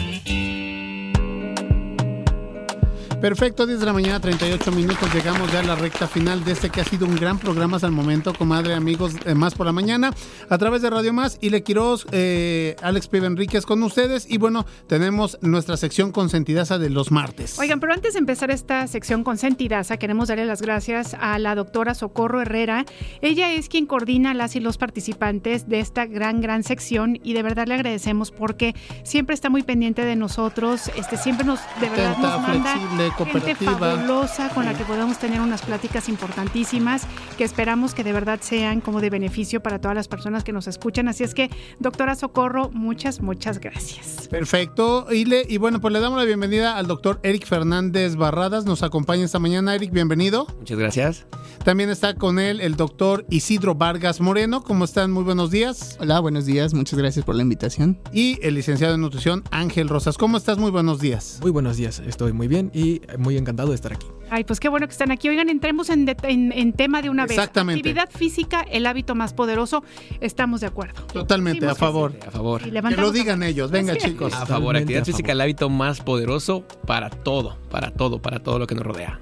Perfecto, 3.26 3.66
10 3.66 3.80
de 3.80 3.88
la 3.88 3.94
mañana, 3.94 4.20
38 4.20 4.72
minutos. 4.72 5.12
Llegamos 5.12 5.52
ya 5.52 5.62
a 5.62 5.64
la 5.64 5.74
recta 5.74 6.08
final 6.08 6.46
de 6.46 6.52
este 6.52 6.70
que 6.70 6.82
ha 6.82 6.84
sido 6.84 7.08
un 7.08 7.16
gran 7.16 7.40
programa 7.40 7.78
hasta 7.78 7.88
el 7.88 7.92
momento, 7.92 8.36
comadre, 8.36 8.76
amigos, 8.76 9.16
eh, 9.26 9.34
más 9.34 9.56
por 9.56 9.66
la 9.66 9.72
mañana, 9.72 10.14
a 10.48 10.58
través 10.60 10.84
de 10.84 10.92
Radio 10.92 11.12
Más. 11.12 11.40
Y 11.42 11.50
Le 11.50 11.64
Quiroz, 11.64 12.06
eh, 12.12 12.76
Alex 12.84 13.08
Pibe 13.08 13.26
Enríquez 13.26 13.66
con 13.66 13.82
ustedes. 13.82 14.30
Y 14.30 14.38
bueno, 14.38 14.68
tenemos 14.86 15.40
nuestra 15.42 15.76
sección 15.76 16.12
consentidaza 16.12 16.78
de 16.78 16.92
los 16.92 17.10
martes. 17.10 17.58
Oigan, 17.58 17.80
pero 17.80 17.94
antes 17.94 18.14
de 18.14 18.20
empezar 18.20 18.52
esta 18.52 18.86
sección 18.86 19.24
consentidaza, 19.24 19.98
queremos 19.98 20.28
darle 20.28 20.46
las 20.46 20.62
gracias 20.62 21.16
a 21.20 21.40
la 21.40 21.56
doctora 21.56 21.96
Socorro 21.96 22.42
Herrera. 22.42 22.86
Ella 23.22 23.52
es 23.54 23.70
quien 23.70 23.88
coordina 23.88 24.36
las 24.36 24.56
y 24.56 24.60
los 24.60 24.78
participantes 24.78 25.68
de 25.68 25.80
esta 25.80 26.06
gran, 26.06 26.42
gran 26.42 26.62
sección 26.62 27.20
y 27.24 27.34
de 27.34 27.42
verdad 27.42 27.66
le 27.66 27.74
agradecemos 27.74 28.30
porque 28.30 28.76
siempre 29.04 29.34
está 29.34 29.50
muy 29.50 29.64
pendiente 29.64 30.06
de 30.06 30.16
nosotros, 30.16 30.92
este, 30.96 31.18
siempre 31.18 31.44
nos, 31.44 31.60
de 31.82 31.90
verdad 31.90 32.12
Atenta, 32.12 32.38
nos 32.38 32.48
manda 32.48 32.72
flexible, 32.78 33.15
gente 33.24 33.56
fabulosa 33.56 34.50
con 34.50 34.66
la 34.66 34.74
que 34.74 34.84
podamos 34.84 35.18
tener 35.20 35.40
unas 35.40 35.62
pláticas 35.62 36.10
importantísimas 36.10 37.04
que 37.38 37.44
esperamos 37.44 37.94
que 37.94 38.04
de 38.04 38.12
verdad 38.12 38.40
sean 38.42 38.82
como 38.82 39.00
de 39.00 39.10
beneficio 39.10 39.62
para 39.62 39.80
todas 39.80 39.96
las 39.96 40.08
personas 40.08 40.44
que 40.44 40.52
nos 40.52 40.68
escuchan. 40.68 41.08
Así 41.08 41.24
es 41.24 41.34
que, 41.34 41.50
doctora 41.80 42.16
Socorro, 42.16 42.70
muchas, 42.74 43.22
muchas 43.22 43.60
gracias. 43.60 44.28
Perfecto. 44.30 45.08
Y, 45.12 45.26
le- 45.26 45.46
y 45.48 45.58
bueno, 45.58 45.80
pues 45.80 45.94
le 45.94 46.00
damos 46.00 46.18
la 46.20 46.26
bienvenida 46.26 46.78
al 46.78 46.88
doctor 46.88 47.20
Eric 47.24 47.46
Fernández 47.46 48.16
Barradas. 48.16 48.66
Nos 48.66 48.84
acompaña 48.84 49.24
esta 49.24 49.40
mañana. 49.40 49.76
Eric, 49.76 49.92
bienvenido. 49.92 50.48
Muchas 50.60 50.78
gracias. 50.78 51.26
También 51.64 51.90
está 51.90 52.16
con 52.16 52.40
él 52.40 52.60
el 52.62 52.76
doctor 52.76 53.26
Isidro 53.30 53.76
Vargas 53.76 54.20
Moreno. 54.22 54.64
¿Cómo 54.64 54.86
están? 54.86 55.12
Muy 55.12 55.24
buenos 55.24 55.52
días. 55.52 55.98
Hola, 56.00 56.20
buenos 56.20 56.46
días. 56.46 56.74
Muchas 56.74 57.00
gracias 57.00 57.24
por 57.26 57.36
la 57.36 57.42
invitación. 57.44 58.00
Y 58.12 58.38
el 58.42 58.56
licenciado 58.56 58.96
en 58.96 59.02
nutrición 59.02 59.44
Ángel 59.52 59.90
Rosas. 59.90 60.18
¿Cómo 60.18 60.38
estás? 60.38 60.58
Muy 60.58 60.72
buenos 60.72 61.00
días. 61.00 61.40
Muy 61.42 61.52
buenos 61.52 61.78
días, 61.78 62.02
estoy 62.06 62.34
muy 62.34 62.48
bien 62.48 62.72
y 62.74 63.02
muy 63.18 63.38
encantado 63.38 63.70
de 63.70 63.76
estar 63.76 63.94
aquí. 63.94 64.08
Ay, 64.30 64.44
pues 64.44 64.60
qué 64.60 64.70
bueno 64.70 64.88
que 64.88 64.92
están 64.92 65.12
aquí. 65.12 65.30
Oigan, 65.30 65.50
entremos 65.50 65.90
en, 65.90 66.08
en- 66.24 66.52
en 66.52 66.74
tema 66.74 67.02
de 67.02 67.10
una 67.10 67.24
vez. 67.24 67.32
Exactamente. 67.38 67.80
Actividad 67.80 68.10
física, 68.10 68.62
el 68.62 68.86
hábito 68.88 69.16
más 69.16 69.34
poderoso. 69.34 69.84
Estamos 70.20 70.62
de 70.62 70.68
acuerdo. 70.68 71.02
Totalmente, 71.08 71.66
a 71.68 71.76
favor. 71.76 72.14
A 72.28 72.32
favor. 72.32 72.62
Que 72.62 72.72
lo 72.98 73.12
digan 73.12 73.44
ellos. 73.44 73.70
Venga, 73.72 73.94
Así 73.94 74.02
chicos. 74.10 74.34
A 74.34 74.46
favor, 74.46 74.76
actividad 74.76 75.06
física, 75.06 75.32
el 75.32 75.42
hábito 75.42 75.70
más 75.70 76.02
poderoso 76.02 76.64
para 76.88 77.10
todo, 77.10 77.58
para 77.70 77.92
todo, 77.92 78.22
para 78.22 78.40
todo 78.40 78.60
lo 78.60 78.68
que 78.68 78.76
nos 78.76 78.84
rodea. 78.86 79.20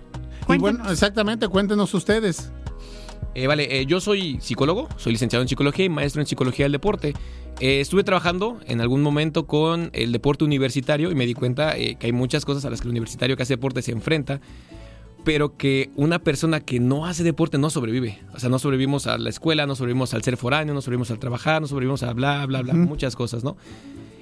Y 0.50 0.58
bueno, 0.58 0.90
exactamente, 0.92 1.48
cuéntenos 1.48 1.94
ustedes. 1.94 2.52
Eh, 3.36 3.48
vale, 3.48 3.80
eh, 3.80 3.86
yo 3.88 4.00
soy 4.00 4.40
psicólogo, 4.42 4.88
soy 4.98 5.14
licenciado 5.14 5.42
en 5.42 5.48
psicología 5.50 5.86
y 5.86 5.90
maestro 5.90 6.22
en 6.22 6.28
psicología 6.28 6.66
del 6.66 6.74
deporte. 6.74 7.14
Eh, 7.60 7.80
estuve 7.80 8.04
trabajando 8.04 8.60
en 8.66 8.82
algún 8.82 9.02
momento 9.02 9.46
con 9.46 9.90
el 9.94 10.12
deporte 10.12 10.44
universitario 10.44 11.12
y 11.12 11.16
me 11.16 11.26
di 11.26 11.34
cuenta 11.34 11.78
eh, 11.78 11.96
que 11.96 12.08
hay 12.08 12.12
muchas 12.12 12.46
cosas 12.46 12.66
a 12.66 12.70
las 12.70 12.82
que 12.82 12.88
el 12.88 12.92
universitario 12.92 13.38
que 13.38 13.44
hace 13.44 13.54
deporte 13.54 13.82
se 13.82 13.92
enfrenta, 13.92 14.42
pero 15.24 15.56
que 15.56 15.90
una 15.96 16.20
persona 16.20 16.60
que 16.60 16.80
no 16.80 17.06
hace 17.06 17.24
deporte 17.24 17.58
no 17.58 17.70
sobrevive. 17.70 18.20
O 18.34 18.40
sea, 18.40 18.50
no 18.50 18.60
sobrevivimos 18.60 19.08
a 19.08 19.18
la 19.18 19.30
escuela, 19.30 19.66
no 19.66 19.76
sobrevivimos 19.76 20.14
al 20.14 20.24
ser 20.24 20.36
foráneo, 20.36 20.74
no 20.74 20.82
sobrevivimos 20.82 21.12
al 21.12 21.20
trabajar, 21.20 21.62
no 21.62 21.68
sobrevivimos 21.68 22.04
a 22.04 22.14
bla, 22.14 22.46
bla, 22.46 22.62
bla, 22.62 22.74
muchas 22.74 23.16
cosas, 23.16 23.44
¿no? 23.44 23.56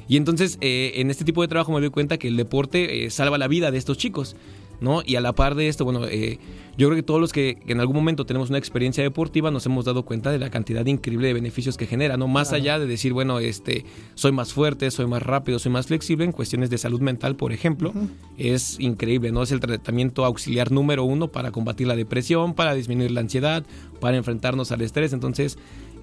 Y 0.08 0.18
entonces, 0.18 0.58
eh, 0.60 0.94
en 0.96 1.10
este 1.10 1.24
tipo 1.24 1.42
de 1.42 1.48
trabajo 1.48 1.72
me 1.72 1.80
doy 1.80 1.90
cuenta 1.90 2.18
que 2.18 2.28
el 2.28 2.36
deporte 2.36 3.10
salva 3.10 3.38
la 3.38 3.48
vida 3.48 3.72
de 3.72 3.78
estos 3.78 3.98
chicos, 3.98 4.36
¿no? 4.82 5.02
Y 5.06 5.16
a 5.16 5.22
la 5.22 5.34
par 5.34 5.56
de 5.56 5.68
esto, 5.70 5.86
bueno, 5.86 6.06
eh, 6.06 6.40
yo 6.78 6.88
creo 6.88 6.96
que 6.98 7.04
todos 7.04 7.22
los 7.22 7.32
que 7.32 7.60
en 7.68 7.80
algún 7.80 7.96
momento 7.96 8.26
tenemos 8.26 8.50
una 8.50 8.58
experiencia 8.58 9.04
deportiva 9.04 9.52
nos 9.52 9.66
hemos 9.66 9.86
dado 9.86 10.04
cuenta 10.04 10.32
de 10.32 10.40
la 10.40 10.50
cantidad 10.50 10.86
increíble 10.86 11.28
de 11.28 11.34
beneficios 11.34 11.78
que 11.78 11.86
genera, 11.88 12.18
¿no? 12.18 12.28
Más 12.28 12.52
allá 12.52 12.80
de 12.80 12.88
decir, 12.88 13.14
bueno, 13.14 13.40
este, 13.40 13.86
soy 14.16 14.32
más 14.32 14.52
fuerte, 14.52 14.92
soy 14.92 15.06
más 15.06 15.24
rápido, 15.24 15.60
soy 15.60 15.72
más 15.72 15.88
flexible, 15.88 16.26
en 16.26 16.32
cuestiones 16.32 16.70
de 16.70 16.78
salud 16.78 17.00
mental, 17.00 17.36
por 17.36 17.54
ejemplo, 17.54 17.94
es 18.38 18.80
increíble, 18.80 19.32
¿no? 19.32 19.44
Es 19.44 19.52
el 19.52 19.60
tratamiento 19.60 20.26
auxiliar 20.26 20.72
número 20.72 21.04
uno 21.04 21.28
para 21.30 21.52
combatir 21.52 21.88
la 21.88 21.96
depresión, 21.96 22.54
para 22.56 22.74
disminuir 22.74 23.12
la 23.12 23.22
ansiedad, 23.22 23.64
para 24.00 24.18
enfrentarnos 24.18 24.72
al 24.72 24.82
estrés, 24.82 25.14
entonces... 25.14 25.58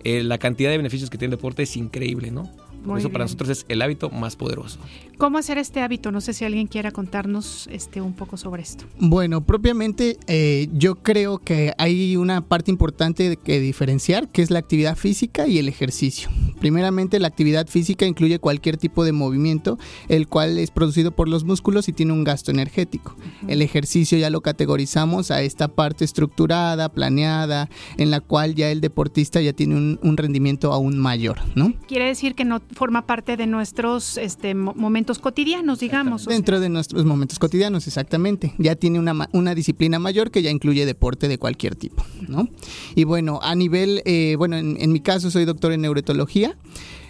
eh, 0.05 0.23
la 0.23 0.39
cantidad 0.39 0.71
de 0.71 0.77
beneficios 0.77 1.11
que 1.11 1.19
tiene 1.19 1.35
el 1.35 1.39
deporte 1.39 1.65
es 1.65 1.77
increíble, 1.77 2.31
¿no? 2.31 2.45
Por 2.45 2.93
Muy 2.93 3.01
eso 3.01 3.11
para 3.11 3.25
nosotros 3.25 3.51
es 3.51 3.67
el 3.69 3.83
hábito 3.83 4.11
más 4.11 4.37
poderoso. 4.37 4.79
¿Cómo 5.19 5.39
hacer 5.39 5.59
este 5.59 5.81
hábito? 5.81 6.13
No 6.13 6.21
sé 6.21 6.33
si 6.33 6.45
alguien 6.45 6.69
quiera 6.69 6.93
contarnos 6.93 7.69
este, 7.73 8.01
un 8.01 8.13
poco 8.15 8.37
sobre 8.37 8.63
esto. 8.63 8.85
Bueno, 9.01 9.45
propiamente 9.45 10.17
eh, 10.29 10.69
yo 10.73 10.95
creo 11.03 11.39
que 11.39 11.73
hay 11.77 12.17
una 12.17 12.41
parte 12.41 12.71
importante 12.71 13.37
que 13.37 13.59
diferenciar, 13.59 14.29
que 14.29 14.43
es 14.43 14.51
la 14.53 14.61
actividad 14.61 14.97
física 14.97 15.49
y 15.49 15.59
el 15.59 15.69
ejercicio. 15.69 16.29
Primeramente, 16.61 17.19
la 17.19 17.27
actividad 17.29 17.67
física 17.67 18.07
incluye 18.07 18.39
cualquier 18.39 18.77
tipo 18.77 19.05
de 19.05 19.11
movimiento, 19.13 19.77
el 20.09 20.29
cual 20.29 20.57
es 20.59 20.71
producido 20.71 21.11
por 21.11 21.29
los 21.29 21.43
músculos 21.45 21.89
y 21.89 21.93
tiene 21.93 22.13
un 22.13 22.23
gasto 22.25 22.51
energético. 22.53 23.17
El 23.49 23.61
ejercicio 23.63 24.19
ya 24.19 24.31
lo 24.31 24.41
categorizamos 24.41 25.33
a 25.33 25.43
esta 25.43 25.67
parte 25.69 26.05
estructurada, 26.05 26.89
planeada, 26.91 27.69
en 27.97 28.11
la 28.13 28.21
cual 28.21 28.55
ya 28.55 28.71
el 28.71 28.81
deportista 28.81 29.41
ya 29.41 29.53
tiene 29.53 29.75
un, 29.77 29.99
un 30.03 30.17
rendimiento 30.17 30.73
aún 30.73 30.97
mayor, 30.99 31.39
¿no? 31.57 31.75
Quiere 31.89 32.07
decir 32.07 32.35
que 32.37 32.45
no 32.45 32.61
forma 32.73 33.05
parte 33.07 33.37
de 33.37 33.47
nuestros 33.49 34.17
este, 34.17 34.55
mo- 34.55 34.75
cotidianos, 35.19 35.81
digamos. 35.81 36.27
Dentro 36.27 36.61
de 36.61 36.69
nuestros 36.69 37.07
momentos 37.07 37.39
cotidianos, 37.39 37.87
exactamente. 37.87 38.53
Ya 38.59 38.77
tiene 38.77 38.99
una, 38.99 39.31
una 39.33 39.55
disciplina 39.55 39.99
mayor 39.99 40.31
que 40.31 40.43
ya 40.43 40.51
incluye 40.51 40.85
deporte 40.85 41.27
de 41.29 41.39
cualquier 41.39 41.75
tipo, 41.75 42.05
¿no? 42.29 42.51
Y 42.95 43.05
bueno, 43.05 43.41
a 43.43 43.55
nivel, 43.55 44.03
eh, 44.05 44.35
bueno, 44.37 44.59
en, 44.59 44.77
en 44.79 44.93
mi 44.93 45.01
caso 45.01 45.31
soy 45.31 45.47
doctor 45.47 45.73
en 45.73 45.81
neurotología. 45.81 46.55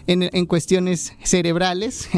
En, 0.08 0.28
en 0.32 0.46
cuestiones 0.46 1.12
cerebrales, 1.22 2.08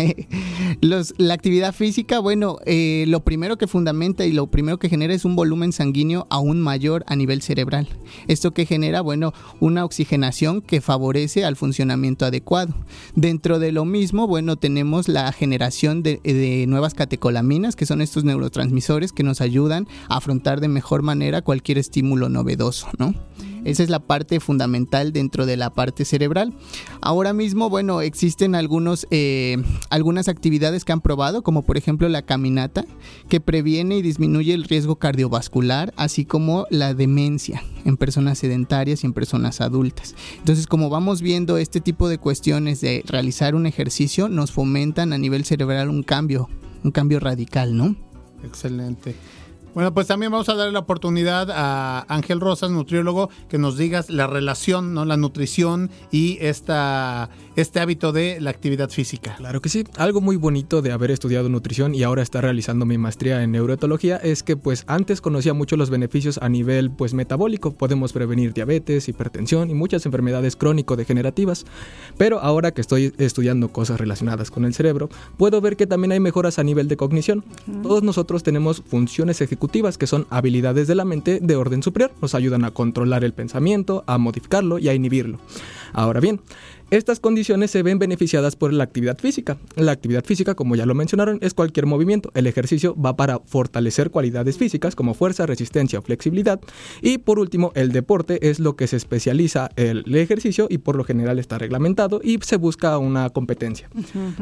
la 0.80 1.34
actividad 1.34 1.74
física, 1.74 2.20
bueno, 2.20 2.58
eh, 2.64 3.04
lo 3.08 3.24
primero 3.24 3.58
que 3.58 3.66
fundamenta 3.66 4.24
y 4.24 4.32
lo 4.32 4.46
primero 4.46 4.78
que 4.78 4.88
genera 4.88 5.12
es 5.12 5.24
un 5.24 5.34
volumen 5.34 5.72
sanguíneo 5.72 6.26
aún 6.30 6.60
mayor 6.60 7.04
a 7.08 7.16
nivel 7.16 7.42
cerebral. 7.42 7.88
Esto 8.28 8.54
que 8.54 8.64
genera, 8.64 9.00
bueno, 9.00 9.32
una 9.58 9.84
oxigenación 9.84 10.62
que 10.62 10.80
favorece 10.80 11.44
al 11.44 11.56
funcionamiento 11.56 12.24
adecuado. 12.24 12.74
Dentro 13.16 13.58
de 13.58 13.72
lo 13.72 13.84
mismo, 13.84 14.28
bueno, 14.28 14.56
tenemos 14.56 15.08
la 15.08 15.32
generación 15.32 16.04
de, 16.04 16.20
de 16.22 16.66
nuevas 16.68 16.94
catecolaminas, 16.94 17.74
que 17.74 17.86
son 17.86 18.02
estos 18.02 18.22
neurotransmisores 18.22 19.12
que 19.12 19.24
nos 19.24 19.40
ayudan 19.40 19.88
a 20.08 20.18
afrontar 20.18 20.60
de 20.60 20.68
mejor 20.68 21.02
manera 21.02 21.42
cualquier 21.42 21.78
estímulo 21.78 22.28
novedoso, 22.28 22.88
¿no? 22.98 23.14
Esa 23.64 23.82
es 23.82 23.90
la 23.90 24.00
parte 24.00 24.40
fundamental 24.40 25.12
dentro 25.12 25.46
de 25.46 25.56
la 25.56 25.70
parte 25.70 26.04
cerebral. 26.04 26.54
Ahora 27.00 27.32
mismo, 27.32 27.70
bueno, 27.70 28.00
existen 28.00 28.54
algunos, 28.54 29.06
eh, 29.10 29.62
algunas 29.90 30.28
actividades 30.28 30.84
que 30.84 30.92
han 30.92 31.00
probado, 31.00 31.42
como 31.42 31.62
por 31.62 31.76
ejemplo 31.76 32.08
la 32.08 32.22
caminata, 32.22 32.84
que 33.28 33.40
previene 33.40 33.98
y 33.98 34.02
disminuye 34.02 34.54
el 34.54 34.64
riesgo 34.64 34.96
cardiovascular, 34.96 35.92
así 35.96 36.24
como 36.24 36.66
la 36.70 36.94
demencia 36.94 37.62
en 37.84 37.96
personas 37.96 38.38
sedentarias 38.38 39.02
y 39.02 39.06
en 39.06 39.12
personas 39.12 39.60
adultas. 39.60 40.14
Entonces, 40.38 40.66
como 40.66 40.90
vamos 40.90 41.22
viendo 41.22 41.58
este 41.58 41.80
tipo 41.80 42.08
de 42.08 42.18
cuestiones 42.18 42.80
de 42.80 43.02
realizar 43.06 43.54
un 43.54 43.66
ejercicio, 43.66 44.28
nos 44.28 44.52
fomentan 44.52 45.12
a 45.12 45.18
nivel 45.18 45.44
cerebral 45.44 45.88
un 45.88 46.02
cambio, 46.02 46.48
un 46.84 46.90
cambio 46.90 47.20
radical, 47.20 47.76
¿no? 47.76 47.96
Excelente. 48.44 49.14
Bueno, 49.72 49.94
pues 49.94 50.08
también 50.08 50.32
vamos 50.32 50.48
a 50.48 50.54
darle 50.54 50.72
la 50.72 50.80
oportunidad 50.80 51.48
a 51.52 52.04
Ángel 52.08 52.40
Rosas, 52.40 52.72
nutriólogo, 52.72 53.30
que 53.48 53.56
nos 53.56 53.76
digas 53.76 54.10
la 54.10 54.26
relación, 54.26 54.94
¿no? 54.94 55.04
La 55.04 55.16
nutrición 55.16 55.90
y 56.10 56.38
esta, 56.40 57.30
este 57.54 57.78
hábito 57.78 58.10
de 58.10 58.40
la 58.40 58.50
actividad 58.50 58.90
física. 58.90 59.36
Claro 59.36 59.60
que 59.60 59.68
sí. 59.68 59.84
Algo 59.96 60.20
muy 60.20 60.34
bonito 60.34 60.82
de 60.82 60.90
haber 60.90 61.12
estudiado 61.12 61.48
nutrición 61.48 61.94
y 61.94 62.02
ahora 62.02 62.20
estar 62.22 62.42
realizando 62.42 62.84
mi 62.84 62.98
maestría 62.98 63.44
en 63.44 63.52
neuroetología 63.52 64.16
es 64.16 64.42
que 64.42 64.56
pues 64.56 64.82
antes 64.88 65.20
conocía 65.20 65.54
mucho 65.54 65.76
los 65.76 65.88
beneficios 65.88 66.38
a 66.38 66.48
nivel 66.48 66.90
pues 66.90 67.14
metabólico. 67.14 67.72
Podemos 67.72 68.12
prevenir 68.12 68.52
diabetes, 68.52 69.08
hipertensión 69.08 69.70
y 69.70 69.74
muchas 69.74 70.04
enfermedades 70.04 70.56
crónico-degenerativas. 70.56 71.64
Pero 72.18 72.40
ahora 72.40 72.72
que 72.72 72.80
estoy 72.80 73.14
estudiando 73.18 73.68
cosas 73.68 74.00
relacionadas 74.00 74.50
con 74.50 74.64
el 74.64 74.74
cerebro, 74.74 75.10
puedo 75.36 75.60
ver 75.60 75.76
que 75.76 75.86
también 75.86 76.10
hay 76.10 76.20
mejoras 76.20 76.58
a 76.58 76.64
nivel 76.64 76.88
de 76.88 76.96
cognición. 76.96 77.44
Todos 77.84 78.02
nosotros 78.02 78.42
tenemos 78.42 78.82
funciones 78.84 79.40
ejecutivas 79.40 79.59
que 79.98 80.06
son 80.06 80.26
habilidades 80.30 80.88
de 80.88 80.94
la 80.94 81.04
mente 81.04 81.38
de 81.40 81.56
orden 81.56 81.82
superior. 81.82 82.10
Nos 82.20 82.34
ayudan 82.34 82.64
a 82.64 82.72
controlar 82.72 83.24
el 83.24 83.32
pensamiento, 83.32 84.02
a 84.06 84.18
modificarlo 84.18 84.78
y 84.78 84.88
a 84.88 84.94
inhibirlo. 84.94 85.38
Ahora 85.92 86.20
bien, 86.20 86.40
estas 86.90 87.20
condiciones 87.20 87.70
se 87.70 87.82
ven 87.82 87.98
beneficiadas 87.98 88.56
por 88.56 88.72
la 88.72 88.84
actividad 88.84 89.18
física. 89.18 89.56
La 89.76 89.92
actividad 89.92 90.24
física, 90.24 90.54
como 90.54 90.76
ya 90.76 90.86
lo 90.86 90.94
mencionaron, 90.94 91.38
es 91.40 91.54
cualquier 91.54 91.86
movimiento. 91.86 92.30
El 92.34 92.46
ejercicio 92.46 92.96
va 93.00 93.16
para 93.16 93.38
fortalecer 93.40 94.10
cualidades 94.10 94.58
físicas 94.58 94.94
como 94.96 95.14
fuerza, 95.14 95.46
resistencia 95.46 95.98
o 95.98 96.02
flexibilidad. 96.02 96.60
Y 97.00 97.18
por 97.18 97.38
último, 97.38 97.72
el 97.74 97.92
deporte 97.92 98.50
es 98.50 98.58
lo 98.60 98.76
que 98.76 98.86
se 98.86 98.96
especializa 98.96 99.70
el 99.76 100.04
ejercicio 100.14 100.66
y 100.68 100.78
por 100.78 100.96
lo 100.96 101.04
general 101.04 101.38
está 101.38 101.58
reglamentado 101.58 102.20
y 102.22 102.38
se 102.42 102.56
busca 102.56 102.98
una 102.98 103.30
competencia. 103.30 103.88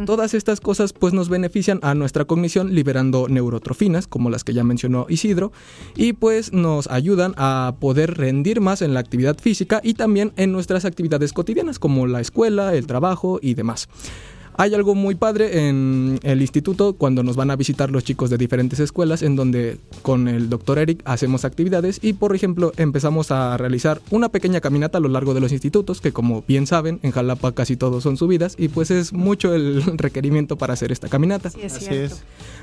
Todas 0.06 0.34
estas 0.34 0.60
cosas 0.60 0.92
pues 0.92 1.12
nos 1.12 1.28
benefician 1.28 1.80
a 1.82 1.94
nuestra 1.94 2.24
cognición 2.24 2.74
liberando 2.74 3.28
neurotrofinas 3.28 4.06
como 4.06 4.30
las 4.30 4.44
que 4.44 4.54
ya 4.54 4.64
mencionó 4.64 5.06
Isidro 5.08 5.52
y 5.96 6.14
pues 6.14 6.52
nos 6.52 6.88
ayudan 6.88 7.34
a 7.36 7.76
poder 7.80 8.16
rendir 8.16 8.60
más 8.60 8.82
en 8.82 8.94
la 8.94 9.00
actividad 9.00 9.38
física 9.38 9.80
y 9.82 9.94
también 9.94 10.32
en 10.36 10.52
nuestras 10.52 10.84
actividades 10.84 11.32
cotidianas 11.32 11.78
como 11.78 12.06
la 12.06 12.20
escuela, 12.20 12.37
el 12.46 12.86
trabajo 12.86 13.38
y 13.42 13.54
demás. 13.54 13.88
Hay 14.60 14.74
algo 14.74 14.96
muy 14.96 15.14
padre 15.14 15.68
en 15.68 16.18
el 16.24 16.40
instituto 16.40 16.94
cuando 16.94 17.22
nos 17.22 17.36
van 17.36 17.52
a 17.52 17.54
visitar 17.54 17.92
los 17.92 18.02
chicos 18.02 18.28
de 18.28 18.38
diferentes 18.38 18.80
escuelas 18.80 19.22
en 19.22 19.36
donde 19.36 19.78
con 20.02 20.26
el 20.26 20.50
doctor 20.50 20.80
Eric 20.80 21.00
hacemos 21.04 21.44
actividades 21.44 22.00
y 22.02 22.14
por 22.14 22.34
ejemplo 22.34 22.72
empezamos 22.76 23.30
a 23.30 23.56
realizar 23.56 24.00
una 24.10 24.30
pequeña 24.30 24.60
caminata 24.60 24.98
a 24.98 25.00
lo 25.00 25.08
largo 25.08 25.32
de 25.32 25.38
los 25.38 25.52
institutos 25.52 26.00
que 26.00 26.10
como 26.10 26.42
bien 26.42 26.66
saben 26.66 26.98
en 27.04 27.12
Jalapa 27.12 27.52
casi 27.52 27.76
todos 27.76 28.02
son 28.02 28.16
subidas 28.16 28.56
y 28.58 28.66
pues 28.66 28.90
es 28.90 29.12
mucho 29.12 29.54
el 29.54 29.80
requerimiento 29.96 30.58
para 30.58 30.72
hacer 30.72 30.90
esta 30.90 31.08
caminata. 31.08 31.50
Sí, 31.50 31.60
es 31.62 31.78
cierto. 31.78 32.16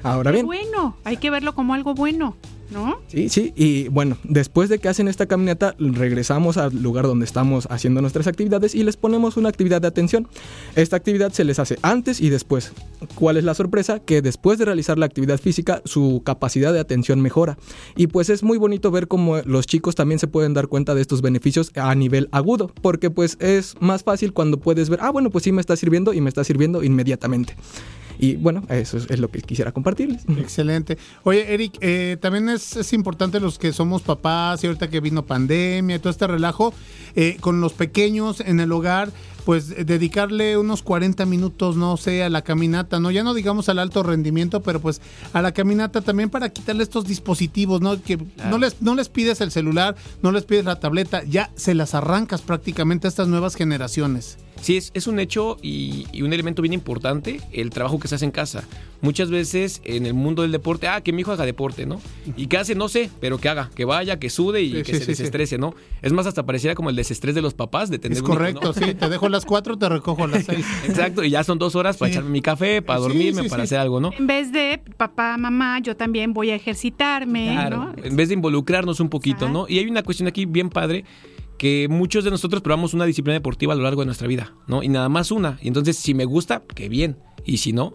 Ahora 0.04 0.32
Qué 0.32 0.36
bien, 0.36 0.48
bueno, 0.48 0.98
hay 1.06 1.16
que 1.16 1.30
verlo 1.30 1.56
como 1.56 1.74
algo 1.74 1.94
bueno, 1.96 2.36
¿no? 2.72 3.00
Sí, 3.08 3.30
sí, 3.30 3.54
y 3.56 3.88
bueno, 3.90 4.18
después 4.24 4.70
de 4.70 4.80
que 4.80 4.90
hacen 4.90 5.08
esta 5.08 5.26
caminata, 5.26 5.76
regresamos 5.78 6.58
al 6.58 6.82
lugar 6.82 7.06
donde 7.06 7.26
estamos 7.26 7.68
haciendo 7.70 8.02
nuestras 8.02 8.28
actividades 8.28 8.76
y 8.76 8.84
les 8.84 8.98
ponemos 8.98 9.38
una 9.38 9.50
actividad 9.50 9.82
de 9.82 9.88
atención. 9.88 10.28
Esta 10.76 10.96
actividad 10.96 11.32
se 11.32 11.44
les 11.44 11.60
hace 11.60 11.78
antes 11.82 12.22
y 12.22 12.30
después. 12.30 12.72
¿Cuál 13.16 13.38
es 13.38 13.44
la 13.44 13.54
sorpresa? 13.54 14.00
Que 14.00 14.22
después 14.22 14.60
de 14.60 14.66
realizar 14.66 14.98
la 14.98 15.06
actividad 15.06 15.40
física, 15.40 15.82
su 15.86 16.22
capacidad 16.26 16.74
de 16.74 16.80
atención 16.80 17.22
mejora. 17.22 17.58
Y 17.96 18.08
pues 18.08 18.30
es 18.30 18.44
muy 18.44 18.58
bonito 18.58 18.92
ver 18.92 19.08
cómo 19.08 19.38
los 19.46 19.68
chicos 19.68 19.96
también 19.96 20.20
se 20.20 20.28
pueden 20.28 20.54
dar 20.54 20.68
cuenta 20.68 20.96
de 20.96 21.02
estos 21.02 21.22
beneficios 21.22 21.72
a 21.76 21.94
nivel 21.96 22.30
agudo, 22.32 22.72
porque 22.82 23.10
pues 23.10 23.38
es 23.40 23.76
más 23.80 24.04
fácil 24.04 24.34
cuando 24.34 24.60
puedes 24.60 24.90
ver, 24.90 25.00
ah, 25.02 25.12
bueno, 25.12 25.30
pues 25.30 25.44
sí 25.44 25.52
me 25.52 25.62
está 25.62 25.76
sirviendo 25.76 26.14
y 26.14 26.22
me 26.22 26.30
está 26.30 26.44
sirviendo 26.44 26.84
inmediatamente. 26.84 27.56
Y 28.20 28.36
bueno, 28.36 28.64
eso 28.70 28.98
es, 28.98 29.10
es 29.10 29.20
lo 29.20 29.30
que 29.30 29.42
quisiera 29.42 29.72
compartirles. 29.72 30.24
Excelente. 30.38 30.98
Oye, 31.24 31.54
Eric, 31.54 31.78
eh, 31.82 32.18
también 32.20 32.50
es, 32.50 32.76
es 32.76 32.94
importante 32.94 33.40
los 33.40 33.60
que 33.60 33.74
somos 33.74 34.02
papás 34.02 34.64
y 34.64 34.68
ahorita 34.68 34.90
que 34.90 35.00
vino 35.00 35.26
pandemia 35.26 35.96
y 35.96 36.00
todo 36.00 36.10
este 36.10 36.28
relajo, 36.28 36.74
eh, 37.16 37.38
con 37.40 37.62
los 37.62 37.74
pequeños 37.74 38.40
en 38.40 38.60
el 38.60 38.72
hogar, 38.72 39.12
pues 39.46 39.72
eh, 39.72 39.86
dedicarle 39.86 40.58
unos 40.58 40.82
40 40.82 41.26
minutos, 41.26 41.78
no 41.78 41.96
sé, 41.98 42.24
a 42.24 42.30
la 42.30 42.42
caminata, 42.42 43.00
¿no? 43.00 43.12
Ya 43.12 43.24
no 43.24 43.34
digamos 43.34 43.70
al 43.70 43.80
alto 43.80 44.04
rendimiento, 44.04 44.62
pero 44.62 44.82
pues 44.82 45.02
a 45.34 45.42
la 45.42 45.54
caminata 45.54 46.02
también 46.02 46.30
para 46.30 46.50
quitarle 46.50 46.84
estos 46.84 47.06
dispositivos, 47.06 47.80
¿no? 47.82 48.02
Que 48.02 48.18
no, 48.50 48.58
les, 48.58 48.82
no 48.82 48.96
les 48.96 49.08
pides 49.10 49.40
el 49.42 49.52
celular, 49.52 49.96
no 50.22 50.32
les 50.32 50.44
pides 50.44 50.66
la 50.66 50.80
tableta, 50.80 51.24
ya 51.24 51.52
se 51.56 51.76
las 51.76 51.94
arrancas 51.94 52.42
prácticamente 52.42 53.08
a 53.08 53.10
estas 53.10 53.28
nuevas 53.28 53.56
generaciones. 53.56 54.38
Sí, 54.62 54.78
es, 54.78 54.92
es 54.96 55.06
un 55.08 55.20
hecho 55.20 55.58
y, 55.62 56.08
y 56.12 56.22
un 56.24 56.34
elemento 56.34 56.62
bien 56.62 56.74
importante 56.74 57.40
el 57.52 57.70
trabajo 57.70 58.00
que 58.00 58.08
se 58.08 58.16
hace 58.16 58.26
en 58.26 58.32
casa. 58.32 58.64
Muchas 59.02 59.30
veces 59.30 59.82
en 59.84 60.06
el 60.06 60.14
mundo 60.16 60.42
del 60.42 60.52
deporte, 60.52 60.88
ah, 60.88 61.02
que 61.02 61.12
mi 61.14 61.22
hijo 61.22 61.32
haga 61.32 61.46
deporte, 61.46 61.86
¿no? 61.86 62.02
Y 62.38 62.48
que 62.48 62.58
hace, 62.58 62.74
no 62.74 62.88
sé, 62.90 63.12
pero 63.20 63.38
que 63.38 63.50
haga, 63.50 63.70
que 63.76 63.86
vaya, 63.86 64.18
que 64.18 64.30
sude 64.30 64.64
y 64.64 64.72
Sí, 64.72 64.78
que 64.78 64.86
sí, 64.86 64.92
se 64.94 65.00
sí, 65.00 65.06
sí. 65.06 65.12
desestrese, 65.12 65.58
¿no? 65.58 65.76
Es 66.02 66.14
más, 66.14 66.26
hasta 66.26 66.46
pareciera 66.46 66.74
como 66.74 66.90
el 66.90 66.96
desestrés 66.96 67.36
de 67.36 67.42
los 67.42 67.54
papás 67.54 67.90
de 67.90 68.00
tener 68.00 68.18
Es 68.18 68.22
un 68.22 68.26
hijo, 68.30 68.34
correcto, 68.38 68.62
¿no? 68.68 68.74
sí, 68.74 68.96
te 68.96 69.10
dejo 69.10 69.26
a 69.28 69.30
las 69.30 69.46
4, 69.46 69.78
te 69.78 69.90
recojo 69.90 70.24
a 70.24 70.28
las 70.28 70.46
6. 70.48 70.66
Exacto, 70.88 71.24
y 71.24 71.30
ya 71.30 71.44
son 71.44 71.60
dos 71.60 71.76
horas 71.76 71.98
para 71.98 72.10
Sí. 72.10 72.14
echarme 72.14 72.32
mi 72.32 72.42
café, 72.42 72.82
para 72.82 73.00
dormirme, 73.00 73.44
sí, 73.44 73.50
para 73.50 73.64
sí. 73.64 73.66
hacer 73.66 73.80
algo, 73.80 74.00
¿no? 74.00 74.12
En 74.18 74.26
vez 74.26 74.52
de 74.52 74.82
papá, 74.98 75.38
mamá, 75.38 75.80
yo 75.82 75.96
también 75.96 76.34
voy 76.34 76.50
a 76.50 76.56
ejercitarme, 76.56 77.50
Claro, 77.52 77.78
¿no? 77.78 78.04
en 78.04 78.16
vez 78.16 78.30
de 78.30 78.34
involucrarnos 78.36 79.00
un 79.00 79.10
poquito, 79.10 79.50
¿no? 79.50 79.68
Y 79.68 79.78
hay 79.80 79.86
una 79.88 80.02
cuestión 80.02 80.28
aquí 80.28 80.46
bien 80.46 80.70
padre 80.70 81.04
que 81.58 81.88
muchos 81.90 82.24
de 82.24 82.32
nosotros 82.32 82.62
probamos 82.62 82.94
una 82.94 83.06
disciplina 83.06 83.34
deportiva 83.34 83.74
a 83.74 83.76
lo 83.76 83.84
largo 83.84 84.02
de 84.02 84.08
nuestra 84.08 84.28
vida, 84.28 84.54
¿no? 84.68 84.84
Y 84.84 84.90
nada 84.90 85.10
más 85.10 85.32
una. 85.32 85.58
Y 85.62 85.68
entonces, 85.68 85.98
si 85.98 86.14
me 86.14 86.26
gusta, 86.26 86.64
qué 86.74 86.90
bien. 86.90 87.18
Y 87.48 87.58
si 87.58 87.74
no, 87.74 87.94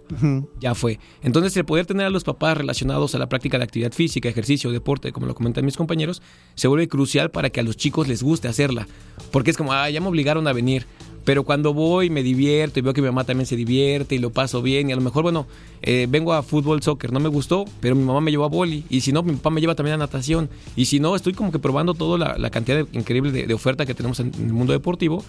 ya 0.60 0.76
fue. 0.76 1.00
Entonces, 1.22 1.56
el 1.56 1.64
poder 1.64 1.84
tener 1.84 2.06
a 2.06 2.10
los 2.10 2.22
papás 2.22 2.56
relacionados 2.56 3.16
a 3.16 3.18
la 3.18 3.28
práctica 3.28 3.58
de 3.58 3.64
actividad 3.64 3.92
física, 3.92 4.28
ejercicio, 4.28 4.70
deporte, 4.70 5.10
como 5.12 5.26
lo 5.26 5.34
comentan 5.34 5.64
mis 5.64 5.76
compañeros, 5.76 6.22
se 6.54 6.68
vuelve 6.68 6.86
crucial 6.86 7.32
para 7.32 7.50
que 7.50 7.58
a 7.58 7.64
los 7.64 7.76
chicos 7.76 8.06
les 8.06 8.22
guste 8.22 8.46
hacerla. 8.46 8.86
Porque 9.32 9.50
es 9.50 9.56
como, 9.56 9.72
ah, 9.72 9.90
ya 9.90 10.00
me 10.00 10.06
obligaron 10.06 10.46
a 10.46 10.52
venir. 10.52 10.86
Pero 11.24 11.44
cuando 11.44 11.74
voy, 11.74 12.08
me 12.10 12.22
divierto 12.22 12.78
y 12.78 12.82
veo 12.82 12.92
que 12.94 13.02
mi 13.02 13.08
mamá 13.08 13.24
también 13.24 13.46
se 13.46 13.54
divierte 13.56 14.14
y 14.14 14.18
lo 14.18 14.30
paso 14.30 14.62
bien. 14.62 14.88
Y 14.88 14.92
a 14.92 14.96
lo 14.96 15.02
mejor, 15.02 15.22
bueno, 15.22 15.46
eh, 15.82 16.06
vengo 16.08 16.32
a 16.32 16.42
fútbol, 16.42 16.82
soccer, 16.82 17.12
no 17.12 17.20
me 17.20 17.28
gustó, 17.28 17.66
pero 17.80 17.94
mi 17.94 18.02
mamá 18.04 18.20
me 18.20 18.30
llevó 18.30 18.44
a 18.44 18.48
boli. 18.48 18.84
Y 18.88 19.02
si 19.02 19.12
no, 19.12 19.22
mi 19.22 19.34
papá 19.34 19.50
me 19.50 19.60
lleva 19.60 19.74
también 19.74 19.94
a 19.94 19.98
natación. 19.98 20.48
Y 20.76 20.86
si 20.86 20.98
no, 20.98 21.14
estoy 21.14 21.34
como 21.34 21.52
que 21.52 21.58
probando 21.58 21.94
toda 21.94 22.18
la, 22.18 22.38
la 22.38 22.50
cantidad 22.50 22.78
de- 22.84 22.98
increíble 22.98 23.30
de, 23.32 23.54
oferta 23.54 23.84
que 23.86 23.94
tenemos 23.94 24.18
en, 24.20 24.32
en 24.34 24.46
el 24.46 24.52
mundo 24.52 24.72
deportivo. 24.72 25.24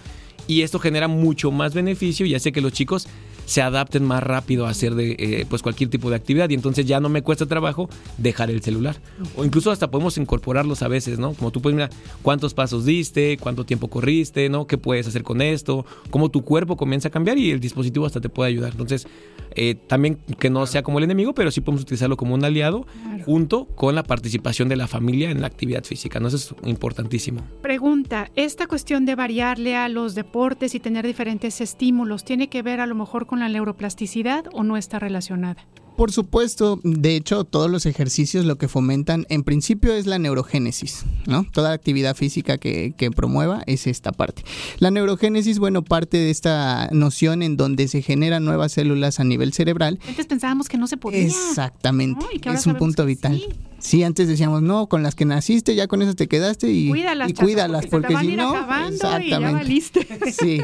Y 0.46 0.62
esto 0.62 0.78
genera 0.78 1.08
mucho 1.08 1.50
más 1.50 1.74
beneficio 1.74 2.26
y 2.26 2.34
hace 2.34 2.52
que 2.52 2.60
los 2.60 2.72
chicos 2.72 3.08
se 3.44 3.62
adapten 3.62 4.04
más 4.04 4.22
rápido 4.22 4.66
a 4.66 4.70
hacer 4.70 4.94
de, 4.94 5.16
eh, 5.18 5.46
pues 5.48 5.62
cualquier 5.62 5.90
tipo 5.90 6.10
de 6.10 6.16
actividad. 6.16 6.48
Y 6.50 6.54
entonces 6.54 6.86
ya 6.86 7.00
no 7.00 7.08
me 7.08 7.22
cuesta 7.22 7.46
trabajo 7.46 7.88
dejar 8.18 8.50
el 8.50 8.62
celular. 8.62 8.96
O 9.36 9.44
incluso 9.44 9.70
hasta 9.70 9.90
podemos 9.90 10.16
incorporarlos 10.18 10.82
a 10.82 10.88
veces, 10.88 11.18
¿no? 11.18 11.34
Como 11.34 11.50
tú 11.50 11.60
puedes 11.60 11.74
mirar 11.74 11.90
cuántos 12.22 12.54
pasos 12.54 12.84
diste, 12.84 13.36
cuánto 13.38 13.64
tiempo 13.64 13.88
corriste, 13.88 14.48
¿no? 14.48 14.66
¿Qué 14.66 14.78
puedes 14.78 15.06
hacer 15.06 15.22
con 15.22 15.42
esto? 15.42 15.84
Cómo 16.10 16.30
tu 16.30 16.42
cuerpo 16.42 16.76
comienza 16.76 17.08
a 17.08 17.10
cambiar 17.10 17.38
y 17.38 17.50
el 17.50 17.60
dispositivo 17.60 18.06
hasta 18.06 18.20
te 18.20 18.28
puede 18.28 18.50
ayudar. 18.50 18.72
Entonces, 18.72 19.06
eh, 19.54 19.74
también 19.74 20.18
que 20.38 20.48
no 20.48 20.66
sea 20.66 20.82
como 20.82 20.98
el 20.98 21.04
enemigo, 21.04 21.34
pero 21.34 21.50
sí 21.50 21.60
podemos 21.60 21.82
utilizarlo 21.82 22.16
como 22.16 22.34
un 22.34 22.44
aliado 22.44 22.86
junto 23.26 23.66
con 23.66 23.94
la 23.94 24.02
participación 24.02 24.68
de 24.68 24.76
la 24.76 24.86
familia 24.86 25.30
en 25.30 25.40
la 25.40 25.46
actividad 25.46 25.84
física. 25.84 26.20
¿no? 26.20 26.28
Eso 26.28 26.36
es 26.36 26.54
importantísimo. 26.68 27.42
Pregunta, 27.60 28.30
esta 28.34 28.66
cuestión 28.66 29.04
de 29.04 29.14
variarle 29.14 29.76
a 29.76 29.88
los 29.88 30.14
deportes 30.14 30.31
y 30.74 30.80
tener 30.80 31.06
diferentes 31.06 31.60
estímulos, 31.60 32.24
¿tiene 32.24 32.48
que 32.48 32.62
ver 32.62 32.80
a 32.80 32.86
lo 32.86 32.94
mejor 32.94 33.26
con 33.26 33.40
la 33.40 33.48
neuroplasticidad 33.48 34.46
o 34.52 34.64
no 34.64 34.76
está 34.76 34.98
relacionada? 34.98 35.66
Por 35.96 36.10
supuesto, 36.10 36.80
de 36.82 37.16
hecho, 37.16 37.44
todos 37.44 37.70
los 37.70 37.84
ejercicios 37.84 38.46
lo 38.46 38.56
que 38.56 38.66
fomentan 38.66 39.26
en 39.28 39.44
principio 39.44 39.92
es 39.92 40.06
la 40.06 40.18
neurogénesis, 40.18 41.04
¿no? 41.26 41.44
Toda 41.52 41.72
actividad 41.72 42.16
física 42.16 42.56
que, 42.56 42.94
que 42.96 43.10
promueva 43.10 43.62
es 43.66 43.86
esta 43.86 44.10
parte. 44.10 44.42
La 44.78 44.90
neurogénesis, 44.90 45.58
bueno, 45.58 45.82
parte 45.82 46.16
de 46.16 46.30
esta 46.30 46.88
noción 46.92 47.42
en 47.42 47.58
donde 47.58 47.88
se 47.88 48.00
generan 48.00 48.44
nuevas 48.44 48.72
células 48.72 49.20
a 49.20 49.24
nivel 49.24 49.52
cerebral. 49.52 50.00
Antes 50.08 50.26
pensábamos 50.26 50.70
que 50.70 50.78
no 50.78 50.86
se 50.86 50.96
podía. 50.96 51.26
Exactamente, 51.26 52.24
¿no? 52.24 52.32
Y 52.32 52.38
que 52.38 52.48
ahora 52.48 52.58
es 52.58 52.66
un 52.66 52.76
punto 52.76 53.04
vital. 53.04 53.38
sí. 53.38 53.48
Sí, 53.82 54.04
antes 54.04 54.28
decíamos, 54.28 54.62
no, 54.62 54.86
con 54.86 55.02
las 55.02 55.16
que 55.16 55.24
naciste, 55.24 55.74
ya 55.74 55.88
con 55.88 56.02
esas 56.02 56.14
te 56.14 56.28
quedaste 56.28 56.70
y 56.70 56.88
Cuídalas, 56.88 57.28
y 57.28 57.32
chato, 57.32 57.46
porque 57.50 57.82
se 57.82 57.88
te 57.88 57.90
porque 57.90 58.14
van 58.14 58.26
a 58.26 58.30
si 58.30 58.36
no, 58.36 58.48
acabando 58.50 58.96
y 58.96 58.98
ya 58.98 59.16
exactamente. 59.16 59.52
valiste. 59.52 60.08
Sí. 60.32 60.62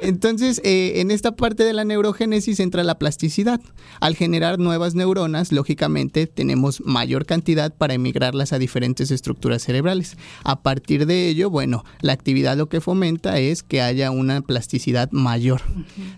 Entonces, 0.00 0.60
eh, 0.64 1.00
en 1.00 1.10
esta 1.10 1.34
parte 1.34 1.64
de 1.64 1.72
la 1.72 1.84
neurogénesis 1.84 2.60
entra 2.60 2.84
la 2.84 2.96
plasticidad. 2.96 3.60
Al 3.98 4.14
generar 4.14 4.60
nuevas 4.60 4.94
neuronas, 4.94 5.50
lógicamente 5.50 6.28
tenemos 6.28 6.80
mayor 6.82 7.26
cantidad 7.26 7.74
para 7.74 7.94
emigrarlas 7.94 8.52
a 8.52 8.58
diferentes 8.60 9.10
estructuras 9.10 9.62
cerebrales. 9.62 10.16
A 10.44 10.62
partir 10.62 11.06
de 11.06 11.28
ello, 11.28 11.50
bueno, 11.50 11.84
la 12.00 12.12
actividad 12.12 12.56
lo 12.56 12.68
que 12.68 12.80
fomenta 12.80 13.40
es 13.40 13.64
que 13.64 13.82
haya 13.82 14.12
una 14.12 14.42
plasticidad 14.42 15.10
mayor, 15.10 15.60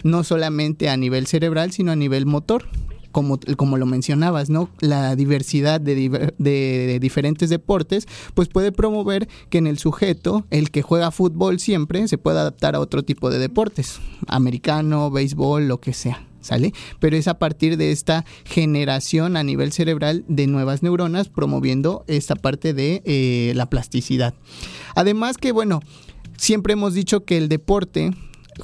no 0.04 0.22
solamente 0.22 0.90
a 0.90 0.98
nivel 0.98 1.26
cerebral, 1.26 1.72
sino 1.72 1.92
a 1.92 1.96
nivel 1.96 2.26
motor. 2.26 2.68
Como, 3.12 3.39
como 3.56 3.76
lo 3.76 3.86
mencionabas, 3.86 4.51
¿no? 4.51 4.70
La 4.80 5.14
diversidad 5.14 5.80
de, 5.80 6.32
de 6.39 6.98
diferentes 7.01 7.51
deportes, 7.51 8.09
pues 8.34 8.48
puede 8.48 8.72
promover 8.72 9.28
que 9.51 9.59
en 9.59 9.66
el 9.66 9.78
sujeto, 9.78 10.44
el 10.51 10.70
que 10.70 10.82
juega 10.82 11.10
fútbol 11.10 11.60
siempre, 11.60 12.09
se 12.09 12.18
pueda 12.18 12.40
adaptar 12.40 12.74
a 12.74 12.80
otro 12.80 13.02
tipo 13.02 13.30
de 13.30 13.39
deportes, 13.39 14.01
americano, 14.26 15.10
béisbol, 15.10 15.68
lo 15.68 15.80
que 15.80 15.93
sea. 15.93 16.26
¿Sale? 16.40 16.72
Pero 16.98 17.16
es 17.16 17.28
a 17.28 17.39
partir 17.39 17.76
de 17.76 17.93
esta 17.93 18.24
generación 18.44 19.36
a 19.36 19.44
nivel 19.44 19.70
cerebral 19.70 20.24
de 20.26 20.48
nuevas 20.48 20.82
neuronas 20.82 21.28
promoviendo 21.28 22.05
esta 22.09 22.34
parte 22.34 22.74
de 22.74 23.01
eh, 23.05 23.52
la 23.55 23.70
plasticidad. 23.70 24.34
Además 24.97 25.39
que, 25.39 25.52
bueno, 25.52 25.78
siempre 26.36 26.72
hemos 26.72 26.94
dicho 26.94 27.24
que 27.24 27.39
el 27.39 27.48
deporte 27.48 28.10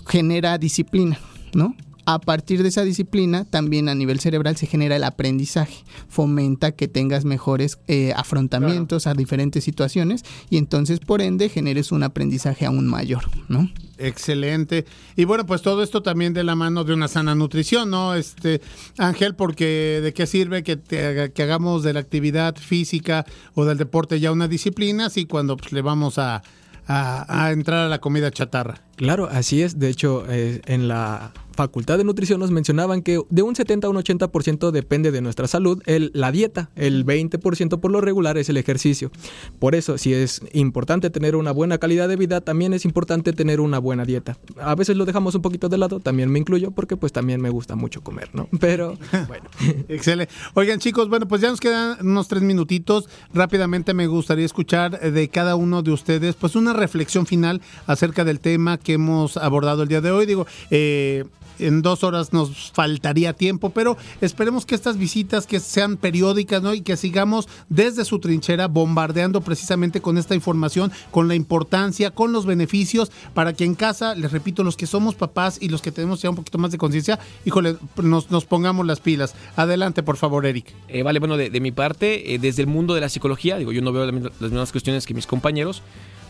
genera 0.08 0.58
disciplina, 0.58 1.20
¿no? 1.54 1.76
A 2.10 2.18
partir 2.20 2.62
de 2.62 2.70
esa 2.70 2.84
disciplina, 2.84 3.44
también 3.44 3.90
a 3.90 3.94
nivel 3.94 4.18
cerebral 4.18 4.56
se 4.56 4.66
genera 4.66 4.96
el 4.96 5.04
aprendizaje, 5.04 5.84
fomenta 6.08 6.72
que 6.72 6.88
tengas 6.88 7.26
mejores 7.26 7.78
eh, 7.86 8.14
afrontamientos 8.16 9.06
a 9.06 9.12
diferentes 9.12 9.62
situaciones 9.62 10.24
y 10.48 10.56
entonces 10.56 11.00
por 11.00 11.20
ende 11.20 11.50
generes 11.50 11.92
un 11.92 12.02
aprendizaje 12.02 12.64
aún 12.64 12.86
mayor, 12.86 13.24
¿no? 13.48 13.70
Excelente. 13.98 14.86
Y 15.16 15.24
bueno, 15.24 15.44
pues 15.44 15.60
todo 15.60 15.82
esto 15.82 16.02
también 16.02 16.32
de 16.32 16.44
la 16.44 16.54
mano 16.54 16.82
de 16.84 16.94
una 16.94 17.08
sana 17.08 17.34
nutrición, 17.34 17.90
¿no? 17.90 18.14
Este, 18.14 18.62
Ángel, 18.96 19.34
porque 19.34 20.00
de 20.02 20.14
qué 20.14 20.26
sirve 20.26 20.62
que, 20.62 20.76
te 20.76 21.30
que 21.32 21.42
hagamos 21.42 21.82
de 21.82 21.92
la 21.92 22.00
actividad 22.00 22.56
física 22.56 23.26
o 23.52 23.66
del 23.66 23.76
deporte 23.76 24.18
ya 24.18 24.32
una 24.32 24.48
disciplina 24.48 25.10
si 25.10 25.26
cuando 25.26 25.58
pues, 25.58 25.72
le 25.72 25.82
vamos 25.82 26.16
a, 26.18 26.42
a- 26.86 27.44
a 27.44 27.52
entrar 27.52 27.84
a 27.84 27.88
la 27.88 27.98
comida 28.00 28.30
chatarra. 28.30 28.80
Claro, 28.96 29.28
así 29.30 29.60
es. 29.60 29.78
De 29.78 29.90
hecho, 29.90 30.24
eh, 30.30 30.62
en 30.64 30.88
la 30.88 31.32
Facultad 31.58 31.98
de 31.98 32.04
Nutrición 32.04 32.38
nos 32.38 32.52
mencionaban 32.52 33.02
que 33.02 33.20
de 33.30 33.42
un 33.42 33.56
70 33.56 33.88
a 33.88 33.90
un 33.90 33.96
80% 33.96 34.70
depende 34.70 35.10
de 35.10 35.20
nuestra 35.20 35.48
salud 35.48 35.82
el, 35.86 36.12
la 36.14 36.30
dieta. 36.30 36.70
El 36.76 37.04
20% 37.04 37.80
por 37.80 37.90
lo 37.90 38.00
regular 38.00 38.38
es 38.38 38.48
el 38.48 38.56
ejercicio. 38.58 39.10
Por 39.58 39.74
eso, 39.74 39.98
si 39.98 40.14
es 40.14 40.40
importante 40.52 41.10
tener 41.10 41.34
una 41.34 41.50
buena 41.50 41.78
calidad 41.78 42.08
de 42.08 42.14
vida, 42.14 42.42
también 42.42 42.74
es 42.74 42.84
importante 42.84 43.32
tener 43.32 43.60
una 43.60 43.80
buena 43.80 44.04
dieta. 44.04 44.38
A 44.60 44.76
veces 44.76 44.96
lo 44.96 45.04
dejamos 45.04 45.34
un 45.34 45.42
poquito 45.42 45.68
de 45.68 45.78
lado, 45.78 45.98
también 45.98 46.30
me 46.30 46.38
incluyo, 46.38 46.70
porque 46.70 46.96
pues 46.96 47.12
también 47.12 47.40
me 47.40 47.50
gusta 47.50 47.74
mucho 47.74 48.02
comer, 48.02 48.30
¿no? 48.34 48.48
Pero 48.60 48.96
bueno. 49.26 49.50
Excelente. 49.88 50.32
Oigan, 50.54 50.78
chicos, 50.78 51.08
bueno, 51.08 51.26
pues 51.26 51.40
ya 51.40 51.50
nos 51.50 51.58
quedan 51.58 52.06
unos 52.06 52.28
tres 52.28 52.44
minutitos. 52.44 53.08
Rápidamente 53.34 53.94
me 53.94 54.06
gustaría 54.06 54.46
escuchar 54.46 55.00
de 55.00 55.28
cada 55.28 55.56
uno 55.56 55.82
de 55.82 55.90
ustedes, 55.90 56.36
pues 56.36 56.54
una 56.54 56.72
reflexión 56.72 57.26
final 57.26 57.60
acerca 57.88 58.24
del 58.24 58.38
tema 58.38 58.78
que 58.78 58.92
hemos 58.92 59.36
abordado 59.36 59.82
el 59.82 59.88
día 59.88 60.00
de 60.00 60.12
hoy. 60.12 60.24
Digo, 60.24 60.46
eh, 60.70 61.24
en 61.58 61.82
dos 61.82 62.04
horas 62.04 62.32
nos 62.32 62.70
faltaría 62.72 63.32
tiempo, 63.32 63.70
pero 63.70 63.96
esperemos 64.20 64.66
que 64.66 64.74
estas 64.74 64.98
visitas 64.98 65.46
que 65.46 65.60
sean 65.60 65.96
periódicas, 65.96 66.62
¿no? 66.62 66.74
Y 66.74 66.80
que 66.80 66.96
sigamos 66.96 67.48
desde 67.68 68.04
su 68.04 68.18
trinchera 68.18 68.68
bombardeando 68.68 69.40
precisamente 69.40 70.00
con 70.00 70.18
esta 70.18 70.34
información, 70.34 70.92
con 71.10 71.28
la 71.28 71.34
importancia, 71.34 72.10
con 72.10 72.32
los 72.32 72.46
beneficios, 72.46 73.10
para 73.34 73.52
que 73.52 73.64
en 73.64 73.74
casa, 73.74 74.14
les 74.14 74.32
repito, 74.32 74.64
los 74.64 74.76
que 74.76 74.86
somos 74.86 75.14
papás 75.14 75.58
y 75.60 75.68
los 75.68 75.82
que 75.82 75.92
tenemos 75.92 76.22
ya 76.22 76.30
un 76.30 76.36
poquito 76.36 76.58
más 76.58 76.70
de 76.70 76.78
conciencia, 76.78 77.18
híjole, 77.44 77.76
nos, 78.02 78.26
pongamos 78.44 78.86
las 78.86 79.00
pilas. 79.00 79.34
Adelante, 79.56 80.02
por 80.02 80.16
favor, 80.16 80.46
Eric. 80.46 80.72
Eh, 80.88 81.02
vale, 81.02 81.18
bueno, 81.18 81.36
de, 81.36 81.60
mi 81.60 81.72
parte, 81.72 82.34
eh, 82.34 82.38
desde 82.38 82.62
el 82.62 82.68
mundo 82.68 82.94
de 82.94 83.00
la 83.00 83.08
psicología, 83.08 83.58
digo, 83.58 83.72
yo 83.72 83.82
no 83.82 83.92
veo 83.92 84.06
las 84.06 84.50
mismas 84.50 84.72
cuestiones 84.72 85.06
que 85.06 85.14
mis 85.14 85.26
compañeros, 85.26 85.82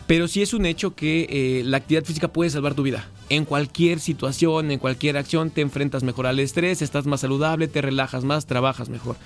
pero 0.09 0.27
sí 0.27 0.41
es 0.41 0.55
un 0.55 0.65
hecho 0.65 0.95
que 0.95 1.27
eh, 1.29 1.63
la 1.63 1.77
actividad 1.77 2.03
física 2.03 2.29
puede 2.29 2.49
salvar 2.49 2.73
tu 2.73 2.81
vida. 2.81 3.07
En 3.29 3.45
cualquier 3.45 3.99
situación, 3.99 4.71
en 4.71 4.79
cualquier 4.79 5.17
acción, 5.17 5.51
te 5.51 5.61
enfrentas 5.61 6.01
mejor 6.01 6.25
al 6.25 6.39
estrés, 6.39 6.81
estás 6.81 7.05
más 7.05 7.21
saludable, 7.21 7.67
te 7.67 7.79
relajas 7.79 8.23
más, 8.23 8.47
trabajas 8.47 8.89
mejor. 8.89 9.17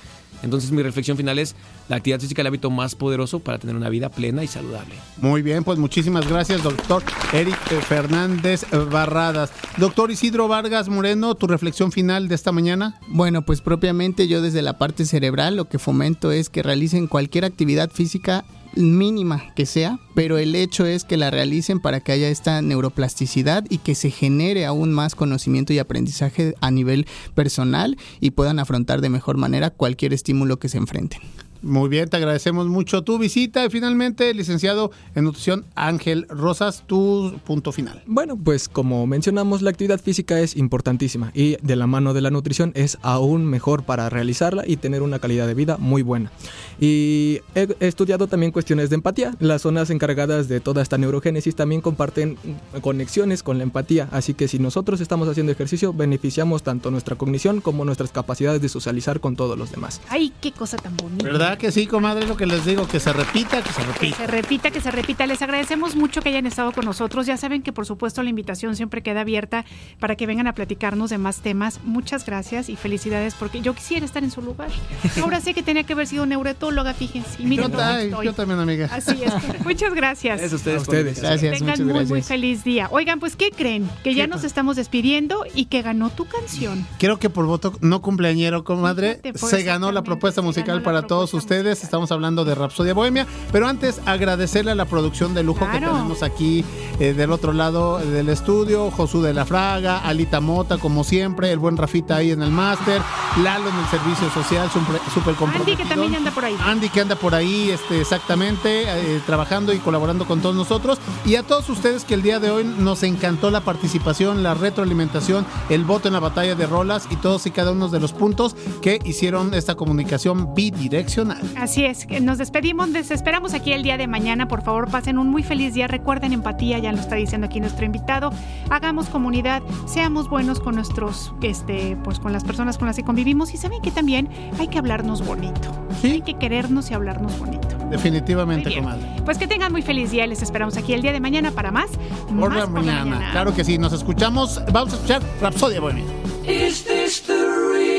Entonces 0.41 0.71
mi 0.71 0.83
reflexión 0.83 1.15
final 1.15 1.39
es, 1.39 1.55
la 1.87 1.95
actividad 1.95 2.19
física 2.19 2.41
es 2.41 2.43
el 2.43 2.47
hábito 2.47 2.69
más 2.69 2.95
poderoso 2.95 3.39
para 3.39 3.59
tener 3.59 3.77
una 3.77 3.87
vida 3.87 4.09
plena 4.09 4.43
y 4.43 4.47
saludable. 4.47 4.95
Muy 5.21 5.41
bien, 5.41 5.63
pues 5.63 5.79
muchísimas 5.79 6.27
gracias, 6.27 6.61
doctor 6.63 7.01
Eric 7.31 7.55
Fernández 7.87 8.65
Barradas. 8.91 9.53
Doctor 9.77 10.11
Isidro 10.11 10.49
Vargas 10.49 10.89
Moreno, 10.89 11.35
tu 11.35 11.47
reflexión 11.47 11.93
final 11.93 12.27
de 12.27 12.35
esta 12.35 12.51
mañana. 12.51 12.99
Bueno, 13.07 13.43
pues 13.43 13.61
propiamente 13.61 14.27
yo 14.27 14.41
desde 14.41 14.61
la 14.61 14.77
parte 14.77 15.05
cerebral 15.05 15.55
lo 15.55 15.69
que 15.69 15.79
fomento 15.79 16.33
es 16.33 16.49
que 16.49 16.61
realicen 16.61 17.07
cualquier 17.07 17.45
actividad 17.45 17.89
física 17.89 18.43
mínima 18.75 19.53
que 19.55 19.65
sea, 19.65 19.99
pero 20.15 20.37
el 20.37 20.55
hecho 20.55 20.85
es 20.85 21.03
que 21.03 21.17
la 21.17 21.31
realicen 21.31 21.79
para 21.79 21.99
que 21.99 22.11
haya 22.11 22.29
esta 22.29 22.61
neuroplasticidad 22.61 23.65
y 23.69 23.79
que 23.79 23.95
se 23.95 24.11
genere 24.11 24.65
aún 24.65 24.91
más 24.91 25.15
conocimiento 25.15 25.73
y 25.73 25.79
aprendizaje 25.79 26.55
a 26.61 26.71
nivel 26.71 27.07
personal 27.35 27.97
y 28.19 28.31
puedan 28.31 28.59
afrontar 28.59 29.01
de 29.01 29.09
mejor 29.09 29.37
manera 29.37 29.69
cualquier 29.69 30.13
estímulo 30.13 30.59
que 30.59 30.69
se 30.69 30.77
enfrenten. 30.77 31.21
Muy 31.63 31.87
bien, 31.87 32.09
te 32.09 32.17
agradecemos 32.17 32.67
mucho 32.67 33.03
tu 33.03 33.17
visita 33.17 33.65
y 33.65 33.69
finalmente, 33.69 34.33
licenciado 34.33 34.91
en 35.15 35.23
nutrición 35.23 35.65
Ángel 35.75 36.25
Rosas, 36.27 36.83
tu 36.85 37.39
punto 37.45 37.71
final. 37.71 38.03
Bueno, 38.05 38.35
pues 38.35 38.67
como 38.67 39.07
mencionamos, 39.07 39.61
la 39.61 39.69
actividad 39.69 40.01
física 40.01 40.41
es 40.41 40.57
importantísima 40.57 41.31
y 41.33 41.55
de 41.61 41.77
la 41.77 41.87
mano 41.87 42.13
de 42.13 42.19
la 42.19 42.31
nutrición 42.31 42.73
es 42.75 42.97
aún 43.01 43.45
mejor 43.45 43.83
para 43.83 44.09
realizarla 44.09 44.65
y 44.67 44.75
tener 44.75 45.03
una 45.03 45.19
calidad 45.19 45.47
de 45.47 45.53
vida 45.53 45.77
muy 45.77 46.01
buena. 46.01 46.33
Y 46.81 47.39
he 47.55 47.69
estudiado 47.79 48.27
también 48.27 48.51
cuestiones 48.51 48.89
de 48.89 48.95
empatía. 48.95 49.33
Las 49.39 49.61
zonas 49.61 49.89
encargadas 49.89 50.49
de 50.49 50.59
toda 50.59 50.81
esta 50.81 50.97
neurogénesis 50.97 51.55
también 51.55 51.79
comparten 51.79 52.37
conexiones 52.81 53.41
con 53.41 53.57
la 53.57 53.63
empatía, 53.63 54.09
así 54.11 54.33
que 54.33 54.49
si 54.49 54.59
nosotros 54.59 54.99
estamos 54.99 55.29
haciendo 55.29 55.53
ejercicio, 55.53 55.93
beneficiamos 55.93 56.61
tanto 56.61 56.91
nuestra 56.91 57.15
cognición 57.15 57.61
como 57.61 57.85
nuestras 57.85 58.11
capacidades 58.11 58.61
de 58.61 58.67
socializar 58.67 59.21
con 59.21 59.37
todos 59.37 59.57
los 59.57 59.71
demás. 59.71 60.01
Ay, 60.09 60.33
qué 60.41 60.51
cosa 60.51 60.75
tan 60.75 60.97
bonita. 60.97 61.23
¿Verdad 61.23 61.52
que 61.57 61.71
sí, 61.71 61.87
comadre? 61.87 62.27
Lo 62.27 62.37
que 62.37 62.45
les 62.45 62.65
digo, 62.65 62.87
que 62.87 62.99
se 62.99 63.11
repita, 63.13 63.61
que 63.61 63.71
se 63.71 63.81
Que 63.81 63.87
repita. 63.87 64.17
se 64.17 64.27
repita, 64.27 64.71
que 64.71 64.81
se 64.81 64.91
repita. 64.91 65.25
Les 65.27 65.41
agradecemos 65.41 65.95
mucho 65.95 66.21
que 66.21 66.29
hayan 66.29 66.45
estado 66.45 66.71
con 66.71 66.85
nosotros. 66.85 67.25
Ya 67.25 67.37
saben 67.37 67.61
que 67.61 67.71
por 67.73 67.85
supuesto 67.85 68.23
la 68.23 68.29
invitación 68.29 68.75
siempre 68.75 69.01
queda 69.03 69.21
abierta 69.21 69.65
para 69.99 70.15
que 70.15 70.25
vengan 70.25 70.47
a 70.47 70.53
platicarnos 70.53 71.09
de 71.09 71.17
más 71.17 71.41
temas. 71.41 71.79
Muchas 71.83 72.25
gracias 72.25 72.69
y 72.69 72.75
felicidades 72.75 73.35
porque 73.35 73.61
yo 73.61 73.73
quisiera 73.73 74.05
estar 74.05 74.23
en 74.23 74.31
su 74.31 74.41
lugar. 74.41 74.69
Ahora 75.21 75.41
sé 75.41 75.53
que 75.53 75.63
tenía 75.63 75.83
que 75.83 75.93
haber 75.93 76.07
sido 76.07 76.25
neurotóloga, 76.25 76.93
fíjense. 76.93 77.41
Y 77.41 77.45
miren 77.45 77.65
Yo, 77.71 77.77
dónde 77.77 77.83
ta- 77.83 78.01
estoy. 78.01 78.25
yo 78.25 78.33
también, 78.33 78.59
amiga. 78.59 78.89
Así 78.91 79.21
es. 79.23 79.33
Muchas 79.65 79.93
gracias. 79.93 80.41
A 80.41 80.55
ustedes. 80.55 80.77
A 80.79 80.81
ustedes. 80.81 81.21
Gracias, 81.21 81.53
Que 81.53 81.59
tengan 81.59 81.79
muchas 81.85 81.95
muy, 81.95 82.05
muy 82.05 82.21
feliz 82.21 82.63
día. 82.63 82.87
Oigan, 82.91 83.19
pues, 83.19 83.35
¿qué 83.35 83.51
creen? 83.51 83.89
Que 84.03 84.13
ya 84.15 84.27
nos 84.27 84.43
estamos 84.43 84.75
despidiendo 84.75 85.45
y 85.53 85.65
que 85.65 85.81
ganó 85.81 86.09
tu 86.09 86.25
canción. 86.25 86.85
Creo 86.99 87.19
que 87.19 87.29
por 87.29 87.45
voto 87.45 87.73
no 87.81 88.01
cumpleañero, 88.01 88.63
comadre, 88.63 89.21
se 89.35 89.63
ganó 89.63 89.91
la 89.91 90.03
propuesta 90.03 90.41
musical 90.41 90.81
para 90.81 91.01
todos 91.03 91.29
propuesta 91.31 91.42
ustedes. 91.43 91.83
Estamos 91.83 92.09
hablando 92.13 92.45
de 92.45 92.55
Rapsodia 92.55 92.93
Bohemia, 92.93 93.27
pero 93.51 93.67
antes 93.67 93.99
agradecerle 94.05 94.71
a 94.71 94.75
la 94.75 94.85
producción 94.85 95.33
de 95.33 95.43
lujo 95.43 95.67
que 95.69 95.79
tenemos 95.79 96.23
aquí 96.23 96.63
eh, 97.01 97.13
del 97.13 97.31
otro 97.31 97.51
lado 97.51 97.97
del 97.97 98.29
estudio, 98.29 98.89
Josú 98.91 99.21
de 99.21 99.33
la 99.33 99.45
Fraga, 99.45 99.99
Alita 99.99 100.39
Mota, 100.39 100.77
como 100.77 101.03
siempre, 101.03 101.51
el 101.51 101.59
buen 101.59 101.75
Rafita 101.75 102.15
ahí 102.15 102.31
en 102.31 102.41
el 102.41 102.49
máster, 102.51 103.01
Lalo 103.43 103.67
en 103.67 103.75
el 103.75 103.85
servicio 103.87 104.29
social, 104.29 104.69
súper 104.71 105.01
súper 105.13 105.29
Andy, 105.29 105.39
comprometido. 105.39 105.77
que 105.77 105.85
también 105.85 106.15
anda 106.15 106.31
por 106.31 106.45
ahí. 106.45 106.55
Andy 106.63 106.89
que 106.89 107.01
anda 107.01 107.15
por 107.17 107.35
ahí 107.35 107.71
este, 107.71 107.99
exactamente 107.99 108.83
eh, 108.83 109.21
trabajando 109.25 109.73
y 109.73 109.79
colaborando 109.79 110.25
con 110.25 110.39
todos 110.41 110.55
nosotros 110.55 110.97
y 111.25 111.35
a 111.35 111.43
todos 111.43 111.67
ustedes 111.69 112.05
que 112.05 112.13
el 112.13 112.21
día 112.21 112.39
de 112.39 112.51
hoy 112.51 112.63
nos 112.63 113.03
encantó 113.03 113.51
la 113.51 113.61
participación, 113.61 114.43
la 114.43 114.53
retroalimentación, 114.53 115.45
el 115.69 115.83
voto 115.83 116.07
en 116.07 116.13
la 116.13 116.21
batalla 116.21 116.55
de 116.55 116.67
rolas 116.67 117.07
y 117.09 117.17
todos 117.17 117.45
y 117.47 117.51
cada 117.51 117.71
uno 117.71 117.89
de 117.89 117.99
los 117.99 118.13
puntos 118.13 118.55
que 118.81 118.99
hicieron 119.03 119.53
esta 119.53 119.75
comunicación 119.75 120.53
bidireccional. 120.55 121.32
Así 121.55 121.85
es, 121.85 122.07
nos 122.21 122.37
despedimos, 122.37 122.89
les 122.89 123.11
esperamos 123.11 123.53
aquí 123.53 123.73
el 123.73 123.83
día 123.83 123.97
de 123.97 124.07
mañana. 124.07 124.47
Por 124.47 124.61
favor, 124.61 124.89
pasen 124.89 125.17
un 125.17 125.29
muy 125.29 125.43
feliz 125.43 125.73
día. 125.73 125.87
Recuerden 125.87 126.33
empatía, 126.33 126.79
ya 126.79 126.91
lo 126.91 126.99
está 126.99 127.15
diciendo 127.15 127.47
aquí 127.47 127.59
nuestro 127.59 127.85
invitado. 127.85 128.31
Hagamos 128.69 129.07
comunidad, 129.07 129.61
seamos 129.85 130.29
buenos 130.29 130.59
con 130.59 130.75
nuestros, 130.75 131.33
este, 131.41 131.97
pues 132.03 132.19
con 132.19 132.33
las 132.33 132.43
personas 132.43 132.77
con 132.77 132.87
las 132.87 132.95
que 132.95 133.03
convivimos. 133.03 133.53
Y 133.53 133.57
saben 133.57 133.81
que 133.81 133.91
también 133.91 134.29
hay 134.59 134.67
que 134.67 134.77
hablarnos 134.77 135.25
bonito. 135.25 135.71
Hay 136.03 136.21
que 136.21 136.35
querernos 136.35 136.91
y 136.91 136.93
hablarnos 136.93 137.37
bonito. 137.39 137.67
Definitivamente, 137.89 138.75
comadre. 138.75 139.05
Pues 139.23 139.37
que 139.37 139.47
tengan 139.47 139.71
muy 139.71 139.81
feliz 139.81 140.11
día. 140.11 140.25
Les 140.27 140.41
esperamos 140.41 140.77
aquí 140.77 140.93
el 140.93 141.01
día 141.01 141.13
de 141.13 141.19
mañana 141.19 141.51
para 141.51 141.71
más. 141.71 141.91
Por 142.27 142.49
Más 142.49 142.57
la 142.57 142.67
mañana. 142.67 143.29
Claro 143.31 143.53
que 143.53 143.63
sí, 143.63 143.77
nos 143.77 143.93
escuchamos. 143.93 144.61
Vamos 144.71 144.93
a 144.93 144.95
escuchar 144.95 145.21
Rapsodia 145.41 145.79
Bohemia. 145.79 146.03
Is 146.45 146.83
this 146.83 147.21
the 147.21 147.33
real? 147.33 147.92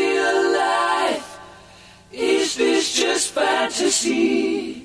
Is 2.16 2.54
this 2.54 2.94
just 2.94 3.32
fantasy? 3.32 4.82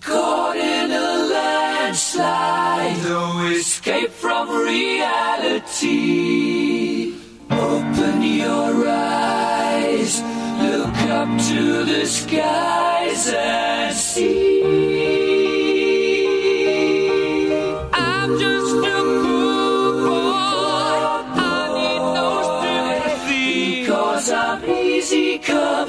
Caught 0.00 0.56
in 0.56 0.90
a 0.90 1.16
landslide, 1.32 3.02
no 3.04 3.46
escape 3.48 4.10
from 4.10 4.48
reality. 4.50 5.88
Open 7.50 8.22
your 8.22 8.88
eyes, 8.88 10.20
look 10.60 10.96
up 11.10 11.28
to 11.48 11.84
the 11.84 12.04
skies 12.06 13.32
and 13.32 13.96
see. 13.96 14.62
I'm 17.92 18.38
just 18.38 18.74
a 18.74 19.00
poor 19.22 20.02
boy. 20.06 20.98
I 21.34 21.70
need 21.76 22.02
no 22.18 22.28
sympathy. 22.62 23.86
Cause 23.86 24.30
I'm 24.30 24.64
easy 24.64 25.38
come, 25.38 25.88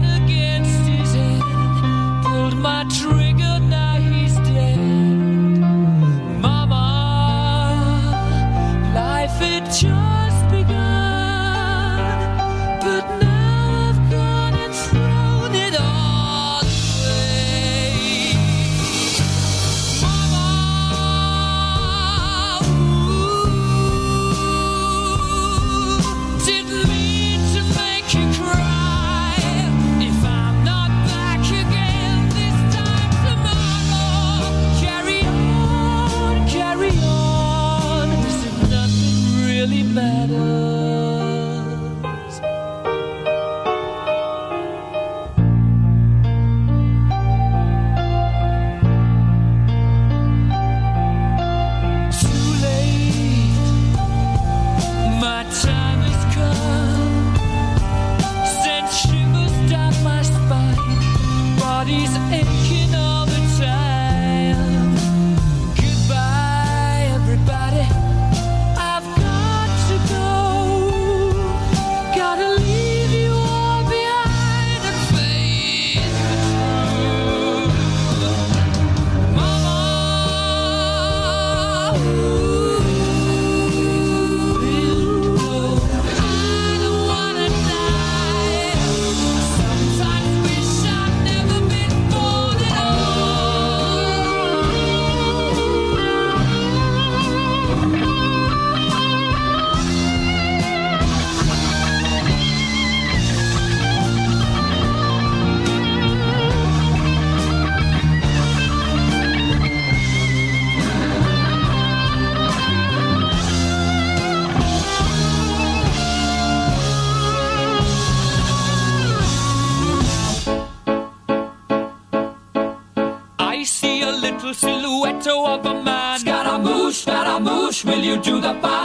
you 128.11 128.21
to 128.21 128.41
the 128.41 128.53
fire. 128.61 128.80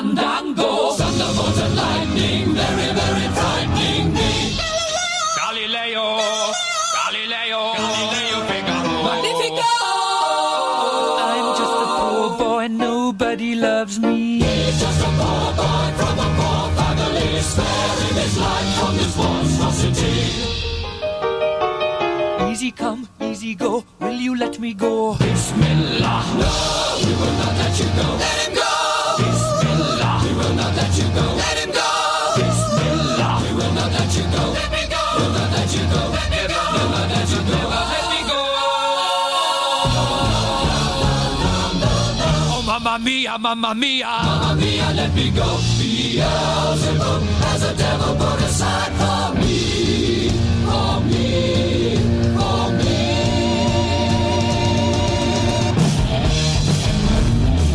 mamma 43.38 43.74
mia. 43.74 44.06
Mamma 44.06 44.54
mia, 44.56 44.90
let 44.94 45.14
me 45.14 45.30
go. 45.30 45.58
Beelzebub 45.78 47.22
has 47.44 47.62
a 47.62 47.74
devil 47.76 48.14
put 48.16 48.40
aside 48.42 48.92
for 49.00 49.34
me, 49.38 50.30
for 50.66 51.00
me, 51.02 51.96
for 52.36 52.72
me. 52.72 52.96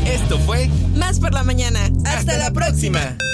Esto 0.06 0.38
fue 0.40 0.70
Más 0.96 1.20
por 1.20 1.34
la 1.34 1.44
Mañana. 1.44 1.86
Hasta, 2.06 2.18
Hasta 2.20 2.38
la 2.38 2.52
próxima. 2.52 3.00
próxima. 3.00 3.31